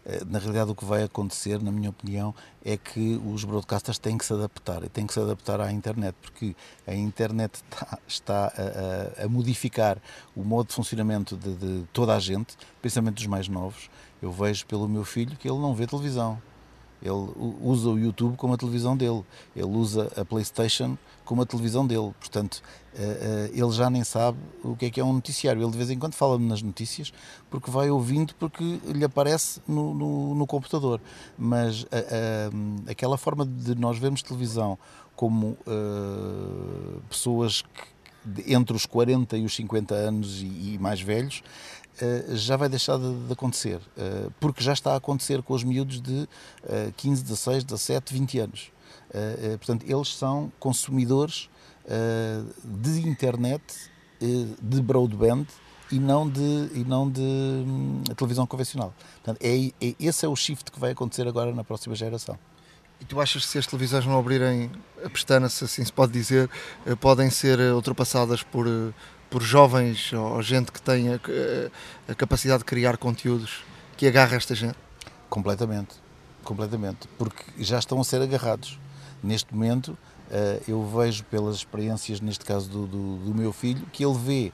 Eh, 0.06 0.24
na 0.26 0.40
realidade 0.40 0.72
o 0.72 0.76
que 0.76 0.86
vai 0.86 1.04
acontecer, 1.04 1.62
na 1.62 1.72
minha 1.72 1.90
opinião, 1.90 2.34
é 2.64 2.78
que 2.78 3.22
os 3.26 3.44
broadcasters 3.44 4.00
têm 4.00 4.18
que 4.18 4.26
se 4.26 4.34
adaptar 4.34 4.84
e 4.84 4.90
têm 4.90 5.06
que 5.06 5.14
se 5.14 5.20
adaptar 5.20 5.60
à 5.62 5.72
internet, 5.72 6.16
porque 6.22 6.56
a 6.88 6.96
internet 6.96 7.56
está, 7.56 8.00
está 8.08 8.54
a, 9.20 9.26
a, 9.26 9.28
modificar 9.28 9.98
o 10.36 10.44
modo 10.44 10.70
de 10.70 10.74
funcionamento 10.74 11.36
de, 11.38 11.56
de, 11.56 11.84
toda 11.94 12.16
a 12.16 12.20
gente, 12.20 12.58
principalmente 12.82 13.16
dos 13.16 13.28
mais 13.28 13.48
novos. 13.48 13.90
Eu 14.22 14.32
vejo 14.32 14.66
pelo 14.66 14.88
meu 14.88 15.06
filho 15.06 15.38
que 15.38 15.48
ele 15.50 15.60
não 15.60 15.74
vê 15.76 15.86
televisão. 15.86 16.42
Ele 17.02 17.32
usa 17.62 17.90
o 17.90 17.98
YouTube 17.98 18.36
como 18.36 18.54
a 18.54 18.58
televisão 18.58 18.96
dele, 18.96 19.24
ele 19.56 19.68
usa 19.68 20.12
a 20.16 20.26
PlayStation 20.26 20.98
como 21.24 21.42
a 21.42 21.46
televisão 21.46 21.86
dele. 21.86 22.12
Portanto, 22.20 22.62
eh, 22.96 23.50
eh, 23.52 23.52
ele 23.54 23.72
já 23.72 23.90
nem 23.90 24.04
sabe 24.04 24.38
o 24.64 24.76
que 24.76 24.88
é 24.88 24.90
que 24.90 25.00
é 25.00 25.04
um 25.04 25.14
noticiário. 25.14 25.62
Ele 25.62 25.72
de 25.72 25.78
vez 25.78 25.90
em 25.90 26.00
quando 26.00 26.14
fala-me 26.14 26.48
nas 26.48 26.62
notícias 26.62 27.14
porque 27.50 27.70
vai 27.70 27.90
ouvindo, 27.90 28.34
porque 28.36 28.80
lhe 28.86 29.06
aparece 29.06 29.62
no, 29.68 29.94
no, 29.94 30.36
no 30.36 30.48
computador. 30.48 31.00
Mas 31.38 31.86
a, 31.92 31.98
eh, 31.98 32.50
a, 32.88 32.92
aquela 32.92 33.18
forma 33.18 33.46
de 33.46 33.76
nós 33.76 33.98
vermos 33.98 34.22
televisão 34.22 34.78
como 35.16 35.58
uh, 35.68 37.02
pessoas 37.10 37.62
que, 37.62 38.54
entre 38.54 38.76
os 38.76 38.86
40 38.86 39.38
e 39.38 39.46
os 39.46 39.54
50 39.56 39.94
anos 39.94 40.42
e, 40.42 40.74
e 40.74 40.78
mais 40.80 41.02
velhos 41.02 41.44
já 42.34 42.56
vai 42.58 42.70
deixar 42.70 42.98
de, 42.98 43.28
de 43.28 43.34
acontecer. 43.34 43.78
Uh, 43.78 44.32
porque 44.40 44.64
já 44.64 44.74
está 44.74 44.94
a 44.94 44.96
acontecer 44.98 45.42
com 45.42 45.54
os 45.54 45.64
miúdos 45.64 46.02
de 46.02 46.28
15, 46.98 47.24
16, 47.24 47.64
17, 47.64 48.14
20 48.14 48.40
anos. 48.40 48.72
portanto, 49.58 49.86
eles 49.88 50.16
são 50.16 50.52
consumidores 50.60 51.50
de 52.64 53.08
internet, 53.08 53.64
de 54.20 54.82
broadband 54.82 55.48
e 55.92 56.00
não 56.00 56.30
de, 56.30 56.70
e 56.74 56.86
não 56.88 57.10
de 57.10 57.22
um, 57.22 58.04
televisão 58.16 58.46
convencional. 58.46 58.94
Portanto, 59.16 59.40
é, 59.42 59.68
é, 59.82 59.96
esse 60.00 60.26
é 60.26 60.30
o 60.30 60.36
shift 60.36 60.72
que 60.72 60.80
vai 60.80 60.92
acontecer 60.92 61.28
agora 61.28 61.54
na 61.54 61.64
próxima 61.64 61.96
geração. 61.96 62.38
E 63.02 63.06
tu 63.06 63.20
achas 63.20 63.46
que 63.46 63.52
se 63.52 63.58
as 63.58 63.66
televisões 63.66 64.06
não 64.06 64.20
abrirem 64.20 64.70
a 65.04 65.10
pestana, 65.10 65.48
se 65.48 65.64
assim 65.64 65.84
se 65.86 65.92
pode 65.92 66.12
dizer, 66.12 66.50
eh, 66.86 66.96
podem 66.96 67.30
ser 67.30 67.58
ultrapassadas 67.74 68.44
por, 68.44 68.68
por 69.30 69.42
jovens 69.42 70.12
ou 70.14 70.42
gente 70.42 70.72
que 70.72 70.82
tenha 70.82 71.16
a, 72.08 72.12
a 72.12 72.16
capacidade 72.16 72.60
de 72.60 72.66
criar 72.66 72.98
conteúdos 72.98 73.64
que 73.96 74.08
agarra 74.08 74.36
esta 74.36 74.56
gente? 74.56 74.78
Completamente, 75.30 75.96
completamente, 76.44 77.08
porque 77.18 77.44
já 77.60 77.78
estão 77.78 78.00
a 78.02 78.04
ser 78.04 78.22
agarrados. 78.22 78.80
Neste 79.22 79.54
momento, 79.54 79.98
eh, 80.32 80.62
eu 80.68 80.84
vejo 80.86 81.24
pelas 81.26 81.58
experiências, 81.58 82.22
neste 82.22 82.46
caso 82.46 82.70
do, 82.70 82.88
do, 82.88 83.18
do, 83.18 83.36
meu 83.36 83.52
filho, 83.52 83.86
que 83.92 84.04
ele 84.04 84.18
vê 84.18 84.54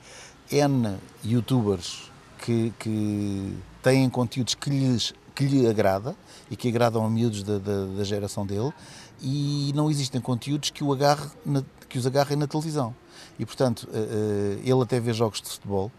N 0.52 0.98
youtubers 1.24 2.12
que, 2.40 2.74
que 2.80 3.58
têm 3.82 4.10
conteúdos 4.10 4.56
que, 4.56 4.70
lhes, 4.70 5.14
que 5.34 5.46
lhe 5.46 5.68
agrada 5.68 6.16
e 6.50 6.56
que 6.56 6.68
agradam 6.68 7.06
a 7.06 7.10
miúdos 7.10 7.44
da, 7.44 7.58
da, 7.58 7.86
da 7.98 8.04
geração 8.04 8.46
dele 8.46 8.74
e 9.22 9.72
não 9.76 9.90
existem 9.90 10.20
conteúdos 10.20 10.70
que, 10.70 10.84
o 10.84 10.92
agarre 10.92 11.30
na, 11.46 11.64
que 11.88 11.98
os 11.98 12.06
agarrem 12.06 12.38
na 12.38 12.48
televisão. 12.48 12.96
E, 13.38 13.45
portanto, 13.45 13.88
eh, 13.94 13.98
eh, 13.98 14.70
ele 14.70 14.82
até 14.82 14.99
vê 14.99 15.14
jogos 15.14 15.41
de 15.41 15.49
futebol, 15.49 15.91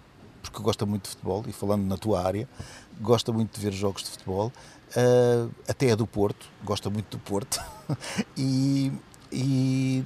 porque 0.42 0.62
gosta 0.62 0.86
muito 0.86 1.04
de 1.04 1.10
futebol, 1.10 1.44
e 1.46 1.52
falando 1.52 1.84
na 1.84 1.96
tua 1.96 2.22
área, 2.24 2.48
gosta 3.00 3.32
muito 3.32 3.54
de 3.54 3.60
ver 3.60 3.72
jogos 3.72 4.02
de 4.02 4.10
futebol, 4.10 4.52
até 5.68 5.88
é 5.88 5.96
do 5.96 6.06
Porto, 6.06 6.46
gosta 6.64 6.88
muito 6.88 7.16
do 7.16 7.18
Porto, 7.18 7.60
e, 8.36 8.92
e 9.30 10.04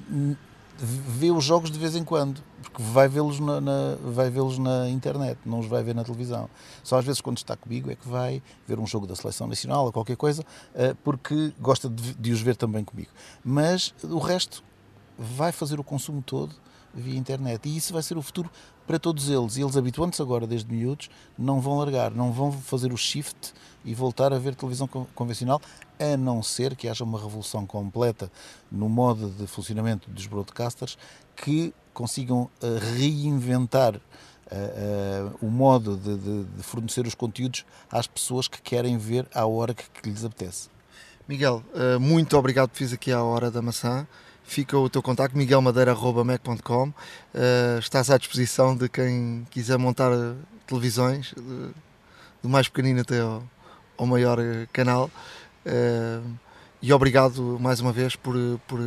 vê 0.77 1.29
os 1.29 1.43
jogos 1.43 1.69
de 1.69 1.77
vez 1.77 1.95
em 1.95 2.03
quando, 2.03 2.41
porque 2.61 2.81
vai 2.81 3.07
vê-los 3.07 3.39
na, 3.39 3.61
na, 3.61 3.97
vai 4.03 4.29
vê-los 4.29 4.57
na 4.57 4.89
internet, 4.89 5.37
não 5.45 5.59
os 5.59 5.67
vai 5.67 5.83
ver 5.83 5.93
na 5.93 6.03
televisão. 6.03 6.49
Só 6.83 6.97
às 6.97 7.05
vezes 7.05 7.21
quando 7.21 7.37
está 7.37 7.55
comigo 7.55 7.91
é 7.91 7.95
que 7.95 8.07
vai 8.07 8.41
ver 8.67 8.79
um 8.79 8.87
jogo 8.87 9.05
da 9.05 9.15
seleção 9.15 9.45
nacional 9.47 9.85
ou 9.85 9.91
qualquer 9.91 10.17
coisa, 10.17 10.43
eh, 10.73 10.95
porque 11.03 11.53
gosta 11.59 11.87
de, 11.87 12.15
de 12.15 12.31
os 12.31 12.41
ver 12.41 12.55
também 12.55 12.83
comigo. 12.83 13.11
Mas 13.43 13.93
o 14.03 14.17
resto 14.17 14.63
vai 15.17 15.51
fazer 15.51 15.79
o 15.79 15.83
consumo 15.83 16.21
todo 16.21 16.55
via 16.93 17.17
internet. 17.17 17.67
E 17.67 17.77
isso 17.77 17.93
vai 17.93 18.01
ser 18.01 18.17
o 18.17 18.21
futuro 18.21 18.49
para 18.85 18.99
todos 18.99 19.29
eles. 19.29 19.57
E 19.57 19.61
eles, 19.61 19.77
habituando-se 19.77 20.21
agora 20.21 20.45
desde 20.45 20.71
miúdos, 20.71 21.09
não 21.37 21.61
vão 21.61 21.77
largar, 21.77 22.11
não 22.11 22.31
vão 22.31 22.51
fazer 22.51 22.91
o 22.91 22.97
shift 22.97 23.53
e 23.83 23.93
voltar 23.93 24.33
a 24.33 24.39
ver 24.39 24.55
televisão 24.55 24.87
convencional, 24.87 25.61
a 25.99 26.17
não 26.17 26.43
ser 26.43 26.75
que 26.75 26.87
haja 26.87 27.03
uma 27.03 27.19
revolução 27.19 27.65
completa 27.65 28.31
no 28.71 28.89
modo 28.89 29.29
de 29.29 29.47
funcionamento 29.47 30.09
dos 30.09 30.27
broadcasters 30.27 30.97
que 31.35 31.73
consigam 31.93 32.43
uh, 32.43 32.97
reinventar 32.97 33.95
uh, 33.95 33.99
uh, 33.99 35.37
o 35.41 35.49
modo 35.49 35.97
de, 35.97 36.17
de, 36.17 36.43
de, 36.43 36.63
fornecer 36.63 37.05
os 37.05 37.15
conteúdos 37.15 37.65
às 37.91 38.07
pessoas 38.07 38.47
que 38.47 38.61
querem 38.61 38.97
ver 38.97 39.27
à 39.33 39.45
hora 39.45 39.73
que, 39.73 39.89
que 39.89 40.09
lhes 40.09 40.23
apetece. 40.23 40.69
Miguel, 41.27 41.63
muito 42.01 42.35
obrigado 42.37 42.69
por 42.69 42.77
fiz 42.77 42.91
aqui 42.91 43.09
à 43.09 43.23
Hora 43.23 43.49
da 43.49 43.61
Maçã 43.61 44.05
fica 44.51 44.77
o 44.77 44.89
teu 44.89 45.01
contacto, 45.01 45.37
miguelmadeira.mac.com. 45.37 46.89
Uh, 46.89 47.79
estás 47.79 48.09
à 48.09 48.17
disposição 48.17 48.75
de 48.75 48.89
quem 48.89 49.47
quiser 49.49 49.77
montar 49.77 50.11
televisões, 50.67 51.33
de, 51.35 51.69
do 52.43 52.49
mais 52.49 52.67
pequenino 52.67 52.99
até 52.99 53.21
ao, 53.21 53.41
ao 53.97 54.05
maior 54.05 54.37
canal. 54.73 55.09
Uh, 55.65 56.29
e 56.81 56.91
obrigado 56.91 57.57
mais 57.61 57.79
uma 57.79 57.93
vez 57.93 58.15
por, 58.17 58.35
por 58.67 58.79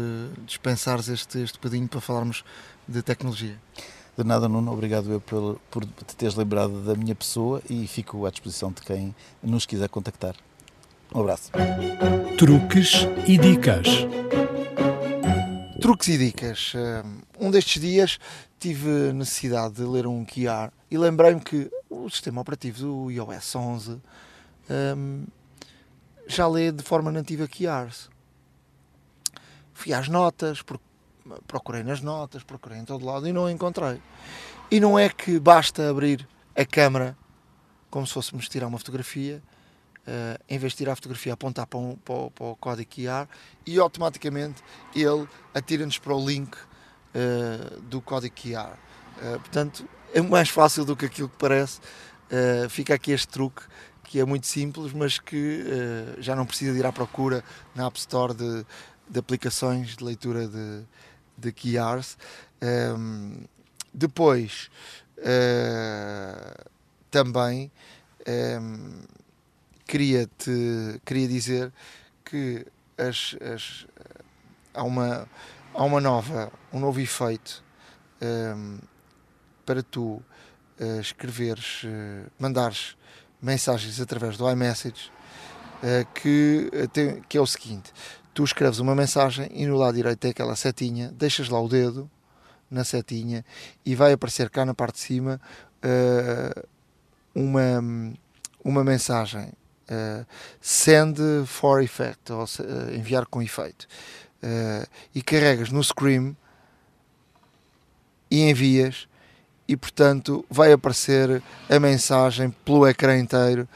dispensares 0.44 1.08
este, 1.08 1.38
este 1.38 1.58
bocadinho 1.58 1.88
para 1.88 2.00
falarmos 2.00 2.44
de 2.86 3.00
tecnologia. 3.00 3.58
De 4.18 4.22
nada, 4.22 4.48
Nuno. 4.48 4.70
Obrigado 4.70 5.10
eu 5.10 5.20
por, 5.20 5.58
por 5.70 5.86
te 5.86 6.14
teres 6.14 6.34
lembrado 6.34 6.84
da 6.84 6.94
minha 6.94 7.14
pessoa 7.14 7.62
e 7.70 7.86
fico 7.86 8.26
à 8.26 8.30
disposição 8.30 8.70
de 8.70 8.82
quem 8.82 9.14
nos 9.42 9.64
quiser 9.64 9.88
contactar. 9.88 10.34
Um 11.14 11.20
abraço. 11.20 11.50
Truques 12.36 13.06
e 13.26 13.38
dicas. 13.38 13.86
Truques 15.84 16.08
e 16.08 16.16
dicas. 16.16 16.72
Um 17.38 17.50
destes 17.50 17.78
dias 17.78 18.18
tive 18.58 19.12
necessidade 19.12 19.74
de 19.74 19.82
ler 19.82 20.06
um 20.06 20.24
QR 20.24 20.72
e 20.90 20.96
lembrei-me 20.96 21.42
que 21.42 21.70
o 21.90 22.08
sistema 22.08 22.40
operativo 22.40 22.78
do 22.78 23.10
iOS 23.10 23.54
11 23.54 24.00
um, 24.96 25.26
já 26.26 26.48
lê 26.48 26.72
de 26.72 26.82
forma 26.82 27.12
nativa 27.12 27.46
QRs. 27.46 28.08
Fui 29.74 29.92
às 29.92 30.08
notas, 30.08 30.64
procurei 31.46 31.82
nas 31.82 32.00
notas, 32.00 32.42
procurei 32.42 32.78
em 32.78 32.86
todo 32.86 33.04
lado 33.04 33.28
e 33.28 33.32
não 33.34 33.50
encontrei. 33.50 34.00
E 34.70 34.80
não 34.80 34.98
é 34.98 35.10
que 35.10 35.38
basta 35.38 35.90
abrir 35.90 36.26
a 36.56 36.64
câmera 36.64 37.14
como 37.90 38.06
se 38.06 38.14
fôssemos 38.14 38.48
tirar 38.48 38.68
uma 38.68 38.78
fotografia 38.78 39.42
uh, 40.06 40.42
em 40.48 40.58
vez 40.58 40.72
de 40.72 40.78
tirar 40.78 40.92
a 40.92 40.96
fotografia, 40.96 41.32
apontar 41.32 41.66
para, 41.66 41.78
um, 41.78 41.96
para, 41.96 42.30
para 42.30 42.44
o 42.44 42.56
código 42.56 42.90
QR 42.90 43.28
e 43.66 43.78
automaticamente 43.78 44.62
ele 44.94 45.28
atira-nos 45.52 45.98
para 45.98 46.14
o 46.14 46.24
link 46.24 46.54
uh, 46.54 47.80
do 47.82 48.00
código 48.00 48.34
QR. 48.34 48.72
Uh, 48.72 48.76
eh, 49.22 49.38
portanto, 49.38 49.88
é 50.12 50.20
mais 50.20 50.48
fácil 50.48 50.84
do 50.84 50.96
que 50.96 51.06
aquilo 51.06 51.28
que 51.28 51.36
parece. 51.36 51.80
fica 52.68 52.94
aqui 52.94 53.12
este 53.12 53.28
truque 53.28 53.62
que 54.02 54.20
é 54.20 54.24
muito 54.24 54.46
simples, 54.46 54.92
mas 54.92 55.18
que 55.18 55.64
já 56.18 56.36
não 56.36 56.46
precisa 56.46 56.72
de 56.72 56.78
ir 56.78 56.86
à 56.86 56.92
procura 56.92 57.42
na 57.74 57.86
App 57.86 57.98
Store 57.98 58.34
de, 58.34 58.66
de 59.08 59.18
aplicações 59.18 59.96
de 59.96 60.04
leitura 60.04 60.46
de, 60.46 60.82
de 61.36 61.52
QRs. 61.52 62.16
Um, 62.62 62.66
ehm, 62.66 63.44
depois, 63.92 64.70
também. 67.10 67.72
Um, 68.26 68.30
ehm, 68.30 69.04
queria 69.86 70.28
te 70.38 71.00
queria 71.04 71.28
dizer 71.28 71.72
que 72.24 72.66
as, 72.96 73.36
as, 73.40 73.86
há 74.72 74.82
uma 74.82 75.28
há 75.74 75.84
uma 75.84 76.00
nova 76.00 76.52
um 76.72 76.80
novo 76.80 77.00
efeito 77.00 77.62
um, 78.22 78.78
para 79.64 79.82
tu 79.82 80.22
uh, 80.80 81.00
escreveres, 81.00 81.84
uh, 81.84 82.30
mandares 82.38 82.96
mensagens 83.40 84.00
através 84.00 84.36
do 84.36 84.50
iMessage, 84.50 85.10
uh, 85.82 86.06
que, 86.14 86.70
tem, 86.92 87.20
que 87.22 87.38
é 87.38 87.40
o 87.40 87.46
seguinte: 87.46 87.92
tu 88.32 88.44
escreves 88.44 88.78
uma 88.78 88.94
mensagem 88.94 89.48
e 89.52 89.66
no 89.66 89.76
lado 89.76 89.94
direito 89.94 90.18
tem 90.18 90.30
aquela 90.30 90.56
setinha, 90.56 91.12
deixas 91.12 91.48
lá 91.48 91.60
o 91.60 91.68
dedo 91.68 92.10
na 92.70 92.84
setinha 92.84 93.44
e 93.84 93.94
vai 93.94 94.12
aparecer 94.12 94.50
cá 94.50 94.64
na 94.64 94.74
parte 94.74 94.94
de 94.94 95.00
cima 95.00 95.40
uma, 97.34 98.14
uma 98.64 98.82
mensagem 98.82 99.52
uh, 99.90 100.26
send 100.60 101.18
for 101.46 101.82
effect, 101.82 102.32
ou 102.32 102.44
uh, 102.44 102.94
enviar 102.94 103.26
com 103.26 103.42
efeito. 103.42 103.86
Uh, 104.42 104.86
e 105.14 105.22
carregas 105.22 105.70
no 105.70 105.82
Scream 105.82 106.36
e 108.30 108.42
envias 108.42 109.08
e 109.66 109.76
portanto 109.76 110.44
vai 110.50 110.72
aparecer 110.72 111.42
a 111.70 111.80
mensagem 111.80 112.50
pelo 112.50 112.86
ecrã 112.86 113.16
inteiro 113.16 113.66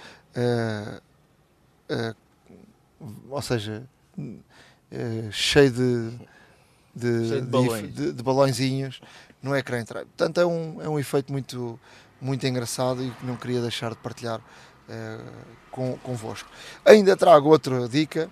ou 3.30 3.40
seja 3.40 3.82
cheio 5.30 5.70
de 5.70 6.28
de, 6.98 7.28
cheio 7.28 7.42
de, 7.42 7.46
balões. 7.46 7.94
de, 7.94 8.12
de, 8.12 8.22
balõezinhos 8.22 9.00
no 9.42 9.56
ecrã 9.56 9.80
inteiro. 9.80 10.06
Portanto, 10.06 10.40
é 10.40 10.46
um, 10.46 10.82
é 10.82 10.88
um 10.88 10.98
efeito 10.98 11.32
muito, 11.32 11.78
muito 12.20 12.46
engraçado 12.46 13.04
e 13.04 13.10
que 13.10 13.24
não 13.24 13.36
queria 13.36 13.60
deixar 13.60 13.90
de 13.90 13.96
partilhar 13.98 14.40
uh, 14.88 15.32
com, 15.70 15.96
convosco. 15.98 16.48
Ainda 16.84 17.16
trago 17.16 17.48
outra 17.48 17.88
dica, 17.88 18.30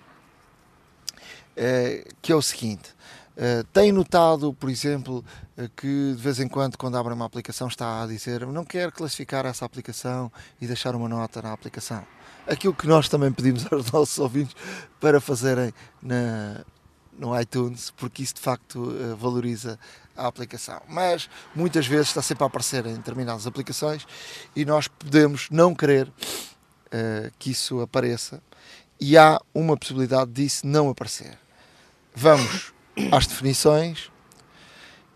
uh, 1.57 2.15
que 2.21 2.31
é 2.31 2.35
o 2.35 2.41
seguinte. 2.41 2.97
Uh, 3.37 3.63
tem 3.65 3.91
notado, 3.91 4.51
por 4.51 4.67
exemplo, 4.67 5.23
uh, 5.57 5.69
que 5.75 6.13
de 6.15 6.21
vez 6.21 6.39
em 6.39 6.47
quando, 6.47 6.75
quando 6.75 6.97
abre 6.97 7.13
uma 7.13 7.25
aplicação, 7.25 7.67
está 7.67 8.01
a 8.01 8.07
dizer 8.07 8.47
não 8.47 8.65
quero 8.65 8.91
classificar 8.91 9.45
essa 9.45 9.63
aplicação 9.63 10.31
e 10.59 10.65
deixar 10.65 10.95
uma 10.95 11.07
nota 11.07 11.39
na 11.39 11.53
aplicação. 11.53 12.03
Aquilo 12.47 12.73
que 12.73 12.87
nós 12.87 13.07
também 13.07 13.31
pedimos 13.31 13.65
aos 13.71 13.91
nossos 13.91 14.17
ouvintes 14.17 14.55
para 14.99 15.21
fazerem 15.21 15.71
na, 16.01 16.65
no 17.17 17.39
iTunes, 17.39 17.91
porque 17.91 18.23
isso 18.23 18.33
de 18.35 18.41
facto 18.41 18.79
uh, 18.79 19.15
valoriza 19.15 19.77
a 20.17 20.27
aplicação. 20.27 20.81
Mas 20.87 21.29
muitas 21.55 21.85
vezes 21.85 22.07
está 22.07 22.21
sempre 22.21 22.43
a 22.43 22.47
aparecer 22.47 22.85
em 22.85 22.95
determinadas 22.95 23.45
aplicações 23.45 24.05
e 24.55 24.65
nós 24.65 24.87
podemos 24.87 25.49
não 25.49 25.75
querer 25.75 26.07
uh, 26.07 27.31
que 27.37 27.51
isso 27.51 27.79
apareça 27.81 28.41
e 28.99 29.17
há 29.17 29.39
uma 29.53 29.77
possibilidade 29.77 30.31
disso 30.31 30.65
não 30.65 30.89
aparecer. 30.89 31.37
Vamos 32.15 32.73
às 33.11 33.27
definições, 33.27 34.11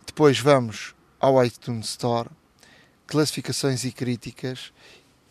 depois 0.06 0.40
vamos 0.40 0.94
ao 1.20 1.44
iTunes 1.44 1.90
Store, 1.90 2.30
classificações 3.08 3.84
e 3.84 3.92
críticas 3.92 4.72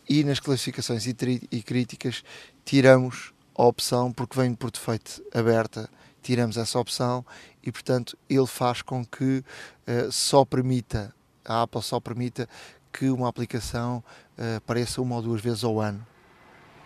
e 0.07 0.23
nas 0.23 0.39
classificações 0.39 1.05
e, 1.07 1.15
e 1.51 1.63
críticas 1.63 2.23
tiramos 2.65 3.33
a 3.55 3.63
opção 3.63 4.11
porque 4.11 4.39
vem 4.39 4.53
por 4.53 4.71
defeito 4.71 5.23
aberta 5.33 5.89
tiramos 6.21 6.57
essa 6.57 6.79
opção 6.79 7.25
e, 7.63 7.71
portanto, 7.71 8.17
ele 8.29 8.47
faz 8.47 8.81
com 8.81 9.05
que 9.05 9.43
uh, 9.87 10.11
só 10.11 10.43
permita, 10.43 11.13
a 11.45 11.63
Apple 11.63 11.81
só 11.81 11.99
permita 11.99 12.47
que 12.91 13.09
uma 13.09 13.27
aplicação 13.27 14.03
uh, 14.37 14.57
apareça 14.57 15.01
uma 15.01 15.15
ou 15.15 15.21
duas 15.21 15.41
vezes 15.41 15.63
ao 15.63 15.79
ano. 15.79 16.05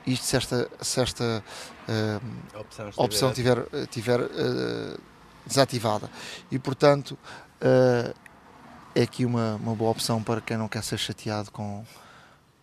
Isto 0.06 0.26
se 0.26 0.38
esta, 0.38 0.70
se 0.82 1.02
esta 1.02 1.44
uh, 1.88 2.60
opção, 2.60 2.92
opção 2.98 3.34
tiver, 3.34 3.66
tiver 3.90 4.20
desativada. 5.48 6.10
E, 6.52 6.60
portanto, 6.60 7.18
é 8.94 9.02
aqui 9.02 9.26
uma, 9.26 9.56
uma 9.56 9.74
boa 9.74 9.90
opção 9.90 10.22
para 10.22 10.42
quem 10.42 10.58
não 10.58 10.68
quer 10.68 10.84
ser 10.84 11.00
chateado 11.00 11.52
com, 11.52 11.84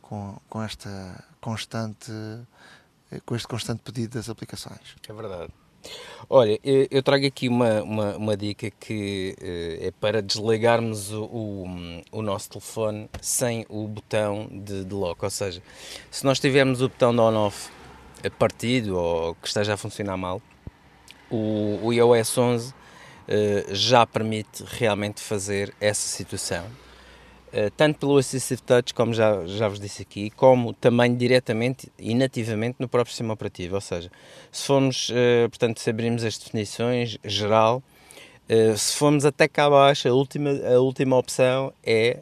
com, 0.00 0.38
com 0.48 0.62
esta 0.62 1.24
constante 1.40 2.12
com 3.26 3.36
este 3.36 3.46
constante 3.46 3.82
pedido 3.82 4.14
das 4.14 4.28
aplicações. 4.28 4.96
É 5.06 5.12
verdade. 5.12 5.52
Olha, 6.30 6.58
eu 6.62 7.02
trago 7.02 7.26
aqui 7.26 7.48
uma, 7.48 7.82
uma, 7.82 8.16
uma 8.16 8.36
dica 8.36 8.70
que 8.70 9.36
uh, 9.38 9.86
é 9.86 9.90
para 9.90 10.22
desligarmos 10.22 11.12
o, 11.12 11.24
o, 11.24 11.66
o, 12.10 12.22
nosso 12.22 12.50
telefone 12.50 13.10
sem 13.20 13.66
o 13.68 13.86
botão 13.86 14.48
de, 14.50 14.84
de 14.84 14.94
lock. 14.94 15.22
Ou 15.22 15.30
seja, 15.30 15.62
se 16.10 16.24
nós 16.24 16.40
tivermos 16.40 16.80
o 16.80 16.88
botão 16.88 17.12
de 17.12 17.20
on-off 17.20 17.70
partido 18.38 18.96
ou 18.96 19.34
que 19.34 19.48
esteja 19.48 19.74
a 19.74 19.76
funcionar 19.76 20.16
mal, 20.16 20.40
o, 21.30 21.78
o 21.82 21.92
iOS 21.92 22.38
11 22.38 22.70
uh, 22.70 22.74
já 23.74 24.06
permite 24.06 24.64
realmente 24.66 25.20
fazer 25.20 25.74
essa 25.80 26.08
situação. 26.08 26.64
Eh, 27.52 27.70
tanto 27.76 27.98
pelo 27.98 28.16
Assistive 28.16 28.62
Touch, 28.62 28.94
como 28.94 29.12
já, 29.12 29.44
já 29.46 29.68
vos 29.68 29.78
disse 29.78 30.00
aqui, 30.00 30.30
como 30.30 30.72
também 30.72 31.14
diretamente 31.14 31.92
e 31.98 32.14
nativamente 32.14 32.76
no 32.78 32.88
próprio 32.88 33.12
sistema 33.12 33.34
operativo. 33.34 33.74
Ou 33.74 33.80
seja, 33.80 34.10
se 34.50 34.66
formos, 34.66 35.10
uh, 35.10 35.48
portanto, 35.50 35.78
se 35.78 35.90
abrirmos 35.90 36.24
as 36.24 36.38
definições 36.38 37.18
geral, 37.22 37.82
uh, 38.48 38.78
se 38.78 38.96
formos 38.96 39.26
até 39.26 39.46
cá 39.46 39.66
abaixo, 39.66 40.08
a 40.08 40.14
última, 40.14 40.50
a 40.50 40.80
última 40.80 41.14
opção 41.16 41.74
é 41.84 42.20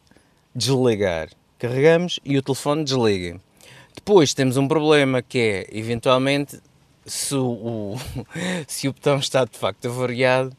desligar. 0.52 1.28
Carregamos 1.60 2.18
e 2.24 2.36
o 2.36 2.42
telefone 2.42 2.82
desliga. 2.82 3.40
Depois 3.94 4.34
temos 4.34 4.56
um 4.56 4.66
problema 4.66 5.22
que 5.22 5.38
é, 5.38 5.66
eventualmente, 5.70 6.58
se 7.06 7.36
o, 7.36 7.94
se 8.66 8.88
o 8.88 8.92
botão 8.92 9.18
está 9.18 9.44
de 9.44 9.56
facto 9.56 9.86
avariado, 9.86 10.56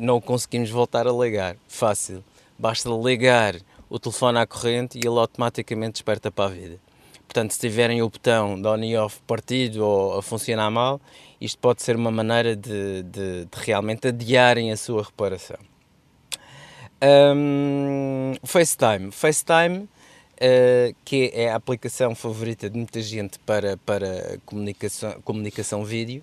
não 0.00 0.16
o 0.16 0.20
conseguimos 0.20 0.70
voltar 0.70 1.06
a 1.06 1.12
ligar. 1.12 1.56
Fácil. 1.68 2.22
Basta 2.58 2.90
ligar 2.90 3.54
o 3.88 3.98
telefone 3.98 4.38
à 4.38 4.46
corrente 4.46 4.98
e 4.98 5.06
ele 5.06 5.18
automaticamente 5.18 5.92
desperta 5.92 6.30
para 6.30 6.46
a 6.46 6.48
vida. 6.48 6.78
Portanto, 7.26 7.52
se 7.52 7.60
tiverem 7.60 8.00
o 8.00 8.08
botão 8.08 8.60
de 8.60 8.66
on 8.66 8.78
e 8.78 8.96
off 8.96 9.20
partido 9.26 9.84
ou 9.84 10.18
a 10.18 10.22
funcionar 10.22 10.70
mal, 10.70 11.00
isto 11.38 11.58
pode 11.58 11.82
ser 11.82 11.94
uma 11.94 12.10
maneira 12.10 12.56
de, 12.56 13.02
de, 13.02 13.44
de 13.44 13.48
realmente 13.54 14.08
adiarem 14.08 14.72
a 14.72 14.76
sua 14.76 15.02
reparação. 15.02 15.58
Um, 17.02 18.34
FaceTime. 18.42 19.12
FaceTime, 19.12 19.78
uh, 19.78 20.96
que 21.04 21.30
é 21.34 21.50
a 21.50 21.56
aplicação 21.56 22.14
favorita 22.14 22.68
de 22.68 22.76
muita 22.76 23.00
gente 23.02 23.38
para, 23.40 23.76
para 23.76 24.38
comunicação, 24.46 25.20
comunicação 25.22 25.84
vídeo 25.84 26.22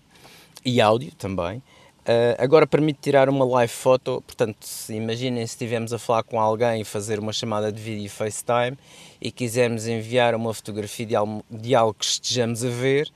e 0.65 0.81
áudio 0.81 1.11
também. 1.15 1.61
Uh, 2.05 2.37
agora 2.37 2.67
permite 2.67 2.99
tirar 3.01 3.27
uma 3.29 3.43
live 3.43 3.73
foto, 3.73 4.21
portanto, 4.27 4.57
se, 4.61 4.93
imaginem 4.93 5.45
se 5.47 5.53
estivermos 5.53 5.91
a 5.91 5.97
falar 5.97 6.21
com 6.21 6.39
alguém 6.39 6.81
e 6.81 6.85
fazer 6.85 7.17
uma 7.17 7.33
chamada 7.33 7.71
de 7.71 7.81
vídeo 7.81 8.07
FaceTime 8.11 8.77
e 9.19 9.31
quisermos 9.31 9.87
enviar 9.87 10.35
uma 10.35 10.53
fotografia 10.53 11.03
de 11.03 11.15
algo, 11.15 11.43
de 11.49 11.73
algo 11.73 11.95
que 11.95 12.05
estejamos 12.05 12.63
a 12.63 12.69
ver, 12.69 13.11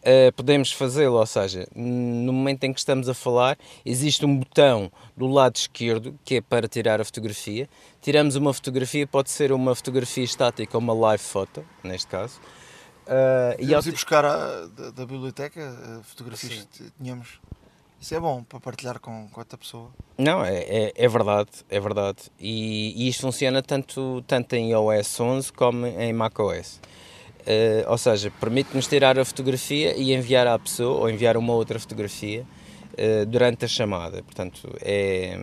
uh, 0.00 0.30
podemos 0.36 0.70
fazê-lo, 0.70 1.14
ou 1.14 1.24
seja, 1.24 1.66
no 1.74 2.34
momento 2.34 2.64
em 2.64 2.72
que 2.74 2.78
estamos 2.78 3.08
a 3.08 3.14
falar, 3.14 3.56
existe 3.82 4.26
um 4.26 4.36
botão 4.36 4.92
do 5.16 5.26
lado 5.26 5.56
esquerdo 5.56 6.14
que 6.22 6.36
é 6.36 6.40
para 6.42 6.68
tirar 6.68 7.00
a 7.00 7.04
fotografia. 7.04 7.66
Tiramos 8.02 8.36
uma 8.36 8.52
fotografia, 8.52 9.06
pode 9.06 9.30
ser 9.30 9.52
uma 9.52 9.74
fotografia 9.74 10.22
estática 10.22 10.76
ou 10.76 10.82
uma 10.82 10.92
live 10.92 11.22
foto, 11.22 11.64
neste 11.82 12.08
caso. 12.08 12.38
Uh, 13.06 13.56
e 13.58 13.74
ao... 13.74 13.80
ir 13.80 13.92
buscar 13.92 14.24
a, 14.24 14.66
da, 14.66 14.90
da, 14.90 15.06
biblioteca 15.06 16.02
fotografias 16.04 16.66
que 16.72 16.90
tínhamos 16.98 17.40
isso 18.04 18.14
é 18.14 18.20
bom 18.20 18.42
para 18.42 18.60
partilhar 18.60 19.00
com, 19.00 19.26
com 19.32 19.40
outra 19.40 19.56
pessoa. 19.56 19.88
Não, 20.18 20.44
é, 20.44 20.58
é, 20.58 20.92
é 20.94 21.08
verdade, 21.08 21.48
é 21.70 21.80
verdade. 21.80 22.18
E, 22.38 22.92
e, 23.02 23.08
isto 23.08 23.22
funciona 23.22 23.62
tanto, 23.62 24.22
tanto 24.26 24.54
em 24.54 24.72
iOS 24.72 25.18
11 25.18 25.50
como 25.54 25.86
em 25.86 26.12
macOS. 26.12 26.82
Uh, 27.40 27.88
ou 27.88 27.96
seja, 27.96 28.30
permite-nos 28.38 28.86
tirar 28.86 29.18
a 29.18 29.24
fotografia 29.24 29.96
e 29.96 30.12
enviar 30.12 30.46
à 30.46 30.58
pessoa, 30.58 31.00
ou 31.00 31.10
enviar 31.10 31.38
uma 31.38 31.54
outra 31.54 31.78
fotografia 31.80 32.44
uh, 32.92 33.24
durante 33.24 33.64
a 33.64 33.68
chamada. 33.68 34.22
Portanto, 34.22 34.68
é, 34.82 35.38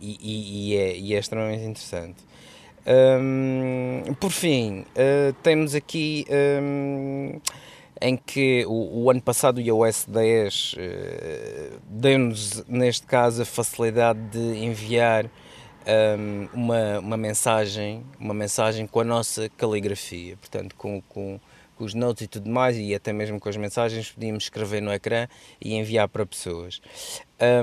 e, 0.00 0.70
e, 0.70 0.76
é, 0.76 0.96
e 0.96 1.14
é 1.14 1.18
extremamente 1.18 1.64
interessante. 1.64 2.22
Um, 2.86 4.14
por 4.20 4.30
fim, 4.30 4.82
uh, 4.82 5.32
temos 5.42 5.74
aqui. 5.74 6.26
Um, 6.30 7.40
em 8.02 8.16
que 8.16 8.64
o, 8.66 9.04
o 9.04 9.10
ano 9.10 9.22
passado 9.22 9.58
o 9.58 9.60
iOS 9.60 10.06
10 10.08 10.74
eh, 10.76 11.70
deu-nos, 11.88 12.64
neste 12.66 13.06
caso, 13.06 13.42
a 13.42 13.44
facilidade 13.44 14.18
de 14.30 14.64
enviar 14.64 15.30
um, 15.86 16.48
uma, 16.52 16.98
uma 16.98 17.16
mensagem, 17.16 18.04
uma 18.18 18.34
mensagem 18.34 18.86
com 18.86 19.00
a 19.00 19.04
nossa 19.04 19.48
caligrafia, 19.50 20.36
portanto, 20.36 20.74
com, 20.76 21.00
com, 21.02 21.38
com, 21.76 21.84
os 21.84 21.94
notes 21.94 22.22
e 22.22 22.26
tudo 22.26 22.50
mais, 22.50 22.76
e 22.76 22.92
até 22.92 23.12
mesmo 23.12 23.38
com 23.38 23.48
as 23.48 23.56
mensagens, 23.56 24.10
podíamos 24.10 24.44
escrever 24.44 24.82
no 24.82 24.92
ecrã 24.92 25.28
e 25.60 25.74
enviar 25.74 26.08
para 26.08 26.26
pessoas. 26.26 26.82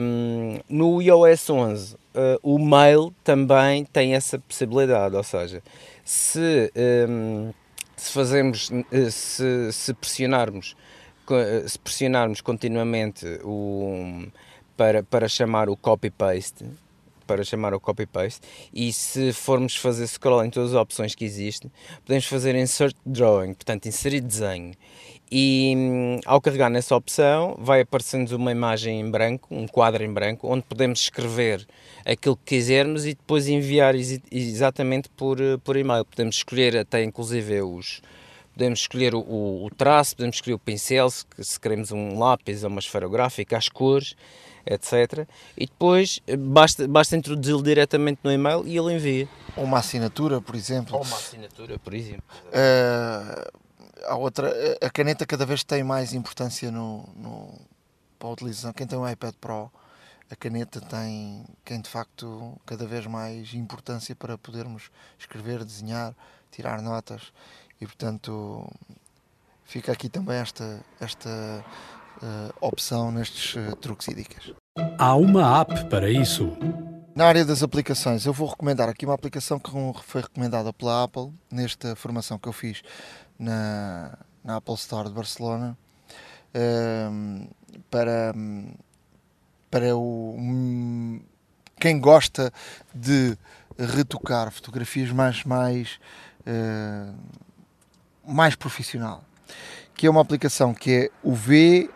Um, 0.01 0.59
no 0.69 1.01
iOS 1.01 1.49
11, 1.49 1.95
uh, 1.95 1.97
eh, 2.13 2.39
o 2.43 2.59
mail 2.59 3.13
também 3.23 3.85
tem 3.85 4.13
essa 4.13 4.37
possibilidade, 4.39 5.15
ou 5.15 5.23
seja, 5.23 5.61
se 6.03 6.71
um, 7.07 7.51
se 7.99 8.11
fazemos, 8.11 8.71
eh, 8.91 9.11
se, 9.11 9.71
se 9.71 9.93
pressionarmos, 9.93 10.75
eh, 11.31 11.67
se 11.67 11.77
pressionarmos 11.79 12.41
continuamente 12.41 13.25
o, 13.43 14.25
para, 14.77 15.03
para 15.03 15.27
chamar 15.27 15.69
o 15.69 15.75
copy-paste, 15.75 16.65
para 17.27 17.43
chamar 17.43 17.73
o 17.73 17.79
copy-paste 17.79 18.41
e 18.73 18.91
se 18.91 19.31
formos 19.33 19.75
fazer 19.75 20.07
scroll 20.07 20.43
em 20.43 20.49
todas 20.49 20.73
as 20.73 20.81
opções 20.81 21.13
que 21.13 21.25
existem, 21.25 21.71
podemos 22.03 22.25
fazer 22.25 22.55
insert 22.55 22.95
drawing, 23.05 23.53
portanto 23.53 23.85
inserir 23.85 24.21
desenho. 24.21 24.73
E 25.31 25.73
hum, 25.77 26.19
ao 26.25 26.41
carregar 26.41 26.69
nessa 26.69 26.95
opção 26.95 27.55
vai 27.59 27.81
aparecendo 27.81 28.31
uma 28.31 28.51
imagem 28.51 28.99
em 28.99 29.09
branco, 29.09 29.47
um 29.51 29.67
quadro 29.67 30.03
em 30.03 30.11
branco, 30.11 30.47
onde 30.51 30.63
podemos 30.63 31.01
escrever 31.01 31.67
aquilo 32.05 32.35
que 32.35 32.55
quisermos 32.55 33.05
e 33.05 33.09
depois 33.09 33.47
enviar 33.47 33.93
ex 33.95 34.19
exatamente 34.31 35.07
por, 35.09 35.39
eh, 35.39 35.57
por 35.63 35.77
e-mail. 35.77 36.03
Podemos 36.03 36.37
escolher 36.37 36.77
até 36.77 37.03
inclusive 37.03 37.61
os, 37.61 38.01
podemos 38.53 38.79
escolher 38.79 39.13
o, 39.13 39.19
o, 39.19 39.69
traço, 39.77 40.15
podemos 40.15 40.37
escolher 40.37 40.55
o 40.55 40.59
pincel, 40.59 41.09
se, 41.11 41.23
se 41.37 41.59
queremos 41.59 41.91
um 41.91 42.17
lápis 42.17 42.63
ou 42.63 42.69
uma 42.69 42.79
esferográfica, 42.79 43.55
as 43.55 43.69
cores, 43.69 44.15
etc. 44.65 45.27
E 45.55 45.67
depois 45.67 46.21
eh, 46.25 46.35
basta, 46.35 46.87
basta 46.87 47.15
introduzi-lo 47.15 47.61
diretamente 47.61 48.19
no 48.23 48.31
e-mail 48.31 48.63
e 48.65 48.75
ele 48.75 48.93
envia. 48.93 49.27
Ou 49.55 49.63
uma 49.63 49.77
assinatura, 49.77 50.41
por 50.41 50.55
exemplo. 50.55 50.95
Ou 50.95 51.03
uma 51.03 51.15
assinatura, 51.15 51.77
por 51.77 51.93
exemplo. 51.93 52.23
Uh, 52.47 53.68
a, 54.05 54.15
outra, 54.15 54.53
a 54.81 54.89
caneta 54.89 55.25
cada 55.25 55.45
vez 55.45 55.63
tem 55.63 55.83
mais 55.83 56.13
importância 56.13 56.71
no, 56.71 57.07
no, 57.15 57.59
para 58.17 58.27
a 58.27 58.31
utilização. 58.31 58.73
Quem 58.73 58.87
tem 58.87 58.97
um 58.97 59.07
iPad 59.07 59.33
Pro, 59.39 59.71
a 60.29 60.35
caneta 60.35 60.79
tem, 60.81 61.43
tem 61.65 61.81
de 61.81 61.89
facto 61.89 62.59
cada 62.65 62.85
vez 62.85 63.05
mais 63.07 63.53
importância 63.53 64.15
para 64.15 64.37
podermos 64.37 64.91
escrever, 65.17 65.63
desenhar, 65.63 66.13
tirar 66.51 66.81
notas 66.81 67.33
e 67.81 67.85
portanto 67.85 68.67
fica 69.63 69.91
aqui 69.91 70.09
também 70.09 70.37
esta, 70.37 70.81
esta 70.99 71.29
uh, 72.21 72.53
opção 72.61 73.11
nestes 73.11 73.55
uh, 73.55 73.75
truques 73.75 74.07
e 74.07 74.13
dicas. 74.13 74.53
Há 74.97 75.15
uma 75.15 75.61
app 75.61 75.85
para 75.85 76.09
isso. 76.09 76.55
Na 77.15 77.25
área 77.25 77.43
das 77.43 77.63
aplicações, 77.63 78.25
eu 78.25 78.31
vou 78.31 78.47
recomendar 78.47 78.87
aqui 78.87 79.05
uma 79.05 79.15
aplicação 79.15 79.59
que 79.59 79.69
foi 80.03 80.21
recomendada 80.21 80.71
pela 80.71 81.03
Apple 81.03 81.33
nesta 81.51 81.95
formação 81.95 82.37
que 82.37 82.47
eu 82.47 82.53
fiz 82.53 82.81
na, 83.39 84.17
na 84.43 84.57
Apple 84.57 84.75
Store 84.75 85.07
de 85.07 85.15
Barcelona 85.15 85.77
um, 86.53 87.47
para, 87.89 88.33
para 89.71 89.95
o, 89.95 90.35
um, 90.37 91.21
quem 91.79 91.99
gosta 91.99 92.51
de 92.93 93.37
retocar 93.77 94.51
fotografias 94.51 95.11
mais, 95.11 95.43
mais, 95.43 95.99
uh, 96.41 97.15
mais 98.27 98.55
profissional. 98.55 99.23
Que 99.95 100.07
é 100.07 100.09
uma 100.09 100.21
aplicação 100.21 100.73
que 100.73 100.91
é 100.91 101.09
o 101.23 101.33
V, 101.33 101.89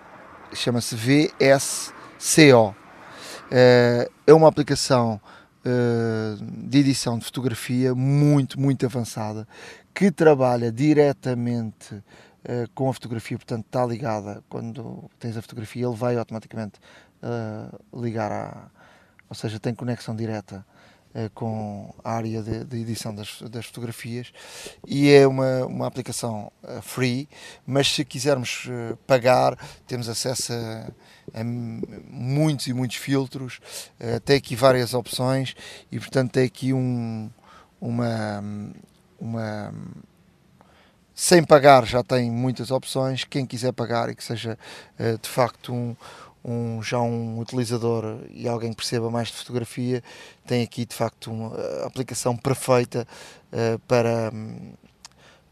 chama-se 0.53 0.95
VSCO 0.95 2.75
eh, 3.55 4.09
é 4.25 4.33
uma 4.33 4.47
aplicação 4.47 5.21
de 6.67 6.77
edição 6.79 7.17
de 7.17 7.25
fotografia 7.25 7.95
muito, 7.95 8.59
muito 8.59 8.85
avançada 8.85 9.47
que 9.93 10.11
trabalha 10.11 10.71
diretamente 10.71 12.03
eh, 12.43 12.67
com 12.73 12.89
a 12.89 12.93
fotografia, 12.93 13.37
portanto 13.37 13.65
está 13.65 13.85
ligada 13.85 14.43
quando 14.49 15.09
tens 15.19 15.37
a 15.37 15.41
fotografia, 15.41 15.85
ele 15.85 15.95
vai 15.95 16.17
automaticamente 16.17 16.79
ligar 17.93 18.31
a, 18.31 18.69
ou 19.29 19.35
seja, 19.35 19.59
tem 19.59 19.73
conexão 19.73 20.13
direta 20.15 20.57
eh, 20.57 20.72
com 21.33 21.93
a 22.03 22.11
área 22.11 22.41
de, 22.41 22.63
de 22.63 22.77
edição 22.77 23.13
das, 23.13 23.41
das, 23.43 23.65
fotografias 23.67 24.33
e 24.85 25.11
é 25.11 25.27
uma, 25.27 25.65
uma 25.65 25.87
aplicação 25.87 26.51
uh, 26.63 26.81
free, 26.81 27.29
mas 27.65 27.93
se 27.93 28.03
quisermos 28.03 28.65
uh, 28.65 28.97
pagar, 29.05 29.57
temos 29.85 30.09
acesso 30.09 30.53
a, 30.53 30.91
a, 31.39 31.43
muitos 31.43 32.67
e 32.67 32.73
muitos 32.73 32.97
filtros, 32.97 33.59
tem 34.25 34.37
aqui 34.37 34.55
várias 34.55 34.93
opções 34.93 35.55
e 35.91 35.99
portanto 35.99 36.31
tem 36.31 36.45
aqui 36.45 36.73
um, 36.73 37.29
uma, 37.79 38.43
uma 39.19 39.73
sem 41.13 41.43
pagar 41.43 41.85
já 41.85 42.03
tem 42.03 42.29
muitas 42.29 42.71
opções, 42.71 43.23
quem 43.23 43.45
quiser 43.45 43.71
pagar 43.71 44.09
e 44.09 44.15
que 44.15 44.23
seja 44.23 44.57
de 45.21 45.29
facto 45.29 45.73
um, 45.73 45.95
um, 46.43 46.83
já 46.83 46.99
um 46.99 47.39
utilizador 47.39 48.17
e 48.29 48.47
alguém 48.47 48.71
que 48.71 48.77
perceba 48.77 49.09
mais 49.09 49.29
de 49.29 49.35
fotografia 49.35 50.03
tem 50.45 50.61
aqui 50.61 50.85
de 50.85 50.93
facto 50.93 51.31
uma 51.31 51.55
aplicação 51.85 52.35
perfeita 52.35 53.07
uh, 53.51 53.79
para, 53.87 54.31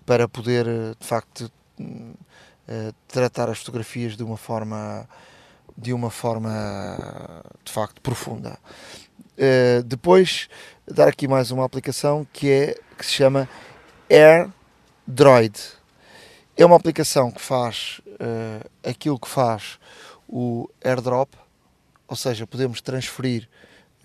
para 0.06 0.28
poder 0.28 0.66
de 1.00 1.08
facto 1.08 1.52
uh, 1.80 2.94
tratar 3.08 3.50
as 3.50 3.60
fotografias 3.60 4.18
de 4.18 4.24
uma 4.24 4.38
forma 4.38 5.08
de 5.78 5.94
uma 5.94 6.12
forma 6.12 6.52
de 7.64 7.72
facto 7.72 8.02
profunda. 8.02 8.60
Uh, 9.38 9.82
depois 9.84 10.50
dar 10.86 11.08
aqui 11.08 11.28
mais 11.28 11.50
uma 11.50 11.66
aplicação 11.66 12.28
que 12.34 12.52
é 12.52 12.80
que 12.98 13.06
se 13.06 13.14
chama 13.14 13.48
AirDroid. 14.10 15.58
É 16.58 16.66
uma 16.66 16.76
aplicação 16.76 17.32
que 17.32 17.42
faz 17.42 18.02
aquilo 18.84 19.18
que 19.18 19.28
faz 19.28 19.80
o 20.32 20.70
airdrop, 20.82 21.34
ou 22.08 22.16
seja, 22.16 22.48
podemos 22.48 22.82
transferir 22.82 23.50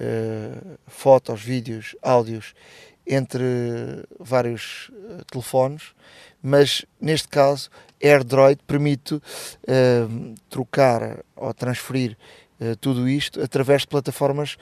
uh, 0.00 0.78
fotos, 0.86 1.40
vídeos, 1.40 1.94
áudios 2.02 2.54
entre 3.06 3.44
vários 4.18 4.90
uh, 4.90 5.24
telefones, 5.30 5.94
mas 6.42 6.84
neste 7.00 7.28
caso 7.28 7.70
AirDroid 8.00 8.60
permite 8.66 9.14
uh, 9.14 10.34
trocar 10.50 11.24
ou 11.36 11.54
transferir 11.54 12.18
tudo 12.80 13.06
isto 13.06 13.42
através 13.42 13.82
de 13.82 13.88
plataformas 13.88 14.56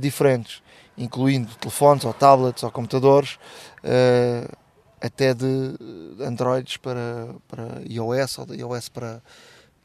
diferentes, 0.00 0.60
incluindo 0.96 1.54
telefones 1.54 2.04
ou 2.04 2.12
tablets 2.12 2.64
ou 2.64 2.70
computadores, 2.72 3.38
até 5.00 5.32
de 5.34 5.76
Androids 6.20 6.78
para, 6.78 7.28
para 7.46 7.80
iOS 7.88 8.38
ou 8.38 8.46
de 8.46 8.56
iOS 8.56 8.88
para, 8.88 9.22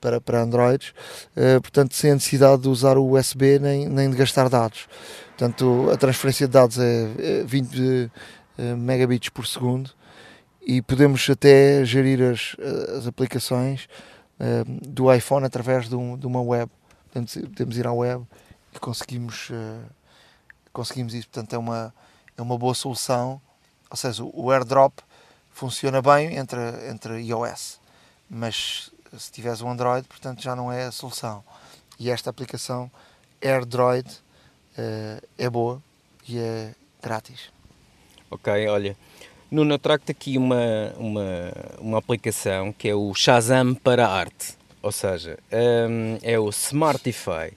para, 0.04 0.20
para 0.20 0.42
Androids, 0.42 0.94
uh, 1.38 1.62
portanto, 1.62 1.96
sem 1.96 2.12
a 2.12 2.16
necessidade 2.16 2.64
de 2.64 2.68
usar 2.68 2.98
o 2.98 3.18
USB 3.18 3.58
nem, 3.58 3.88
nem 3.88 4.10
de 4.10 4.18
gastar 4.18 4.50
dados. 4.50 4.86
Portanto, 5.30 5.90
a 5.94 5.96
transferência 5.96 6.46
de 6.46 6.52
dados 6.52 6.78
é 6.78 7.44
20 7.46 7.80
uh, 7.80 8.12
eh, 8.58 8.76
megabits 8.76 9.30
por 9.30 9.48
segundo 9.48 9.90
e 10.62 10.82
podemos 10.82 11.28
até 11.30 11.84
gerir 11.86 12.22
as, 12.22 12.56
as 12.98 13.08
aplicações 13.08 13.88
uh, 14.40 14.88
do 14.88 15.12
iPhone 15.12 15.46
através 15.46 15.88
de, 15.88 15.96
um, 15.96 16.18
de, 16.18 16.28
uma 16.28 16.42
web. 16.42 16.70
Portanto, 17.06 17.40
podemos 17.50 17.78
ir 17.78 17.88
à 17.88 17.94
web 17.94 18.26
e 18.76 18.80
conseguimos, 18.80 19.52
conseguimos 20.72 21.14
isso. 21.14 21.30
Portanto, 21.30 21.54
é 21.54 21.58
uma, 21.58 21.94
é 22.38 22.42
uma 22.42 22.58
boa 22.58 22.74
solução. 22.74 23.40
Ou 23.90 23.98
seja, 23.98 24.24
o 24.24 24.52
AirDrop 24.52 25.00
funciona 25.52 26.02
bem 26.02 26.36
entre, 26.38 26.60
entre 26.90 27.22
iOS, 27.22 27.80
mas 28.28 28.93
se 29.18 29.32
tiveres 29.32 29.62
um 29.62 29.70
Android, 29.70 30.08
portanto 30.08 30.42
já 30.42 30.56
não 30.56 30.72
é 30.72 30.86
a 30.86 30.92
solução. 30.92 31.44
E 32.00 32.10
esta 32.10 32.30
aplicação 32.30 32.90
AirDroid 33.42 34.10
uh, 34.10 35.28
é 35.38 35.50
boa 35.50 35.82
e 36.28 36.38
é 36.38 36.74
grátis. 37.02 37.52
Ok, 38.32 38.68
olha, 38.68 38.98
Nuno, 39.52 39.78
trago-te 39.78 40.12
aqui 40.12 40.38
uma, 40.38 40.94
uma, 40.98 41.54
uma 41.80 41.98
aplicação 42.00 42.74
que 42.74 42.90
é 42.90 42.96
o 42.96 43.14
Shazam 43.14 43.76
para 43.76 44.08
arte, 44.08 44.58
ou 44.82 44.92
seja, 44.92 45.38
um, 45.52 46.18
é 46.24 46.40
o 46.40 46.50
Smartify. 46.50 47.54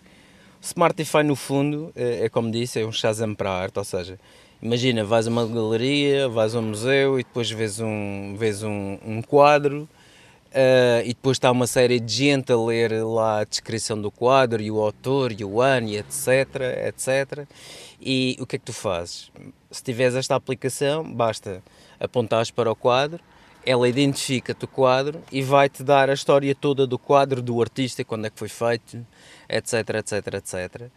Smartify, 0.60 1.22
no 1.22 1.34
fundo, 1.34 1.92
é, 1.96 2.24
é 2.24 2.28
como 2.28 2.50
disse, 2.50 2.80
é 2.80 2.84
um 2.84 2.92
Shazam 2.92 3.34
para 3.34 3.50
arte, 3.50 3.78
ou 3.78 3.84
seja, 3.84 4.18
imagina, 4.60 5.04
vais 5.04 5.26
a 5.26 5.30
uma 5.30 5.46
galeria, 5.46 6.28
vais 6.28 6.54
a 6.54 6.58
um 6.58 6.62
museu 6.62 7.18
e 7.18 7.24
depois 7.24 7.50
vês 7.50 7.80
um, 7.80 8.34
vês 8.36 8.62
um, 8.62 8.98
um 9.02 9.22
quadro 9.22 9.88
Uh, 10.56 11.04
e 11.04 11.08
depois 11.08 11.36
está 11.36 11.50
uma 11.50 11.66
série 11.66 12.00
de 12.00 12.10
gente 12.10 12.50
a 12.50 12.56
ler 12.56 13.04
lá 13.04 13.40
a 13.40 13.44
descrição 13.44 14.00
do 14.00 14.10
quadro 14.10 14.62
e 14.62 14.70
o 14.70 14.80
autor 14.80 15.30
e 15.38 15.44
o 15.44 15.60
ano 15.60 15.88
e 15.88 15.98
etc, 15.98 16.48
etc. 16.86 17.46
E 18.00 18.38
o 18.40 18.46
que 18.46 18.56
é 18.56 18.58
que 18.58 18.64
tu 18.64 18.72
fazes? 18.72 19.30
Se 19.70 19.82
tiveres 19.82 20.14
esta 20.14 20.34
aplicação, 20.34 21.04
basta 21.04 21.62
apontares 22.00 22.50
para 22.50 22.72
o 22.72 22.74
quadro, 22.74 23.20
ela 23.66 23.86
identifica-te 23.86 24.64
o 24.64 24.68
quadro 24.68 25.20
e 25.30 25.42
vai-te 25.42 25.82
dar 25.82 26.08
a 26.08 26.14
história 26.14 26.54
toda 26.54 26.86
do 26.86 26.98
quadro, 26.98 27.42
do 27.42 27.60
artista, 27.60 28.02
quando 28.02 28.26
é 28.26 28.30
que 28.30 28.38
foi 28.38 28.48
feito, 28.48 29.06
etc, 29.50 29.74
etc, 29.96 30.34
etc. 30.36 30.90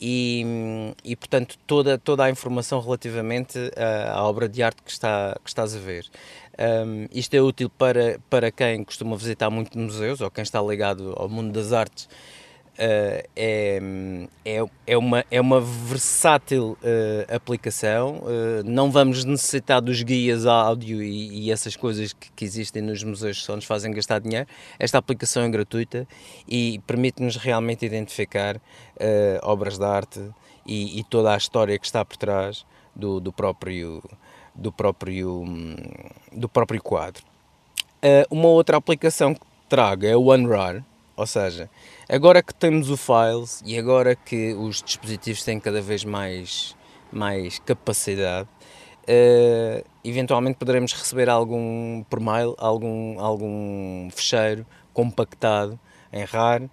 E, 0.00 0.94
e 1.04 1.16
portanto 1.16 1.58
toda, 1.66 1.98
toda 1.98 2.24
a 2.24 2.30
informação 2.30 2.80
relativamente 2.80 3.58
à, 3.76 4.12
à 4.12 4.24
obra 4.24 4.48
de 4.48 4.62
arte 4.62 4.82
que, 4.84 4.90
está, 4.90 5.36
que 5.42 5.50
estás 5.50 5.74
a 5.74 5.78
ver. 5.80 6.06
Um, 6.60 7.06
isto 7.10 7.32
é 7.34 7.40
útil 7.40 7.70
para, 7.70 8.20
para 8.28 8.50
quem 8.50 8.84
costuma 8.84 9.16
visitar 9.16 9.48
muito 9.48 9.78
museus 9.78 10.20
ou 10.20 10.30
quem 10.30 10.42
está 10.42 10.60
ligado 10.60 11.14
ao 11.16 11.28
mundo 11.28 11.52
das 11.52 11.72
artes. 11.72 12.06
Uh, 12.74 13.28
é, 13.36 13.80
é, 14.44 14.64
é, 14.86 14.96
uma, 14.96 15.24
é 15.30 15.40
uma 15.40 15.60
versátil 15.60 16.78
uh, 16.82 17.34
aplicação. 17.34 18.18
Uh, 18.18 18.62
não 18.64 18.90
vamos 18.90 19.24
necessitar 19.24 19.80
dos 19.80 20.02
guias 20.02 20.46
áudio 20.46 21.02
e, 21.02 21.46
e 21.46 21.50
essas 21.50 21.76
coisas 21.76 22.12
que, 22.12 22.30
que, 22.32 22.44
existem 22.44 22.80
nos 22.82 23.02
museus 23.02 23.40
que 23.40 23.44
só 23.44 23.56
nos 23.56 23.64
fazem 23.64 23.92
gastar 23.92 24.20
dinheiro. 24.20 24.46
Esta 24.78 24.98
aplicação 24.98 25.42
é 25.42 25.48
gratuita 25.48 26.06
e 26.48 26.78
permite-nos 26.86 27.36
realmente 27.36 27.84
identificar 27.84 28.60
obras 29.42 29.78
de 29.78 29.84
arte 29.84 30.20
e, 30.66 31.00
e, 31.00 31.04
toda 31.04 31.32
a 31.32 31.36
história 31.36 31.78
que 31.78 31.86
está 31.86 32.04
por 32.04 32.16
trás 32.16 32.64
do, 32.94 33.20
do 33.20 33.32
próprio, 33.32 34.02
do, 34.60 34.70
próprio, 34.70 35.44
do 36.30 36.48
próprio 36.48 36.80
quadro. 36.80 37.24
uma 38.30 38.48
outra 38.48 38.76
aplicação 38.76 39.34
que 39.34 39.40
trago 39.68 40.06
é 40.06 40.14
o 40.14 40.26
OneRAR, 40.26 40.84
ou 41.16 41.26
seja, 41.26 41.68
Agora 42.12 42.42
que 42.42 42.52
temos 42.52 42.90
o 42.90 42.96
Files 42.96 43.62
e 43.64 43.78
agora 43.78 44.16
que 44.16 44.52
os 44.54 44.82
dispositivos 44.82 45.44
têm 45.44 45.60
cada 45.60 45.80
vez 45.80 46.04
mais, 46.04 46.76
mais 47.12 47.60
capacidade, 47.60 48.48
uh, 49.04 49.88
eventualmente 50.02 50.58
poderemos 50.58 50.92
receber 50.92 51.28
algum 51.28 52.02
por 52.10 52.18
mail, 52.18 52.56
algum, 52.58 53.20
algum 53.20 54.10
fecheiro 54.10 54.66
compactado 54.92 55.78
em 56.12 56.24
RAR 56.24 56.64
uh, 56.64 56.68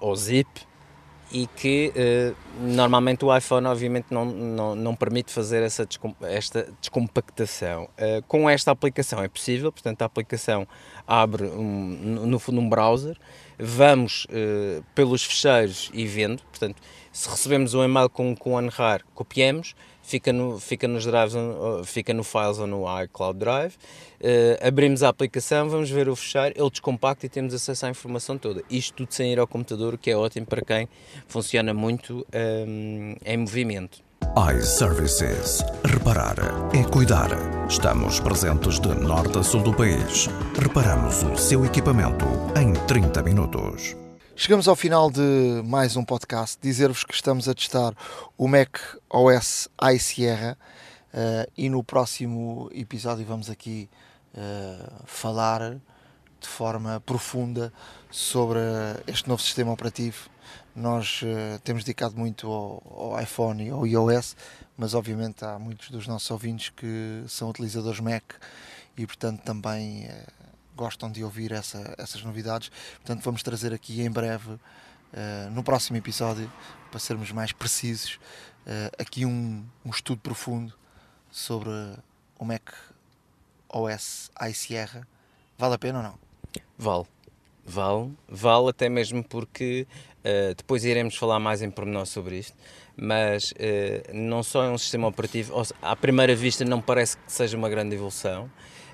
ou 0.00 0.14
zip 0.14 0.48
e 1.30 1.46
que 1.46 1.92
uh, 1.94 2.36
normalmente 2.60 3.24
o 3.24 3.36
iPhone 3.36 3.66
obviamente 3.66 4.06
não, 4.10 4.24
não, 4.24 4.74
não 4.74 4.96
permite 4.96 5.30
fazer 5.32 5.62
essa 5.62 5.84
descom 5.84 6.14
esta 6.22 6.68
descompactação. 6.80 7.84
Uh, 7.84 8.22
com 8.26 8.48
esta 8.48 8.70
aplicação 8.70 9.22
é 9.22 9.28
possível, 9.28 9.70
portanto 9.70 10.02
a 10.02 10.06
aplicação 10.06 10.66
abre 11.06 11.44
um, 11.44 12.26
no 12.26 12.38
fundo 12.38 12.60
um 12.60 12.68
browser, 12.68 13.16
vamos 13.58 14.24
uh, 14.26 14.82
pelos 14.94 15.24
fecheiros 15.24 15.90
e 15.92 16.06
vendo, 16.06 16.42
portanto, 16.44 16.76
se 17.12 17.28
recebemos 17.28 17.74
um 17.74 17.84
e-mail 17.84 18.08
com, 18.08 18.34
com 18.34 18.52
OneRAR, 18.52 19.02
copiamos, 19.14 19.74
fica 20.08 20.32
no, 20.32 20.58
fica 20.58 20.88
nos 20.88 21.04
drives, 21.04 21.34
fica 21.84 22.14
no 22.14 22.24
Files 22.24 22.58
ou 22.58 22.66
no 22.66 22.84
iCloud 23.02 23.38
Drive, 23.38 23.74
uh, 23.74 24.66
abrimos 24.66 25.02
a 25.02 25.08
aplicação, 25.10 25.68
vamos 25.68 25.90
ver 25.90 26.08
o 26.08 26.16
fecheiro, 26.16 26.54
ele 26.58 26.70
descompacta 26.70 27.26
e 27.26 27.28
temos 27.28 27.52
acesso 27.52 27.86
à 27.86 27.90
informação 27.90 28.38
toda. 28.38 28.62
Isto 28.70 28.94
tudo 28.94 29.12
sem 29.12 29.32
ir 29.32 29.38
ao 29.38 29.46
computador, 29.46 29.94
o 29.94 29.98
que 29.98 30.10
é 30.10 30.16
ótimo 30.16 30.46
para 30.46 30.62
quem 30.62 30.88
funciona 31.26 31.74
muito 31.74 32.26
um, 32.34 33.16
em 33.24 33.36
movimento 33.36 34.08
iServices. 34.36 35.64
Reparar 35.84 36.36
é 36.72 36.84
cuidar. 36.84 37.28
Estamos 37.68 38.20
presentes 38.20 38.78
de 38.78 38.88
norte 38.88 39.38
a 39.38 39.42
sul 39.42 39.62
do 39.62 39.74
país. 39.74 40.28
Reparamos 40.60 41.22
o 41.22 41.36
seu 41.36 41.64
equipamento 41.64 42.26
em 42.56 42.72
30 42.86 43.22
minutos. 43.22 44.07
Chegamos 44.40 44.68
ao 44.68 44.76
final 44.76 45.10
de 45.10 45.20
mais 45.64 45.96
um 45.96 46.04
podcast. 46.04 46.60
Dizer-vos 46.62 47.02
que 47.02 47.12
estamos 47.12 47.48
a 47.48 47.54
testar 47.54 47.92
o 48.36 48.46
Mac 48.46 48.78
OS 49.10 49.68
iSierra 49.92 50.56
uh, 51.12 51.50
e 51.56 51.68
no 51.68 51.82
próximo 51.82 52.70
episódio 52.72 53.26
vamos 53.26 53.50
aqui 53.50 53.90
uh, 54.34 55.02
falar 55.06 55.74
de 56.40 56.46
forma 56.46 57.02
profunda 57.04 57.72
sobre 58.12 58.60
este 59.08 59.28
novo 59.28 59.42
sistema 59.42 59.72
operativo 59.72 60.30
nós 60.74 61.20
uh, 61.22 61.58
temos 61.64 61.82
dedicado 61.82 62.16
muito 62.16 62.46
ao, 62.46 63.14
ao, 63.14 63.20
iPhone 63.20 63.66
e 63.66 63.70
ao 63.70 63.84
iOS, 63.84 64.36
mas 64.76 64.94
obviamente 64.94 65.44
há 65.44 65.58
muitos 65.58 65.90
dos 65.90 66.06
nossos 66.06 66.30
ouvintes 66.30 66.68
que 66.68 67.24
são 67.26 67.50
utilizadores 67.50 67.98
Mac 67.98 68.22
e, 68.96 69.04
portanto, 69.04 69.42
também 69.42 70.08
gostam 70.78 71.10
de 71.10 71.24
ouvir 71.24 71.52
essa, 71.52 71.94
essas 71.98 72.22
novidades. 72.22 72.70
Portanto, 72.96 73.22
vamos 73.22 73.42
trazer 73.42 73.74
aqui 73.74 74.00
em 74.00 74.10
breve, 74.10 74.52
uh, 74.52 75.50
no 75.52 75.62
próximo 75.62 75.96
episódio, 75.98 76.50
para 76.90 77.00
sermos 77.00 77.32
mais 77.32 77.52
precisos, 77.52 78.18
aqui 78.98 79.24
um, 79.24 79.64
um 79.84 79.90
estudo 79.90 80.20
profundo 80.20 80.74
sobre 81.30 81.70
o 82.38 82.44
Mac 82.44 82.70
OS 83.68 84.30
iSierra. 84.48 85.06
Vale 85.56 85.74
a 85.74 85.78
pena 85.78 85.98
ou 85.98 86.04
não? 86.04 86.18
Vale. 86.78 87.06
Vale, 87.70 88.10
vale 88.26 88.70
até 88.70 88.88
mesmo 88.88 89.22
porque 89.22 89.86
uh, 90.20 90.54
depois 90.54 90.86
iremos 90.86 91.14
falar 91.14 91.38
mais 91.38 91.60
em 91.60 91.70
pormenor 91.70 92.06
sobre 92.06 92.38
isto, 92.38 92.56
mas 92.96 93.52
uh, 93.52 93.54
não 94.14 94.42
só 94.42 94.64
é 94.64 94.70
um 94.70 94.78
sistema 94.78 95.06
operativo, 95.06 95.52
à 95.82 95.94
primeira 95.94 96.34
vista 96.34 96.64
não 96.64 96.80
parece 96.80 97.18
que 97.18 97.30
seja 97.30 97.58
uma 97.58 97.68
grande 97.68 97.94
evolução, 97.94 98.50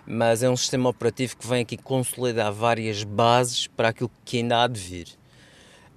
mas 0.06 0.42
é 0.42 0.50
um 0.50 0.56
sistema 0.56 0.88
operativo 0.88 1.36
que 1.36 1.46
vem 1.46 1.62
aqui 1.62 1.76
consolidar 1.76 2.52
várias 2.52 3.02
bases 3.04 3.66
para 3.66 3.88
aquilo 3.88 4.10
que 4.24 4.38
ainda 4.38 4.62
há 4.62 4.66
de 4.66 4.80
vir. 4.80 5.08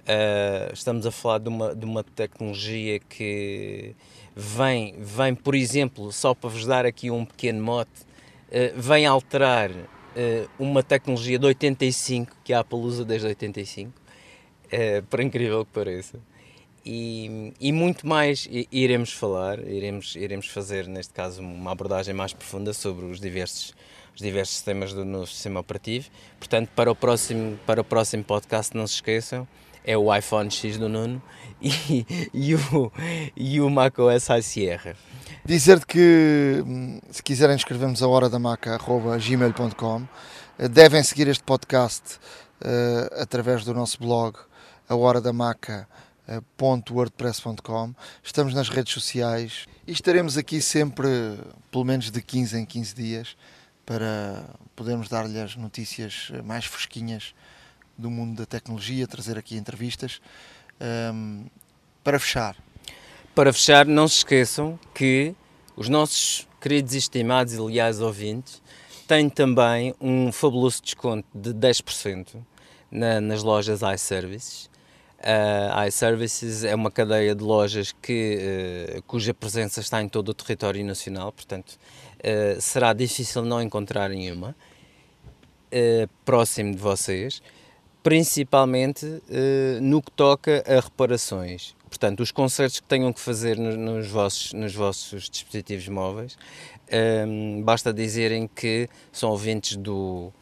Uh, 0.02 0.72
estamos 0.72 1.04
a 1.04 1.10
falar 1.10 1.38
de 1.38 1.48
uma, 1.48 1.74
de 1.74 1.84
uma 1.84 2.02
tecnologia 2.02 2.98
que 2.98 3.94
vem, 4.34 4.94
vem, 4.98 5.34
por 5.34 5.54
exemplo, 5.54 6.10
só 6.12 6.34
para 6.34 6.48
vos 6.48 6.64
dar 6.64 6.86
aqui 6.86 7.10
um 7.10 7.24
pequeno 7.24 7.62
mote, 7.62 8.08
vem 8.74 9.04
alterar 9.04 9.70
uh, 10.18 10.48
uma 10.58 10.82
tecnologia 10.82 11.38
de 11.38 11.46
85 11.46 12.36
que 12.42 12.52
a 12.52 12.60
Apple 12.60 12.78
usa 12.78 13.04
desde 13.04 13.26
85, 13.28 13.90
uh, 13.90 15.02
por 15.08 15.20
incrível 15.20 15.64
que 15.64 15.72
pareça. 15.72 16.18
E, 16.84 17.52
e, 17.60 17.70
muito 17.70 18.06
mais 18.06 18.48
iremos 18.72 19.12
falar, 19.12 19.58
iremos, 19.58 20.16
iremos 20.16 20.48
fazer, 20.48 20.86
neste 20.86 21.12
caso, 21.12 21.42
uma 21.42 21.72
abordagem 21.72 22.14
mais 22.14 22.32
profunda 22.32 22.72
sobre 22.72 23.04
os 23.04 23.20
diversos, 23.20 23.74
os 24.18 24.22
diversos 24.22 24.56
sistemas 24.56 24.92
do 24.92 25.04
novo 25.04 25.28
sistema 25.28 25.60
operativo. 25.60 26.08
Portanto, 26.40 26.70
para 26.74 26.90
o 26.90 26.96
próximo, 26.96 27.56
para 27.64 27.80
o 27.80 27.84
próximo 27.84 28.24
podcast, 28.24 28.76
não 28.76 28.84
se 28.86 28.94
esqueçam, 28.94 29.46
é 29.84 29.96
o 29.96 30.12
iPhone 30.14 30.50
X 30.50 30.76
do 30.76 30.88
Nuno 30.88 31.22
e, 31.62 32.04
e, 32.34 32.56
o, 32.56 32.92
e 33.36 33.60
o 33.60 33.70
macOS 33.70 34.26
High 34.26 34.42
Sierra. 34.42 34.96
Dizer-te 35.44 35.86
que 35.86 36.64
se 37.10 37.22
quiserem 37.22 37.54
escrevermos 37.54 38.02
a 38.02 38.08
hora 38.08 38.28
da 38.28 38.40
maca 38.40 38.76
gmail.com 38.76 40.02
eh, 40.58 40.68
devem 40.68 41.02
seguir 41.02 41.28
este 41.28 41.44
podcast 41.44 42.18
uh, 42.60 43.22
através 43.22 43.64
do 43.64 43.72
nosso 43.72 43.98
blog 43.98 44.36
a 44.88 44.96
hora 44.96 45.20
da 45.20 45.32
maca.wordpress.com 45.32 47.94
estamos 48.22 48.52
nas 48.52 48.68
redes 48.68 48.92
sociais 48.92 49.66
e 49.86 49.92
estaremos 49.92 50.36
aqui 50.36 50.60
sempre 50.60 51.08
pelo 51.70 51.84
menos 51.84 52.10
de 52.10 52.20
15 52.20 52.58
em 52.58 52.66
15 52.66 52.94
dias 52.94 53.36
para 53.88 54.44
podermos 54.76 55.08
dar-lhe 55.08 55.40
as 55.40 55.56
notícias 55.56 56.30
mais 56.44 56.66
fresquinhas 56.66 57.34
do 57.96 58.10
mundo 58.10 58.36
da 58.36 58.44
tecnologia, 58.44 59.06
trazer 59.06 59.38
aqui 59.38 59.56
entrevistas 59.56 60.20
um, 61.14 61.46
para 62.04 62.18
fechar 62.18 62.54
para 63.38 63.52
fechar, 63.52 63.86
não 63.86 64.08
se 64.08 64.16
esqueçam 64.16 64.76
que 64.92 65.32
os 65.76 65.88
nossos 65.88 66.48
queridos 66.60 66.92
e 66.94 66.98
estimados 66.98 67.54
e 67.54 67.60
leais 67.60 68.00
ouvintes 68.00 68.60
têm 69.06 69.28
também 69.30 69.94
um 70.00 70.32
fabuloso 70.32 70.82
desconto 70.82 71.28
de 71.32 71.54
10% 71.54 72.34
na, 72.90 73.20
nas 73.20 73.44
lojas 73.44 73.78
iServices. 73.94 74.68
Uh, 75.20 75.86
iServices 75.86 76.64
é 76.64 76.74
uma 76.74 76.90
cadeia 76.90 77.32
de 77.32 77.44
lojas 77.44 77.94
que, 78.02 78.96
uh, 78.98 79.02
cuja 79.02 79.32
presença 79.32 79.78
está 79.78 80.02
em 80.02 80.08
todo 80.08 80.30
o 80.30 80.34
território 80.34 80.84
nacional, 80.84 81.30
portanto, 81.30 81.78
uh, 82.20 82.60
será 82.60 82.92
difícil 82.92 83.42
não 83.42 83.60
encontrar 83.60 84.10
nenhuma 84.10 84.54
uh, 85.72 86.08
próximo 86.24 86.74
de 86.74 86.78
vocês, 86.78 87.42
principalmente 88.02 89.04
no 89.82 90.00
que 90.00 90.10
toca 90.12 90.64
a 90.66 90.80
reparações. 90.80 91.74
Portanto, 91.88 92.20
os 92.20 92.30
concertos 92.30 92.80
que 92.80 92.86
tenham 92.86 93.12
que 93.12 93.20
fazer 93.20 93.58
nos, 93.58 94.08
vossos, 94.08 94.52
nos 94.52 94.74
vossos 94.74 95.28
dispositivos 95.28 95.88
móveis, 95.88 96.38
um, 97.26 97.62
basta 97.62 97.92
dizerem 97.92 98.48
que 98.48 98.88
são 99.10 99.30
ouvintes 99.30 99.76
do, 99.76 100.32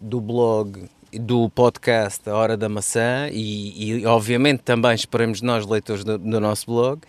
do 0.00 0.20
blog 0.20 0.88
do 1.12 1.48
podcast 1.50 2.28
A 2.28 2.34
Hora 2.34 2.56
da 2.56 2.68
Maçã 2.68 3.28
e, 3.30 4.00
e 4.00 4.06
obviamente 4.06 4.62
também 4.62 4.94
esperamos 4.94 5.40
nós, 5.40 5.64
leitores 5.64 6.02
do, 6.02 6.18
do 6.18 6.40
nosso 6.40 6.66
blog, 6.66 7.00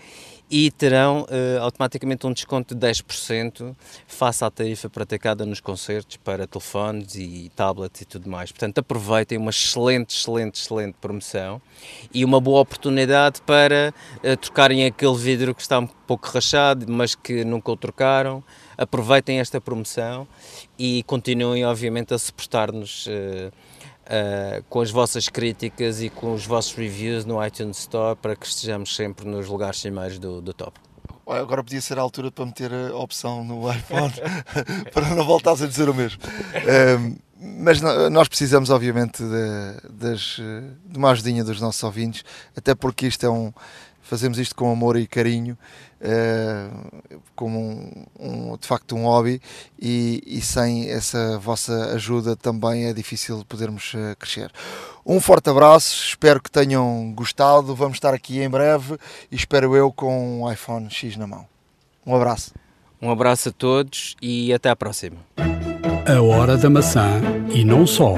e 0.49 0.69
terão 0.69 1.23
uh, 1.23 1.61
automaticamente 1.61 2.25
um 2.27 2.33
desconto 2.33 2.75
de 2.75 2.87
10% 2.87 3.75
face 4.07 4.43
à 4.43 4.51
tarifa 4.51 4.89
praticada 4.89 5.45
nos 5.45 5.59
concertos 5.59 6.17
para 6.17 6.45
telefones 6.45 7.15
e 7.15 7.51
tablets 7.55 8.01
e 8.01 8.05
tudo 8.05 8.29
mais. 8.29 8.51
Portanto, 8.51 8.79
aproveitem 8.79 9.37
uma 9.37 9.49
excelente, 9.49 10.15
excelente, 10.15 10.61
excelente 10.61 10.95
promoção 11.01 11.61
e 12.13 12.23
uma 12.23 12.39
boa 12.39 12.61
oportunidade 12.61 13.41
para 13.41 13.93
uh, 14.23 14.37
trocarem 14.37 14.85
aquele 14.85 15.15
vidro 15.15 15.55
que 15.55 15.61
está 15.61 15.79
um 15.79 15.87
pouco 15.87 16.27
rachado, 16.27 16.85
mas 16.87 17.15
que 17.15 17.43
nunca 17.43 17.71
o 17.71 17.77
trocaram. 17.77 18.43
Aproveitem 18.77 19.39
esta 19.39 19.59
promoção 19.59 20.27
e 20.77 21.01
continuem, 21.03 21.65
obviamente, 21.65 22.13
a 22.13 22.17
suportar-nos. 22.17 23.07
Uh, 23.07 23.51
uh, 24.05 24.63
com 24.69 24.81
as 24.81 24.91
vossas 24.91 25.29
críticas 25.29 26.01
e 26.01 26.09
com 26.09 26.33
os 26.33 26.45
vossos 26.45 26.73
reviews 26.73 27.25
no 27.25 27.43
iTunes 27.45 27.79
Store 27.79 28.15
para 28.15 28.35
que 28.35 28.45
estejamos 28.45 28.95
sempre 28.95 29.27
nos 29.27 29.47
lugares 29.47 29.79
cimeiros 29.79 30.19
do, 30.19 30.41
do 30.41 30.53
top. 30.53 30.79
Agora 31.27 31.63
podia 31.63 31.81
ser 31.81 31.97
a 31.97 32.01
altura 32.01 32.31
para 32.31 32.45
meter 32.45 32.71
a 32.71 32.95
opção 32.97 33.43
no 33.43 33.71
iPhone 33.71 34.13
para 34.93 35.09
não 35.15 35.25
voltares 35.25 35.61
a 35.61 35.67
dizer 35.67 35.89
o 35.89 35.93
mesmo. 35.93 36.21
Um, 36.99 37.15
mas 37.37 37.81
nós 37.81 38.27
precisamos, 38.27 38.69
obviamente, 38.69 39.21
de, 39.21 39.89
de, 39.91 40.15
de 40.85 40.97
uma 40.97 41.11
ajudinha 41.11 41.43
dos 41.43 41.59
nossos 41.59 41.83
ouvintes, 41.83 42.23
até 42.55 42.73
porque 42.73 43.07
isto 43.07 43.25
é 43.25 43.29
um. 43.29 43.51
Fazemos 44.05 44.37
isto 44.37 44.55
com 44.55 44.71
amor 44.71 44.97
e 44.97 45.07
carinho, 45.07 45.57
uh, 45.99 47.01
como 47.35 47.59
um, 47.59 48.05
um, 48.19 48.55
de 48.55 48.67
facto 48.67 48.95
um 48.95 49.05
hobby, 49.05 49.41
e, 49.79 50.21
e, 50.27 50.41
sem 50.41 50.87
essa 50.91 51.39
vossa 51.39 51.95
ajuda 51.95 52.35
também 52.35 52.85
é 52.85 52.93
difícil 52.93 53.43
podermos 53.49 53.95
uh, 53.95 54.15
crescer. 54.19 54.51
Um 55.03 55.19
forte 55.19 55.49
abraço, 55.49 56.03
espero 56.09 56.39
que 56.39 56.51
tenham 56.51 57.11
gostado. 57.15 57.73
Vamos 57.73 57.97
estar 57.97 58.13
aqui 58.13 58.41
em 58.41 58.49
breve 58.49 58.95
e 59.31 59.35
espero 59.35 59.75
eu 59.75 59.91
com 59.91 60.43
um 60.43 60.51
iPhone 60.51 60.87
X 60.91 61.17
na 61.17 61.25
mão. 61.25 61.47
Um 62.05 62.15
abraço. 62.15 62.53
Um 63.01 63.09
abraço 63.09 63.49
a 63.49 63.51
todos 63.51 64.15
e 64.21 64.53
até 64.53 64.69
à 64.69 64.75
próxima. 64.75 65.17
A 66.07 66.21
Hora 66.21 66.57
da 66.57 66.69
Maçã 66.69 67.19
e 67.51 67.65
não 67.65 67.87
só. 67.87 68.13